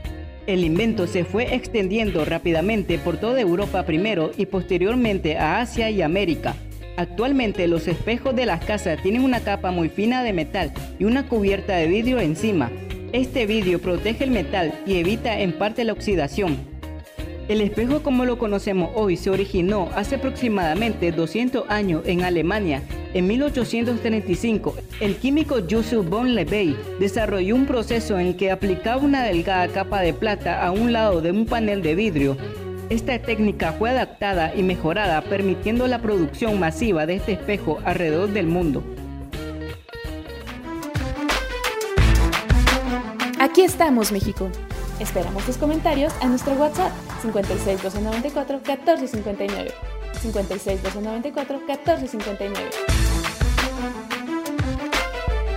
el 0.47 0.63
invento 0.63 1.07
se 1.07 1.25
fue 1.25 1.53
extendiendo 1.53 2.23
rápidamente 2.23 2.97
por 2.97 3.17
toda 3.17 3.41
Europa 3.41 3.85
primero 3.85 4.31
y 4.37 4.45
posteriormente 4.45 5.37
a 5.37 5.59
Asia 5.59 5.91
y 5.91 6.01
América. 6.01 6.55
Actualmente 6.95 7.67
los 7.67 7.87
espejos 7.87 8.35
de 8.35 8.45
las 8.45 8.63
casas 8.63 9.03
tienen 9.03 9.23
una 9.23 9.41
capa 9.41 9.71
muy 9.71 9.89
fina 9.89 10.23
de 10.23 10.33
metal 10.33 10.71
y 10.97 11.03
una 11.03 11.27
cubierta 11.27 11.75
de 11.75 11.87
vidrio 11.87 12.19
encima. 12.19 12.71
Este 13.11 13.45
vidrio 13.45 13.79
protege 13.79 14.23
el 14.23 14.31
metal 14.31 14.73
y 14.85 14.95
evita 14.95 15.39
en 15.39 15.51
parte 15.51 15.83
la 15.83 15.93
oxidación. 15.93 16.76
El 17.47 17.61
espejo 17.61 18.03
como 18.03 18.25
lo 18.25 18.37
conocemos 18.37 18.91
hoy 18.93 19.15
se 19.15 19.29
originó 19.29 19.89
hace 19.95 20.15
aproximadamente 20.15 21.11
200 21.11 21.69
años 21.69 22.01
en 22.05 22.23
Alemania 22.23 22.83
en 23.13 23.25
1835, 23.25 24.75
el 24.99 25.15
químico 25.15 25.55
Joseph 25.67 26.07
von 26.07 26.35
Levey 26.35 26.77
desarrolló 26.99 27.55
un 27.55 27.65
proceso 27.65 28.19
en 28.19 28.35
que 28.35 28.51
aplicaba 28.51 29.01
una 29.01 29.23
delgada 29.23 29.69
capa 29.69 30.01
de 30.01 30.13
plata 30.13 30.63
a 30.63 30.71
un 30.71 30.91
lado 30.91 31.21
de 31.21 31.31
un 31.31 31.45
panel 31.45 31.81
de 31.81 31.95
vidrio. 31.95 32.37
Esta 32.89 33.17
técnica 33.17 33.71
fue 33.71 33.89
adaptada 33.89 34.53
y 34.53 34.61
mejorada 34.61 35.21
permitiendo 35.21 35.87
la 35.87 35.99
producción 35.99 36.59
masiva 36.59 37.05
de 37.05 37.15
este 37.15 37.31
espejo 37.31 37.79
alrededor 37.85 38.29
del 38.29 38.47
mundo. 38.47 38.83
Aquí 43.39 43.61
estamos, 43.61 44.11
México. 44.11 44.51
Esperamos 44.99 45.45
tus 45.45 45.57
comentarios 45.57 46.11
a 46.21 46.27
nuestro 46.27 46.53
WhatsApp 46.55 46.91
56 47.21 47.83
294 47.83 48.57
1459. 48.57 49.71
56 50.21 50.83
294 50.83 51.59
1459. 51.59 52.69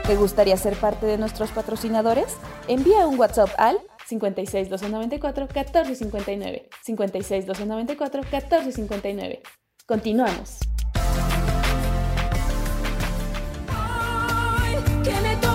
¿Te 0.07 0.16
gustaría 0.16 0.57
ser 0.59 0.76
parte 0.76 1.07
de 1.07 1.16
nuestros 1.16 1.51
patrocinadores? 1.53 2.36
Envía 2.68 3.07
un 3.07 3.18
WhatsApp 3.18 3.51
al 3.57 3.78
56 4.07 4.68
294 4.68 5.45
1459. 5.47 6.68
56 6.82 7.47
294 7.47 8.22
1459. 8.22 9.43
Continuamos. 9.86 10.59
que 15.03 15.49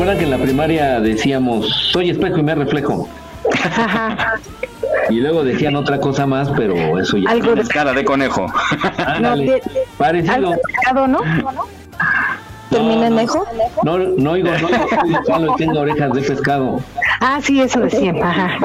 en 0.00 0.30
la 0.30 0.38
primaria 0.38 1.00
decíamos, 1.00 1.68
soy 1.90 2.10
espejo 2.10 2.38
y 2.38 2.42
me 2.42 2.54
reflejo? 2.54 3.08
y 5.10 5.20
luego 5.20 5.42
decían 5.42 5.74
otra 5.76 5.98
cosa 5.98 6.24
más, 6.24 6.48
pero 6.56 6.98
eso 6.98 7.16
ya. 7.16 7.30
Algo 7.30 7.54
de 7.54 7.66
cara 7.66 7.92
de 7.92 8.04
conejo. 8.04 8.46
Parecido. 9.98 10.56
¿no? 11.08 11.20
¿Termina 12.70 13.06
en 13.06 13.16
nejo? 13.16 13.46
No, 13.82 13.98
no 13.98 14.32
oigo, 14.32 14.50
no, 14.50 15.24
solo 15.24 15.54
tengo 15.56 15.80
orejas 15.80 16.12
de 16.12 16.22
pescado. 16.22 16.80
Ah, 17.20 17.40
sí, 17.42 17.60
eso 17.60 17.80
decía. 17.80 18.12
Ajá. 18.22 18.58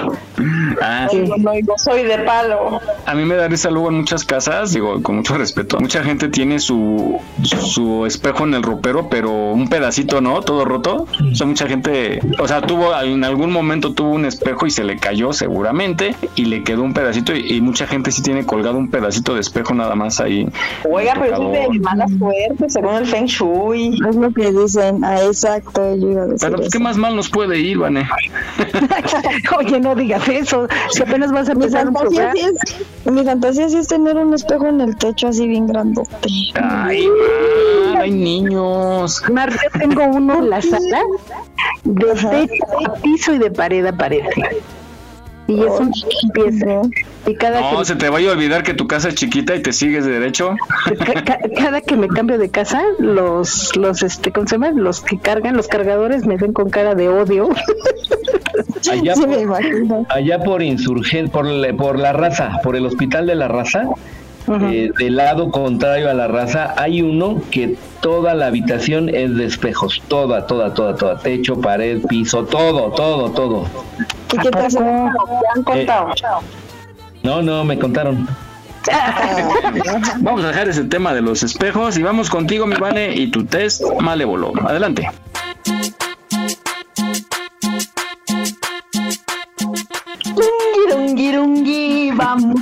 Ah, 0.82 1.08
sí. 1.10 1.24
no, 1.38 1.52
soy 1.78 2.04
de 2.04 2.20
palo. 2.20 2.82
A 3.06 3.14
mí 3.16 3.26
me 3.26 3.36
da 3.36 3.48
risa 3.48 3.70
luego 3.70 3.90
en 3.90 3.96
muchas 3.96 4.26
casas, 4.26 4.74
digo, 4.74 5.02
con 5.02 5.18
mucho 5.18 5.38
respeto. 5.38 5.80
Mucha 5.80 6.04
gente 6.04 6.28
tiene 6.30 6.60
su, 6.60 7.20
su 7.44 8.06
espejo 8.06 8.46
en 8.46 8.54
el 8.54 8.64
ropero, 8.64 9.10
pero 9.10 9.54
un 9.54 9.68
pedacito, 9.70 10.22
¿no? 10.22 10.42
Todo 10.42 10.66
roto. 10.66 11.08
O 11.32 11.36
sea, 11.36 11.48
mucha 11.48 11.68
gente, 11.68 12.20
o 12.40 12.48
sea, 12.48 12.62
tuvo, 12.62 12.94
en 13.02 13.24
algún 13.24 13.52
momento 13.52 13.94
tuvo 13.94 14.12
un 14.12 14.26
espejo 14.26 14.68
y 14.68 14.72
se 14.72 14.84
le 14.84 14.98
cayó 14.98 15.34
seguramente 15.34 16.16
y 16.36 16.46
le 16.46 16.64
quedó 16.64 16.84
un 16.84 16.94
pedacito 16.94 17.36
y, 17.36 17.62
mucha 17.64 17.88
gente 17.88 18.12
sí 18.12 18.22
tiene 18.22 18.46
colgado 18.46 18.78
un 18.78 18.90
pedacito 18.90 19.36
de 19.36 19.40
espejo 19.40 19.74
nada 19.74 19.96
más 19.96 20.20
ahí. 20.20 20.48
Oiga, 20.90 21.14
pero 21.18 21.54
es 21.54 21.72
de 21.72 21.80
mala 21.80 22.06
suerte, 22.08 22.70
según 22.70 22.96
el 22.96 23.06
Feng 23.06 23.26
Shui. 23.26 23.93
Es 24.10 24.16
lo 24.16 24.34
que 24.34 24.52
dicen, 24.52 25.04
ah, 25.04 25.22
exacto. 25.24 25.96
Yo 25.96 26.10
iba 26.10 26.24
a 26.24 26.28
pero, 26.40 26.58
pues, 26.58 26.70
¿qué 26.72 26.80
más 26.80 26.98
mal 26.98 27.16
nos 27.16 27.30
puede 27.30 27.60
ir, 27.60 27.78
Vane? 27.78 28.08
Oye, 29.58 29.80
no 29.80 29.96
digas 29.96 30.28
eso. 30.28 30.68
Si 30.92 31.02
apenas 31.02 31.32
vas 31.32 31.50
a 31.50 31.54
empezar 31.54 31.88
un 31.88 31.94
programa. 31.94 32.34
mi 33.06 33.24
fantasía 33.24 33.70
sí 33.70 33.78
es 33.78 33.88
tener 33.88 34.18
un 34.18 34.34
espejo 34.34 34.68
en 34.68 34.82
el 34.82 34.96
techo 34.98 35.28
así 35.28 35.48
bien 35.48 35.68
grandote. 35.68 36.10
Ay, 36.56 37.08
hay 37.98 38.12
niños. 38.12 39.24
Mar, 39.32 39.52
yo 39.52 39.80
tengo 39.80 40.04
uno 40.06 40.40
en 40.40 40.50
la 40.50 40.62
sala 40.62 41.02
de 41.84 42.06
techo 42.06 42.64
a 42.86 42.94
piso 42.96 43.34
y 43.34 43.38
de 43.38 43.52
pared 43.52 43.86
a 43.86 43.94
pared. 43.94 44.24
Y 45.48 45.62
es 45.62 45.80
un 45.80 45.92
pieza. 46.34 46.82
Y 47.26 47.36
cada 47.36 47.72
no, 47.72 47.84
se 47.84 47.96
te 47.96 48.10
vaya 48.10 48.30
a 48.30 48.34
olvidar 48.34 48.64
que 48.64 48.74
tu 48.74 48.88
casa 48.88 49.10
es 49.10 49.16
chiquita 49.16 49.56
y 49.56 49.62
te 49.62 49.74
sigues 49.74 50.06
de 50.06 50.12
derecho. 50.12 50.56
cada 51.58 51.82
que 51.82 51.96
me 51.96 52.08
cambio 52.08 52.38
de 52.38 52.50
casa, 52.50 52.82
los, 53.00 53.76
los, 53.76 54.04
este, 54.04 54.32
¿cómo 54.32 54.48
se 54.48 54.56
llama? 54.56 54.72
Los 54.72 55.02
que 55.02 55.20
cargan, 55.20 55.56
los 55.58 55.68
cargadores 55.68 56.26
me 56.26 56.38
ven 56.38 56.54
con 56.54 56.70
cara 56.70 56.96
de 56.96 57.10
odio. 57.10 57.50
Allá, 58.92 59.14
por, 59.16 60.06
allá 60.10 60.44
por 60.44 60.62
Insurgente, 60.62 61.32
por, 61.32 61.48
por 61.78 61.98
la 61.98 62.12
raza, 62.12 62.60
por 62.64 62.76
el 62.76 62.86
hospital 62.86 63.26
de 63.26 63.36
la 63.36 63.48
raza, 63.48 63.88
eh, 64.48 64.92
del 64.98 65.16
lado 65.16 65.52
contrario 65.52 66.10
a 66.10 66.14
la 66.14 66.28
raza, 66.28 66.74
hay 66.78 67.02
uno 67.02 67.42
que 67.52 67.78
toda 68.02 68.34
la 68.34 68.48
habitación 68.48 69.10
es 69.10 69.36
de 69.36 69.46
espejos, 69.46 70.02
toda, 70.08 70.46
toda, 70.48 70.74
toda, 70.74 70.96
toda, 70.96 71.18
techo, 71.18 71.60
pared, 71.60 72.02
piso, 72.08 72.44
todo, 72.46 72.92
todo, 72.92 73.32
todo. 73.32 73.66
¿Y 74.34 74.38
qué 74.38 74.52
pasa? 74.52 74.80
¿Te 74.80 75.60
han 75.60 75.64
contado? 75.64 76.10
no, 77.24 77.42
no, 77.42 77.64
me 77.64 77.78
contaron. 77.80 78.28
vamos 80.20 80.44
a 80.44 80.48
dejar 80.48 80.68
ese 80.68 80.84
tema 80.84 81.14
de 81.14 81.22
los 81.22 81.42
espejos 81.44 81.98
y 81.98 82.04
vamos 82.04 82.30
contigo, 82.30 82.68
mi 82.68 82.76
Vane, 82.76 83.16
y 83.16 83.28
tu 83.32 83.46
test 83.46 83.82
malévolo. 84.02 84.52
Adelante. 84.68 85.10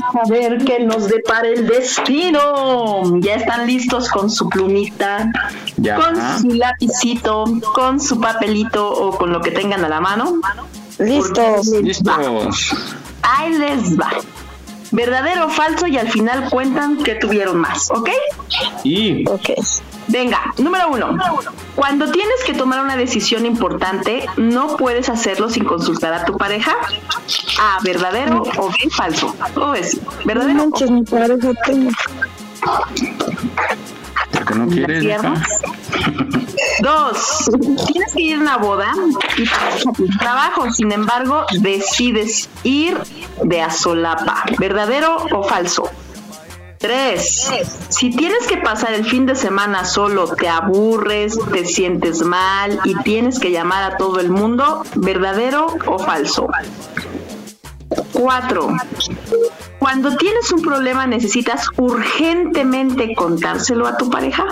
A 0.02 0.28
ver 0.30 0.58
qué 0.66 0.80
nos 0.80 1.08
depara 1.08 1.48
el 1.48 1.68
destino. 1.68 3.20
Ya 3.20 3.36
están 3.36 3.68
listos 3.68 4.10
con 4.10 4.30
su 4.30 4.50
plumita, 4.50 5.32
con 5.76 6.40
su 6.40 6.56
lapicito, 6.56 7.46
con 7.74 8.00
su 8.00 8.20
papelito 8.20 8.90
o 8.90 9.18
con 9.18 9.32
lo 9.32 9.42
que 9.42 9.52
tengan 9.52 9.84
a 9.86 9.90
la 9.90 10.02
mano. 10.02 10.40
Listos. 11.00 11.68
Listos. 11.68 12.74
Ahí 13.22 13.54
les 13.54 14.00
va. 14.00 14.12
Verdadero 14.92 15.46
o 15.46 15.50
falso 15.50 15.88
y 15.88 15.98
al 15.98 16.10
final 16.10 16.50
cuentan 16.50 16.98
que 16.98 17.16
tuvieron 17.16 17.58
más, 17.58 17.90
¿ok? 17.92 18.10
Y. 18.84 19.28
Ok. 19.30 19.50
Venga, 20.08 20.54
número 20.58 20.90
uno. 20.90 21.18
Cuando 21.76 22.12
tienes 22.12 22.44
que 22.46 22.54
tomar 22.54 22.82
una 22.82 22.98
decisión 22.98 23.46
importante, 23.46 24.26
no 24.36 24.76
puedes 24.76 25.08
hacerlo 25.08 25.50
sin 25.50 25.64
consultar 25.64 26.14
a 26.14 26.26
tu 26.26 26.36
pareja. 26.36 26.76
A, 27.62 27.80
verdadero 27.84 28.44
o 28.58 28.70
bien 28.70 28.92
falso. 28.92 29.34
¿Cómo 29.54 29.74
es? 29.74 29.98
¿Verdadero? 30.26 30.70
No 30.70 30.92
mi 30.92 31.04
pareja 31.04 31.52
tengo. 31.66 31.92
Porque 34.32 34.56
no 34.56 34.68
quieres. 34.68 35.22
Dos, 36.82 37.50
tienes 37.88 38.14
que 38.14 38.22
ir 38.22 38.38
a 38.38 38.40
una 38.40 38.58
boda 38.58 38.94
y 39.38 39.46
tu 39.94 40.08
trabajo, 40.20 40.72
sin 40.72 40.92
embargo, 40.92 41.46
decides 41.60 42.50
ir 42.64 42.98
de 43.44 43.62
a 43.62 43.70
solapa. 43.70 44.44
¿Verdadero 44.58 45.18
o 45.32 45.44
falso? 45.44 45.90
Tres, 46.82 47.52
si 47.90 48.10
tienes 48.10 48.48
que 48.48 48.58
pasar 48.58 48.94
el 48.94 49.06
fin 49.06 49.28
de 49.28 49.36
semana 49.36 49.86
solo, 49.86 50.28
te 50.28 50.50
aburres, 50.50 51.38
te 51.52 51.64
sientes 51.66 52.24
mal 52.24 52.80
y 52.84 52.96
tienes 53.04 53.40
que 53.40 53.52
llamar 53.52 53.84
a 53.84 53.98
todo 53.98 54.20
el 54.20 54.32
mundo, 54.32 54.82
¿verdadero 54.96 55.68
o 55.86 56.00
falso? 56.00 56.48
Cuatro, 58.14 58.76
cuando 59.82 60.16
tienes 60.16 60.52
un 60.52 60.62
problema 60.62 61.08
necesitas 61.08 61.66
urgentemente 61.76 63.16
contárselo 63.16 63.88
a 63.88 63.98
tu 63.98 64.12
pareja. 64.12 64.46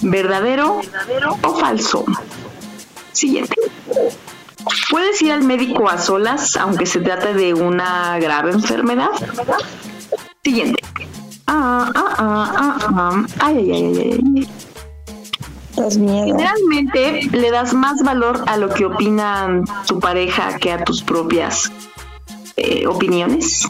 ¿Verdadero 0.00 0.80
o 1.42 1.54
falso? 1.56 2.04
Siguiente. 3.10 3.56
¿Puedes 4.88 5.20
ir 5.20 5.32
al 5.32 5.42
médico 5.42 5.90
a 5.90 5.98
solas 5.98 6.56
aunque 6.56 6.86
se 6.86 7.00
trate 7.00 7.34
de 7.34 7.54
una 7.54 8.20
grave 8.20 8.52
enfermedad? 8.52 9.10
Siguiente. 10.44 10.80
Ah, 11.48 11.90
ah, 11.92 12.14
ah, 12.18 12.54
ah, 12.56 12.78
ah. 12.94 13.26
Ay, 13.40 13.68
ay, 13.72 13.84
ay, 13.84 14.22
ay. 14.24 14.48
Generalmente 15.90 17.28
le 17.32 17.50
das 17.50 17.74
más 17.74 18.00
valor 18.04 18.44
a 18.46 18.58
lo 18.58 18.68
que 18.68 18.84
opinan 18.84 19.64
tu 19.88 19.98
pareja 19.98 20.56
que 20.56 20.70
a 20.70 20.84
tus 20.84 21.02
propias 21.02 21.72
eh, 22.56 22.86
opiniones. 22.86 23.68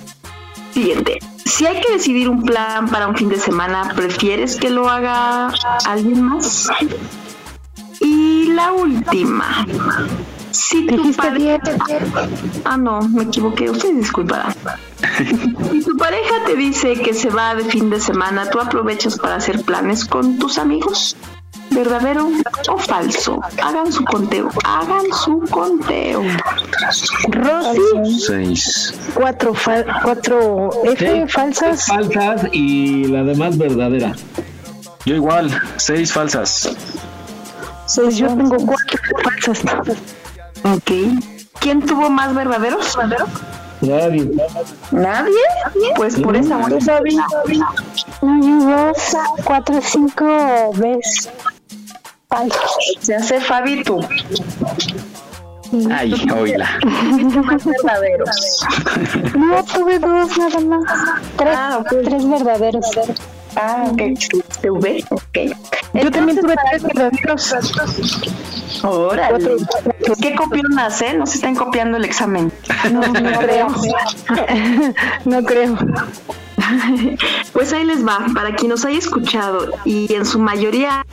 Siguiente. 0.73 1.19
Si 1.45 1.67
hay 1.67 1.81
que 1.81 1.93
decidir 1.93 2.29
un 2.29 2.43
plan 2.43 2.89
para 2.89 3.09
un 3.09 3.17
fin 3.17 3.29
de 3.29 3.39
semana, 3.39 3.93
¿prefieres 3.97 4.57
que 4.57 4.71
lo 4.71 4.89
haga 4.89 5.53
alguien 5.87 6.23
más? 6.23 6.69
Y 8.01 8.53
la 8.53 8.73
última. 8.73 9.67
Si 10.51 10.87
tu 10.87 11.13
pareja... 11.15 11.61
Ah, 12.65 12.77
no, 12.77 13.01
me 13.01 13.25
equivoqué. 13.25 13.71
Ustedes 13.71 13.97
disculparán. 13.97 14.55
si 15.71 15.83
tu 15.83 15.97
pareja 15.97 16.45
te 16.47 16.57
dice 16.57 16.95
que 16.95 17.15
se 17.15 17.31
va 17.31 17.55
de 17.55 17.65
fin 17.65 17.91
de 17.91 18.01
semana, 18.01 18.49
¿tú 18.51 18.61
aprovechas 18.61 19.19
para 19.19 19.37
hacer 19.37 19.63
planes 19.63 20.05
con 20.05 20.39
tus 20.39 20.59
amigos? 20.59 21.17
¿Verdadero 21.71 22.31
o 22.69 22.79
falso? 22.79 23.41
Hagan 23.63 23.93
su 23.93 24.05
conteo, 24.05 24.49
hagan 24.65 25.05
su 25.25 25.41
conteo. 25.51 26.23
Rosy. 27.29 28.21
Seis. 28.21 28.95
Cuatro, 29.15 29.55
cuatro 30.03 30.71
F 30.85 31.29
falsas. 31.29 31.87
Falsas 31.87 32.43
y 32.53 33.05
la 33.05 33.23
demás 33.23 33.57
verdadera. 33.59 34.15
Yo 35.05 35.15
igual, 35.15 35.51
seis 35.77 36.13
falsas. 36.13 36.71
Seis, 37.87 38.17
yo 38.17 38.29
tengo 38.29 38.57
cuatro 38.57 38.99
falsas. 39.55 39.63
Ok. 40.65 40.91
¿Quién 41.61 41.85
tuvo 41.85 42.11
más 42.11 42.35
verdaderos? 42.35 42.97
Nadie. 43.81 44.31
¿Nadie? 44.91 45.33
Pues 45.97 46.19
por 46.19 46.37
esa 46.37 46.69
Yo 46.69 46.81
sabía. 46.81 47.25
No, 48.23 48.93
cuatro 49.45 49.81
cinco 49.83 50.73
veces. 50.77 51.31
Se 53.01 53.15
hace 53.15 53.41
Fabi 53.41 53.83
tú. 53.83 54.01
Ay, 55.91 56.13
oíla. 56.35 56.69
más 57.45 57.65
verdaderos. 57.65 58.67
No, 59.35 59.65
tuve 59.65 59.99
dos 59.99 60.37
nada 60.37 60.61
más. 60.61 60.85
Tres, 61.37 61.55
Ah, 61.57 61.83
tres 61.89 62.29
verdaderos. 62.29 62.87
Ah, 63.57 63.87
ok. 63.91 64.03
TV, 64.61 65.05
ok. 65.11 65.39
Yo 65.95 66.11
también 66.11 66.39
tuve 66.41 66.55
tres 66.71 66.83
verdaderos. 66.83 67.55
Órale. 68.83 69.57
¿Qué 70.21 70.35
copionas, 70.35 71.01
eh? 71.03 71.15
No 71.15 71.27
se 71.27 71.37
están 71.37 71.55
copiando 71.55 71.97
el 71.97 72.05
examen. 72.05 72.53
No, 72.93 73.01
no 73.01 73.39
creo. 73.39 73.69
no 75.25 75.43
creo. 75.45 75.79
Pues 77.53 77.73
ahí 77.73 77.85
les 77.85 78.07
va, 78.07 78.27
para 78.35 78.55
quien 78.55 78.71
nos 78.71 78.85
haya 78.85 78.99
escuchado 78.99 79.71
y 79.85 80.13
en 80.13 80.25
su 80.25 80.39
mayoría 80.39 81.05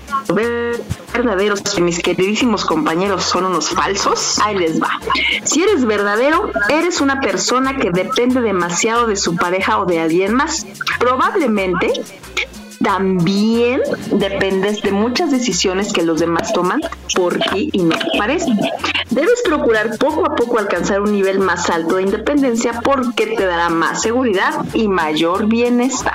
verdaderos, 1.13 1.79
mis 1.79 1.99
queridísimos 1.99 2.65
compañeros 2.65 3.23
son 3.23 3.45
unos 3.45 3.69
falsos, 3.69 4.39
ahí 4.43 4.57
les 4.57 4.81
va. 4.81 4.99
Si 5.43 5.63
eres 5.63 5.85
verdadero, 5.85 6.51
eres 6.69 7.01
una 7.01 7.19
persona 7.19 7.77
que 7.77 7.91
depende 7.91 8.41
demasiado 8.41 9.07
de 9.07 9.15
su 9.15 9.35
pareja 9.35 9.79
o 9.79 9.85
de 9.85 9.99
alguien 9.99 10.33
más. 10.33 10.65
Probablemente 10.99 11.93
también 12.85 13.81
dependes 14.11 14.83
de 14.83 14.91
muchas 14.91 15.31
decisiones 15.31 15.91
que 15.91 16.03
los 16.03 16.19
demás 16.19 16.53
toman 16.53 16.81
por 17.15 17.39
ti 17.39 17.71
y 17.73 17.81
no 17.81 17.97
te 17.97 18.15
parece. 18.15 18.51
Debes 19.09 19.41
procurar 19.43 19.97
poco 19.97 20.23
a 20.23 20.35
poco 20.35 20.59
alcanzar 20.59 21.01
un 21.01 21.11
nivel 21.11 21.39
más 21.39 21.67
alto 21.71 21.95
de 21.95 22.03
independencia 22.03 22.81
porque 22.83 23.25
te 23.25 23.43
dará 23.43 23.69
más 23.69 24.03
seguridad 24.03 24.63
y 24.75 24.87
mayor 24.87 25.47
bienestar. 25.47 26.13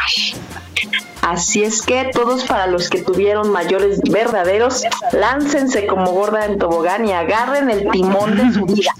Así 1.22 1.64
es 1.64 1.82
que 1.82 2.10
todos 2.12 2.44
para 2.44 2.68
los 2.68 2.88
que 2.88 3.02
tuvieron 3.02 3.50
mayores 3.50 4.00
verdaderos, 4.08 4.84
láncense 5.12 5.88
como 5.88 6.12
gorda 6.12 6.46
en 6.46 6.58
tobogán 6.58 7.04
y 7.04 7.12
agarren 7.12 7.68
el 7.68 7.90
timón 7.90 8.36
de 8.36 8.54
su 8.54 8.64
vida. 8.66 8.92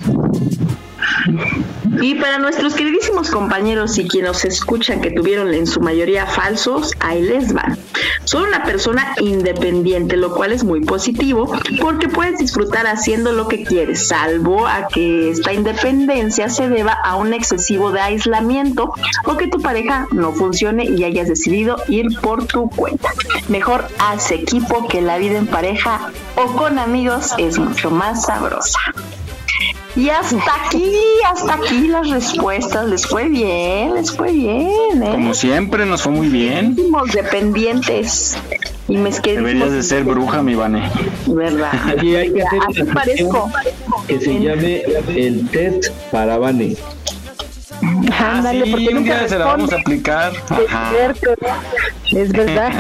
Y 1.99 2.14
para 2.14 2.38
nuestros 2.38 2.74
queridísimos 2.74 3.30
compañeros 3.30 3.99
y 3.99 4.07
quienes 4.07 4.30
nos 4.30 4.45
escuchan 4.45 5.01
que 5.01 5.11
tuvieron 5.11 5.53
en 5.53 5.66
su 5.66 5.80
mayoría 5.80 6.26
falsos, 6.26 6.93
ahí 7.01 7.22
les 7.22 7.53
van. 7.53 7.76
Son 8.24 8.45
una 8.45 8.62
persona 8.62 9.14
independiente, 9.20 10.16
lo 10.16 10.34
cual 10.34 10.53
es 10.53 10.62
muy 10.62 10.82
positivo 10.82 11.51
porque 11.80 12.09
puedes 12.09 12.38
disfrutar 12.38 12.86
haciendo 12.86 13.32
lo 13.32 13.49
que 13.49 13.64
quieres, 13.64 14.07
salvo 14.07 14.66
a 14.66 14.88
que 14.88 15.30
esta 15.30 15.53
independencia 15.53 16.49
se 16.49 16.68
deba 16.68 16.93
a 16.93 17.16
un 17.16 17.34
excesivo 17.34 17.91
de 17.91 18.01
aislamiento 18.01 18.93
o 19.24 19.36
que 19.36 19.49
tu 19.49 19.61
pareja 19.61 20.07
no 20.12 20.32
funcione 20.32 20.84
y 20.84 21.05
hayas 21.05 21.28
decidido 21.28 21.76
ir 21.88 22.07
por 22.20 22.47
tu 22.47 22.70
cuenta. 22.70 23.11
Mejor 23.49 23.88
haz 23.99 24.30
equipo 24.30 24.86
que 24.86 25.01
la 25.01 25.18
vida 25.18 25.38
en 25.38 25.47
pareja 25.47 26.12
o 26.36 26.47
con 26.57 26.78
amigos 26.78 27.32
es 27.38 27.59
mucho 27.59 27.91
más 27.91 28.26
sabrosa. 28.26 28.78
Y 29.97 30.09
hasta 30.09 30.66
aquí, 30.66 30.95
hasta 31.26 31.55
aquí 31.55 31.88
las 31.88 32.09
respuestas. 32.09 32.88
Les 32.88 33.07
fue 33.07 33.28
bien, 33.28 33.95
les 33.95 34.14
fue 34.14 34.32
bien, 34.32 35.03
¿eh? 35.03 35.11
Como 35.11 35.34
siempre, 35.34 35.84
nos 35.86 36.03
fue 36.03 36.12
muy 36.12 36.28
bien. 36.28 36.76
Dependientes. 37.12 38.36
Y 38.88 38.97
me 38.97 39.11
Deberías 39.11 39.72
de 39.72 39.82
ser 39.82 40.05
bruja, 40.05 40.43
mi 40.43 40.55
Vane. 40.55 40.91
¿Verdad? 41.26 41.72
Y 42.03 42.14
hay 42.16 42.32
que 42.32 42.43
hacer 42.43 42.61
una 42.68 42.95
parezco. 42.95 43.51
que 44.07 44.20
se 44.20 44.41
llame 44.41 44.82
el 45.14 45.49
test 45.51 45.91
para 46.11 46.38
Vane. 46.38 46.76
Ándale, 48.18 48.64
sí, 48.64 48.70
porque 48.70 48.89
un 48.89 48.95
nunca 48.95 49.18
día 49.18 49.28
se 49.28 49.39
la 49.39 49.47
vamos 49.47 49.72
a 49.72 49.76
aplicar. 49.76 50.33
Es 50.33 50.68
Ajá. 50.68 50.91
cierto. 50.91 51.35
Es 52.12 52.33
verdad. 52.33 52.72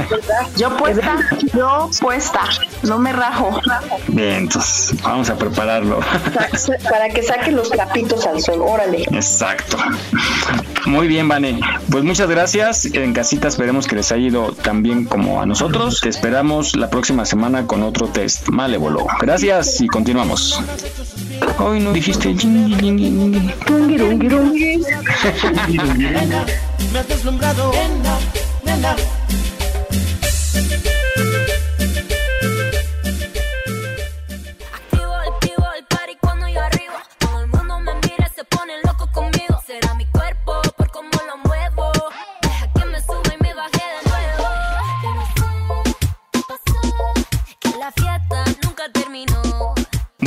Yo 0.56 0.76
puesta, 0.76 1.16
yo 1.54 1.90
puesta. 2.00 2.40
No 2.82 2.98
me 2.98 3.12
rajo. 3.12 3.60
Bien, 4.08 4.34
entonces 4.34 5.00
vamos 5.02 5.30
a 5.30 5.36
prepararlo. 5.36 6.00
Para 6.90 7.08
que 7.10 7.22
saque 7.22 7.52
los 7.52 7.70
trapitos 7.70 8.26
al 8.26 8.40
sol. 8.40 8.60
Órale. 8.60 9.02
Exacto. 9.12 9.76
Muy 10.86 11.06
bien, 11.06 11.28
Vane. 11.28 11.60
Pues 11.90 12.02
muchas 12.04 12.28
gracias. 12.28 12.86
En 12.86 13.12
casita 13.12 13.48
esperemos 13.48 13.86
que 13.86 13.96
les 13.96 14.10
haya 14.12 14.26
ido 14.26 14.52
tan 14.52 14.82
bien 14.82 15.04
como 15.04 15.40
a 15.40 15.46
nosotros. 15.46 16.00
Te 16.00 16.08
esperamos 16.08 16.74
la 16.76 16.90
próxima 16.90 17.24
semana 17.24 17.66
con 17.66 17.82
otro 17.82 18.08
test 18.08 18.48
malévolo. 18.48 19.06
Gracias 19.20 19.80
y 19.80 19.86
continuamos. 19.86 20.60
Hoy 21.58 21.80
no 21.80 21.92
dijiste. 21.92 22.34
Nena, 25.96 26.44
me 26.92 26.98
has 26.98 27.06
deslumbrado. 27.06 27.70
Nena, 27.72 28.18
nena. 28.64 28.96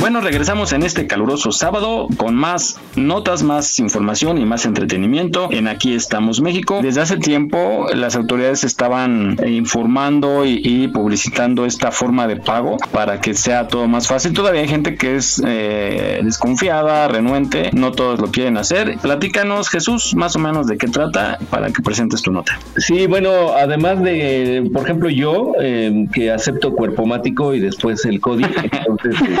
Bueno, 0.04 0.20
regresamos 0.20 0.74
en 0.74 0.82
este 0.82 1.06
caluroso 1.06 1.50
sábado 1.50 2.08
con 2.18 2.34
más 2.34 2.78
notas, 2.94 3.42
más 3.42 3.78
información 3.78 4.36
y 4.36 4.44
más 4.44 4.66
entretenimiento 4.66 5.48
en 5.50 5.66
Aquí 5.66 5.94
estamos 5.94 6.42
México. 6.42 6.80
Desde 6.82 7.00
hace 7.00 7.16
tiempo 7.16 7.86
las 7.94 8.14
autoridades 8.14 8.64
estaban 8.64 9.38
informando 9.46 10.44
y, 10.44 10.88
publicitando 10.88 11.64
esta 11.64 11.90
forma 11.90 12.26
de 12.26 12.36
pago 12.36 12.76
para 12.92 13.22
que 13.22 13.32
sea 13.32 13.66
todo 13.66 13.88
más 13.88 14.06
fácil. 14.06 14.34
Todavía 14.34 14.60
hay 14.60 14.68
gente 14.68 14.96
que 14.96 15.16
es 15.16 15.42
eh, 15.46 16.20
desconfiada, 16.22 17.08
renuente, 17.08 17.70
no 17.72 17.92
todos 17.92 18.20
lo 18.20 18.30
quieren 18.30 18.58
hacer. 18.58 18.98
Platícanos, 18.98 19.70
Jesús, 19.70 20.14
más 20.14 20.36
o 20.36 20.38
menos 20.38 20.66
de 20.66 20.76
qué 20.76 20.86
trata 20.86 21.38
para 21.48 21.70
que 21.70 21.80
presentes 21.80 22.20
tu 22.20 22.30
nota. 22.30 22.58
Sí, 22.76 23.06
bueno, 23.06 23.54
además 23.56 24.02
de, 24.02 24.68
por 24.70 24.82
ejemplo, 24.84 25.08
yo 25.08 25.52
eh, 25.62 26.06
que 26.12 26.30
acepto 26.30 26.74
cuerpomático 26.74 27.54
y 27.54 27.60
después 27.60 28.04
el 28.04 28.20
código, 28.20 28.50
entonces 28.86 29.38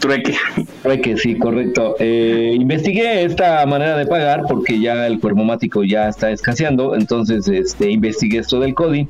Trueque. 0.00 0.34
Trueque, 0.82 1.16
sí, 1.16 1.36
correcto. 1.36 1.96
Eh, 1.98 2.56
investigué 2.58 3.24
esta 3.24 3.64
manera 3.66 3.96
de 3.96 4.06
pagar 4.06 4.44
porque 4.48 4.80
ya 4.80 5.06
el 5.06 5.20
cuerpomático 5.20 5.84
ya 5.84 6.08
está 6.08 6.30
escaseando, 6.30 6.94
entonces 6.94 7.48
este, 7.48 7.90
investigué 7.90 8.38
esto 8.38 8.60
del 8.60 8.74
CODI 8.74 9.08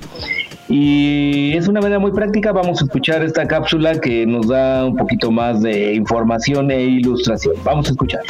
y 0.68 1.52
es 1.56 1.68
una 1.68 1.80
manera 1.80 1.98
muy 1.98 2.12
práctica. 2.12 2.52
Vamos 2.52 2.80
a 2.80 2.84
escuchar 2.84 3.22
esta 3.22 3.46
cápsula 3.46 4.00
que 4.00 4.26
nos 4.26 4.48
da 4.48 4.86
un 4.86 4.96
poquito 4.96 5.30
más 5.30 5.60
de 5.62 5.94
información 5.94 6.70
e 6.70 6.82
ilustración. 6.82 7.54
Vamos 7.64 7.88
a 7.88 7.90
escuchar. 7.90 8.22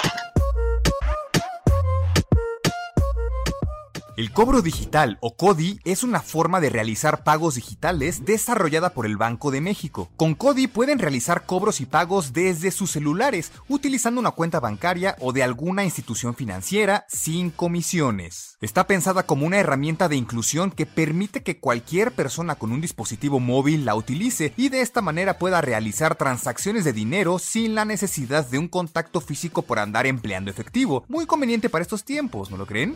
El 4.15 4.31
cobro 4.31 4.61
digital 4.61 5.17
o 5.23 5.37
CODI 5.37 5.81
es 5.85 6.03
una 6.03 6.21
forma 6.21 6.61
de 6.61 6.69
realizar 6.69 7.25
pagos 7.25 7.55
digitales 7.55 8.27
desarrollada 8.27 8.93
por 8.93 9.07
el 9.07 9.17
Banco 9.17 9.51
de 9.51 9.63
México. 9.63 10.11
Con 10.19 10.35
CODI 10.35 10.67
pueden 10.67 10.99
realizar 10.99 11.47
cobros 11.47 11.81
y 11.81 11.87
pagos 11.87 12.35
desde 12.35 12.73
sus 12.73 12.91
celulares 12.91 13.53
utilizando 13.69 14.21
una 14.21 14.33
cuenta 14.33 14.61
bancaria 14.61 15.17
o 15.19 15.33
de 15.33 15.43
alguna 15.43 15.85
institución 15.85 16.35
financiera 16.35 17.07
sin 17.09 17.49
comisiones. 17.49 18.59
Está 18.61 18.87
pensada 18.87 19.23
como 19.23 19.47
una 19.47 19.57
herramienta 19.57 20.11
de 20.11 20.17
inclusión 20.17 20.73
que 20.73 20.85
permite 20.85 21.43
que 21.43 21.59
cualquier 21.59 22.13
persona 22.13 22.57
con 22.57 22.71
un 22.71 22.83
dispositivo 22.83 23.41
móvil 23.41 23.87
la 23.87 23.95
utilice 23.95 24.53
y 24.59 24.69
de 24.69 24.83
esta 24.83 25.01
manera 25.01 25.39
pueda 25.39 25.63
realizar 25.63 26.17
transacciones 26.17 26.85
de 26.85 26.93
dinero 26.93 27.39
sin 27.39 27.75
la 27.75 27.87
necesidad 27.87 28.47
de 28.47 28.59
un 28.59 28.69
contacto 28.69 29.23
físico 29.23 29.63
por 29.63 29.79
andar 29.79 30.07
empleando 30.07 30.51
efectivo. 30.51 31.07
Muy 31.09 31.25
conveniente 31.25 31.71
para 31.71 31.81
estos 31.81 32.05
tiempos, 32.05 32.51
¿no 32.51 32.59
lo 32.59 32.67
creen? 32.67 32.95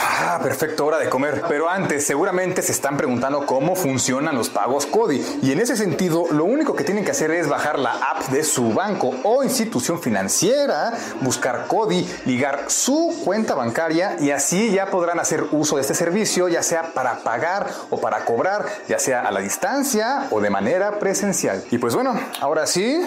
Ah, 0.00 0.38
perfecto, 0.42 0.86
hora 0.86 0.98
de 0.98 1.08
comer. 1.08 1.42
Pero 1.48 1.68
antes, 1.68 2.06
seguramente 2.06 2.62
se 2.62 2.72
están 2.72 2.96
preguntando 2.96 3.44
cómo 3.46 3.74
funcionan 3.74 4.36
los 4.36 4.48
pagos 4.48 4.86
CODI. 4.86 5.40
Y 5.42 5.52
en 5.52 5.60
ese 5.60 5.76
sentido, 5.76 6.26
lo 6.30 6.44
único 6.44 6.76
que 6.76 6.84
tienen 6.84 7.04
que 7.04 7.10
hacer 7.10 7.30
es 7.32 7.48
bajar 7.48 7.78
la 7.78 7.92
app 7.92 8.28
de 8.28 8.44
su 8.44 8.72
banco 8.72 9.14
o 9.24 9.42
institución 9.42 10.00
financiera, 10.00 10.92
buscar 11.20 11.66
CODI, 11.66 12.08
ligar 12.26 12.64
su 12.68 13.22
cuenta 13.24 13.54
bancaria 13.54 14.16
y 14.20 14.30
así 14.30 14.70
ya 14.70 14.86
podrán 14.86 15.18
hacer 15.18 15.44
uso 15.52 15.76
de 15.76 15.82
este 15.82 15.94
servicio, 15.94 16.48
ya 16.48 16.62
sea 16.62 16.92
para 16.94 17.18
pagar 17.18 17.68
o 17.90 18.00
para 18.00 18.24
cobrar, 18.24 18.66
ya 18.88 18.98
sea 18.98 19.22
a 19.22 19.32
la 19.32 19.40
distancia 19.40 20.28
o 20.30 20.40
de 20.40 20.50
manera 20.50 20.98
presencial. 20.98 21.64
Y 21.70 21.78
pues 21.78 21.94
bueno, 21.94 22.18
ahora 22.40 22.66
sí, 22.66 23.02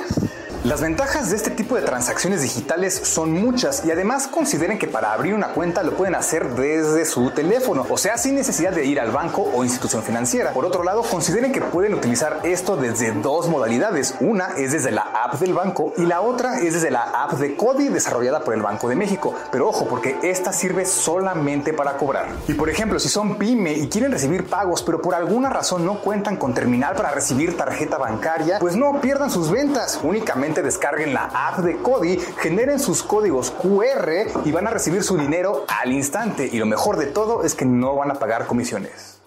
las 0.64 0.80
ventajas 0.80 1.32
de 1.32 1.38
este 1.38 1.50
tipo 1.50 1.76
de 1.76 1.82
transacciones 1.82 2.44
digitales 2.44 2.94
son 2.94 3.32
muchas 3.32 3.84
y 3.84 3.90
además 3.90 4.28
consideren 4.28 4.78
que 4.78 4.88
para 4.88 5.12
abrir 5.12 5.34
una 5.34 5.54
cuenta 5.54 5.82
lo 5.82 5.94
pueden 5.98 6.14
hacer 6.14 6.50
desde 6.50 6.81
su 7.06 7.32
teléfono, 7.32 7.86
o 7.90 7.98
sea, 7.98 8.18
sin 8.18 8.36
necesidad 8.36 8.72
de 8.72 8.86
ir 8.86 9.00
al 9.00 9.12
banco 9.12 9.50
o 9.54 9.64
institución 9.64 10.04
financiera. 10.04 10.52
Por 10.54 10.66
otro 10.66 10.84
lado, 10.84 11.04
consideren 11.04 11.52
que 11.52 11.62
pueden 11.62 11.94
utilizar 11.94 12.40
esto 12.44 12.78
desde 12.78 13.12
dos 13.12 13.50
modalidades. 13.50 14.16
Una 14.20 14.50
es 14.58 14.72
desde 14.72 14.92
la 14.92 15.02
app 15.02 15.40
del 15.40 15.54
banco 15.54 15.94
y 15.98 16.06
la 16.06 16.22
otra 16.22 16.60
es 16.60 16.74
desde 16.74 16.92
la 16.92 17.04
app 17.04 17.34
de 17.34 17.56
CODI 17.56 17.90
desarrollada 17.90 18.42
por 18.44 18.54
el 18.54 18.62
Banco 18.62 18.88
de 18.88 18.96
México. 18.96 19.34
Pero 19.52 19.70
ojo, 19.70 19.88
porque 19.88 20.18
esta 20.24 20.54
sirve 20.54 20.86
solamente 20.86 21.74
para 21.74 21.98
cobrar. 21.98 22.30
Y 22.48 22.54
por 22.54 22.70
ejemplo, 22.70 23.00
si 23.00 23.10
son 23.10 23.38
pyme 23.38 23.74
y 23.74 23.90
quieren 23.90 24.12
recibir 24.12 24.48
pagos, 24.48 24.84
pero 24.84 25.02
por 25.02 25.16
alguna 25.16 25.50
razón 25.50 25.86
no 25.86 26.02
cuentan 26.02 26.38
con 26.38 26.54
terminal 26.54 26.96
para 26.96 27.12
recibir 27.12 27.58
tarjeta 27.58 27.98
bancaria, 27.98 28.60
pues 28.60 28.76
no 28.76 29.02
pierdan 29.02 29.30
sus 29.30 29.52
ventas. 29.52 30.00
Únicamente 30.04 30.62
descarguen 30.62 31.14
la 31.14 31.30
app 31.34 31.60
de 31.60 31.78
Cody, 31.78 32.18
generen 32.40 32.80
sus 32.80 33.04
códigos 33.04 33.52
QR 33.52 34.12
y 34.46 34.52
van 34.52 34.68
a 34.68 34.72
recibir 34.72 35.04
su 35.04 35.18
dinero 35.18 35.66
al 35.68 35.92
instante. 35.92 36.50
Y 36.52 36.60
mejor 36.72 36.96
de 36.96 37.08
todo 37.08 37.44
es 37.44 37.54
que 37.54 37.66
no 37.66 37.98
van 37.98 38.12
a 38.12 38.14
pagar 38.14 38.48
comisiones. 38.48 39.20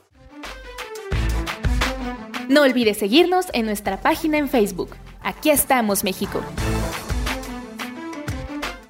No 2.49 2.63
olvides 2.63 2.99
seguirnos 2.99 3.49
en 3.53 3.67
nuestra 3.67 4.01
página 4.01 4.39
en 4.39 4.49
Facebook. 4.49 4.97
Aquí 5.23 5.51
estamos, 5.51 6.05
México. 6.05 6.41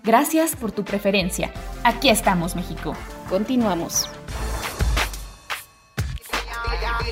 Gracias 0.05 0.55
por 0.55 0.71
tu 0.71 0.85
preferencia. 0.85 1.53
Aquí 1.83 2.09
estamos, 2.09 2.55
México. 2.55 2.95
Continuamos. 3.29 4.09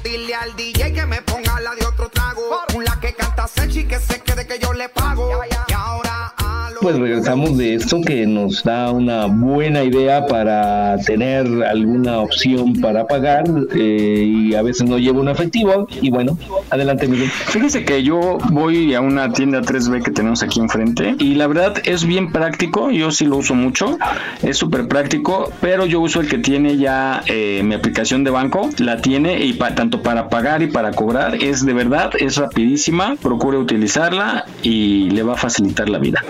Dile 0.05 0.35
al 0.35 0.55
DJ 0.55 0.93
que 0.93 1.07
me 1.07 1.23
ponga 1.23 1.61
la 1.61 1.75
de 1.75 1.85
otro 1.87 2.09
trago. 2.09 2.43
La 2.85 3.01
que 3.01 3.15
canta 3.15 3.49
Sechi 3.49 3.85
que 3.89 3.99
se 3.99 4.21
quede 4.21 4.47
que 4.47 4.61
yo 4.61 4.73
le 4.75 4.89
pago. 4.89 5.29
Y 5.69 5.73
ahora 5.73 6.35
pues 6.83 6.99
regresamos 6.99 7.57
de 7.57 7.75
esto 7.75 8.01
que 8.01 8.27
nos 8.27 8.65
da 8.65 8.91
una 8.91 9.27
buena 9.27 9.85
idea 9.85 10.27
para 10.27 10.99
tener 10.99 11.47
alguna 11.63 12.19
opción 12.19 12.73
para 12.81 13.07
pagar 13.07 13.45
eh, 13.77 14.25
y 14.27 14.55
a 14.57 14.63
veces 14.63 14.89
no 14.89 14.99
lleva 14.99 15.21
un 15.21 15.29
efectivo 15.29 15.87
y 16.01 16.11
bueno, 16.11 16.37
adelante 16.71 17.07
Miguel. 17.07 17.31
Fíjese 17.31 17.85
que 17.85 18.03
yo 18.03 18.39
voy 18.51 18.95
a 18.95 19.01
una 19.01 19.33
tienda 19.33 19.63
3B 19.63 20.03
que 20.03 20.11
tenemos 20.11 20.43
aquí 20.43 20.59
enfrente 20.59 21.15
y 21.21 21.37
la 21.37 21.47
verdad 21.47 21.75
es 21.85 22.05
bien 22.05 22.33
práctico, 22.33 22.91
yo 22.91 23.13
sí 23.13 23.27
lo 23.27 23.37
uso 23.37 23.55
mucho, 23.55 23.97
es 24.43 24.57
súper 24.57 24.89
práctico, 24.89 25.53
pero 25.61 25.87
yo 25.87 26.01
uso 26.01 26.21
el 26.21 26.29
que 26.29 26.39
tiene 26.39 26.79
ya 26.79 27.23
eh, 27.27 27.63
mi 27.65 27.77
aplicación 27.77 28.25
de 28.25 28.33
banco, 28.33 28.71
la 28.79 29.01
tiene 29.01 29.45
y 29.45 29.53
tanto 29.53 30.03
para 30.03 30.29
pagar 30.29 30.63
y 30.63 30.67
para 30.67 30.91
cobrar, 30.91 31.37
es 31.37 31.65
de 31.65 31.75
verdad, 31.75 32.11
es 32.19 32.37
rapidísima, 32.39 33.15
procure 33.23 33.57
utilizarla 33.57 34.47
y 34.65 35.11
le 35.11 35.23
va 35.23 35.35
a 35.35 35.37
facilitar 35.37 35.89
la 35.89 35.99
vida. 35.99 36.25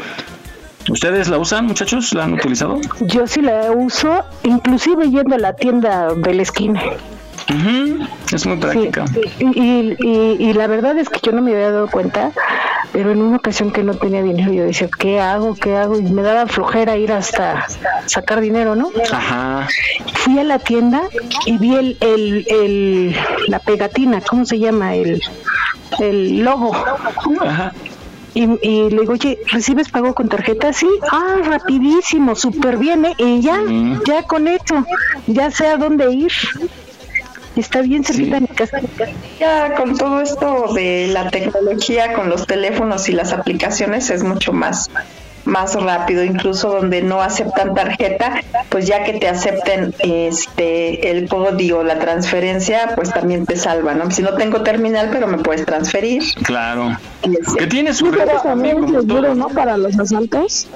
¿Ustedes 0.92 1.30
la 1.30 1.38
usan, 1.38 1.64
muchachos? 1.64 2.12
¿La 2.12 2.24
han 2.24 2.34
utilizado? 2.34 2.78
Yo 3.00 3.26
sí 3.26 3.40
la 3.40 3.72
uso, 3.72 4.24
inclusive 4.42 5.08
yendo 5.08 5.36
a 5.36 5.38
la 5.38 5.54
tienda 5.54 6.12
de 6.14 6.34
la 6.34 6.42
esquina. 6.42 6.82
Es 8.30 8.44
muy 8.44 8.58
práctica. 8.58 9.06
y, 9.38 10.52
la 10.52 10.66
verdad 10.66 10.98
es 10.98 11.08
que 11.08 11.18
yo 11.22 11.32
no 11.32 11.40
me 11.40 11.52
había 11.52 11.70
dado 11.70 11.88
cuenta, 11.88 12.32
pero 12.92 13.10
en 13.10 13.22
una 13.22 13.38
ocasión 13.38 13.72
que 13.72 13.82
no 13.82 13.94
tenía 13.94 14.22
dinero, 14.22 14.52
yo 14.52 14.64
decía, 14.64 14.90
¿qué 14.98 15.18
hago? 15.18 15.54
¿Qué 15.54 15.74
hago? 15.78 15.98
Y 15.98 16.02
me 16.02 16.20
daba 16.20 16.46
flojera 16.46 16.98
ir 16.98 17.10
hasta 17.10 17.66
sacar 18.04 18.42
dinero, 18.42 18.76
¿no? 18.76 18.90
Ajá. 19.10 19.66
Fui 20.16 20.38
a 20.38 20.44
la 20.44 20.58
tienda 20.58 21.04
y 21.46 21.56
vi 21.56 21.74
el, 21.74 21.96
el, 22.00 22.46
el 22.50 23.16
la 23.48 23.60
pegatina, 23.60 24.20
¿cómo 24.20 24.44
se 24.44 24.58
llama? 24.58 24.94
El, 24.94 25.22
el 26.00 26.44
logo. 26.44 26.76
Ajá. 27.40 27.72
Y, 28.34 28.46
le 28.46 29.00
digo, 29.00 29.12
oye, 29.12 29.38
¿recibes 29.46 29.90
pago 29.90 30.14
con 30.14 30.28
tarjeta? 30.28 30.72
Sí, 30.72 30.88
ah, 31.10 31.36
rapidísimo, 31.44 32.34
súper 32.34 32.78
bien, 32.78 33.04
¿eh? 33.04 33.14
Y 33.18 33.40
ya, 33.40 33.60
ya 34.06 34.22
con 34.22 34.48
eso, 34.48 34.86
ya 35.26 35.50
sé 35.50 35.66
a 35.66 35.76
dónde 35.76 36.10
ir. 36.12 36.32
Está 37.56 37.82
bien 37.82 38.02
servida 38.02 38.40
mi 38.40 38.46
casa. 38.46 38.80
Ya 39.38 39.74
con 39.74 39.98
todo 39.98 40.22
esto 40.22 40.72
de 40.72 41.08
la 41.08 41.28
tecnología, 41.28 42.14
con 42.14 42.30
los 42.30 42.46
teléfonos 42.46 43.08
y 43.10 43.12
las 43.12 43.34
aplicaciones, 43.34 44.08
es 44.08 44.22
mucho 44.22 44.54
más 44.54 44.88
más 45.44 45.74
rápido, 45.74 46.24
incluso 46.24 46.70
donde 46.70 47.02
no 47.02 47.20
aceptan 47.20 47.74
tarjeta, 47.74 48.42
pues 48.68 48.86
ya 48.86 49.04
que 49.04 49.14
te 49.14 49.28
acepten 49.28 49.94
este 49.98 51.10
el 51.10 51.28
código, 51.28 51.82
la 51.82 51.98
transferencia, 51.98 52.92
pues 52.94 53.12
también 53.12 53.46
te 53.46 53.56
salva, 53.56 53.94
¿no? 53.94 54.10
Si 54.10 54.22
no 54.22 54.34
tengo 54.34 54.62
terminal, 54.62 55.10
pero 55.12 55.26
me 55.26 55.38
puedes 55.38 55.64
transferir. 55.66 56.22
Claro. 56.42 56.96
Que 57.58 57.66
tienes 57.66 57.98
su 57.98 58.10
también 58.42 58.88
seguro, 58.88 59.34
¿no? 59.34 59.48
Para 59.48 59.76
los 59.76 59.98
asaltos. 59.98 60.68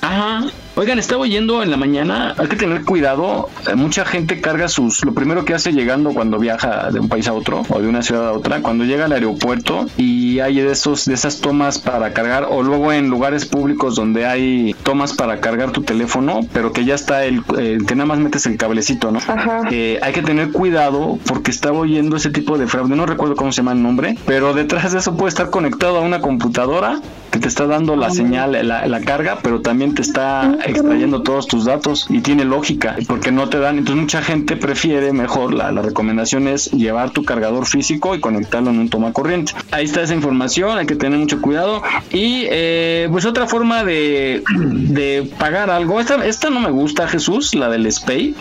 Ajá. 0.00 0.46
Oigan, 0.74 0.98
estaba 0.98 1.20
oyendo 1.20 1.62
en 1.62 1.70
la 1.70 1.76
mañana, 1.76 2.34
hay 2.38 2.46
que 2.46 2.56
tener 2.56 2.82
cuidado. 2.86 3.50
Eh, 3.70 3.74
mucha 3.74 4.06
gente 4.06 4.40
carga 4.40 4.68
sus. 4.68 5.04
Lo 5.04 5.12
primero 5.12 5.44
que 5.44 5.52
hace 5.52 5.72
llegando 5.72 6.14
cuando 6.14 6.38
viaja 6.38 6.90
de 6.90 6.98
un 6.98 7.10
país 7.10 7.28
a 7.28 7.34
otro 7.34 7.62
o 7.68 7.78
de 7.78 7.86
una 7.86 8.00
ciudad 8.00 8.28
a 8.28 8.32
otra, 8.32 8.62
cuando 8.62 8.84
llega 8.84 9.04
al 9.04 9.12
aeropuerto 9.12 9.84
y 9.98 10.40
hay 10.40 10.62
de 10.62 10.72
esos 10.72 11.04
de 11.04 11.12
esas 11.12 11.40
tomas 11.42 11.78
para 11.78 12.14
cargar, 12.14 12.46
o 12.48 12.62
luego 12.62 12.90
en 12.90 13.10
lugares 13.10 13.44
públicos 13.44 13.96
donde 13.96 14.24
hay 14.24 14.74
tomas 14.82 15.12
para 15.12 15.40
cargar 15.40 15.72
tu 15.72 15.82
teléfono, 15.82 16.40
pero 16.54 16.72
que 16.72 16.86
ya 16.86 16.94
está 16.94 17.26
el. 17.26 17.42
Eh, 17.58 17.76
que 17.86 17.94
nada 17.94 18.06
más 18.06 18.18
metes 18.18 18.46
el 18.46 18.56
cablecito, 18.56 19.10
¿no? 19.10 19.18
Ajá. 19.18 19.64
Eh, 19.70 20.00
hay 20.02 20.14
que 20.14 20.22
tener 20.22 20.52
cuidado 20.52 21.18
porque 21.26 21.50
estaba 21.50 21.80
oyendo 21.80 22.16
ese 22.16 22.30
tipo 22.30 22.56
de 22.56 22.66
fraude. 22.66 22.96
No 22.96 23.04
recuerdo 23.04 23.36
cómo 23.36 23.52
se 23.52 23.58
llama 23.58 23.72
el 23.72 23.82
nombre, 23.82 24.16
pero 24.24 24.54
detrás 24.54 24.92
de 24.92 25.00
eso 25.00 25.18
puede 25.18 25.28
estar 25.28 25.50
conectado 25.50 25.98
a 25.98 26.00
una 26.00 26.22
computadora 26.22 26.98
que 27.30 27.38
te 27.38 27.48
está 27.48 27.66
dando 27.66 27.94
la 27.94 28.10
señal, 28.10 28.52
la, 28.66 28.86
la 28.86 29.00
carga, 29.00 29.38
pero 29.42 29.60
también 29.60 29.94
te 29.94 30.02
está 30.02 30.56
extrayendo 30.64 31.22
todos 31.22 31.46
tus 31.46 31.64
datos 31.64 32.06
y 32.08 32.20
tiene 32.20 32.44
lógica, 32.44 32.96
porque 33.06 33.32
no 33.32 33.48
te 33.48 33.58
dan, 33.58 33.78
entonces 33.78 34.02
mucha 34.02 34.22
gente 34.22 34.56
prefiere 34.56 35.12
mejor, 35.12 35.54
la, 35.54 35.72
la 35.72 35.82
recomendación 35.82 36.48
es 36.48 36.70
llevar 36.70 37.10
tu 37.10 37.24
cargador 37.24 37.66
físico 37.66 38.14
y 38.14 38.20
conectarlo 38.20 38.70
en 38.70 38.78
un 38.78 38.88
toma 38.88 39.12
corriente. 39.12 39.52
Ahí 39.70 39.84
está 39.84 40.02
esa 40.02 40.14
información, 40.14 40.78
hay 40.78 40.86
que 40.86 40.96
tener 40.96 41.18
mucho 41.18 41.40
cuidado 41.40 41.82
y 42.10 42.46
eh, 42.50 43.08
pues 43.10 43.24
otra 43.24 43.46
forma 43.46 43.84
de, 43.84 44.42
de 44.48 45.30
pagar 45.38 45.70
algo, 45.70 46.00
esta, 46.00 46.24
esta 46.26 46.50
no 46.50 46.60
me 46.60 46.70
gusta 46.70 47.08
Jesús, 47.08 47.54
la 47.54 47.68
del 47.68 47.90
SPAY. 47.90 48.34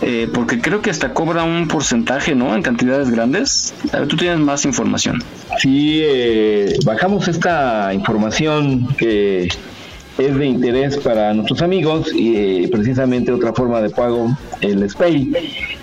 Eh, 0.00 0.28
porque 0.32 0.60
creo 0.60 0.80
que 0.80 0.90
hasta 0.90 1.12
cobra 1.12 1.42
un 1.42 1.66
porcentaje, 1.66 2.34
¿no? 2.34 2.54
En 2.54 2.62
cantidades 2.62 3.10
grandes. 3.10 3.74
A 3.92 3.98
ver, 3.98 4.08
tú 4.08 4.16
tienes 4.16 4.38
más 4.38 4.64
información. 4.64 5.24
Sí, 5.58 6.00
eh, 6.04 6.78
bajamos 6.84 7.26
esta 7.26 7.92
información 7.92 8.86
que 8.96 9.48
es 10.18 10.36
de 10.36 10.46
interés 10.46 10.96
para 10.98 11.32
nuestros 11.32 11.62
amigos 11.62 12.12
y 12.12 12.36
eh, 12.36 12.68
precisamente 12.70 13.32
otra 13.32 13.52
forma 13.52 13.80
de 13.80 13.90
pago, 13.90 14.36
el 14.60 14.88
SPAY. 14.88 15.32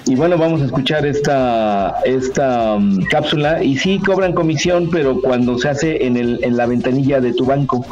Y 0.08 0.16
bueno, 0.16 0.38
vamos 0.38 0.62
a 0.62 0.66
escuchar 0.66 1.06
esta, 1.06 1.96
esta 2.06 2.76
um, 2.76 3.02
cápsula 3.06 3.64
y 3.64 3.78
sí 3.78 4.00
cobran 4.00 4.34
comisión, 4.34 4.90
pero 4.92 5.22
cuando 5.22 5.58
se 5.58 5.70
hace 5.70 6.06
en, 6.06 6.18
el, 6.18 6.40
en 6.44 6.58
la 6.58 6.66
ventanilla 6.66 7.22
de 7.22 7.34
tu 7.34 7.46
banco. 7.46 7.86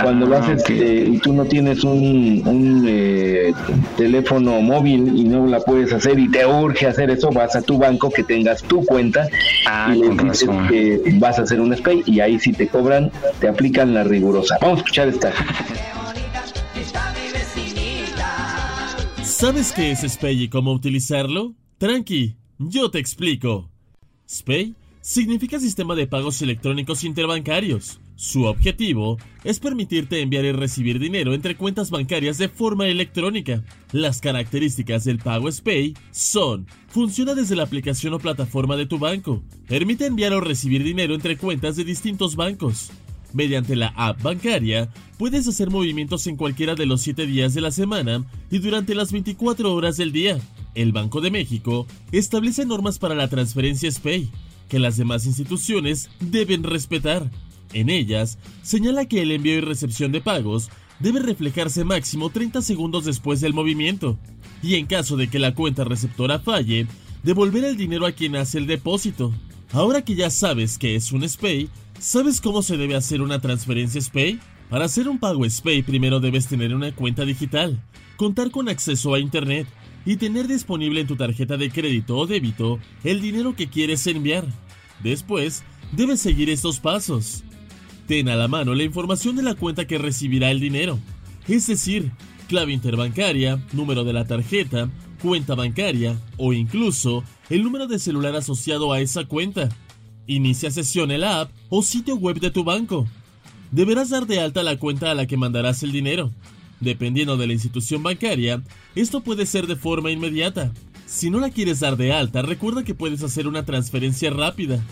Cuando 0.00 0.26
lo 0.26 0.36
ah, 0.36 0.38
haces 0.38 0.62
eh, 0.70 1.08
y 1.12 1.18
tú 1.18 1.32
no 1.32 1.44
tienes 1.44 1.82
un, 1.82 2.42
un 2.46 2.84
eh, 2.88 3.52
teléfono 3.96 4.60
móvil 4.60 5.12
y 5.16 5.24
no 5.24 5.46
la 5.46 5.60
puedes 5.60 5.92
hacer 5.92 6.18
y 6.18 6.30
te 6.30 6.46
urge 6.46 6.86
hacer 6.86 7.10
eso, 7.10 7.30
vas 7.30 7.56
a 7.56 7.62
tu 7.62 7.78
banco 7.78 8.10
que 8.10 8.22
tengas 8.22 8.62
tu 8.62 8.84
cuenta 8.84 9.28
ah, 9.66 9.92
y 9.94 10.00
le 10.00 10.10
dices 10.10 10.48
que 10.68 11.00
vas 11.14 11.38
a 11.38 11.42
hacer 11.42 11.60
un 11.60 11.76
SPAY 11.76 12.04
y 12.06 12.20
ahí 12.20 12.38
sí 12.38 12.52
te 12.52 12.68
cobran, 12.68 13.10
te 13.40 13.48
aplican 13.48 13.92
la 13.92 14.04
rigurosa. 14.04 14.56
Vamos 14.60 14.78
a 14.78 14.80
escuchar 14.82 15.08
esta. 15.08 15.32
¿Sabes 19.22 19.72
qué 19.72 19.90
es 19.90 20.00
SPAY 20.00 20.44
y 20.44 20.48
cómo 20.48 20.72
utilizarlo? 20.72 21.54
Tranqui, 21.78 22.36
yo 22.58 22.90
te 22.90 22.98
explico. 22.98 23.68
SPAY 24.26 24.74
significa 25.00 25.58
Sistema 25.58 25.94
de 25.94 26.06
Pagos 26.06 26.42
Electrónicos 26.42 27.04
Interbancarios. 27.04 28.00
Su 28.18 28.46
objetivo 28.46 29.16
es 29.44 29.60
permitirte 29.60 30.20
enviar 30.20 30.44
y 30.44 30.50
recibir 30.50 30.98
dinero 30.98 31.34
entre 31.34 31.56
cuentas 31.56 31.92
bancarias 31.92 32.36
de 32.36 32.48
forma 32.48 32.88
electrónica. 32.88 33.62
Las 33.92 34.20
características 34.20 35.04
del 35.04 35.18
pago 35.18 35.48
SPAY 35.52 35.94
son, 36.10 36.66
funciona 36.88 37.36
desde 37.36 37.54
la 37.54 37.62
aplicación 37.62 38.14
o 38.14 38.18
plataforma 38.18 38.74
de 38.74 38.86
tu 38.86 38.98
banco, 38.98 39.44
permite 39.68 40.06
enviar 40.06 40.32
o 40.32 40.40
recibir 40.40 40.82
dinero 40.82 41.14
entre 41.14 41.36
cuentas 41.36 41.76
de 41.76 41.84
distintos 41.84 42.34
bancos. 42.34 42.90
Mediante 43.32 43.76
la 43.76 43.94
app 43.94 44.20
bancaria, 44.20 44.90
puedes 45.16 45.46
hacer 45.46 45.70
movimientos 45.70 46.26
en 46.26 46.34
cualquiera 46.34 46.74
de 46.74 46.86
los 46.86 47.02
7 47.02 47.24
días 47.24 47.54
de 47.54 47.60
la 47.60 47.70
semana 47.70 48.26
y 48.50 48.58
durante 48.58 48.96
las 48.96 49.12
24 49.12 49.72
horas 49.72 49.96
del 49.96 50.10
día. 50.10 50.40
El 50.74 50.90
Banco 50.90 51.20
de 51.20 51.30
México 51.30 51.86
establece 52.10 52.66
normas 52.66 52.98
para 52.98 53.14
la 53.14 53.28
transferencia 53.28 53.88
SPAY, 53.88 54.28
que 54.68 54.80
las 54.80 54.96
demás 54.96 55.24
instituciones 55.24 56.10
deben 56.18 56.64
respetar. 56.64 57.30
En 57.72 57.90
ellas, 57.90 58.38
señala 58.62 59.06
que 59.06 59.22
el 59.22 59.30
envío 59.30 59.54
y 59.54 59.60
recepción 59.60 60.12
de 60.12 60.20
pagos 60.20 60.70
debe 61.00 61.20
reflejarse 61.20 61.84
máximo 61.84 62.30
30 62.30 62.62
segundos 62.62 63.04
después 63.04 63.40
del 63.40 63.54
movimiento, 63.54 64.18
y 64.62 64.74
en 64.74 64.86
caso 64.86 65.16
de 65.16 65.28
que 65.28 65.38
la 65.38 65.54
cuenta 65.54 65.84
receptora 65.84 66.40
falle, 66.40 66.86
devolver 67.22 67.64
el 67.64 67.76
dinero 67.76 68.06
a 68.06 68.12
quien 68.12 68.36
hace 68.36 68.58
el 68.58 68.66
depósito. 68.66 69.32
Ahora 69.72 70.02
que 70.02 70.14
ya 70.14 70.30
sabes 70.30 70.78
que 70.78 70.96
es 70.96 71.12
un 71.12 71.28
SPAY, 71.28 71.68
¿sabes 71.98 72.40
cómo 72.40 72.62
se 72.62 72.76
debe 72.76 72.96
hacer 72.96 73.20
una 73.20 73.40
transferencia 73.40 74.00
SPAY? 74.00 74.40
Para 74.70 74.86
hacer 74.86 75.08
un 75.08 75.18
pago 75.18 75.48
SPAY 75.48 75.82
primero 75.82 76.20
debes 76.20 76.46
tener 76.46 76.74
una 76.74 76.94
cuenta 76.94 77.24
digital, 77.24 77.80
contar 78.16 78.50
con 78.50 78.68
acceso 78.68 79.14
a 79.14 79.20
Internet 79.20 79.66
y 80.04 80.16
tener 80.16 80.48
disponible 80.48 81.00
en 81.00 81.06
tu 81.06 81.16
tarjeta 81.16 81.56
de 81.56 81.70
crédito 81.70 82.16
o 82.16 82.26
débito 82.26 82.78
el 83.04 83.20
dinero 83.20 83.54
que 83.54 83.68
quieres 83.68 84.06
enviar. 84.06 84.46
Después, 85.02 85.64
debes 85.92 86.20
seguir 86.20 86.50
estos 86.50 86.80
pasos. 86.80 87.44
Ten 88.08 88.30
a 88.30 88.36
la 88.36 88.48
mano 88.48 88.74
la 88.74 88.84
información 88.84 89.36
de 89.36 89.42
la 89.42 89.54
cuenta 89.54 89.86
que 89.86 89.98
recibirá 89.98 90.50
el 90.50 90.60
dinero, 90.60 90.98
es 91.46 91.66
decir, 91.66 92.10
clave 92.48 92.72
interbancaria, 92.72 93.62
número 93.74 94.02
de 94.02 94.14
la 94.14 94.26
tarjeta, 94.26 94.88
cuenta 95.20 95.54
bancaria 95.54 96.18
o 96.38 96.54
incluso 96.54 97.22
el 97.50 97.62
número 97.62 97.86
de 97.86 97.98
celular 97.98 98.34
asociado 98.34 98.94
a 98.94 99.00
esa 99.00 99.26
cuenta. 99.26 99.68
Inicia 100.26 100.70
sesión 100.70 101.10
en 101.10 101.20
la 101.20 101.42
app 101.42 101.52
o 101.68 101.82
sitio 101.82 102.16
web 102.16 102.40
de 102.40 102.50
tu 102.50 102.64
banco. 102.64 103.06
Deberás 103.72 104.08
dar 104.08 104.26
de 104.26 104.40
alta 104.40 104.62
la 104.62 104.78
cuenta 104.78 105.10
a 105.10 105.14
la 105.14 105.26
que 105.26 105.36
mandarás 105.36 105.82
el 105.82 105.92
dinero. 105.92 106.32
Dependiendo 106.80 107.36
de 107.36 107.46
la 107.46 107.52
institución 107.52 108.02
bancaria, 108.02 108.62
esto 108.94 109.20
puede 109.20 109.44
ser 109.44 109.66
de 109.66 109.76
forma 109.76 110.10
inmediata. 110.10 110.72
Si 111.04 111.28
no 111.28 111.40
la 111.40 111.50
quieres 111.50 111.80
dar 111.80 111.98
de 111.98 112.14
alta, 112.14 112.40
recuerda 112.40 112.84
que 112.84 112.94
puedes 112.94 113.22
hacer 113.22 113.46
una 113.46 113.66
transferencia 113.66 114.30
rápida. 114.30 114.82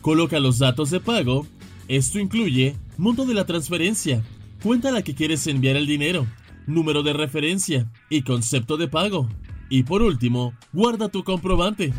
Coloca 0.00 0.40
los 0.40 0.58
datos 0.58 0.90
de 0.90 0.98
pago 0.98 1.46
esto 1.88 2.18
incluye 2.18 2.76
monto 2.96 3.26
de 3.26 3.34
la 3.34 3.44
transferencia, 3.44 4.22
cuenta 4.62 4.88
a 4.88 4.92
la 4.92 5.02
que 5.02 5.14
quieres 5.14 5.46
enviar 5.46 5.76
el 5.76 5.86
dinero, 5.86 6.26
número 6.66 7.02
de 7.02 7.12
referencia 7.12 7.90
y 8.08 8.22
concepto 8.22 8.76
de 8.76 8.88
pago. 8.88 9.28
Y 9.68 9.82
por 9.82 10.02
último, 10.02 10.54
guarda 10.72 11.08
tu 11.08 11.24
comprobante. 11.24 11.92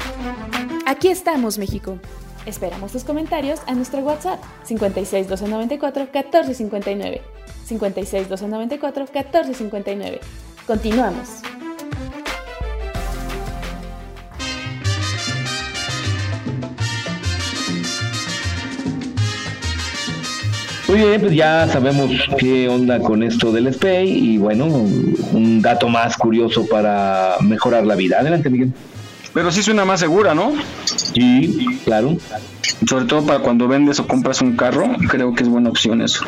Aquí 0.86 1.08
estamos, 1.10 1.58
México. 1.58 2.00
Esperamos 2.46 2.92
tus 2.92 3.04
comentarios 3.04 3.60
a 3.68 3.74
nuestro 3.74 4.02
WhatsApp 4.02 4.42
56 4.64 5.28
294 5.28 6.04
1459. 6.04 7.22
56 7.66 8.30
294 8.30 9.06
1459. 9.06 10.20
Continuamos. 10.68 11.42
Muy 20.96 21.10
bien, 21.10 21.20
pues 21.20 21.34
ya 21.34 21.68
sabemos 21.68 22.10
qué 22.38 22.70
onda 22.70 23.02
con 23.02 23.22
esto 23.22 23.52
del 23.52 23.74
SPAY 23.74 24.08
y 24.08 24.38
bueno, 24.38 24.68
un 24.68 25.62
dato 25.62 25.90
más 25.90 26.16
curioso 26.16 26.66
para 26.68 27.36
mejorar 27.42 27.86
la 27.86 27.96
vida. 27.96 28.22
Adelante, 28.22 28.50
Miguel. 28.50 28.72
Pero 29.34 29.52
sí 29.52 29.62
suena 29.62 29.84
más 29.84 30.00
segura, 30.00 30.34
¿no? 30.34 30.54
Sí, 30.86 31.66
claro. 31.84 32.16
Sobre 32.88 33.04
todo 33.04 33.26
para 33.26 33.40
cuando 33.40 33.68
vendes 33.68 34.00
o 34.00 34.08
compras 34.08 34.42
un 34.42 34.56
carro, 34.56 34.90
creo 35.10 35.34
que 35.34 35.44
es 35.44 35.50
buena 35.50 35.70
opción 35.70 36.02
eso. 36.02 36.24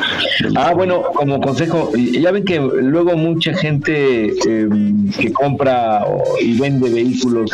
Ah, 0.54 0.74
bueno, 0.74 1.02
como 1.14 1.40
consejo, 1.40 1.90
ya 1.96 2.30
ven 2.30 2.44
que 2.44 2.60
luego 2.60 3.16
mucha 3.16 3.54
gente 3.54 4.34
em, 4.46 5.10
que 5.12 5.32
compra 5.32 6.04
y 6.42 6.58
vende 6.58 6.90
vehículos 6.90 7.50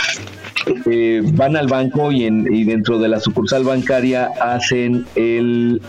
eh, 0.90 1.22
van 1.34 1.54
al 1.56 1.68
banco 1.68 2.10
y, 2.10 2.24
en, 2.24 2.52
y 2.52 2.64
dentro 2.64 2.98
de 2.98 3.08
la 3.08 3.20
sucursal 3.20 3.62
bancaria 3.62 4.30
hacen 4.40 5.06
el 5.14 5.80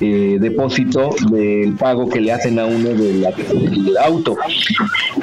eh, 0.00 0.38
depósito 0.40 1.14
del 1.30 1.74
pago 1.74 2.08
que 2.08 2.20
le 2.20 2.32
hacen 2.32 2.58
a 2.58 2.66
uno 2.66 2.90
del 2.90 3.26
auto. 3.98 4.36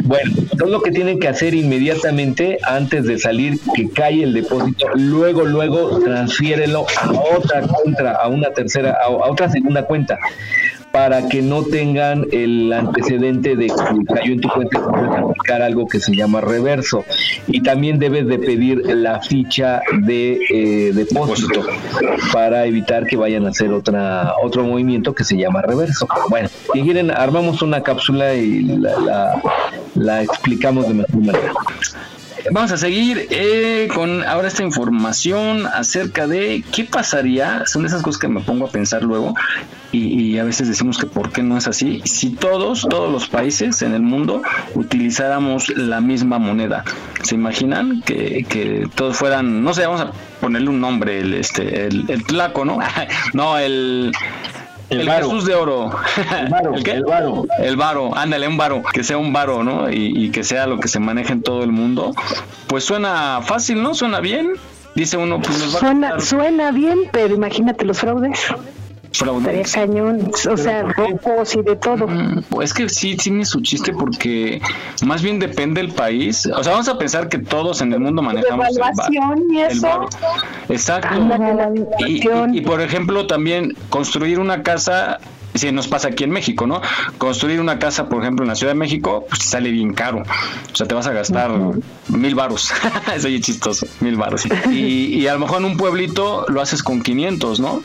Bueno, 0.03 0.31
todo 0.57 0.69
lo 0.69 0.81
que 0.81 0.91
tienen 0.91 1.19
que 1.19 1.27
hacer 1.27 1.53
inmediatamente 1.53 2.57
antes 2.63 3.05
de 3.05 3.17
salir, 3.17 3.59
que 3.75 3.89
cae 3.89 4.23
el 4.23 4.33
depósito, 4.33 4.87
luego, 4.95 5.43
luego 5.45 5.99
transfiérelo 5.99 6.85
a 7.01 7.11
otra 7.37 7.61
contra, 7.61 8.13
a 8.13 8.27
una 8.27 8.51
tercera, 8.51 8.97
a 9.03 9.09
otra 9.09 9.49
segunda 9.49 9.85
cuenta 9.85 10.17
para 10.91 11.29
que 11.29 11.41
no 11.41 11.63
tengan 11.63 12.27
el 12.31 12.71
antecedente 12.73 13.55
de 13.55 13.67
que 13.67 14.13
cayó 14.13 14.33
en 14.33 14.41
tu 14.41 14.49
cuenta 14.49 14.81
puedes 14.81 15.09
aplicar 15.09 15.61
algo 15.61 15.87
que 15.87 15.99
se 15.99 16.15
llama 16.15 16.41
reverso. 16.41 17.05
Y 17.47 17.61
también 17.61 17.99
debes 17.99 18.27
de 18.27 18.39
pedir 18.39 18.85
la 18.85 19.21
ficha 19.21 19.81
de 20.01 20.39
eh, 20.49 20.91
depósito 20.93 21.63
para 22.33 22.65
evitar 22.65 23.05
que 23.05 23.15
vayan 23.15 23.45
a 23.45 23.49
hacer 23.49 23.71
otra 23.71 24.33
otro 24.43 24.63
movimiento 24.63 25.13
que 25.13 25.23
se 25.23 25.37
llama 25.37 25.61
reverso. 25.61 26.07
Bueno, 26.29 26.49
si 26.73 26.81
quieren, 26.81 27.11
armamos 27.11 27.61
una 27.61 27.81
cápsula 27.81 28.33
y 28.35 28.61
la, 28.63 29.41
la 29.95 30.23
explicamos 30.23 30.87
de 30.87 30.93
mejor 30.93 31.21
manera. 31.21 31.53
Vamos 32.49 32.71
a 32.71 32.77
seguir 32.77 33.27
eh, 33.29 33.87
con 33.93 34.23
ahora 34.23 34.47
esta 34.47 34.63
información 34.63 35.67
acerca 35.67 36.27
de 36.27 36.63
qué 36.71 36.85
pasaría, 36.85 37.65
son 37.67 37.85
esas 37.85 38.01
cosas 38.01 38.19
que 38.19 38.27
me 38.27 38.41
pongo 38.41 38.65
a 38.65 38.71
pensar 38.71 39.03
luego 39.03 39.35
y, 39.91 40.37
a 40.37 40.45
veces 40.45 40.69
decimos 40.69 40.97
que 40.97 41.05
por 41.05 41.31
qué 41.31 41.43
no 41.43 41.57
es 41.57 41.67
así, 41.67 42.01
si 42.05 42.29
todos, 42.29 42.87
todos 42.89 43.11
los 43.11 43.27
países 43.27 43.81
en 43.81 43.93
el 43.93 44.01
mundo 44.01 44.41
utilizáramos 44.73 45.69
la 45.75 45.99
misma 45.99 46.39
moneda. 46.39 46.85
¿Se 47.23 47.35
imaginan 47.35 48.01
que, 48.01 48.45
que 48.47 48.87
todos 48.95 49.17
fueran, 49.17 49.63
no 49.63 49.73
sé, 49.73 49.85
vamos 49.85 50.01
a 50.01 50.11
ponerle 50.39 50.69
un 50.69 50.79
nombre, 50.79 51.19
el, 51.19 51.33
este, 51.33 51.87
el, 51.87 52.05
el 52.09 52.23
tlaco, 52.23 52.63
¿no? 52.63 52.79
no, 53.33 53.57
el... 53.57 54.11
El, 54.91 55.09
Jesús 55.09 55.45
de 55.45 55.55
oro. 55.55 55.89
El 56.37 56.49
varo. 56.49 56.75
¿El, 56.75 57.05
varo. 57.05 57.45
El 57.59 57.75
varo, 57.77 58.15
ándale, 58.15 58.47
un 58.47 58.57
varo, 58.57 58.83
que 58.93 59.03
sea 59.03 59.17
un 59.17 59.31
varo, 59.31 59.63
¿no? 59.63 59.89
Y, 59.89 60.29
que 60.31 60.43
sea 60.43 60.67
lo 60.67 60.79
que 60.79 60.89
se 60.89 60.99
maneje 60.99 61.31
en 61.31 61.41
todo 61.41 61.63
el 61.63 61.71
mundo. 61.71 62.13
Pues 62.67 62.83
suena 62.83 63.41
fácil, 63.41 63.81
¿no? 63.81 63.93
Suena 63.93 64.19
bien. 64.19 64.53
Dice 64.93 65.15
uno, 65.15 65.41
pues 65.41 65.57
suena, 65.57 66.19
suena 66.19 66.71
bien, 66.71 66.99
pero 67.13 67.33
imagínate 67.33 67.85
los 67.85 67.99
fraudes. 67.99 68.39
Fraudes. 69.11 69.73
cañón, 69.73 70.31
o 70.49 70.57
sea, 70.57 70.83
robos 70.83 71.55
y 71.55 71.61
de 71.61 71.75
todo. 71.75 72.07
Mm, 72.07 72.43
es 72.61 72.73
que 72.73 72.89
sí 72.89 73.15
tiene 73.15 73.45
su 73.45 73.61
chiste 73.61 73.93
porque 73.93 74.61
más 75.05 75.21
bien 75.21 75.39
depende 75.39 75.81
del 75.81 75.91
país. 75.91 76.45
O 76.45 76.63
sea, 76.63 76.73
vamos 76.73 76.87
a 76.87 76.97
pensar 76.97 77.29
que 77.29 77.37
todos 77.37 77.81
en 77.81 77.93
el 77.93 77.99
mundo 77.99 78.21
manejamos 78.21 78.67
el, 78.69 79.53
y 79.53 79.59
eso. 79.59 80.07
Exacto. 80.69 81.15
y 81.99 82.61
por 82.61 82.81
ejemplo, 82.81 83.27
también 83.27 83.75
construir 83.89 84.39
una 84.39 84.63
casa 84.63 85.19
si 85.53 85.71
nos 85.71 85.87
pasa 85.87 86.09
aquí 86.09 86.23
en 86.23 86.31
México, 86.31 86.67
¿no? 86.67 86.81
Construir 87.17 87.59
una 87.59 87.79
casa, 87.79 88.09
por 88.09 88.21
ejemplo, 88.21 88.43
en 88.43 88.49
la 88.49 88.55
Ciudad 88.55 88.73
de 88.73 88.79
México, 88.79 89.25
pues 89.27 89.43
sale 89.43 89.71
bien 89.71 89.93
caro. 89.93 90.23
O 90.71 90.75
sea, 90.75 90.87
te 90.87 90.95
vas 90.95 91.07
a 91.07 91.13
gastar 91.13 91.51
mil 92.07 92.35
varos. 92.35 92.71
Eso 93.15 93.27
es 93.29 93.41
chistoso, 93.41 93.87
mil 93.99 94.15
varos. 94.15 94.45
Y, 94.69 95.19
y, 95.19 95.27
a 95.27 95.33
lo 95.33 95.39
mejor 95.39 95.59
en 95.59 95.65
un 95.65 95.77
pueblito 95.77 96.45
lo 96.47 96.61
haces 96.61 96.83
con 96.83 97.01
500, 97.01 97.59
¿no? 97.59 97.81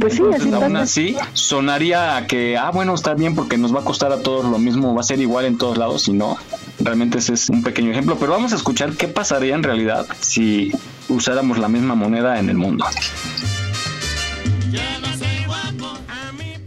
Pues 0.00 0.14
sí, 0.14 0.22
así 0.32 0.52
aún 0.52 0.76
así, 0.76 1.16
sonaría 1.32 2.24
que, 2.28 2.56
ah, 2.56 2.70
bueno, 2.70 2.94
está 2.94 3.14
bien 3.14 3.34
porque 3.34 3.58
nos 3.58 3.74
va 3.74 3.80
a 3.80 3.84
costar 3.84 4.12
a 4.12 4.22
todos 4.22 4.44
lo 4.44 4.58
mismo, 4.58 4.94
va 4.94 5.00
a 5.00 5.04
ser 5.04 5.20
igual 5.20 5.44
en 5.44 5.58
todos 5.58 5.76
lados, 5.76 6.06
y 6.08 6.12
no. 6.12 6.36
Realmente 6.78 7.18
ese 7.18 7.34
es 7.34 7.50
un 7.50 7.62
pequeño 7.62 7.90
ejemplo, 7.90 8.16
pero 8.18 8.32
vamos 8.32 8.52
a 8.52 8.56
escuchar 8.56 8.92
qué 8.92 9.08
pasaría 9.08 9.54
en 9.54 9.62
realidad 9.62 10.06
si 10.20 10.72
usáramos 11.08 11.58
la 11.58 11.68
misma 11.68 11.94
moneda 11.94 12.38
en 12.38 12.48
el 12.48 12.56
mundo. 12.56 12.84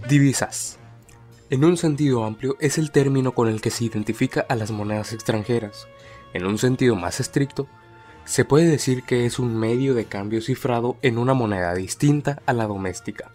Divisas. 0.07 0.79
En 1.49 1.63
un 1.63 1.77
sentido 1.77 2.25
amplio 2.25 2.57
es 2.59 2.77
el 2.77 2.91
término 2.91 3.31
con 3.31 3.47
el 3.47 3.61
que 3.61 3.69
se 3.69 3.85
identifica 3.85 4.45
a 4.49 4.55
las 4.55 4.69
monedas 4.69 5.13
extranjeras. 5.13 5.87
En 6.33 6.45
un 6.45 6.57
sentido 6.57 6.95
más 6.97 7.21
estricto, 7.21 7.67
se 8.25 8.43
puede 8.43 8.65
decir 8.65 9.03
que 9.03 9.25
es 9.25 9.39
un 9.39 9.55
medio 9.55 9.93
de 9.93 10.03
cambio 10.03 10.41
cifrado 10.41 10.97
en 11.01 11.17
una 11.17 11.33
moneda 11.33 11.73
distinta 11.73 12.41
a 12.45 12.51
la 12.51 12.67
doméstica. 12.67 13.31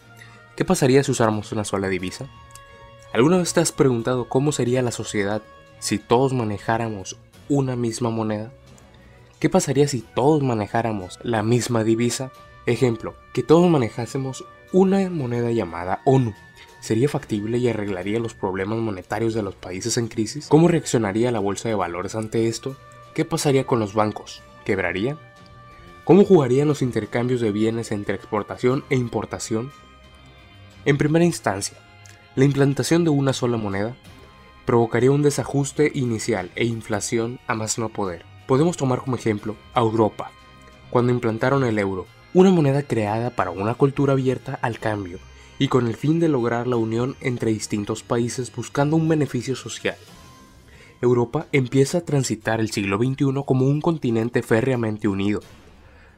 ¿Qué 0.56 0.66
pasaría 0.66 1.02
si 1.02 1.10
usáramos 1.10 1.52
una 1.52 1.64
sola 1.64 1.88
divisa? 1.88 2.26
¿Alguna 3.14 3.38
vez 3.38 3.54
te 3.54 3.60
has 3.60 3.72
preguntado 3.72 4.28
cómo 4.28 4.52
sería 4.52 4.82
la 4.82 4.90
sociedad 4.90 5.40
si 5.78 5.98
todos 5.98 6.34
manejáramos 6.34 7.16
una 7.48 7.76
misma 7.76 8.10
moneda? 8.10 8.52
¿Qué 9.40 9.48
pasaría 9.48 9.88
si 9.88 10.02
todos 10.02 10.42
manejáramos 10.42 11.18
la 11.22 11.42
misma 11.42 11.82
divisa? 11.82 12.30
Ejemplo, 12.66 13.14
que 13.32 13.42
todos 13.42 13.70
manejásemos 13.70 14.44
una 14.72 15.08
moneda 15.08 15.50
llamada 15.50 16.02
ONU, 16.04 16.34
¿Sería 16.88 17.10
factible 17.10 17.58
y 17.58 17.68
arreglaría 17.68 18.18
los 18.18 18.32
problemas 18.32 18.78
monetarios 18.78 19.34
de 19.34 19.42
los 19.42 19.54
países 19.54 19.98
en 19.98 20.08
crisis? 20.08 20.46
¿Cómo 20.48 20.68
reaccionaría 20.68 21.30
la 21.30 21.38
bolsa 21.38 21.68
de 21.68 21.74
valores 21.74 22.14
ante 22.14 22.48
esto? 22.48 22.78
¿Qué 23.14 23.26
pasaría 23.26 23.66
con 23.66 23.78
los 23.78 23.92
bancos? 23.92 24.42
¿Quebrarían? 24.64 25.18
¿Cómo 26.04 26.24
jugarían 26.24 26.66
los 26.66 26.80
intercambios 26.80 27.42
de 27.42 27.52
bienes 27.52 27.92
entre 27.92 28.14
exportación 28.14 28.84
e 28.88 28.96
importación? 28.96 29.70
En 30.86 30.96
primera 30.96 31.26
instancia, 31.26 31.76
la 32.36 32.46
implantación 32.46 33.04
de 33.04 33.10
una 33.10 33.34
sola 33.34 33.58
moneda 33.58 33.94
provocaría 34.64 35.10
un 35.10 35.20
desajuste 35.20 35.92
inicial 35.92 36.50
e 36.56 36.64
inflación 36.64 37.38
a 37.46 37.54
más 37.54 37.78
no 37.78 37.90
poder. 37.90 38.24
Podemos 38.46 38.78
tomar 38.78 39.00
como 39.00 39.16
ejemplo 39.16 39.56
a 39.74 39.80
Europa, 39.80 40.30
cuando 40.88 41.12
implantaron 41.12 41.64
el 41.64 41.78
euro, 41.78 42.06
una 42.32 42.48
moneda 42.48 42.82
creada 42.82 43.28
para 43.28 43.50
una 43.50 43.74
cultura 43.74 44.14
abierta 44.14 44.58
al 44.62 44.78
cambio 44.78 45.18
y 45.58 45.68
con 45.68 45.86
el 45.86 45.96
fin 45.96 46.20
de 46.20 46.28
lograr 46.28 46.66
la 46.66 46.76
unión 46.76 47.16
entre 47.20 47.50
distintos 47.50 48.02
países 48.02 48.54
buscando 48.54 48.96
un 48.96 49.08
beneficio 49.08 49.56
social. 49.56 49.96
Europa 51.00 51.46
empieza 51.52 51.98
a 51.98 52.04
transitar 52.04 52.60
el 52.60 52.70
siglo 52.70 52.98
XXI 52.98 53.42
como 53.46 53.66
un 53.66 53.80
continente 53.80 54.42
férreamente 54.42 55.08
unido, 55.08 55.40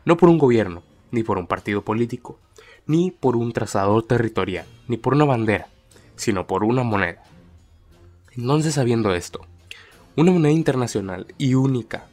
no 0.04 0.16
por 0.16 0.28
un 0.28 0.38
gobierno, 0.38 0.82
ni 1.10 1.22
por 1.22 1.38
un 1.38 1.46
partido 1.46 1.82
político, 1.82 2.38
ni 2.86 3.10
por 3.10 3.36
un 3.36 3.52
trazador 3.52 4.02
territorial, 4.04 4.66
ni 4.88 4.96
por 4.96 5.14
una 5.14 5.24
bandera, 5.24 5.68
sino 6.16 6.46
por 6.46 6.64
una 6.64 6.82
moneda. 6.82 7.22
Entonces, 8.36 8.74
sabiendo 8.74 9.14
esto, 9.14 9.40
una 10.16 10.32
moneda 10.32 10.52
internacional 10.52 11.26
y 11.38 11.54
única 11.54 12.06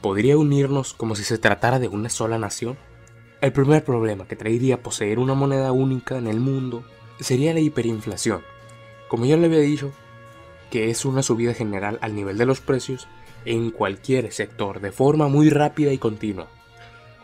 podría 0.00 0.36
unirnos 0.36 0.94
como 0.94 1.16
si 1.16 1.24
se 1.24 1.38
tratara 1.38 1.78
de 1.78 1.88
una 1.88 2.08
sola 2.08 2.38
nación. 2.38 2.76
El 3.42 3.52
primer 3.52 3.82
problema 3.82 4.28
que 4.28 4.36
traería 4.36 4.84
poseer 4.84 5.18
una 5.18 5.34
moneda 5.34 5.72
única 5.72 6.16
en 6.16 6.28
el 6.28 6.38
mundo 6.38 6.84
sería 7.18 7.52
la 7.52 7.58
hiperinflación. 7.58 8.40
Como 9.08 9.24
ya 9.24 9.36
le 9.36 9.46
había 9.46 9.58
dicho, 9.58 9.90
que 10.70 10.90
es 10.90 11.04
una 11.04 11.24
subida 11.24 11.52
general 11.52 11.98
al 12.02 12.14
nivel 12.14 12.38
de 12.38 12.46
los 12.46 12.60
precios 12.60 13.08
en 13.44 13.72
cualquier 13.72 14.30
sector 14.32 14.80
de 14.80 14.92
forma 14.92 15.26
muy 15.26 15.50
rápida 15.50 15.92
y 15.92 15.98
continua. 15.98 16.46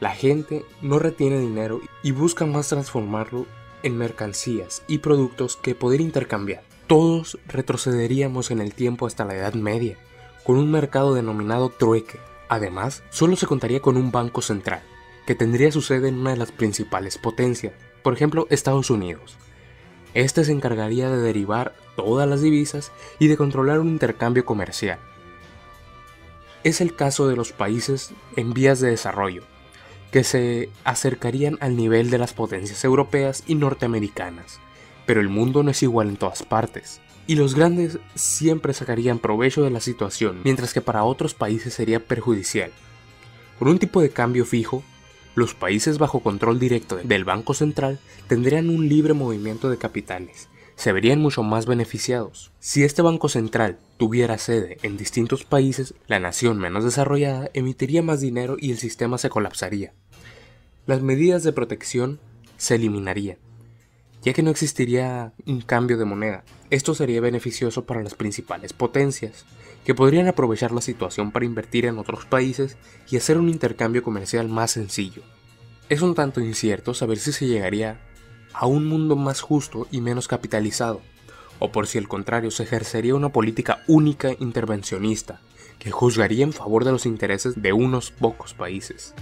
La 0.01 0.11
gente 0.11 0.65
no 0.83 0.99
retiene 0.99 1.39
dinero 1.39 1.81
y 2.03 2.11
busca 2.11 2.47
más 2.47 2.69
transformarlo 2.69 3.47
en 3.85 3.97
mercancías 3.97 4.83
y 4.89 4.99
productos 4.99 5.57
que 5.57 5.77
poder 5.77 6.01
intercambiar. 6.01 6.65
Todos 6.89 7.39
retrocederíamos 7.47 8.51
en 8.51 8.61
el 8.61 8.75
tiempo 8.75 9.07
hasta 9.07 9.25
la 9.25 9.37
Edad 9.37 9.55
Media, 9.55 9.97
con 10.43 10.57
un 10.57 10.69
mercado 10.69 11.15
denominado 11.15 11.69
trueque. 11.69 12.19
Además, 12.49 13.05
solo 13.11 13.37
se 13.37 13.47
contaría 13.47 13.79
con 13.79 13.97
un 13.97 14.11
banco 14.11 14.43
central, 14.43 14.83
que 15.29 15.35
tendría 15.35 15.71
su 15.71 15.83
sede 15.83 16.09
en 16.09 16.21
una 16.21 16.31
de 16.31 16.39
las 16.39 16.53
principales 16.53 17.19
potencias, 17.19 17.75
por 18.03 18.15
ejemplo 18.15 18.47
Estados 18.49 18.89
Unidos. 18.89 19.37
Este 20.15 20.43
se 20.43 20.53
encargaría 20.53 21.11
de 21.11 21.19
derivar 21.19 21.75
todas 21.97 22.27
las 22.27 22.41
divisas 22.41 22.93
y 23.19 23.27
de 23.27 23.37
controlar 23.37 23.79
un 23.79 23.89
intercambio 23.89 24.47
comercial. 24.47 24.99
Es 26.65 26.81
el 26.81 26.97
caso 26.97 27.29
de 27.29 27.37
los 27.37 27.53
países 27.53 28.13
en 28.37 28.55
vías 28.55 28.81
de 28.81 28.89
desarrollo, 28.89 29.43
que 30.13 30.25
se 30.25 30.71
acercarían 30.85 31.59
al 31.61 31.77
nivel 31.77 32.09
de 32.09 32.17
las 32.17 32.33
potencias 32.33 32.83
europeas 32.83 33.45
y 33.47 33.55
norteamericanas, 33.55 34.61
pero 35.05 35.21
el 35.21 35.29
mundo 35.29 35.63
no 35.63 35.73
es 35.73 35.83
igual 35.83 36.09
en 36.09 36.17
todas 36.17 36.43
partes, 36.43 37.03
y 37.27 37.35
los 37.35 37.55
grandes 37.55 37.99
siempre 38.15 38.73
sacarían 38.73 39.19
provecho 39.19 39.63
de 39.63 39.71
la 39.71 39.81
situación, 39.81 40.41
mientras 40.43 40.73
que 40.73 40.81
para 40.81 41.05
otros 41.05 41.35
países 41.35 41.75
sería 41.75 42.03
perjudicial. 42.03 42.73
Con 43.59 43.69
un 43.69 43.79
tipo 43.79 44.01
de 44.01 44.09
cambio 44.09 44.47
fijo, 44.47 44.83
los 45.35 45.55
países 45.55 45.99
bajo 45.99 46.21
control 46.21 46.59
directo 46.59 46.97
del 46.97 47.25
Banco 47.25 47.55
Central 47.55 47.99
tendrían 48.27 48.71
un 48.71 48.89
libre 48.89 49.15
movimiento 49.15 49.71
de 49.71 49.79
capitales, 49.79 50.49
se 50.79 50.93
verían 50.93 51.21
mucho 51.21 51.43
más 51.43 51.67
beneficiados. 51.67 52.53
Si 52.61 52.85
este 52.85 53.03
Banco 53.03 53.29
Central 53.29 53.79
tuviera 53.97 54.39
sede 54.39 54.79
en 54.83 54.97
distintos 54.97 55.45
países, 55.45 55.95
la 56.07 56.21
nación 56.21 56.59
menos 56.59 56.85
desarrollada 56.85 57.51
emitiría 57.53 58.01
más 58.01 58.21
dinero 58.21 58.57
y 58.59 58.71
el 58.71 58.79
sistema 58.79 59.19
se 59.19 59.29
colapsaría. 59.29 59.93
Las 60.87 61.03
medidas 61.03 61.43
de 61.43 61.53
protección 61.53 62.21
se 62.57 62.77
eliminarían, 62.77 63.39
ya 64.23 64.33
que 64.33 64.43
no 64.43 64.51
existiría 64.51 65.33
un 65.47 65.63
cambio 65.63 65.99
de 65.99 66.05
moneda. 66.05 66.45
Esto 66.71 66.95
sería 66.95 67.21
beneficioso 67.21 67.85
para 67.85 68.03
las 68.03 68.15
principales 68.15 68.73
potencias, 68.73 69.45
que 69.89 69.95
podrían 69.95 70.29
aprovechar 70.29 70.71
la 70.71 70.83
situación 70.83 71.31
para 71.31 71.47
invertir 71.47 71.87
en 71.87 71.97
otros 71.97 72.27
países 72.27 72.77
y 73.11 73.17
hacer 73.17 73.39
un 73.39 73.49
intercambio 73.49 74.03
comercial 74.03 74.47
más 74.47 74.73
sencillo. 74.73 75.23
Es 75.89 76.03
un 76.03 76.15
tanto 76.15 76.43
incierto 76.43 76.93
saber 76.93 77.17
si 77.17 77.33
se 77.33 77.47
llegaría 77.47 77.99
a 78.53 78.67
un 78.67 78.87
mundo 78.87 79.17
más 79.17 79.41
justo 79.41 79.89
y 79.91 80.03
menos 80.03 80.29
capitalizado, 80.29 81.01
o 81.59 81.73
por 81.73 81.87
si 81.87 81.97
al 81.97 82.07
contrario 82.07 82.51
se 82.51 82.65
ejercería 82.65 83.15
una 83.15 83.31
política 83.31 83.83
única 83.87 84.33
intervencionista, 84.39 85.41
que 85.79 85.91
juzgaría 85.91 86.45
en 86.45 86.53
favor 86.53 86.85
de 86.85 86.93
los 86.93 87.07
intereses 87.07 87.63
de 87.63 87.73
unos 87.73 88.11
pocos 88.11 88.53
países. 88.53 89.15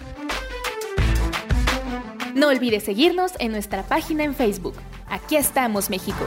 No 2.34 2.48
olvides 2.48 2.82
seguirnos 2.82 3.34
en 3.38 3.52
nuestra 3.52 3.84
página 3.84 4.24
en 4.24 4.34
Facebook. 4.34 4.74
Aquí 5.06 5.36
estamos, 5.36 5.90
México. 5.90 6.26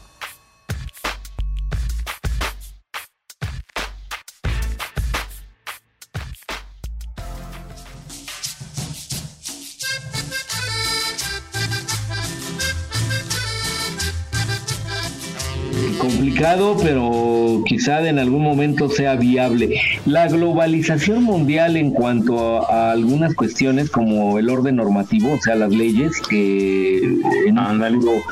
Complicado, 16.41 16.75
pero 16.81 17.63
quizá 17.67 18.07
en 18.07 18.17
algún 18.17 18.41
momento 18.41 18.89
sea 18.89 19.15
viable. 19.15 19.79
La 20.05 20.27
globalización 20.27 21.23
mundial 21.23 21.77
en 21.77 21.91
cuanto 21.91 22.67
a, 22.67 22.91
algunas 22.91 23.35
cuestiones 23.35 23.91
como 23.91 24.39
el 24.39 24.49
orden 24.49 24.77
normativo, 24.77 25.33
o 25.33 25.39
sea, 25.39 25.55
las 25.55 25.69
leyes 25.69 26.19
que 26.21 26.97
en 27.45 27.59
algo 27.59 28.23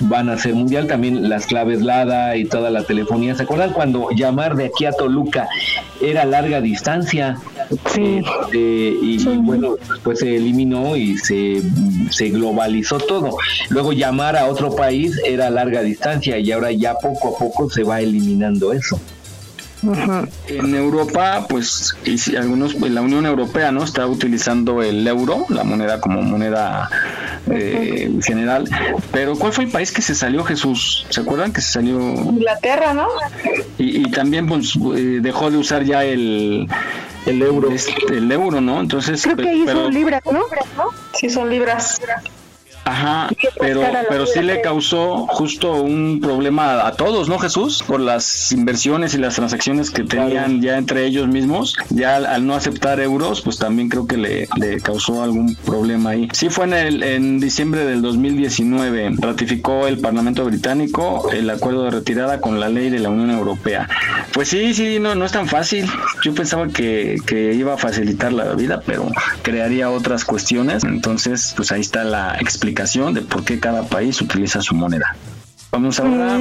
van 0.00 0.28
a 0.28 0.38
ser 0.38 0.54
mundial, 0.54 0.86
también 0.86 1.28
las 1.28 1.46
claves 1.46 1.82
LADA 1.82 2.36
y 2.36 2.44
toda 2.44 2.70
la 2.70 2.84
telefonía. 2.84 3.34
¿Se 3.34 3.42
acuerdan 3.42 3.72
cuando 3.72 4.10
llamar 4.10 4.54
de 4.54 4.66
aquí 4.66 4.84
a 4.84 4.92
Toluca 4.92 5.48
era 6.00 6.24
larga 6.24 6.60
distancia? 6.60 7.38
Sí. 7.94 8.22
Este, 8.24 8.58
y 8.58 9.18
bueno, 9.38 9.76
después 9.76 10.20
se 10.20 10.36
eliminó 10.36 10.96
y 10.96 11.16
se, 11.18 11.62
se 12.10 12.30
globalizó 12.30 12.98
todo. 12.98 13.36
Luego 13.70 13.92
llamar 13.92 14.36
a 14.36 14.46
otro 14.46 14.74
país 14.74 15.18
era 15.24 15.50
larga 15.50 15.82
distancia 15.82 16.38
y 16.38 16.52
ahora 16.52 16.72
ya 16.72 16.94
poco 16.94 17.34
a 17.34 17.38
poco 17.38 17.70
se 17.70 17.82
va 17.82 18.00
eliminando 18.00 18.72
eso. 18.72 19.00
En 20.48 20.74
Europa, 20.74 21.46
pues, 21.48 21.96
y 22.04 22.34
algunos, 22.34 22.74
la 22.74 23.02
Unión 23.02 23.26
Europea, 23.26 23.70
¿no? 23.70 23.84
Está 23.84 24.06
utilizando 24.06 24.82
el 24.82 25.06
euro, 25.06 25.46
la 25.48 25.64
moneda 25.64 26.00
como 26.00 26.22
moneda 26.22 26.88
eh, 27.50 28.10
general. 28.22 28.68
Pero 29.12 29.36
¿cuál 29.36 29.52
fue 29.52 29.64
el 29.64 29.70
país 29.70 29.92
que 29.92 30.02
se 30.02 30.14
salió, 30.14 30.42
Jesús? 30.44 31.06
¿Se 31.10 31.20
acuerdan 31.20 31.52
que 31.52 31.60
se 31.60 31.72
salió? 31.72 32.00
Inglaterra, 32.00 32.94
¿no? 32.94 33.06
Y, 33.78 34.10
también 34.10 34.46
pues, 34.46 34.74
eh, 34.96 35.18
dejó 35.20 35.50
de 35.50 35.58
usar 35.58 35.84
ya 35.84 36.04
el, 36.04 36.66
el 37.26 37.42
euro. 37.42 37.70
Este, 37.70 37.92
el 38.08 38.30
euro, 38.30 38.60
¿no? 38.60 38.80
Entonces. 38.80 39.22
Creo 39.22 39.36
que 39.36 39.48
ahí 39.48 39.66
son 39.66 39.92
libras, 39.92 40.22
¿no? 40.24 40.44
Sí, 41.14 41.28
son 41.28 41.50
libras. 41.50 42.00
Ajá, 42.86 43.28
pero, 43.58 43.82
pero 44.08 44.26
sí 44.26 44.40
le 44.42 44.60
causó 44.60 45.26
justo 45.26 45.72
un 45.72 46.20
problema 46.22 46.86
a 46.86 46.92
todos, 46.92 47.28
¿no, 47.28 47.36
Jesús? 47.36 47.82
Por 47.84 47.98
las 47.98 48.52
inversiones 48.52 49.12
y 49.14 49.18
las 49.18 49.34
transacciones 49.34 49.90
que 49.90 50.04
tenían 50.04 50.62
ya 50.62 50.78
entre 50.78 51.04
ellos 51.04 51.26
mismos, 51.26 51.76
ya 51.90 52.14
al, 52.14 52.46
no 52.46 52.54
aceptar 52.54 53.00
euros, 53.00 53.40
pues 53.42 53.58
también 53.58 53.88
creo 53.88 54.06
que 54.06 54.16
le, 54.16 54.48
le, 54.56 54.80
causó 54.80 55.24
algún 55.24 55.56
problema 55.56 56.10
ahí. 56.10 56.28
Sí 56.32 56.48
fue 56.48 56.66
en, 56.66 56.74
el, 56.74 57.02
en 57.02 57.40
diciembre 57.40 57.84
del 57.84 58.02
2019, 58.02 59.14
ratificó 59.18 59.88
el 59.88 59.98
Parlamento 59.98 60.44
británico 60.44 61.28
el 61.32 61.50
acuerdo 61.50 61.86
de 61.86 61.90
retirada 61.90 62.40
con 62.40 62.60
la 62.60 62.68
ley 62.68 62.90
de 62.90 63.00
la 63.00 63.08
Unión 63.08 63.32
Europea. 63.32 63.88
Pues 64.32 64.46
sí, 64.46 64.74
sí, 64.74 64.98
no, 65.00 65.16
no 65.16 65.24
es 65.24 65.32
tan 65.32 65.48
fácil. 65.48 65.90
Yo 66.22 66.32
pensaba 66.34 66.68
que, 66.68 67.16
que 67.26 67.52
iba 67.52 67.74
a 67.74 67.78
facilitar 67.78 68.32
la 68.32 68.54
vida, 68.54 68.80
pero 68.86 69.10
crearía 69.42 69.90
otras 69.90 70.24
cuestiones. 70.24 70.84
Entonces, 70.84 71.52
pues 71.56 71.72
ahí 71.72 71.80
está 71.80 72.04
la 72.04 72.36
explicación 72.38 72.75
de 72.76 73.22
por 73.22 73.42
qué 73.42 73.58
cada 73.58 73.82
país 73.84 74.20
utiliza 74.20 74.60
su 74.60 74.74
moneda. 74.74 75.16
Vamos 75.72 75.98
ahora, 75.98 76.38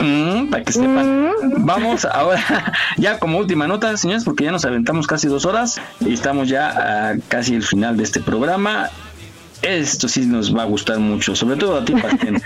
mm, 0.00 0.48
para 0.50 0.64
que 0.64 0.72
sepan, 0.72 1.30
vamos 1.58 2.04
ahora, 2.04 2.72
ya 2.96 3.18
como 3.18 3.38
última 3.38 3.66
nota, 3.66 3.96
señores, 3.96 4.24
porque 4.24 4.44
ya 4.44 4.50
nos 4.50 4.64
aventamos 4.64 5.06
casi 5.06 5.28
dos 5.28 5.44
horas 5.44 5.80
y 6.00 6.14
estamos 6.14 6.48
ya 6.48 7.10
a 7.10 7.16
casi 7.28 7.54
el 7.54 7.62
final 7.62 7.96
de 7.96 8.04
este 8.04 8.20
programa. 8.20 8.90
Esto 9.62 10.08
sí 10.08 10.26
nos 10.26 10.54
va 10.54 10.62
a 10.62 10.66
gustar 10.66 10.98
mucho, 10.98 11.36
sobre 11.36 11.56
todo 11.56 11.78
a 11.78 11.84
ti, 11.84 11.92
Pastén. 11.94 12.42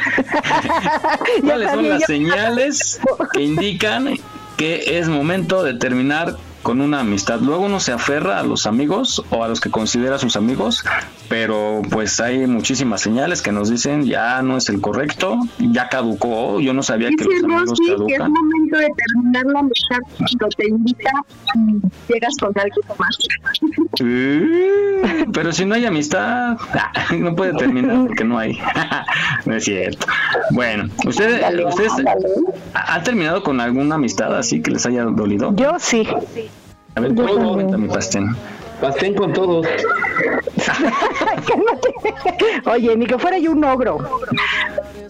¿Cuáles 1.43 1.71
son 1.71 1.89
las 1.89 2.05
señales 2.05 3.01
que 3.33 3.43
indican 3.43 4.17
que 4.57 4.99
es 4.99 5.09
momento 5.09 5.63
de 5.63 5.75
terminar 5.75 6.37
con 6.63 6.81
una 6.81 7.01
amistad. 7.01 7.41
Luego 7.41 7.65
uno 7.65 7.81
se 7.81 7.93
aferra 7.93 8.39
a 8.39 8.43
los 8.43 8.67
amigos 8.67 9.23
o 9.31 9.45
a 9.45 9.49
los 9.49 9.61
que 9.61 9.71
considera 9.71 10.19
sus 10.19 10.37
amigos, 10.37 10.85
pero 11.29 11.83
pues 11.91 12.21
hay 12.21 12.47
muchísimas 12.47 13.01
señales 13.01 13.43
que 13.43 13.53
nos 13.53 13.71
dicen 13.71 14.05
ya 14.05 14.43
no 14.43 14.57
es 14.57 14.69
el 14.69 14.81
correcto, 14.81 15.39
ya 15.59 15.89
caducó, 15.89 16.61
yo 16.61 16.73
no 16.75 16.83
sabía 16.83 17.11
que 17.11 17.25
los 17.25 17.45
amigos 17.45 17.79
caducan. 17.87 18.07
que 18.07 18.15
es 18.15 18.21
momento 18.21 18.77
de 18.79 18.89
terminar 18.97 19.47
la 19.47 19.61
amistad 19.61 19.99
cuando 20.17 20.49
te 20.57 20.69
invita 20.69 21.11
y 21.55 22.13
llegas 22.13 22.37
con 22.41 22.53
alguien 22.59 22.87
más. 22.99 23.19
pero 25.33 25.53
si 25.53 25.65
no 25.65 25.75
hay 25.75 25.87
amistad, 25.87 26.59
no 27.19 27.35
puede 27.35 27.55
terminar 27.55 28.07
porque 28.07 28.25
no 28.25 28.39
hay. 28.39 28.59
no 29.47 29.55
es 29.55 29.65
cierto. 29.65 30.07
Bueno, 30.51 30.89
¿ustedes, 31.07 31.43
¿ustedes 31.67 31.93
han 32.75 33.05
terminado 33.05 33.43
con 33.43 33.61
alguna 33.61 33.95
amistad 33.97 34.37
así 34.37 34.61
que 34.63 34.71
les 34.73 34.85
haya 34.87 35.05
dolido? 35.05 35.55
Yo 35.57 35.77
sí. 35.79 36.07
A 36.95 37.01
ver, 37.01 37.15
todo, 37.15 37.89
Pastén. 37.89 38.37
Pastén 38.81 39.15
con 39.15 39.33
todos. 39.33 39.67
Oye, 42.67 42.97
ni 42.97 43.07
que 43.07 43.19
fuera 43.19 43.39
yo 43.39 43.53
un 43.53 43.65
ogro. 43.65 43.99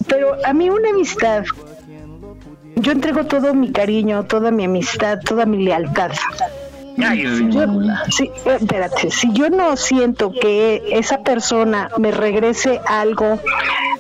Pero 0.09 0.37
a 0.45 0.53
mí 0.53 0.69
una 0.69 0.91
amistad, 0.91 1.45
yo 2.77 2.93
entrego 2.93 3.25
todo 3.27 3.55
mi 3.55 3.71
cariño, 3.71 4.25
toda 4.25 4.51
mi 4.51 4.65
amistad, 4.65 5.21
toda 5.25 5.47
mi 5.47 5.65
lealtad. 5.65 6.13
Ay, 6.99 7.25
sí, 8.11 8.31
eh, 8.45 8.59
espérate, 8.61 9.11
si 9.11 9.33
yo 9.33 9.49
no 9.49 9.77
siento 9.77 10.33
que 10.33 10.83
esa 10.91 11.23
persona 11.23 11.91
me 11.97 12.11
regrese 12.11 12.81
algo 12.87 13.39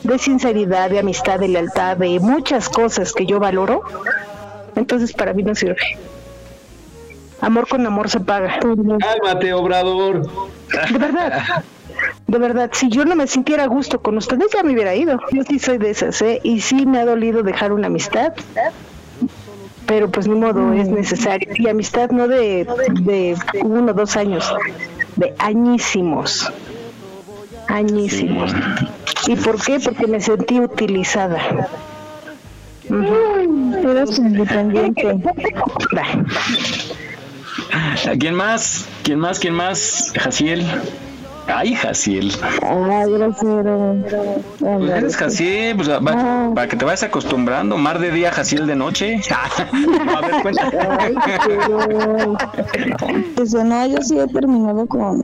de 0.02 0.18
sinceridad, 0.18 0.90
de 0.90 0.98
amistad, 0.98 1.38
de 1.38 1.48
lealtad, 1.48 1.96
de 1.96 2.20
muchas 2.20 2.68
cosas 2.68 3.12
que 3.12 3.24
yo 3.24 3.38
valoro, 3.38 3.82
entonces 4.74 5.12
para 5.12 5.32
mí 5.32 5.42
no 5.42 5.54
sirve. 5.54 5.78
Amor 7.40 7.68
con 7.68 7.86
amor 7.86 8.08
se 8.10 8.20
paga. 8.20 8.58
Cálmate, 8.60 9.52
obrador. 9.52 10.22
De 10.90 10.98
verdad. 10.98 11.42
De 12.26 12.38
verdad, 12.38 12.70
si 12.72 12.88
yo 12.88 13.04
no 13.04 13.16
me 13.16 13.26
sintiera 13.26 13.64
a 13.64 13.66
gusto 13.66 14.00
con 14.00 14.16
ustedes, 14.16 14.46
ya 14.54 14.62
me 14.62 14.72
hubiera 14.72 14.94
ido. 14.94 15.18
Yo 15.32 15.42
sí 15.42 15.58
soy 15.58 15.78
de 15.78 15.90
esas, 15.90 16.20
¿eh? 16.22 16.40
Y 16.42 16.60
sí 16.60 16.86
me 16.86 17.00
ha 17.00 17.04
dolido 17.04 17.42
dejar 17.42 17.72
una 17.72 17.88
amistad. 17.88 18.32
Pero 19.86 20.10
pues 20.10 20.28
ni 20.28 20.36
modo, 20.36 20.72
es 20.72 20.88
necesario. 20.88 21.50
Y 21.56 21.68
amistad 21.68 22.10
no 22.10 22.28
de, 22.28 22.66
de 23.00 23.36
uno 23.64 23.90
o 23.90 23.94
dos 23.94 24.16
años, 24.16 24.54
de 25.16 25.34
añísimos. 25.38 26.50
Añísimos. 27.68 28.54
¿Y 29.26 29.36
por 29.36 29.60
qué? 29.62 29.80
Porque 29.80 30.06
me 30.06 30.20
sentí 30.20 30.60
utilizada. 30.60 31.68
Eres 32.88 34.18
independiente. 34.18 35.18
¿Quién 38.18 38.34
más? 38.34 38.86
¿Quién 39.02 39.18
más? 39.18 39.38
¿Quién 39.38 39.54
más? 39.54 40.12
Jaciel. 40.18 40.64
Ay, 41.46 41.74
Jaciel. 41.74 42.32
Ay, 42.62 43.10
grosero. 43.10 43.96
Pues 44.58 44.90
eres 44.90 45.16
Jaciel, 45.16 45.76
pues, 45.76 45.88
ah. 45.88 46.52
para 46.54 46.68
que 46.68 46.76
te 46.76 46.84
vayas 46.84 47.02
acostumbrando. 47.02 47.76
Mar 47.76 47.98
de 47.98 48.10
día, 48.10 48.30
Jaciel 48.30 48.66
de 48.66 48.76
noche. 48.76 49.20
a 49.30 50.20
ver, 50.20 50.42
cuéntame. 50.42 50.78
Pues 53.34 53.54
no, 53.54 53.86
yo 53.86 53.98
sí 54.02 54.18
he 54.18 54.26
terminado 54.28 54.86
con, 54.86 55.22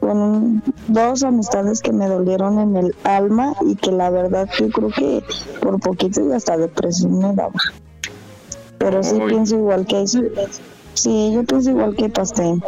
con 0.00 0.62
dos 0.88 1.22
amistades 1.22 1.80
que 1.80 1.92
me 1.92 2.06
dolieron 2.06 2.58
en 2.58 2.76
el 2.76 2.94
alma 3.04 3.54
y 3.66 3.76
que 3.76 3.92
la 3.92 4.10
verdad 4.10 4.48
yo 4.58 4.70
creo 4.70 4.88
que 4.88 5.22
por 5.60 5.78
poquito 5.80 6.26
y 6.26 6.32
hasta 6.32 6.56
depresión 6.56 7.18
me 7.18 7.34
daba. 7.34 7.60
Pero 8.78 9.02
sí 9.02 9.18
pienso 9.28 9.56
igual 9.56 9.86
que 9.86 10.02
eso 10.02 10.20
Sí, 10.94 11.32
yo 11.32 11.44
pienso 11.44 11.70
igual 11.70 11.96
que 11.96 12.08
Pastel. 12.08 12.62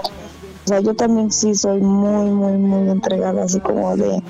O 0.64 0.68
sea, 0.68 0.80
yo 0.80 0.94
también 0.94 1.32
sí 1.32 1.54
soy 1.54 1.80
muy, 1.80 2.30
muy, 2.30 2.52
muy 2.52 2.88
entregada, 2.88 3.44
así 3.44 3.58
como 3.60 3.96
de, 3.96 4.22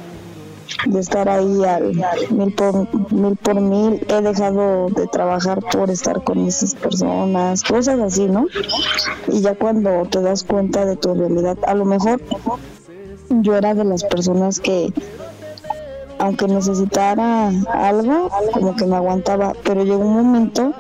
de 0.86 1.00
estar 1.00 1.28
ahí 1.28 1.64
al 1.64 1.92
mil 2.30 2.54
por 2.54 3.12
mil 3.12 3.36
por 3.36 3.60
mil. 3.60 4.04
He 4.08 4.20
dejado 4.22 4.88
de 4.88 5.06
trabajar 5.08 5.60
por 5.60 5.90
estar 5.90 6.24
con 6.24 6.46
esas 6.46 6.74
personas, 6.74 7.62
cosas 7.62 8.00
así, 8.00 8.26
¿no? 8.26 8.46
Y 9.28 9.42
ya 9.42 9.54
cuando 9.54 10.04
te 10.06 10.22
das 10.22 10.42
cuenta 10.42 10.86
de 10.86 10.96
tu 10.96 11.12
realidad, 11.14 11.58
a 11.66 11.74
lo 11.74 11.84
mejor 11.84 12.20
yo 13.28 13.56
era 13.56 13.74
de 13.74 13.84
las 13.84 14.04
personas 14.04 14.58
que 14.58 14.92
aunque 16.18 16.46
necesitara 16.46 17.48
algo, 17.72 18.30
como 18.52 18.76
que 18.76 18.86
me 18.86 18.94
aguantaba, 18.94 19.54
pero 19.64 19.82
llegó 19.82 20.04
un 20.04 20.22
momento 20.22 20.72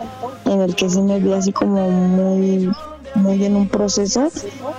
en 0.44 0.60
el 0.60 0.76
que 0.76 0.88
sí 0.88 1.02
me 1.02 1.18
vi 1.18 1.32
así 1.32 1.52
como 1.52 1.90
muy 1.90 2.70
muy 3.14 3.44
en 3.44 3.56
un 3.56 3.68
proceso 3.68 4.30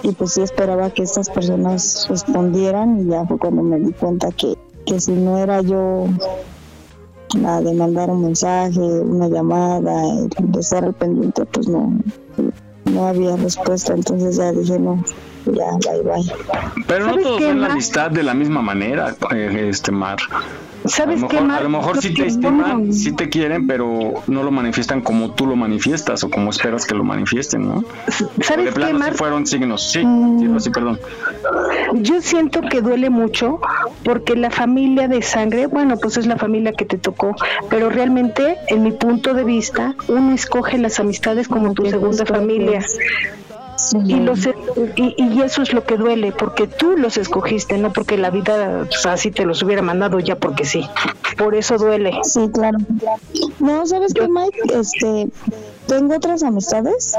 y 0.01 0.11
pues 0.11 0.34
sí 0.34 0.41
esperaba 0.41 0.89
que 0.89 1.03
estas 1.03 1.30
personas 1.30 2.07
respondieran 2.10 3.01
y 3.01 3.10
ya 3.10 3.26
fue 3.26 3.38
cuando 3.38 3.64
me 3.64 3.80
di 3.80 3.91
cuenta 3.93 4.31
que, 4.31 4.57
que 4.85 4.99
si 4.99 5.11
no 5.11 5.38
era 5.38 5.61
yo 5.61 6.07
la 7.35 7.61
de 7.61 7.73
mandar 7.73 8.10
un 8.10 8.23
mensaje, 8.23 8.80
una 8.80 9.27
llamada, 9.27 10.03
de 10.38 10.60
estar 10.60 10.84
al 10.84 10.93
pendiente, 10.93 11.45
pues 11.45 11.68
no, 11.68 11.99
no 12.85 13.07
había 13.07 13.35
respuesta, 13.35 13.93
entonces 13.93 14.38
ya 14.38 14.51
dije 14.51 14.77
no, 14.77 15.03
ya, 15.45 15.72
bye 15.91 16.01
bye. 16.03 16.85
Pero 16.88 17.07
no 17.07 17.18
todos 17.18 17.39
ven 17.39 17.61
la 17.61 17.68
amistad 17.68 18.11
de 18.11 18.23
la 18.23 18.34
misma 18.34 18.61
manera, 18.61 19.15
eh, 19.34 19.68
este 19.69 19.91
Mar. 19.91 20.18
¿Sabes 20.85 21.23
a 21.23 21.27
qué, 21.27 21.38
A 21.38 21.61
lo 21.61 21.69
mejor 21.69 22.01
sí 22.01 22.14
te 22.14 22.26
estiman, 22.27 22.91
sí 22.93 23.14
te 23.14 23.30
quieren, 23.30 23.68
pero 23.68 24.15
no 24.27 24.43
lo 24.43 24.51
manifiestan 24.51 25.01
como 25.01 25.31
tú 25.31 25.45
lo 25.45 25.55
manifiestas 25.55 26.23
o 26.23 26.30
como 26.30 26.49
esperas 26.49 26.85
que 26.85 26.95
lo 26.95 27.03
manifiesten, 27.03 27.68
¿no? 27.68 27.84
¿Sabes 28.41 28.73
qué, 28.73 28.93
Mar? 28.93 29.14
fueron 29.14 29.45
signos. 29.45 29.91
Sí, 29.91 30.05
mm. 30.05 30.60
sí, 30.60 30.69
perdón. 30.69 30.99
Yo 31.95 32.22
siento 32.22 32.61
que 32.61 32.81
duele 32.81 33.10
mucho 33.10 33.60
porque 34.03 34.35
la 34.35 34.49
familia 34.49 35.07
de 35.07 35.22
sangre, 35.22 35.68
bueno, 35.68 35.97
pues 35.97 36.18
es 36.18 36.26
la 36.26 36.38
familia 36.38 36.73
que 36.73 36.85
te 36.85 36.97
tocó, 36.97 37.35
pero 37.69 37.89
realmente, 37.89 38.57
en 38.68 38.84
mi 38.84 38.91
punto 38.91 39.34
de 39.34 39.43
vista, 39.43 39.95
uno 40.07 40.34
escoge 40.34 40.77
las 40.77 40.99
amistades 40.99 41.47
como 41.47 41.73
tu 41.73 41.85
segunda 41.85 42.26
familia. 42.26 42.85
Y, 44.05 44.15
los, 44.15 44.47
y, 44.95 45.15
y, 45.18 45.41
eso 45.41 45.61
es 45.61 45.73
lo 45.73 45.84
que 45.84 45.97
duele, 45.97 46.31
porque 46.31 46.68
tú 46.68 46.95
los 46.97 47.18
escogiste, 47.18 47.77
no 47.77 47.91
porque 47.91 48.18
la 48.18 48.30
vida 48.30 48.85
pues, 48.88 49.05
así 49.05 49.31
te 49.31 49.45
los 49.45 49.61
hubiera 49.64 49.81
mandado 49.81 50.19
ya 50.19 50.38
porque 50.38 50.65
sí. 50.65 50.88
Por 51.38 51.55
eso 51.55 51.77
duele. 51.77 52.14
Sí, 52.23 52.49
claro. 52.53 52.77
No, 53.60 53.85
¿sabes 53.85 54.14
qué, 54.14 54.27
Mike? 54.27 54.60
Este, 54.73 55.27
tengo 55.88 56.15
otras 56.15 56.43
amistades 56.43 57.18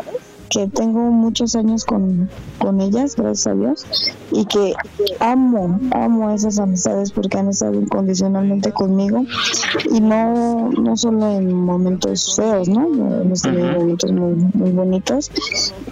que 0.48 0.66
tengo 0.68 1.00
muchos 1.10 1.54
años 1.54 1.84
con, 1.84 2.28
con 2.58 2.80
ellas, 2.80 3.16
gracias 3.16 3.46
a 3.46 3.54
Dios, 3.54 3.86
y 4.30 4.44
que 4.46 4.74
amo, 5.20 5.80
amo 5.92 6.30
esas 6.30 6.58
amistades 6.58 7.12
porque 7.12 7.38
han 7.38 7.48
estado 7.48 7.74
incondicionalmente 7.74 8.72
conmigo 8.72 9.24
y 9.90 10.00
no, 10.00 10.70
no 10.70 10.96
solo 10.96 11.30
en 11.32 11.52
momentos 11.52 12.34
feos, 12.36 12.68
¿no? 12.68 12.86
Hemos 13.20 13.42
tenido 13.42 13.72
momentos 13.72 14.12
muy, 14.12 14.34
muy 14.54 14.70
bonitos, 14.70 15.30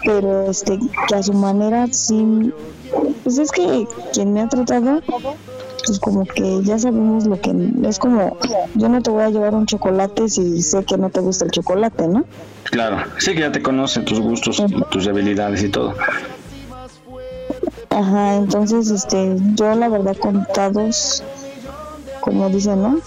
pero 0.04 0.50
este, 0.50 0.78
que 1.08 1.14
a 1.14 1.22
su 1.22 1.32
manera 1.32 1.86
sí, 1.90 2.52
pues 3.22 3.38
es 3.38 3.50
que 3.50 3.86
quien 4.12 4.32
me 4.32 4.42
ha 4.42 4.48
tratado 4.48 5.00
pues 5.86 5.98
como 5.98 6.24
que 6.24 6.62
ya 6.62 6.78
sabemos 6.78 7.26
lo 7.26 7.40
que 7.40 7.52
es 7.84 7.98
como 7.98 8.36
yo 8.74 8.88
no 8.88 9.02
te 9.02 9.10
voy 9.10 9.24
a 9.24 9.30
llevar 9.30 9.54
un 9.54 9.66
chocolate 9.66 10.28
si 10.28 10.62
sé 10.62 10.84
que 10.84 10.96
no 10.96 11.10
te 11.10 11.20
gusta 11.20 11.44
el 11.44 11.50
chocolate, 11.50 12.09
¿no? 12.09 12.24
Claro, 12.64 12.98
sí 13.18 13.34
que 13.34 13.40
ya 13.40 13.52
te 13.52 13.62
conoce 13.62 14.00
tus 14.00 14.20
gustos, 14.20 14.62
tus 14.90 15.04
debilidades 15.04 15.62
y 15.62 15.68
todo. 15.68 15.94
Ajá, 17.90 18.36
entonces 18.36 18.90
este 18.90 19.36
yo 19.54 19.74
la 19.74 19.88
verdad 19.88 20.16
contados 20.16 21.22
como 22.20 22.48
dicen, 22.48 22.80
¿no? 22.82 22.98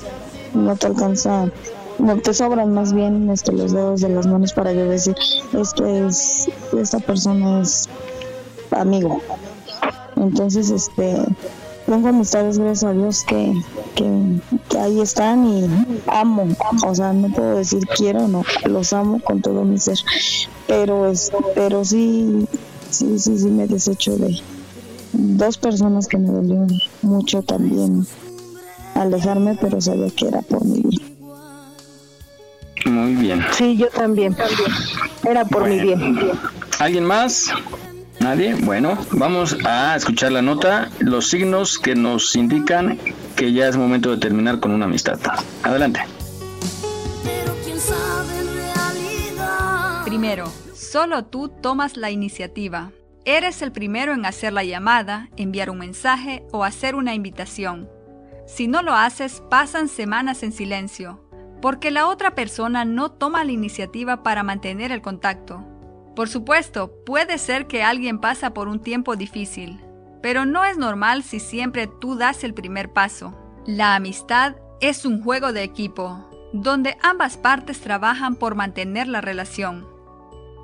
No 0.54 0.76
te 0.76 0.88
alcanza 0.88 1.50
no 1.98 2.18
te 2.18 2.34
sobran 2.34 2.74
más 2.74 2.94
bien 2.94 3.30
este, 3.30 3.52
los 3.52 3.72
dedos 3.72 4.02
de 4.02 4.10
las 4.10 4.28
manos 4.28 4.54
para 4.54 4.74
yo 4.74 4.90
decir 4.90 5.16
esto 5.54 5.86
es 5.86 6.50
esta 6.78 7.00
persona 7.00 7.62
es 7.62 7.88
amigo 8.72 9.22
entonces 10.18 10.70
este 10.70 11.18
tengo 11.86 12.08
amistades, 12.08 12.58
gracias 12.58 12.84
a 12.84 12.94
Dios, 12.94 13.24
que, 13.24 13.54
que, 13.96 14.78
ahí 14.80 15.02
están 15.02 15.46
y 15.46 15.68
amo, 16.08 16.48
o 16.86 16.96
sea, 16.96 17.14
no 17.14 17.30
puedo 17.30 17.58
decir 17.58 17.86
quiero, 17.96 18.28
no, 18.28 18.44
los 18.66 18.94
amo 18.94 19.20
con 19.20 19.42
todo 19.42 19.64
mi 19.64 19.78
ser, 19.80 19.98
pero, 20.68 21.10
es, 21.10 21.32
pero 21.54 21.86
sí, 21.86 22.48
sí, 22.90 23.20
sí, 23.20 23.38
sí 23.38 23.48
me 23.48 23.68
desecho 23.68 24.18
de 24.18 24.40
dos 25.14 25.58
personas 25.58 26.08
que 26.08 26.18
me 26.18 26.30
dolió 26.30 26.68
mucho 27.02 27.42
también 27.42 28.06
alejarme, 28.96 29.58
pero 29.60 29.80
sabía 29.80 30.10
que 30.10 30.28
era 30.28 30.42
por 30.42 30.66
mi 30.66 30.82
bien. 30.82 31.16
Muy 32.86 33.16
bien. 33.16 33.44
Sí, 33.52 33.78
yo 33.78 33.88
también. 33.90 34.36
Era 35.24 35.44
por 35.44 35.68
mi 35.68 35.80
bien. 35.80 36.20
¿Alguien 36.80 37.04
más? 37.04 37.50
Nadie. 38.26 38.56
Bueno, 38.56 38.98
vamos 39.12 39.56
a 39.66 39.96
escuchar 39.96 40.32
la 40.32 40.42
nota, 40.42 40.90
los 40.98 41.30
signos 41.30 41.78
que 41.78 41.94
nos 41.94 42.36
indican 42.36 42.98
que 43.36 43.54
ya 43.54 43.68
es 43.68 43.78
momento 43.78 44.10
de 44.10 44.18
terminar 44.18 44.60
con 44.60 44.72
una 44.72 44.86
amistad. 44.86 45.20
Adelante. 45.62 46.00
Primero, 50.06 50.52
solo 50.74 51.26
tú 51.26 51.50
tomas 51.50 51.98
la 51.98 52.10
iniciativa. 52.10 52.90
Eres 53.26 53.62
el 53.62 53.72
primero 53.72 54.12
en 54.16 54.26
hacer 54.26 54.54
la 54.54 54.64
llamada, 54.64 55.30
enviar 55.38 55.70
un 55.70 55.78
mensaje 55.78 56.48
o 56.52 56.64
hacer 56.64 56.96
una 56.96 57.14
invitación. 57.14 57.88
Si 58.48 58.68
no 58.68 58.82
lo 58.82 58.96
haces, 58.96 59.44
pasan 59.52 59.88
semanas 59.88 60.42
en 60.42 60.52
silencio, 60.52 61.24
porque 61.62 61.92
la 61.92 62.08
otra 62.08 62.34
persona 62.34 62.86
no 62.86 63.12
toma 63.12 63.44
la 63.44 63.52
iniciativa 63.52 64.24
para 64.24 64.42
mantener 64.42 64.92
el 64.92 65.04
contacto. 65.04 65.64
Por 66.16 66.30
supuesto, 66.30 67.04
puede 67.06 67.38
ser 67.38 67.68
que 67.68 67.84
alguien 67.84 68.20
pasa 68.20 68.54
por 68.54 68.68
un 68.68 68.80
tiempo 68.80 69.16
difícil, 69.16 69.82
pero 70.22 70.46
no 70.46 70.64
es 70.64 70.78
normal 70.78 71.24
si 71.24 71.40
siempre 71.40 71.88
tú 71.88 72.16
das 72.16 72.44
el 72.44 72.54
primer 72.54 72.94
paso. 72.94 73.36
La 73.66 73.96
amistad 73.96 74.56
es 74.80 75.06
un 75.06 75.22
juego 75.22 75.52
de 75.52 75.64
equipo, 75.64 76.30
donde 76.54 76.98
ambas 77.02 77.38
partes 77.38 77.82
trabajan 77.82 78.36
por 78.36 78.56
mantener 78.56 79.08
la 79.08 79.22
relación. 79.22 79.88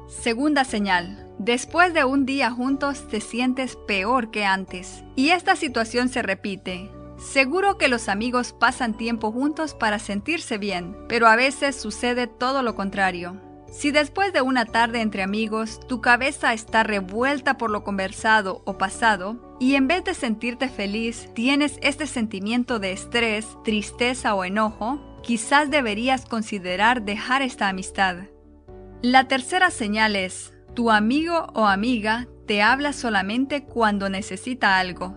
Segunda 0.07 0.63
señal. 0.63 1.27
Después 1.37 1.93
de 1.93 2.05
un 2.05 2.25
día 2.25 2.51
juntos 2.51 3.07
te 3.07 3.19
sientes 3.19 3.75
peor 3.87 4.29
que 4.29 4.45
antes. 4.45 5.03
Y 5.15 5.29
esta 5.29 5.55
situación 5.55 6.09
se 6.09 6.21
repite. 6.21 6.91
Seguro 7.17 7.77
que 7.77 7.87
los 7.87 8.09
amigos 8.09 8.53
pasan 8.53 8.95
tiempo 8.95 9.31
juntos 9.31 9.73
para 9.73 9.99
sentirse 9.99 10.57
bien, 10.57 10.95
pero 11.07 11.27
a 11.27 11.35
veces 11.35 11.75
sucede 11.75 12.27
todo 12.27 12.63
lo 12.63 12.75
contrario. 12.75 13.39
Si 13.71 13.91
después 13.91 14.33
de 14.33 14.41
una 14.41 14.65
tarde 14.65 14.99
entre 14.99 15.23
amigos 15.23 15.79
tu 15.87 16.01
cabeza 16.01 16.53
está 16.53 16.83
revuelta 16.83 17.57
por 17.57 17.71
lo 17.71 17.85
conversado 17.85 18.61
o 18.65 18.77
pasado, 18.77 19.57
y 19.61 19.75
en 19.75 19.87
vez 19.87 20.03
de 20.03 20.13
sentirte 20.13 20.67
feliz 20.67 21.29
tienes 21.33 21.79
este 21.81 22.05
sentimiento 22.05 22.79
de 22.79 22.91
estrés, 22.91 23.47
tristeza 23.63 24.35
o 24.35 24.43
enojo, 24.43 24.99
quizás 25.23 25.71
deberías 25.71 26.25
considerar 26.25 27.03
dejar 27.03 27.41
esta 27.41 27.69
amistad. 27.69 28.17
La 29.01 29.29
tercera 29.29 29.71
señal 29.71 30.17
es, 30.17 30.53
tu 30.75 30.91
amigo 30.91 31.47
o 31.53 31.65
amiga 31.65 32.27
te 32.47 32.61
habla 32.61 32.91
solamente 32.91 33.63
cuando 33.63 34.09
necesita 34.09 34.79
algo. 34.79 35.15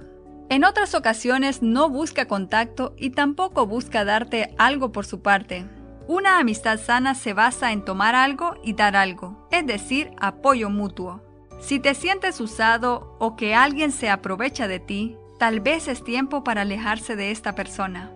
En 0.49 0.63
otras 0.63 0.95
ocasiones 0.95 1.61
no 1.61 1.89
busca 1.89 2.29
contacto 2.29 2.95
y 2.97 3.11
tampoco 3.11 3.67
busca 3.67 4.05
darte 4.05 4.55
algo 4.59 4.93
por 4.93 5.07
su 5.07 5.23
parte. 5.23 5.67
Una 6.07 6.39
amistad 6.39 6.79
sana 6.79 7.15
se 7.15 7.33
basa 7.33 7.73
en 7.73 7.83
tomar 7.83 8.15
algo 8.15 8.57
y 8.63 8.75
dar 8.75 8.95
algo, 8.95 9.49
es 9.51 9.67
decir, 9.67 10.11
apoyo 10.19 10.69
mutuo. 10.69 11.23
Si 11.61 11.81
te 11.81 11.95
sientes 11.95 12.41
usado 12.41 13.17
o 13.19 13.37
que 13.37 13.55
alguien 13.55 13.91
se 13.91 14.11
aprovecha 14.11 14.69
de 14.69 14.81
ti, 14.81 15.17
tal 15.39 15.61
vez 15.61 15.89
es 15.89 16.05
tiempo 16.05 16.45
para 16.45 16.61
alejarse 16.61 17.17
de 17.17 17.31
esta 17.31 17.55
persona. 17.55 18.13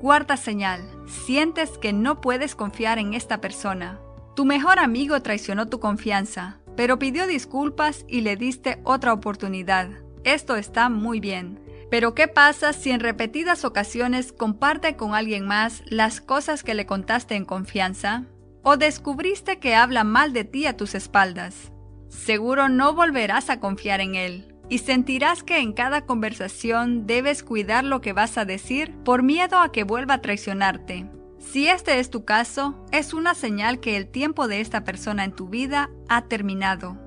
Cuarta 0.00 0.38
señal, 0.38 0.80
sientes 1.06 1.76
que 1.76 1.92
no 1.92 2.22
puedes 2.22 2.54
confiar 2.54 2.98
en 2.98 3.12
esta 3.12 3.42
persona. 3.42 4.00
Tu 4.34 4.46
mejor 4.46 4.78
amigo 4.78 5.20
traicionó 5.20 5.68
tu 5.68 5.78
confianza, 5.78 6.60
pero 6.74 6.98
pidió 6.98 7.26
disculpas 7.26 8.06
y 8.08 8.22
le 8.22 8.36
diste 8.36 8.80
otra 8.84 9.12
oportunidad. 9.12 9.90
Esto 10.24 10.56
está 10.56 10.88
muy 10.88 11.20
bien. 11.20 11.60
Pero 11.90 12.14
¿qué 12.14 12.28
pasa 12.28 12.72
si 12.72 12.92
en 12.92 13.00
repetidas 13.00 13.64
ocasiones 13.64 14.32
comparte 14.32 14.96
con 14.96 15.14
alguien 15.14 15.44
más 15.44 15.82
las 15.86 16.20
cosas 16.20 16.62
que 16.62 16.74
le 16.74 16.86
contaste 16.86 17.34
en 17.34 17.44
confianza? 17.44 18.26
¿O 18.62 18.76
descubriste 18.76 19.58
que 19.58 19.74
habla 19.74 20.04
mal 20.04 20.32
de 20.32 20.44
ti 20.44 20.66
a 20.66 20.76
tus 20.76 20.94
espaldas? 20.94 21.72
Seguro 22.08 22.68
no 22.68 22.94
volverás 22.94 23.50
a 23.50 23.58
confiar 23.58 24.00
en 24.00 24.14
él 24.14 24.54
y 24.68 24.78
sentirás 24.78 25.42
que 25.42 25.58
en 25.58 25.72
cada 25.72 26.06
conversación 26.06 27.08
debes 27.08 27.42
cuidar 27.42 27.84
lo 27.84 28.00
que 28.00 28.12
vas 28.12 28.38
a 28.38 28.44
decir 28.44 28.94
por 29.04 29.24
miedo 29.24 29.58
a 29.58 29.72
que 29.72 29.82
vuelva 29.82 30.14
a 30.14 30.20
traicionarte. 30.20 31.10
Si 31.40 31.66
este 31.66 31.98
es 31.98 32.10
tu 32.10 32.24
caso, 32.24 32.84
es 32.92 33.14
una 33.14 33.34
señal 33.34 33.80
que 33.80 33.96
el 33.96 34.06
tiempo 34.06 34.46
de 34.46 34.60
esta 34.60 34.84
persona 34.84 35.24
en 35.24 35.32
tu 35.32 35.48
vida 35.48 35.90
ha 36.08 36.22
terminado. 36.28 36.98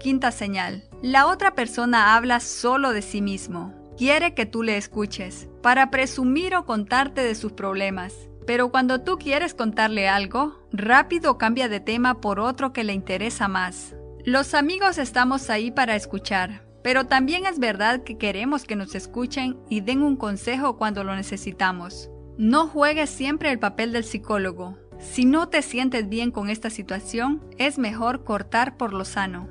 Quinta 0.00 0.32
señal. 0.32 0.88
La 1.02 1.28
otra 1.28 1.54
persona 1.54 2.16
habla 2.16 2.40
solo 2.40 2.92
de 2.92 3.02
sí 3.02 3.20
mismo 3.20 3.77
quiere 3.98 4.32
que 4.32 4.46
tú 4.46 4.62
le 4.62 4.76
escuches, 4.76 5.48
para 5.60 5.90
presumir 5.90 6.54
o 6.54 6.64
contarte 6.64 7.22
de 7.22 7.34
sus 7.34 7.52
problemas. 7.52 8.14
Pero 8.46 8.70
cuando 8.70 9.02
tú 9.02 9.18
quieres 9.18 9.52
contarle 9.52 10.08
algo, 10.08 10.66
rápido 10.72 11.36
cambia 11.36 11.68
de 11.68 11.80
tema 11.80 12.20
por 12.20 12.38
otro 12.38 12.72
que 12.72 12.84
le 12.84 12.94
interesa 12.94 13.48
más. 13.48 13.96
Los 14.24 14.54
amigos 14.54 14.98
estamos 14.98 15.50
ahí 15.50 15.70
para 15.72 15.96
escuchar, 15.96 16.64
pero 16.82 17.06
también 17.06 17.44
es 17.44 17.58
verdad 17.58 18.04
que 18.04 18.16
queremos 18.16 18.64
que 18.64 18.76
nos 18.76 18.94
escuchen 18.94 19.58
y 19.68 19.80
den 19.80 20.02
un 20.02 20.16
consejo 20.16 20.78
cuando 20.78 21.02
lo 21.02 21.14
necesitamos. 21.16 22.08
No 22.38 22.68
juegues 22.68 23.10
siempre 23.10 23.50
el 23.50 23.58
papel 23.58 23.92
del 23.92 24.04
psicólogo. 24.04 24.78
Si 25.00 25.24
no 25.24 25.48
te 25.48 25.60
sientes 25.60 26.08
bien 26.08 26.30
con 26.30 26.50
esta 26.50 26.70
situación, 26.70 27.42
es 27.58 27.78
mejor 27.78 28.22
cortar 28.22 28.76
por 28.76 28.92
lo 28.92 29.04
sano. 29.04 29.48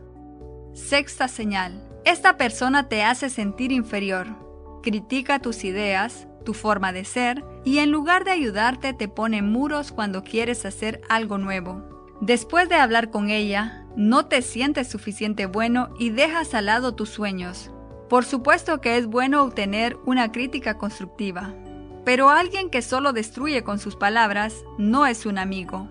Sexta 0.73 1.27
señal. 1.27 1.86
Esta 2.07 2.37
persona 2.37 2.87
te 2.87 3.03
hace 3.03 3.29
sentir 3.29 3.73
inferior, 3.73 4.27
critica 4.81 5.39
tus 5.39 5.65
ideas, 5.65 6.25
tu 6.45 6.53
forma 6.53 6.93
de 6.93 7.03
ser 7.03 7.43
y 7.65 7.79
en 7.79 7.91
lugar 7.91 8.23
de 8.23 8.31
ayudarte 8.31 8.93
te 8.93 9.09
pone 9.09 9.41
muros 9.41 9.91
cuando 9.91 10.23
quieres 10.23 10.65
hacer 10.65 11.01
algo 11.09 11.37
nuevo. 11.37 11.83
Después 12.21 12.69
de 12.69 12.75
hablar 12.75 13.11
con 13.11 13.29
ella, 13.29 13.85
no 13.97 14.25
te 14.27 14.41
sientes 14.41 14.87
suficiente 14.87 15.47
bueno 15.47 15.89
y 15.99 16.11
dejas 16.11 16.53
al 16.53 16.67
lado 16.67 16.95
tus 16.95 17.09
sueños. 17.09 17.71
Por 18.07 18.23
supuesto 18.23 18.79
que 18.79 18.95
es 18.95 19.07
bueno 19.07 19.43
obtener 19.43 19.97
una 20.05 20.31
crítica 20.31 20.77
constructiva, 20.77 21.55
pero 22.05 22.29
alguien 22.29 22.69
que 22.69 22.81
solo 22.81 23.11
destruye 23.11 23.65
con 23.65 23.79
sus 23.79 23.97
palabras 23.97 24.63
no 24.77 25.07
es 25.07 25.25
un 25.25 25.37
amigo. 25.37 25.89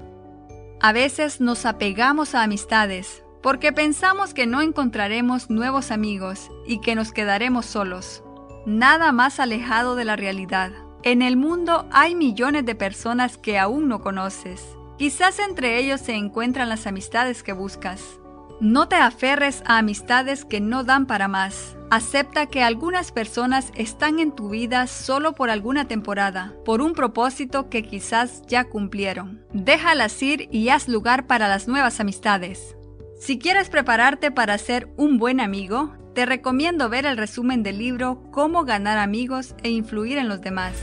A 0.81 0.93
veces 0.95 1.43
nos 1.43 1.67
apegamos 1.67 2.35
a 2.35 2.43
amistades, 2.43 3.23
porque 3.47 3.73
pensamos 3.73 4.35
que 4.35 4.45
no 4.45 4.61
encontraremos 4.61 5.51
nuevos 5.51 5.93
amigos 5.93 6.51
y 6.67 6.81
que 6.81 6.97
nos 6.97 7.13
quedaremos 7.13 7.65
solos. 7.65 8.25
Nada 8.67 9.13
más 9.13 9.39
alejado 9.39 9.95
de 9.95 10.05
la 10.05 10.17
realidad. 10.17 10.73
En 11.05 11.23
el 11.23 11.37
mundo 11.37 11.87
hay 11.93 12.17
millones 12.17 12.67
de 12.67 12.75
personas 12.75 13.39
que 13.39 13.57
aún 13.57 13.87
no 13.87 14.01
conoces. 14.01 14.77
Quizás 14.99 15.39
entre 15.39 15.79
ellos 15.79 16.01
se 16.01 16.15
encuentran 16.15 16.69
las 16.69 16.89
amistades 16.89 17.45
que 17.45 17.53
buscas. 17.53 18.19
No 18.59 18.89
te 18.89 18.97
aferres 18.97 19.63
a 19.65 19.79
amistades 19.79 20.45
que 20.45 20.61
no 20.61 20.83
dan 20.83 21.07
para 21.07 21.29
más. 21.29 21.77
Acepta 21.89 22.47
que 22.47 22.65
algunas 22.65 23.13
personas 23.13 23.71
están 23.77 24.19
en 24.19 24.33
tu 24.33 24.49
vida 24.49 24.89
solo 24.89 25.35
por 25.35 25.51
alguna 25.51 25.87
temporada, 25.87 26.53
por 26.65 26.81
un 26.81 26.95
propósito 26.95 27.71
que 27.71 27.85
quizás 27.85 28.43
ya 28.49 28.65
cumplieron. 28.65 29.45
Déjalas 29.53 30.21
ir 30.21 30.49
y 30.51 30.71
haz 30.71 30.89
lugar 30.89 31.29
para 31.29 31.47
las 31.47 31.69
nuevas 31.69 32.01
amistades. 32.01 32.76
Si 33.19 33.39
quieres 33.39 33.71
prepararte 33.71 34.31
para 34.31 34.59
ser 34.59 34.89
un 34.97 35.19
buen 35.19 35.41
amigo, 35.41 35.95
te 36.15 36.27
recomiendo 36.27 36.89
ver 36.89 37.07
el 37.07 37.17
resumen 37.17 37.63
del 37.63 37.79
libro 37.79 38.23
Cómo 38.31 38.65
ganar 38.65 38.99
amigos 38.99 39.55
e 39.63 39.71
influir 39.71 40.19
en 40.19 40.29
los 40.29 40.41
demás. 40.41 40.75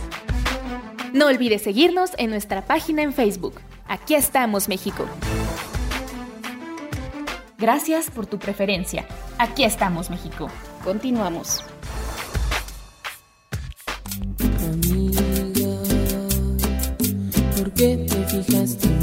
No 1.13 1.27
olvides 1.27 1.61
seguirnos 1.61 2.11
en 2.17 2.31
nuestra 2.31 2.65
página 2.65 3.03
en 3.03 3.13
Facebook. 3.13 3.61
Aquí 3.87 4.15
estamos, 4.15 4.67
México. 4.67 5.05
Gracias 7.59 8.09
por 8.09 8.25
tu 8.25 8.39
preferencia. 8.39 9.05
Aquí 9.37 9.63
estamos, 9.63 10.09
México. 10.09 10.49
Continuamos. 10.83 11.63
¿por 17.57 17.71
qué 17.73 18.05
te 18.09 18.25
fijaste 18.25 18.87
en 18.87 18.99
mí 18.99 19.02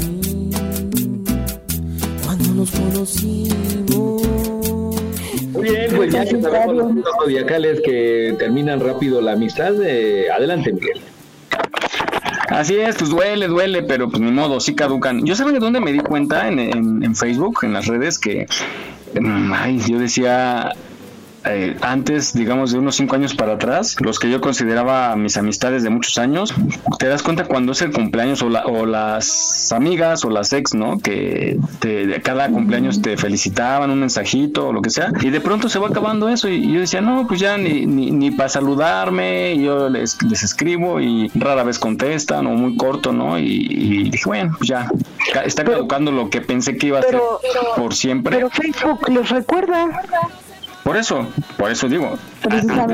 nos 2.53 2.71
conocimos? 2.71 4.21
Muy 5.51 5.69
bien, 5.69 5.91
pues 5.95 6.13
ya 6.13 6.25
que 6.25 6.41
sabemos 6.41 6.95
los 6.95 7.05
zodiacales 7.21 7.81
que 7.81 8.35
terminan 8.39 8.79
rápido 8.79 9.21
la 9.21 9.33
amistad, 9.33 9.73
eh, 9.83 10.31
adelante, 10.31 10.73
Miguel. 10.73 11.01
Así 12.49 12.75
es, 12.75 12.95
pues 12.97 13.09
duele, 13.09 13.47
duele, 13.47 13.83
pero 13.83 14.09
pues 14.09 14.21
ni 14.21 14.31
modo, 14.31 14.59
sí 14.59 14.75
caducan. 14.75 15.25
Yo 15.25 15.35
sabía 15.35 15.53
de 15.53 15.59
dónde 15.59 15.79
me 15.79 15.93
di 15.93 15.99
cuenta 15.99 16.47
en, 16.47 16.59
en 16.59 17.15
Facebook, 17.15 17.59
en 17.63 17.73
las 17.73 17.87
redes, 17.87 18.19
que, 18.19 18.45
mm, 19.19 19.53
ay, 19.53 19.79
yo 19.87 19.99
decía, 19.99 20.71
eh, 21.45 21.75
antes, 21.81 22.33
digamos, 22.33 22.71
de 22.71 22.79
unos 22.79 22.95
cinco 22.95 23.15
años 23.15 23.33
para 23.33 23.53
atrás, 23.53 23.95
los 23.99 24.19
que 24.19 24.29
yo 24.29 24.41
consideraba 24.41 25.15
mis 25.15 25.37
amistades 25.37 25.83
de 25.83 25.89
muchos 25.89 26.17
años, 26.17 26.53
te 26.99 27.07
das 27.07 27.23
cuenta 27.23 27.45
cuando 27.45 27.71
es 27.71 27.81
el 27.81 27.91
cumpleaños 27.91 28.41
o, 28.43 28.47
o 28.47 28.85
las 28.85 29.71
amigas 29.71 30.23
o 30.23 30.29
las 30.29 30.53
ex, 30.53 30.73
¿no? 30.73 30.99
Que 30.99 31.57
te, 31.79 32.21
cada 32.21 32.49
cumpleaños 32.49 33.01
te 33.01 33.17
felicitaban, 33.17 33.89
un 33.89 33.99
mensajito 33.99 34.67
o 34.67 34.73
lo 34.73 34.81
que 34.81 34.89
sea, 34.89 35.11
y 35.21 35.29
de 35.29 35.41
pronto 35.41 35.69
se 35.69 35.79
va 35.79 35.87
acabando 35.87 36.29
eso 36.29 36.47
y, 36.47 36.71
yo 36.71 36.79
decía, 36.79 37.01
no, 37.01 37.25
pues 37.27 37.39
ya 37.39 37.57
ni, 37.57 37.85
ni, 37.85 38.31
para 38.31 38.49
saludarme, 38.49 39.57
yo 39.57 39.89
les, 39.89 40.21
les, 40.23 40.43
escribo 40.43 40.99
y 40.99 41.31
rara 41.35 41.63
vez 41.63 41.79
contestan 41.79 42.45
o 42.47 42.51
muy 42.51 42.75
corto, 42.77 43.13
¿no? 43.13 43.39
Y, 43.39 44.09
dije, 44.09 44.23
bueno, 44.25 44.55
pues 44.57 44.69
ya, 44.69 44.89
está 45.45 45.63
caducando 45.63 46.11
lo 46.11 46.29
que 46.29 46.41
pensé 46.41 46.77
que 46.77 46.87
iba 46.87 46.99
a 46.99 47.03
ser 47.03 47.19
por 47.75 47.95
siempre. 47.95 48.35
Pero 48.35 48.49
Facebook 48.49 49.09
los 49.09 49.29
recuerda. 49.29 49.89
Por 50.83 50.97
eso, 50.97 51.27
por 51.57 51.71
eso 51.71 51.87
digo, 51.87 52.17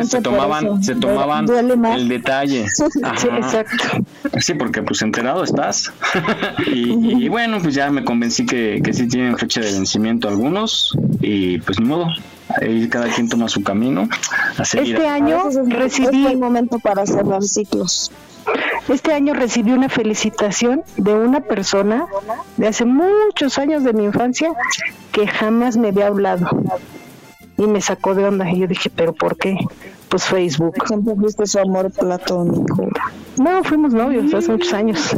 se 0.04 0.22
tomaban, 0.22 0.84
se 0.84 0.96
tomaban 0.96 1.48
el 1.50 2.08
detalle. 2.08 2.66
Sí, 3.18 3.28
exacto. 3.28 3.86
Sí, 4.40 4.54
porque 4.54 4.82
pues 4.84 5.02
enterado 5.02 5.44
estás. 5.44 5.92
y, 6.68 7.28
bueno, 7.30 7.60
pues 7.62 7.74
ya 7.74 7.90
me 7.90 8.04
convencí 8.04 8.46
que, 8.46 8.82
que 8.84 8.94
sí 8.94 9.08
tienen 9.08 9.38
fecha 9.38 9.62
de 9.62 9.72
vencimiento 9.72 10.28
algunos 10.28 10.96
y 11.22 11.60
pues 11.60 11.80
ni 11.80 11.86
modo. 11.86 12.08
Ahí 12.62 12.88
cada 12.90 13.08
quien 13.08 13.30
toma 13.30 13.50
su 13.50 13.64
camino. 13.64 14.08
este 14.60 15.08
año 15.08 15.44
recibí 15.68 16.28
el 16.28 16.38
momento 16.38 16.80
para 16.80 17.06
cerrar 17.06 17.44
ciclos. 17.44 18.12
Este 18.88 19.14
año 19.14 19.34
recibí 19.34 19.72
una 19.72 19.90
felicitación 19.90 20.84
de 20.98 21.14
una 21.14 21.42
persona 21.42 22.06
de 22.56 22.68
hace 22.68 22.86
muchos 22.86 23.58
años 23.58 23.84
de 23.84 23.94
mi 23.94 24.06
infancia 24.06 24.52
que 25.12 25.28
jamás 25.28 25.76
me 25.78 25.90
había 25.90 26.08
hablado 26.08 26.50
y 27.58 27.68
me 27.68 27.82
sacó 27.82 28.14
de 28.16 28.26
onda 28.26 28.50
y 28.50 28.60
yo 28.60 28.68
dije, 28.68 28.90
pero 28.96 29.14
¿por 29.14 29.36
qué? 29.38 29.58
Pues 30.10 30.26
Facebook. 30.26 30.76
Siempre 30.88 31.16
fuiste 31.16 31.46
su 31.46 31.60
amor 31.60 31.92
platónico. 31.92 32.88
No, 33.38 33.64
fuimos 33.64 33.94
novios 33.94 34.34
hace 34.34 34.52
muchos 34.52 34.74
años. 34.74 35.12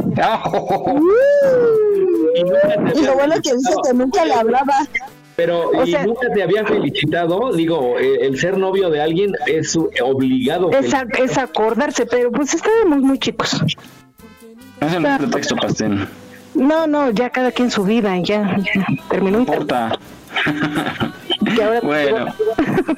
y, 2.34 3.02
lo 3.02 3.14
bueno 3.14 3.34
que 3.42 3.54
dices 3.54 3.76
que 3.84 3.94
nunca 3.94 4.24
le 4.24 4.34
hablaba. 4.34 4.74
Pero 5.36 5.70
y 5.86 5.92
nunca 6.04 6.30
te 6.34 6.42
había 6.42 6.66
felicitado, 6.66 7.52
digo, 7.52 7.98
eh, 7.98 8.26
el 8.26 8.38
ser 8.38 8.58
novio 8.58 8.90
de 8.90 9.00
alguien 9.00 9.32
es 9.46 9.74
obligado. 10.02 10.70
Es, 10.70 10.92
es 11.18 11.38
acordarse, 11.38 12.04
pero 12.04 12.30
pues 12.30 12.52
estábamos 12.52 12.98
muy 12.98 13.18
chicos. 13.18 13.58
Es 14.80 14.94
un 14.94 15.02
pretexto, 15.02 15.56
Pastén. 15.56 16.06
No, 16.54 16.86
no, 16.86 17.10
ya 17.10 17.30
cada 17.30 17.52
quien 17.52 17.70
su 17.70 17.84
vida, 17.84 18.18
ya, 18.18 18.58
ya 18.58 18.86
terminó. 19.08 19.38
No 19.38 19.44
importa. 19.44 19.98
bueno, 21.82 22.34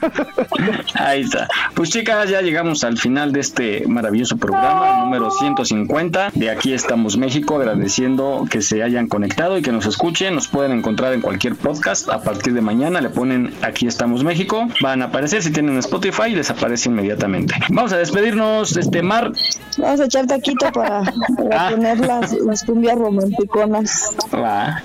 ahí 0.95 1.23
está. 1.23 1.49
Pues 1.75 1.91
chicas, 1.91 2.29
ya 2.29 2.41
llegamos 2.43 2.85
al 2.85 2.99
final 2.99 3.33
de 3.33 3.41
este 3.41 3.87
maravilloso 3.87 4.37
programa 4.37 5.05
número 5.05 5.31
150 5.31 6.31
de 6.35 6.51
Aquí 6.51 6.73
estamos 6.73 7.17
México, 7.17 7.57
agradeciendo 7.57 8.47
que 8.51 8.63
se 8.63 8.83
hayan 8.83 9.09
conectado 9.09 9.59
y 9.59 9.63
que 9.63 9.73
nos 9.73 9.87
escuchen. 9.87 10.35
Nos 10.35 10.49
pueden 10.49 10.73
encontrar 10.73 11.13
en 11.13 11.21
cualquier 11.21 11.57
podcast 11.57 12.09
a 12.09 12.23
partir 12.23 12.55
de 12.55 12.61
mañana. 12.61 13.01
Le 13.01 13.11
ponen 13.11 13.55
Aquí 13.63 13.87
estamos 13.87 14.25
México. 14.25 14.69
Van 14.81 15.03
a 15.03 15.07
aparecer 15.07 15.43
si 15.43 15.53
tienen 15.53 15.79
Spotify 15.79 16.29
y 16.29 16.35
les 16.35 16.51
aparece 16.51 16.89
inmediatamente. 16.89 17.55
Vamos 17.71 17.93
a 17.93 17.99
despedirnos, 17.99 18.77
este 18.77 19.03
Mar. 19.03 19.33
Vamos 19.79 20.01
a 20.01 20.05
echar 20.05 20.27
taquito 20.27 20.71
para, 20.73 21.03
para 21.37 21.69
ah. 21.69 21.71
poner 21.71 21.99
las, 22.01 22.33
las 22.33 22.65
cumbias 22.65 22.97
romanticonas. 22.97 24.17
Va. 24.35 24.83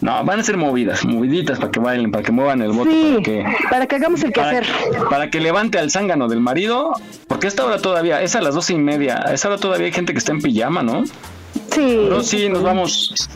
No, 0.00 0.24
van 0.24 0.40
a 0.40 0.42
ser 0.42 0.56
movidas, 0.56 1.04
moviditas 1.04 1.58
para 1.58 1.70
que 1.70 1.80
bailen, 1.80 2.10
para 2.10 2.22
que 2.22 2.32
muevan 2.32 2.60
el 2.60 2.72
voto. 2.72 2.90
para, 2.90 3.22
que, 3.22 3.44
para 3.70 3.86
que 3.86 3.96
hagamos 3.96 4.22
el 4.22 4.32
quehacer. 4.32 4.66
Para, 5.08 5.30
que 5.30 5.40
levante 5.40 5.78
al 5.78 5.90
zángano 5.90 6.28
del 6.28 6.40
marido, 6.40 6.92
porque 7.26 7.46
a 7.46 7.48
esta 7.48 7.64
hora 7.64 7.78
todavía, 7.78 8.20
es 8.20 8.34
a 8.34 8.40
las 8.40 8.54
doce 8.54 8.74
y 8.74 8.78
media, 8.78 9.22
a 9.24 9.32
esta 9.32 9.48
hora 9.48 9.58
todavía 9.58 9.86
hay 9.86 9.92
gente 9.92 10.12
que 10.12 10.18
está 10.18 10.32
en 10.32 10.42
pijama, 10.42 10.82
¿no? 10.82 11.04
Sí. 11.06 12.00
Pero 12.04 12.22
sí, 12.22 12.48
nos 12.48 12.62
vamos. 12.62 13.28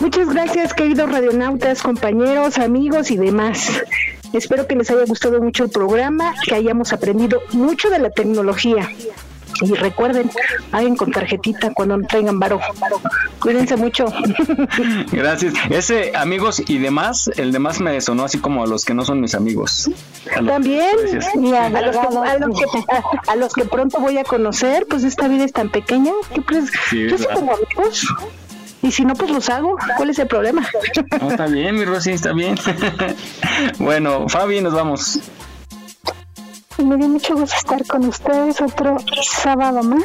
Muchas 0.00 0.28
gracias, 0.28 0.74
queridos 0.74 1.10
radionautas, 1.10 1.82
compañeros, 1.82 2.58
amigos 2.58 3.10
y 3.10 3.16
demás. 3.16 3.70
Espero 4.32 4.66
que 4.66 4.74
les 4.74 4.90
haya 4.90 5.04
gustado 5.04 5.40
mucho 5.42 5.64
el 5.64 5.70
programa, 5.70 6.34
que 6.46 6.54
hayamos 6.54 6.92
aprendido 6.92 7.40
mucho 7.52 7.90
de 7.90 7.98
la 7.98 8.10
tecnología. 8.10 8.88
Y 9.60 9.74
recuerden, 9.74 10.30
hagan 10.72 10.96
con 10.96 11.12
tarjetita 11.12 11.72
cuando 11.72 11.98
tengan 12.06 12.38
varo. 12.38 12.60
Cuídense 13.38 13.76
mucho. 13.76 14.06
Gracias. 15.12 15.54
Ese 15.70 16.12
amigos 16.16 16.62
y 16.66 16.78
demás, 16.78 17.30
el 17.36 17.52
demás 17.52 17.80
me 17.80 18.00
sonó 18.00 18.24
así 18.24 18.38
como 18.38 18.62
a 18.62 18.66
los 18.66 18.84
que 18.84 18.94
no 18.94 19.04
son 19.04 19.20
mis 19.20 19.34
amigos. 19.34 19.90
También, 20.46 20.96
a, 21.56 23.36
los 23.36 23.52
que, 23.52 23.64
pronto 23.64 24.00
voy 24.00 24.18
a 24.18 24.24
conocer, 24.24 24.86
pues 24.88 25.04
esta 25.04 25.28
vida 25.28 25.44
es 25.44 25.52
tan 25.52 25.70
pequeña 25.70 26.12
que 26.34 26.40
pues 26.42 26.70
yo 26.92 27.18
soy 27.18 27.34
como 27.34 27.52
amigos. 27.52 28.06
Y 28.82 28.90
si 28.90 29.04
no, 29.04 29.14
pues 29.14 29.30
los 29.30 29.48
hago. 29.48 29.76
¿Cuál 29.96 30.10
es 30.10 30.18
el 30.18 30.26
problema? 30.26 30.66
No, 31.20 31.30
está 31.30 31.46
bien, 31.46 31.76
mi 31.76 31.84
Rosy, 31.84 32.10
está 32.10 32.32
bien. 32.32 32.56
bueno, 33.78 34.28
Fabi, 34.28 34.60
nos 34.60 34.74
vamos. 34.74 35.20
Me 36.78 36.96
dio 36.96 37.08
mucho 37.08 37.34
gusto 37.36 37.54
estar 37.56 37.86
con 37.86 38.04
ustedes 38.06 38.60
otro 38.60 38.96
sábado 39.22 39.82
más. 39.82 40.04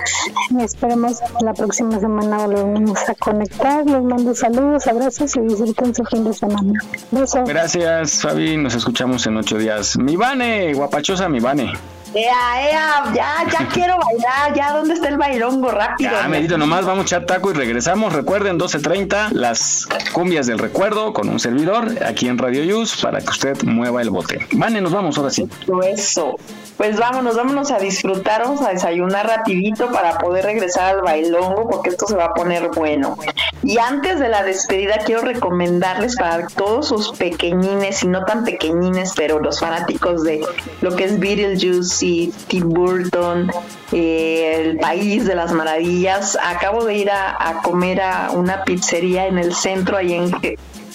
Y 0.50 0.62
esperemos 0.62 1.20
la 1.42 1.54
próxima 1.54 2.00
semana 2.00 2.46
volvemos 2.46 3.00
a 3.10 3.16
conectar. 3.16 3.86
Les 3.86 4.04
mando 4.04 4.36
saludos, 4.36 4.88
abrazos 4.88 5.36
y 5.36 5.42
disfruten 5.42 5.96
su 5.96 6.04
fin 6.06 6.24
de 6.24 6.34
semana. 6.34 6.74
Besos. 7.12 7.48
Gracias, 7.48 8.22
Fabi. 8.22 8.58
Nos 8.58 8.76
escuchamos 8.76 9.26
en 9.28 9.38
ocho 9.38 9.58
días. 9.58 9.98
Mi 9.98 10.16
Vane, 10.16 10.74
guapachosa, 10.74 11.30
mi 11.30 11.40
Vane. 11.40 11.74
Ea, 12.14 12.70
ea, 12.70 13.14
ya, 13.14 13.46
ya 13.52 13.68
quiero 13.74 13.98
bailar, 13.98 14.54
ya, 14.56 14.72
¿dónde 14.72 14.94
está 14.94 15.10
el 15.10 15.18
bailongo? 15.18 15.70
Rápido. 15.72 16.12
Ya, 16.12 16.28
medito 16.28 16.58
nomás, 16.58 16.86
vamos 16.86 17.04
a 17.04 17.06
echar 17.06 17.26
taco 17.26 17.52
y 17.52 17.54
regresamos. 17.54 18.14
Recuerden, 18.14 18.60
12.30, 18.60 19.32
las 19.32 19.88
cumbias 20.14 20.48
del 20.48 20.60
recuerdo 20.60 21.14
con 21.14 21.30
un 21.30 21.40
servidor 21.40 22.04
aquí 22.06 22.28
en 22.28 22.38
Radio 22.38 22.64
Yus 22.64 22.98
para 23.02 23.20
que 23.20 23.30
usted 23.30 23.64
mueva 23.64 24.02
el 24.02 24.10
bote. 24.10 24.46
Vane, 24.54 24.82
nos 24.82 24.94
vamos 24.94 25.18
ahora 25.18 25.30
sí. 25.30 25.48
Eso. 25.86 26.36
Pues 26.78 26.98
vámonos, 26.98 27.36
vámonos 27.36 27.72
a 27.72 27.80
disfrutar, 27.80 28.44
vamos 28.44 28.62
a 28.62 28.70
desayunar 28.70 29.26
rapidito 29.28 29.92
para 29.92 30.20
poder 30.20 30.46
regresar 30.46 30.96
al 30.96 31.02
bailongo 31.02 31.68
porque 31.68 31.90
esto 31.90 32.06
se 32.06 32.16
va 32.16 32.26
a 32.26 32.34
poner 32.34 32.70
bueno. 32.70 33.18
Y 33.64 33.80
antes 33.80 34.20
de 34.20 34.30
la 34.30 34.44
despedida 34.44 35.00
quiero 35.04 35.22
recomendarles 35.22 36.16
para 36.18 36.48
todos 36.48 36.88
sus 36.88 37.12
pequeñines 37.14 38.04
y 38.04 38.08
no 38.08 38.24
tan 38.26 38.44
pequeñines, 38.44 39.14
pero 39.16 39.40
los 39.40 39.60
fanáticos 39.60 40.24
de 40.24 40.46
lo 40.82 40.96
que 40.96 41.06
es 41.06 41.20
Beetlejuice 41.20 41.97
y 42.04 42.34
Tim 42.48 42.70
Burton, 42.70 43.52
eh, 43.92 44.56
el 44.56 44.78
país 44.78 45.26
de 45.26 45.36
las 45.36 45.52
maravillas. 45.52 46.38
Acabo 46.44 46.86
de 46.86 46.96
ir 46.96 47.12
a, 47.12 47.62
comer 47.64 48.02
a 48.02 48.32
una 48.32 48.64
pizzería 48.64 49.28
en 49.28 49.38
el 49.38 49.54
centro 49.54 49.98
ahí 49.98 50.14
en 50.14 50.32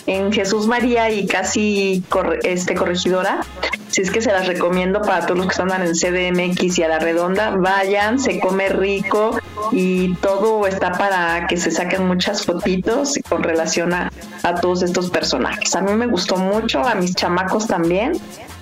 en 0.07 0.33
Jesús 0.33 0.67
María 0.67 1.11
y 1.11 1.27
casi 1.27 2.05
este 2.43 2.75
corregidora. 2.75 3.41
Si 3.89 4.01
es 4.01 4.11
que 4.11 4.23
se 4.23 4.33
las 4.33 4.47
recomiendo 4.47 5.03
para 5.03 5.27
todos 5.27 5.39
los 5.39 5.47
que 5.49 5.53
están 5.53 5.71
en 5.83 5.93
CDMX 5.93 6.79
y 6.79 6.83
a 6.83 6.89
la 6.89 6.99
redonda, 6.99 7.51
vayan, 7.51 8.19
se 8.19 8.41
come 8.41 8.71
rico 8.71 9.39
y 9.71 10.15
todo 10.15 10.67
está 10.67 10.93
para 10.93 11.47
que 11.47 11.59
se 11.59 11.71
saquen 11.71 12.07
muchas 12.07 12.47
fotitos 12.47 13.19
con 13.29 13.43
relación 13.43 13.93
a, 13.93 14.11
a 14.45 14.55
todos 14.55 14.83
estos 14.83 15.11
personajes. 15.11 15.75
A 15.77 15.83
mí 15.83 15.93
me 15.93 16.07
gustó 16.07 16.37
mucho, 16.37 16.81
a 16.81 16.95
mis 16.95 17.15
chamacos 17.15 17.67
también. 17.67 18.13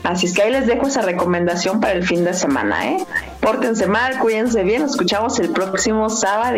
Así 0.03 0.27
es 0.27 0.33
que 0.33 0.43
ahí 0.43 0.51
les 0.51 0.67
dejo 0.67 0.89
esa 0.89 1.03
recomendación 1.03 1.81
para 1.81 1.93
el 1.93 2.05
fin 2.05 2.25
de 2.25 2.35
semana, 2.35 2.91
¿eh? 2.91 3.07
Pórtense 3.41 3.87
mal, 3.87 4.19
cuídense 4.19 4.65
bien, 4.65 4.83
nos 4.83 4.93
escuchamos 4.93 5.39
el 5.39 5.51
próximo 5.51 6.09
sábado. 6.09 6.57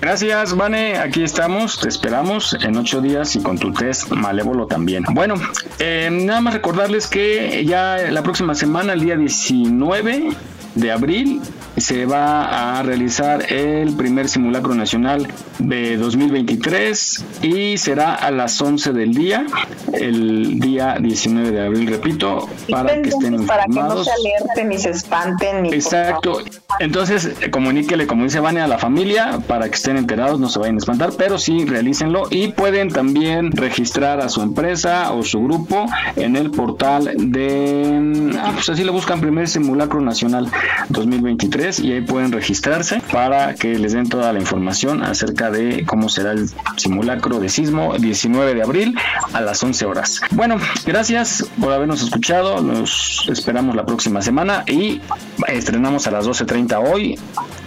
Gracias, 0.00 0.54
Vane. 0.54 0.98
Aquí 0.98 1.22
estamos. 1.22 1.80
Te 1.80 1.88
esperamos 1.88 2.56
en 2.62 2.76
ocho 2.76 3.00
días 3.00 3.34
y 3.34 3.42
con 3.42 3.58
tu 3.58 3.72
test 3.72 4.10
malévolo 4.10 4.66
también. 4.66 5.04
Bueno, 5.12 5.34
eh, 5.78 6.08
nada 6.12 6.40
más 6.40 6.54
recordarles 6.54 7.06
que 7.06 7.64
ya 7.64 7.96
la 8.10 8.22
próxima 8.22 8.54
semana, 8.54 8.92
el 8.92 9.00
día 9.00 9.16
19 9.16 10.28
de 10.74 10.92
abril, 10.92 11.40
se 11.76 12.04
va 12.04 12.78
a 12.78 12.82
realizar 12.82 13.50
el 13.50 13.96
primer 13.96 14.28
simulacro 14.28 14.74
nacional 14.74 15.26
de 15.58 15.96
2023 15.96 17.24
y 17.42 17.78
será 17.78 18.14
a 18.14 18.30
las 18.30 18.60
11 18.60 18.92
del 18.92 19.14
día, 19.14 19.46
el 19.92 20.60
día 20.60 20.96
19 21.00 21.50
de 21.50 21.66
abril, 21.66 21.86
repito, 21.88 22.48
para 22.70 23.00
que 23.00 23.08
estén 23.08 23.34
informados. 23.34 23.46
Para 23.46 23.66
que 23.66 23.94
no 23.94 24.04
se 24.04 24.10
alerten 24.10 24.68
ni 24.68 24.78
se 24.78 24.90
espanten. 24.90 25.62
Ni 25.62 25.68
Exacto. 25.70 26.42
Entonces, 26.78 27.34
comuníquele, 27.50 28.06
como 28.06 28.24
dice 28.24 28.40
Vania, 28.40 28.64
a 28.64 28.68
la 28.68 28.78
familia 28.78 29.38
para 29.46 29.68
que 29.68 29.74
estén 29.74 29.96
enterados, 29.96 30.38
no 30.40 30.48
se 30.48 30.58
vayan 30.58 30.76
a 30.76 30.78
espantar, 30.78 31.10
pero 31.16 31.38
sí 31.38 31.64
realícenlo 31.64 32.24
y 32.30 32.48
pueden 32.48 32.90
también 32.90 33.52
registrar 33.52 34.20
a 34.20 34.28
su 34.28 34.42
empresa 34.42 35.12
o 35.12 35.22
su 35.22 35.42
grupo 35.42 35.86
en 36.16 36.36
el 36.36 36.50
portal 36.50 37.12
de, 37.16 38.32
ah, 38.38 38.50
pues 38.54 38.68
así 38.68 38.84
lo 38.84 38.92
buscan, 38.92 39.20
primer 39.20 39.48
simulacro 39.48 40.00
nacional 40.00 40.48
2023 40.90 41.80
y 41.80 41.92
ahí 41.92 42.00
pueden 42.02 42.32
registrarse 42.32 43.00
para 43.12 43.54
que 43.54 43.78
les 43.78 43.92
den 43.92 44.08
toda 44.08 44.32
la 44.32 44.38
información 44.38 45.02
acerca 45.02 45.45
de 45.50 45.84
cómo 45.86 46.08
será 46.08 46.32
el 46.32 46.48
simulacro 46.76 47.38
de 47.38 47.48
sismo 47.48 47.94
19 47.98 48.54
de 48.54 48.62
abril 48.62 48.94
a 49.32 49.40
las 49.40 49.62
11 49.62 49.86
horas. 49.86 50.20
Bueno, 50.30 50.56
gracias 50.84 51.46
por 51.60 51.72
habernos 51.72 52.02
escuchado, 52.02 52.60
nos 52.62 53.28
esperamos 53.30 53.76
la 53.76 53.84
próxima 53.84 54.22
semana 54.22 54.64
y 54.66 55.00
estrenamos 55.48 56.06
a 56.06 56.10
las 56.10 56.26
12.30 56.26 56.92
hoy 56.92 57.18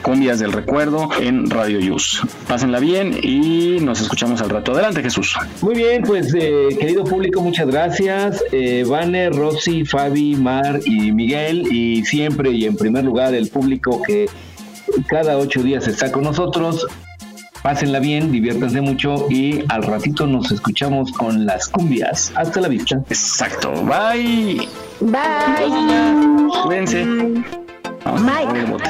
Cumbias 0.02 0.40
del 0.40 0.54
Recuerdo 0.54 1.10
en 1.20 1.50
Radio 1.50 1.80
Yus. 1.80 2.22
Pásenla 2.48 2.80
bien 2.80 3.18
y 3.22 3.80
nos 3.82 4.02
escuchamos 4.02 4.42
al 4.42 4.50
rato. 4.50 4.72
Adelante, 4.72 5.02
Jesús. 5.02 5.36
Muy 5.62 5.76
bien, 5.76 6.04
pues 6.04 6.34
eh, 6.34 6.70
querido 6.80 7.04
público, 7.04 7.42
muchas 7.42 7.68
gracias. 7.68 8.44
Eh, 8.52 8.86
Vane, 8.88 9.30
Rosy, 9.30 9.86
Fabi, 9.86 10.36
Mar 10.36 10.80
y 10.86 11.12
Miguel 11.12 11.68
y 11.72 12.04
siempre 12.06 12.52
y 12.52 12.66
en 12.66 12.76
primer 12.76 13.04
lugar 13.04 13.34
el 13.34 13.50
público 13.50 14.02
que 14.02 14.28
cada 15.08 15.38
ocho 15.38 15.62
días 15.62 15.88
está 15.88 16.12
con 16.12 16.24
nosotros. 16.24 16.88
Pásenla 17.62 18.00
bien, 18.00 18.32
diviértanse 18.32 18.80
mucho 18.80 19.28
y 19.30 19.64
al 19.68 19.84
ratito 19.84 20.26
nos 20.26 20.52
escuchamos 20.52 21.12
con 21.12 21.46
las 21.46 21.68
cumbias. 21.68 22.32
Hasta 22.36 22.62
la 22.62 22.68
vista. 22.70 22.96
Exacto. 23.10 23.72
Bye. 23.84 24.68
Bye. 25.02 25.20
Cuídense. 26.64 27.06
Vamos 28.06 28.82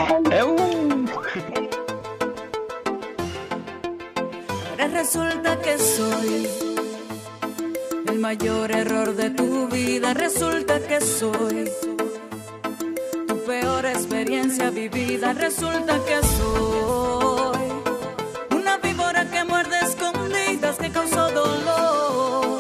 Ahora 4.72 4.88
resulta 4.94 5.60
que 5.62 5.78
soy 5.78 6.48
el 8.08 8.20
mayor 8.20 8.72
error 8.72 9.16
de 9.16 9.30
tu 9.32 9.68
vida. 9.68 10.14
Resulta 10.14 10.80
que 10.80 11.02
soy 11.02 11.70
tu 13.28 13.38
peor 13.46 13.86
experiencia 13.86 14.70
vivida. 14.70 15.34
Resulta 15.34 16.00
que 16.06 16.28
soy 16.38 17.59
que 19.28 19.44
muerde 19.44 19.78
escondidas 19.82 20.78
que 20.78 20.90
causó 20.92 21.30
dolor. 21.32 22.58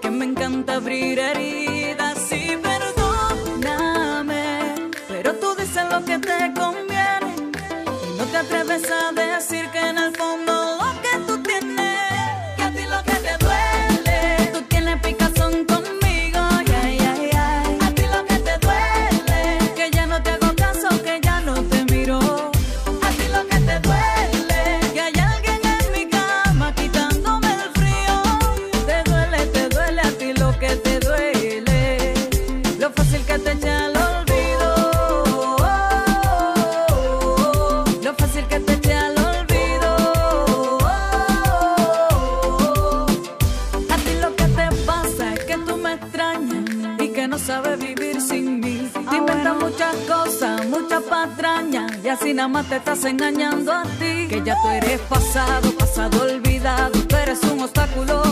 Que 0.00 0.10
me 0.10 0.26
encanta 0.26 0.74
abrir 0.76 1.18
heridas 1.18 2.32
y 2.32 2.56
perdóname. 2.56 4.10
Pero 5.08 5.34
tú 5.34 5.54
dices 5.56 5.84
lo 5.90 6.04
que 6.04 6.18
te 6.18 6.52
conviene 6.54 7.34
y 8.06 8.18
no 8.18 8.24
te 8.26 8.36
atreves 8.36 8.90
a 8.90 9.12
decir 9.12 9.68
que 9.70 9.80
en 9.80 9.98
el 9.98 10.14
fondo 10.14 10.59
así 52.10 52.34
nada 52.34 52.48
más 52.48 52.68
te 52.68 52.76
estás 52.76 53.04
engañando 53.04 53.72
a 53.72 53.82
ti. 53.98 54.26
Que 54.28 54.42
ya 54.44 54.56
tú 54.62 54.68
eres 54.68 55.00
pasado, 55.02 55.70
pasado 55.78 56.22
olvidado. 56.22 56.92
Tú 57.08 57.16
eres 57.16 57.42
un 57.44 57.60
obstáculo 57.60 58.22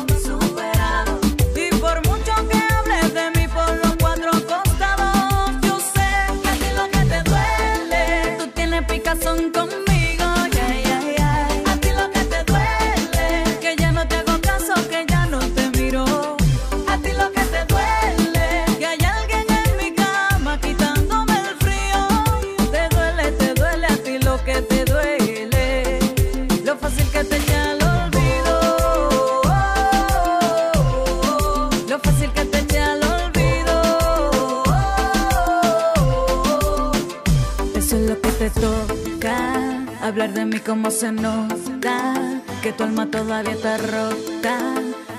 Hablar 40.19 40.35
de 40.35 40.47
mí 40.47 40.59
como 40.59 40.91
se 40.91 41.13
nota. 41.13 42.43
Que 42.61 42.73
tu 42.73 42.83
alma 42.83 43.07
todavía 43.07 43.53
está 43.53 43.79
rota. 43.79 44.59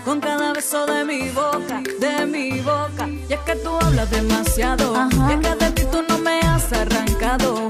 Con 0.04 0.20
cada 0.20 0.52
beso 0.52 0.86
de 0.88 1.06
mi 1.06 1.30
boca, 1.30 1.82
de 2.02 2.26
mi 2.26 2.60
boca. 2.60 3.08
Y 3.08 3.32
es 3.32 3.40
que 3.46 3.56
tú 3.56 3.78
hablas 3.80 4.12
demasiado. 4.12 4.94
Y 5.30 5.32
es 5.32 5.40
que 5.40 5.56
de 5.56 5.72
ti 5.72 5.84
tú 5.90 6.04
no 6.06 6.18
me 6.18 6.42
has 6.42 6.74
arrancado. 6.74 7.70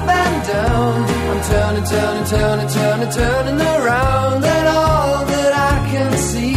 up 0.00 0.08
and 0.08 0.46
down. 0.46 1.04
I'm 1.30 1.42
turning, 1.50 1.84
turning, 1.84 2.24
turning, 2.26 2.68
turning, 2.68 3.10
turning 3.10 3.60
around, 3.60 4.44
and 4.44 4.68
all 4.68 5.24
that 5.26 5.52
I 5.72 5.90
can 5.90 6.12
see 6.16 6.54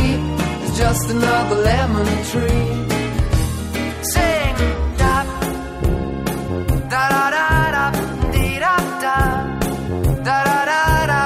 is 0.66 0.78
just 0.78 1.10
another 1.10 1.56
lemon 1.56 2.06
tree. 2.32 2.70
Sing, 4.14 4.56
da, 4.98 5.16
da 6.90 7.04
da 7.10 7.30
da 7.36 7.72
da, 7.76 7.86
dee 8.32 8.60
da 8.60 8.76
da, 9.04 9.18
da 10.28 10.38
da 10.44 10.66
da 10.72 11.06
da, 11.12 11.22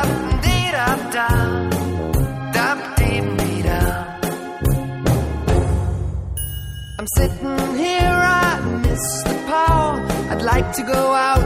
dee 0.46 0.72
da 0.78 0.88
da, 1.16 1.28
da 2.56 2.68
dee 2.98 3.22
dee 3.40 3.62
da. 3.68 3.80
I'm 7.00 7.08
sitting 7.18 7.76
here, 7.76 8.20
I 8.44 8.60
miss 8.84 9.24
the 9.24 9.36
power. 9.48 9.94
I'd 10.32 10.42
like 10.42 10.72
to 10.74 10.84
go 10.84 11.14
out, 11.14 11.46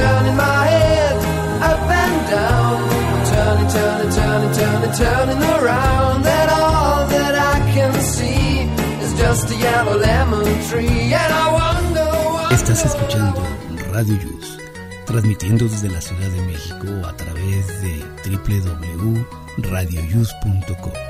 Turning 0.00 0.36
my 0.36 0.62
head 0.72 1.16
up 1.70 1.80
and 2.02 2.16
down. 2.30 2.80
Just 9.20 9.50
a 9.50 9.54
yellow 9.54 9.96
lemon 9.98 10.44
tree. 10.68 11.12
Estás 12.50 12.84
escuchando 12.84 13.40
Radio 13.92 14.14
Yus, 14.14 14.58
transmitiendo 15.04 15.66
desde 15.66 15.90
la 15.90 16.00
Ciudad 16.00 16.30
de 16.30 16.40
México 16.42 16.86
a 17.06 17.14
través 17.14 17.82
de 17.82 18.02
www.radioyus.com. 18.24 21.09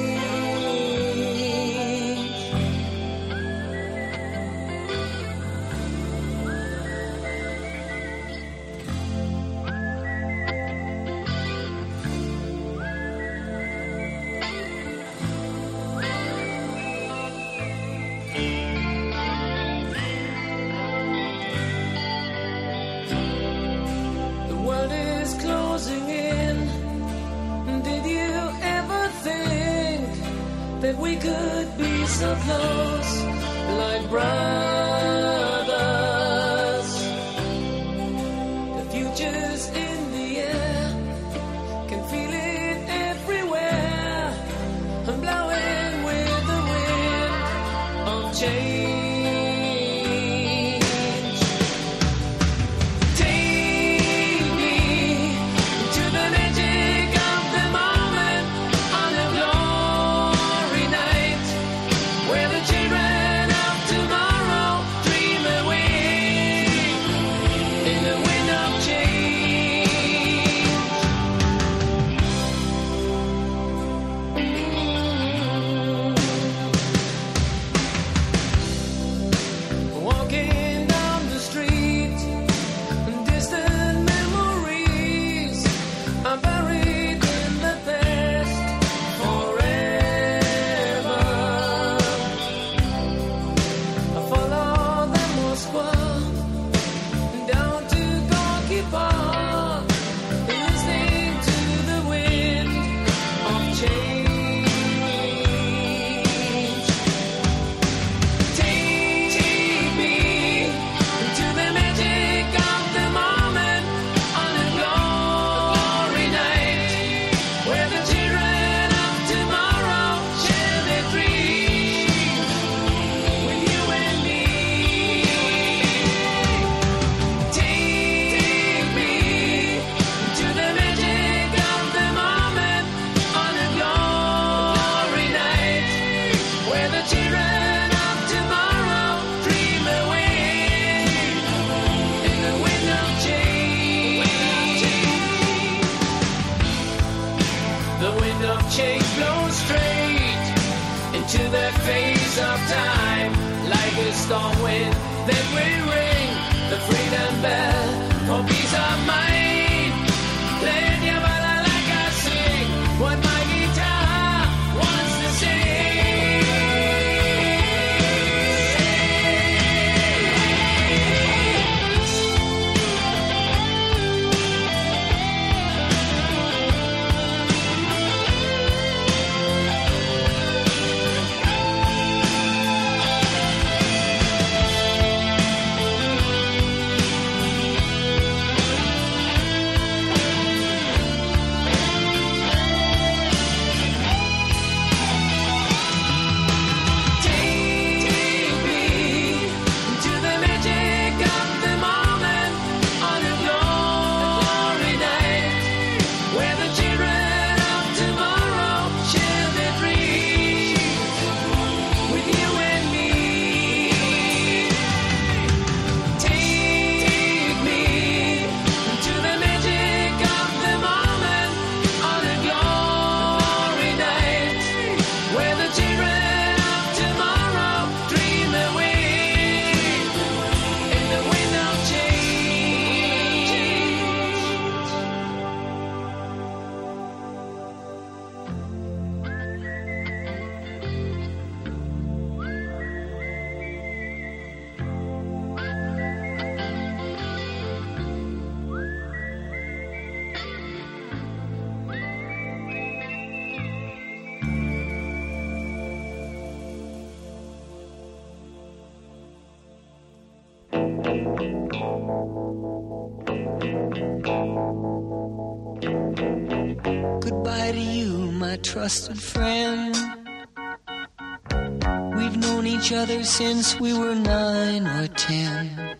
Since 273.23 273.79
we 273.79 273.93
were 273.93 274.15
nine 274.15 274.87
or 274.87 275.07
ten. 275.07 275.95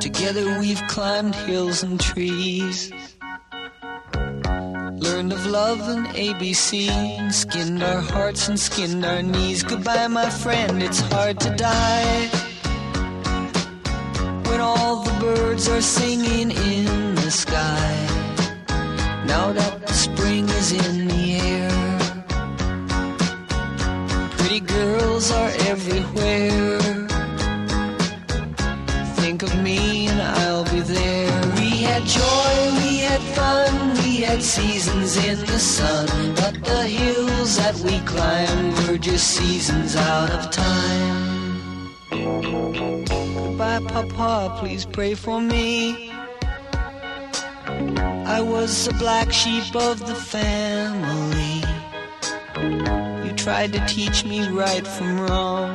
Together 0.00 0.58
we've 0.60 0.82
climbed 0.86 1.34
hills 1.34 1.82
and 1.82 2.00
trees. 2.00 2.92
Learned 4.14 5.32
of 5.32 5.46
love 5.46 5.80
and 5.88 6.06
ABC. 6.08 7.32
Skinned 7.32 7.82
our 7.82 8.00
hearts 8.00 8.48
and 8.48 8.58
skinned 8.58 9.04
our 9.04 9.22
knees. 9.22 9.64
Goodbye, 9.64 10.06
my 10.06 10.30
friend, 10.30 10.82
it's 10.82 11.00
hard 11.00 11.40
to 11.40 11.50
die. 11.56 12.28
When 14.48 14.60
all 14.60 15.02
the 15.02 15.12
birds 15.20 15.68
are 15.68 15.82
singing 15.82 16.52
in 16.52 16.75
were 38.96 39.02
just 39.02 39.32
seasons 39.32 39.94
out 39.94 40.30
of 40.30 40.50
time. 40.50 41.90
Goodbye, 42.08 43.80
Papa, 43.88 44.56
please 44.58 44.86
pray 44.86 45.14
for 45.14 45.38
me. 45.38 46.10
I 48.36 48.40
was 48.40 48.86
the 48.86 48.94
black 48.94 49.32
sheep 49.32 49.74
of 49.76 50.00
the 50.00 50.14
family. 50.14 51.62
You 53.26 53.32
tried 53.34 53.74
to 53.74 53.86
teach 53.86 54.24
me 54.24 54.48
right 54.48 54.86
from 54.86 55.20
wrong. 55.20 55.70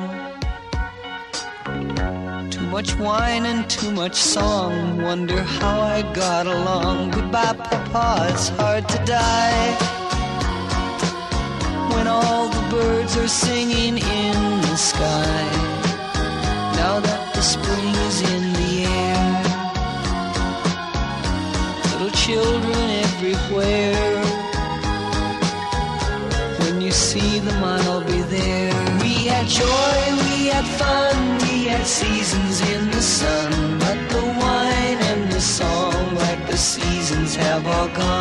Too 2.49 2.67
much 2.75 2.97
wine 2.97 3.45
and 3.45 3.69
too 3.69 3.91
much 3.91 4.15
song. 4.15 4.99
Wonder 4.99 5.43
how 5.43 5.79
I 5.81 6.01
got 6.13 6.47
along. 6.47 7.11
Goodbye, 7.11 7.53
Papa, 7.53 8.29
it's 8.31 8.49
hard 8.49 8.89
to 8.89 8.97
die. 9.05 10.00
All 12.13 12.49
the 12.49 12.65
birds 12.75 13.13
are 13.15 13.33
singing 13.45 13.95
in 13.97 14.37
the 14.67 14.75
sky. 14.75 15.43
Now 16.81 16.95
that 17.07 17.21
the 17.35 17.41
spring 17.41 17.93
is 18.09 18.17
in 18.33 18.43
the 18.59 18.73
air. 19.03 19.33
Little 21.89 22.13
children 22.25 22.83
everywhere. 23.07 24.23
When 26.61 26.81
you 26.81 26.91
see 26.91 27.39
them, 27.39 27.63
I'll 27.63 28.03
be 28.03 28.21
there. 28.37 28.73
We 29.03 29.13
had 29.31 29.47
joy, 29.47 29.99
we 30.25 30.47
had 30.53 30.67
fun, 30.81 31.17
we 31.45 31.55
had 31.71 31.85
seasons 31.85 32.55
in 32.73 32.91
the 32.91 33.05
sun. 33.19 33.51
But 33.83 33.99
the 34.13 34.25
wine 34.41 34.99
and 35.11 35.31
the 35.31 35.41
song, 35.41 36.15
like 36.15 36.41
the 36.51 36.57
seasons, 36.57 37.35
have 37.35 37.65
all 37.65 37.89
gone. 37.89 38.20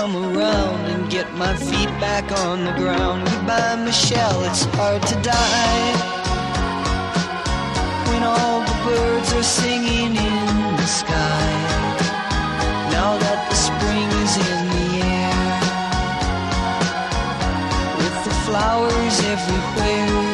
come 0.00 0.16
around 0.16 0.80
and 0.86 1.10
get 1.10 1.30
my 1.34 1.54
feet 1.54 1.92
back 2.00 2.24
on 2.44 2.64
the 2.64 2.72
ground. 2.72 3.22
Goodbye, 3.28 3.76
Michelle, 3.84 4.42
it's 4.44 4.64
hard 4.76 5.02
to 5.02 5.14
die. 5.20 5.92
When 8.08 8.22
all 8.22 8.60
the 8.60 8.76
birds 8.88 9.30
are 9.34 9.42
singing 9.42 10.16
in 10.16 10.76
the 10.80 10.86
sky. 10.86 11.48
Now 12.96 13.10
that 13.24 13.40
the 13.50 13.58
spring 13.68 14.08
is 14.24 14.34
in 14.50 14.60
the 14.76 14.88
air 15.20 15.42
with 18.00 18.16
the 18.24 18.34
flowers 18.46 19.16
everywhere. 19.34 20.29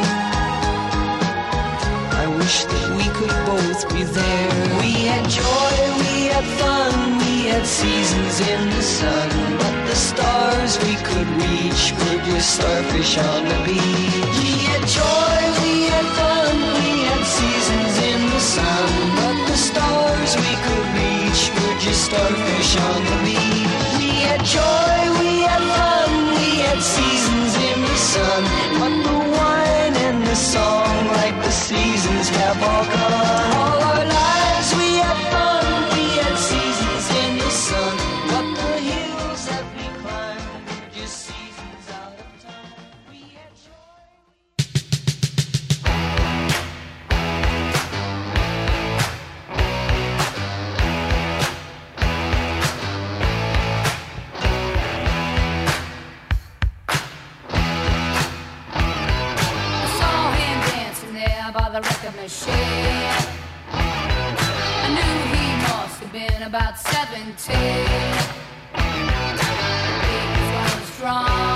Wish 2.46 2.64
that 2.66 2.90
we 2.94 3.06
could 3.18 3.34
both 3.42 3.82
be 3.90 4.04
there. 4.06 4.78
We 4.78 5.10
had 5.10 5.26
joy, 5.26 5.74
we 5.98 6.30
had 6.30 6.46
fun, 6.62 7.18
we 7.18 7.50
had 7.50 7.66
seasons 7.66 8.38
in 8.38 8.70
the 8.70 8.84
sun. 8.86 9.30
But 9.58 9.74
the 9.90 9.98
stars 9.98 10.78
we 10.86 10.94
could 10.94 11.26
reach 11.42 11.90
were 11.98 12.22
just 12.22 12.54
starfish 12.54 13.18
on 13.18 13.50
the 13.50 13.58
beach. 13.66 14.30
We 14.38 14.62
had 14.62 14.84
joy, 14.86 15.38
we 15.58 15.90
had 15.90 16.06
fun, 16.14 16.54
we 16.78 17.10
had 17.10 17.24
seasons 17.26 17.94
in 18.14 18.20
the 18.30 18.42
sun. 18.54 18.88
But 19.18 19.36
the 19.50 19.58
stars 19.58 20.30
we 20.38 20.52
could 20.66 20.86
reach 21.02 21.50
were 21.50 21.76
just 21.82 22.06
starfish 22.06 22.70
on 22.78 23.00
the 23.10 23.18
beach. 23.26 23.74
We 23.98 24.22
had 24.22 24.42
joy, 24.46 24.94
we 25.18 25.32
had 25.50 25.64
fun, 25.74 26.10
we 26.38 26.62
had 26.62 26.78
seasons 26.78 27.52
in 27.58 27.78
the 27.90 27.98
sun. 28.14 28.42
But 28.78 28.94
the 29.02 29.18
wine 29.34 29.94
and 29.98 30.22
the 30.22 30.38
song, 30.38 30.95
Never 32.46 32.60
gonna 32.60 33.85
record 62.06 62.22
machine. 62.22 62.54
I 63.72 64.88
knew 64.94 65.14
he 65.34 65.46
must 65.62 66.00
have 66.00 66.12
been 66.12 66.42
about 66.42 66.78
17. 66.78 67.56
He 68.76 70.42
was 70.54 70.82
strong, 70.94 71.55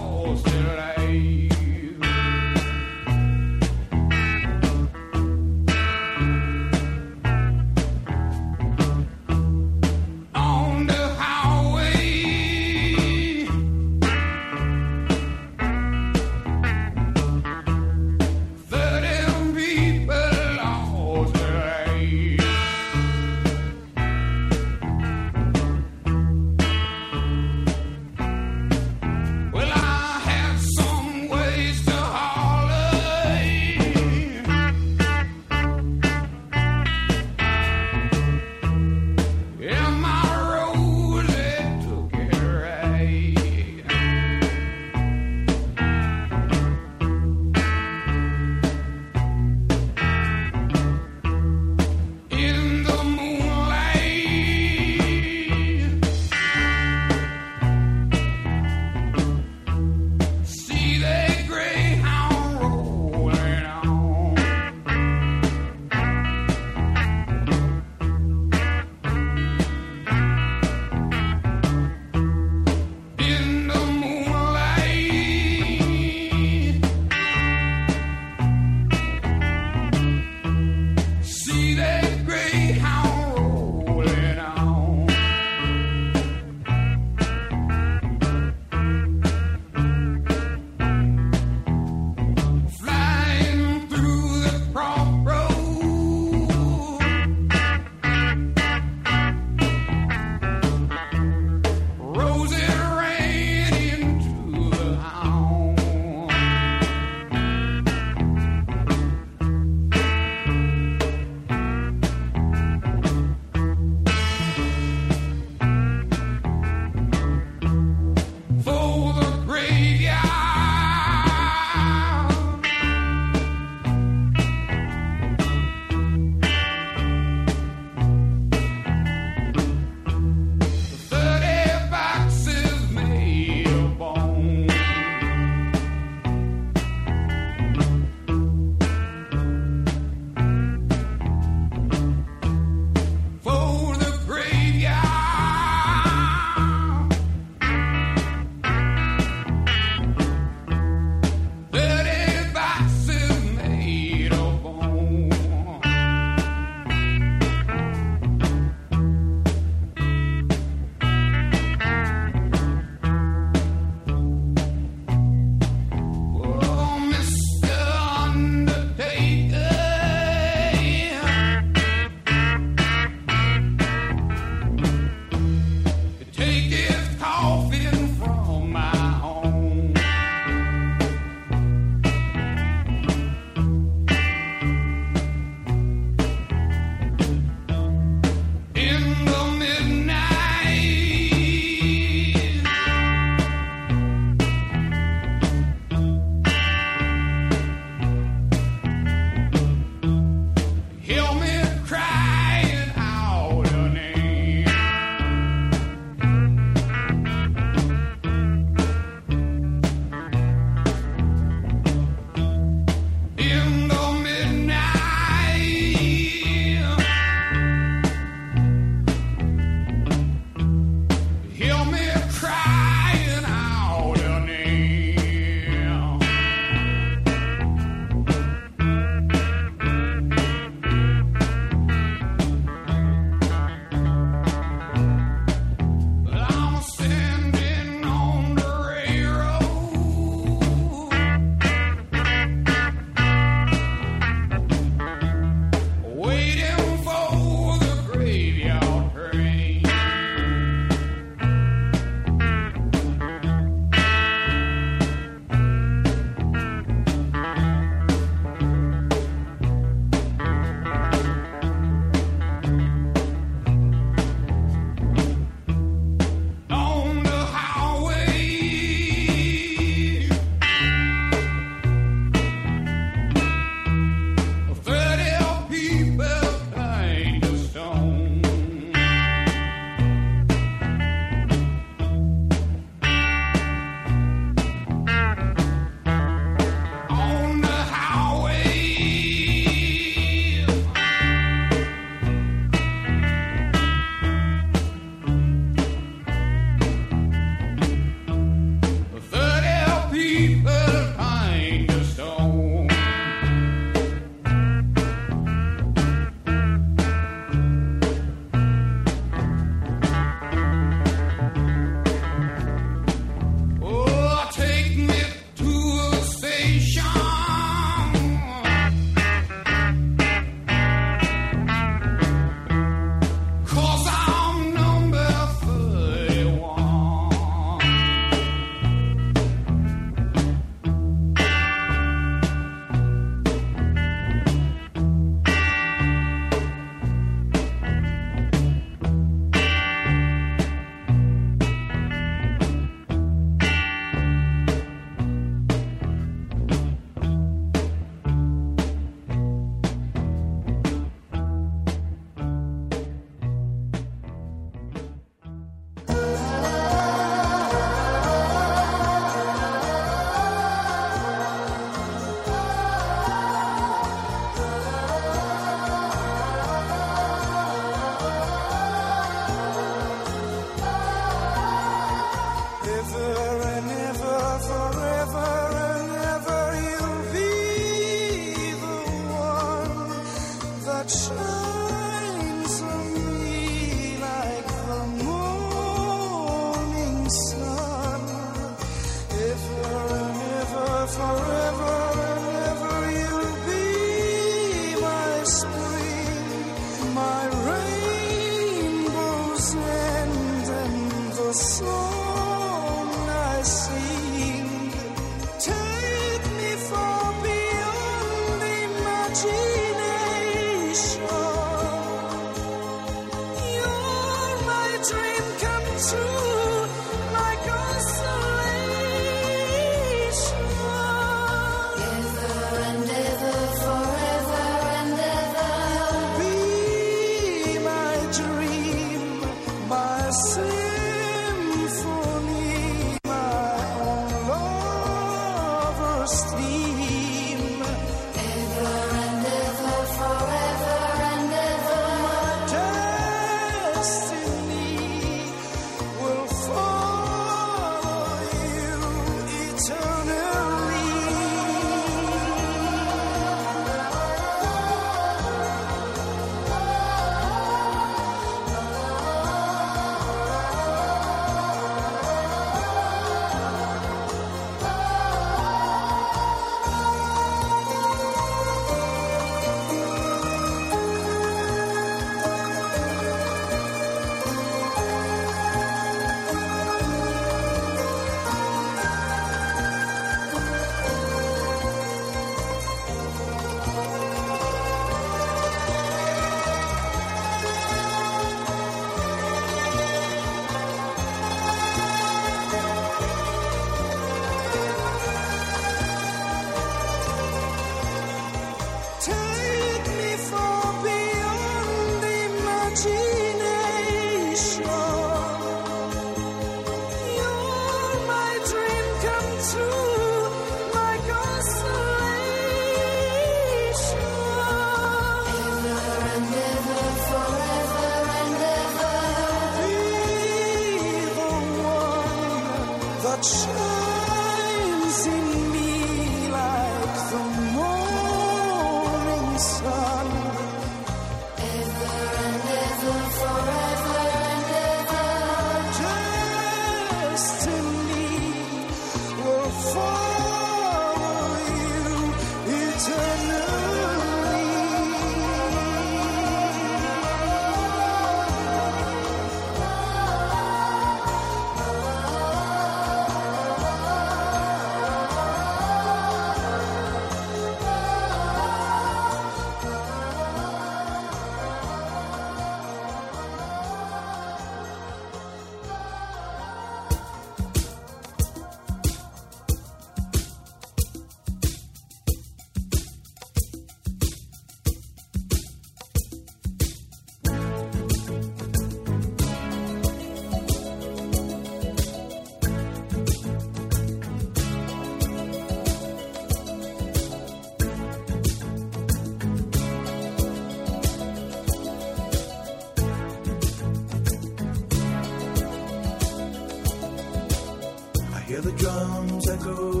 go. 599.63 600.00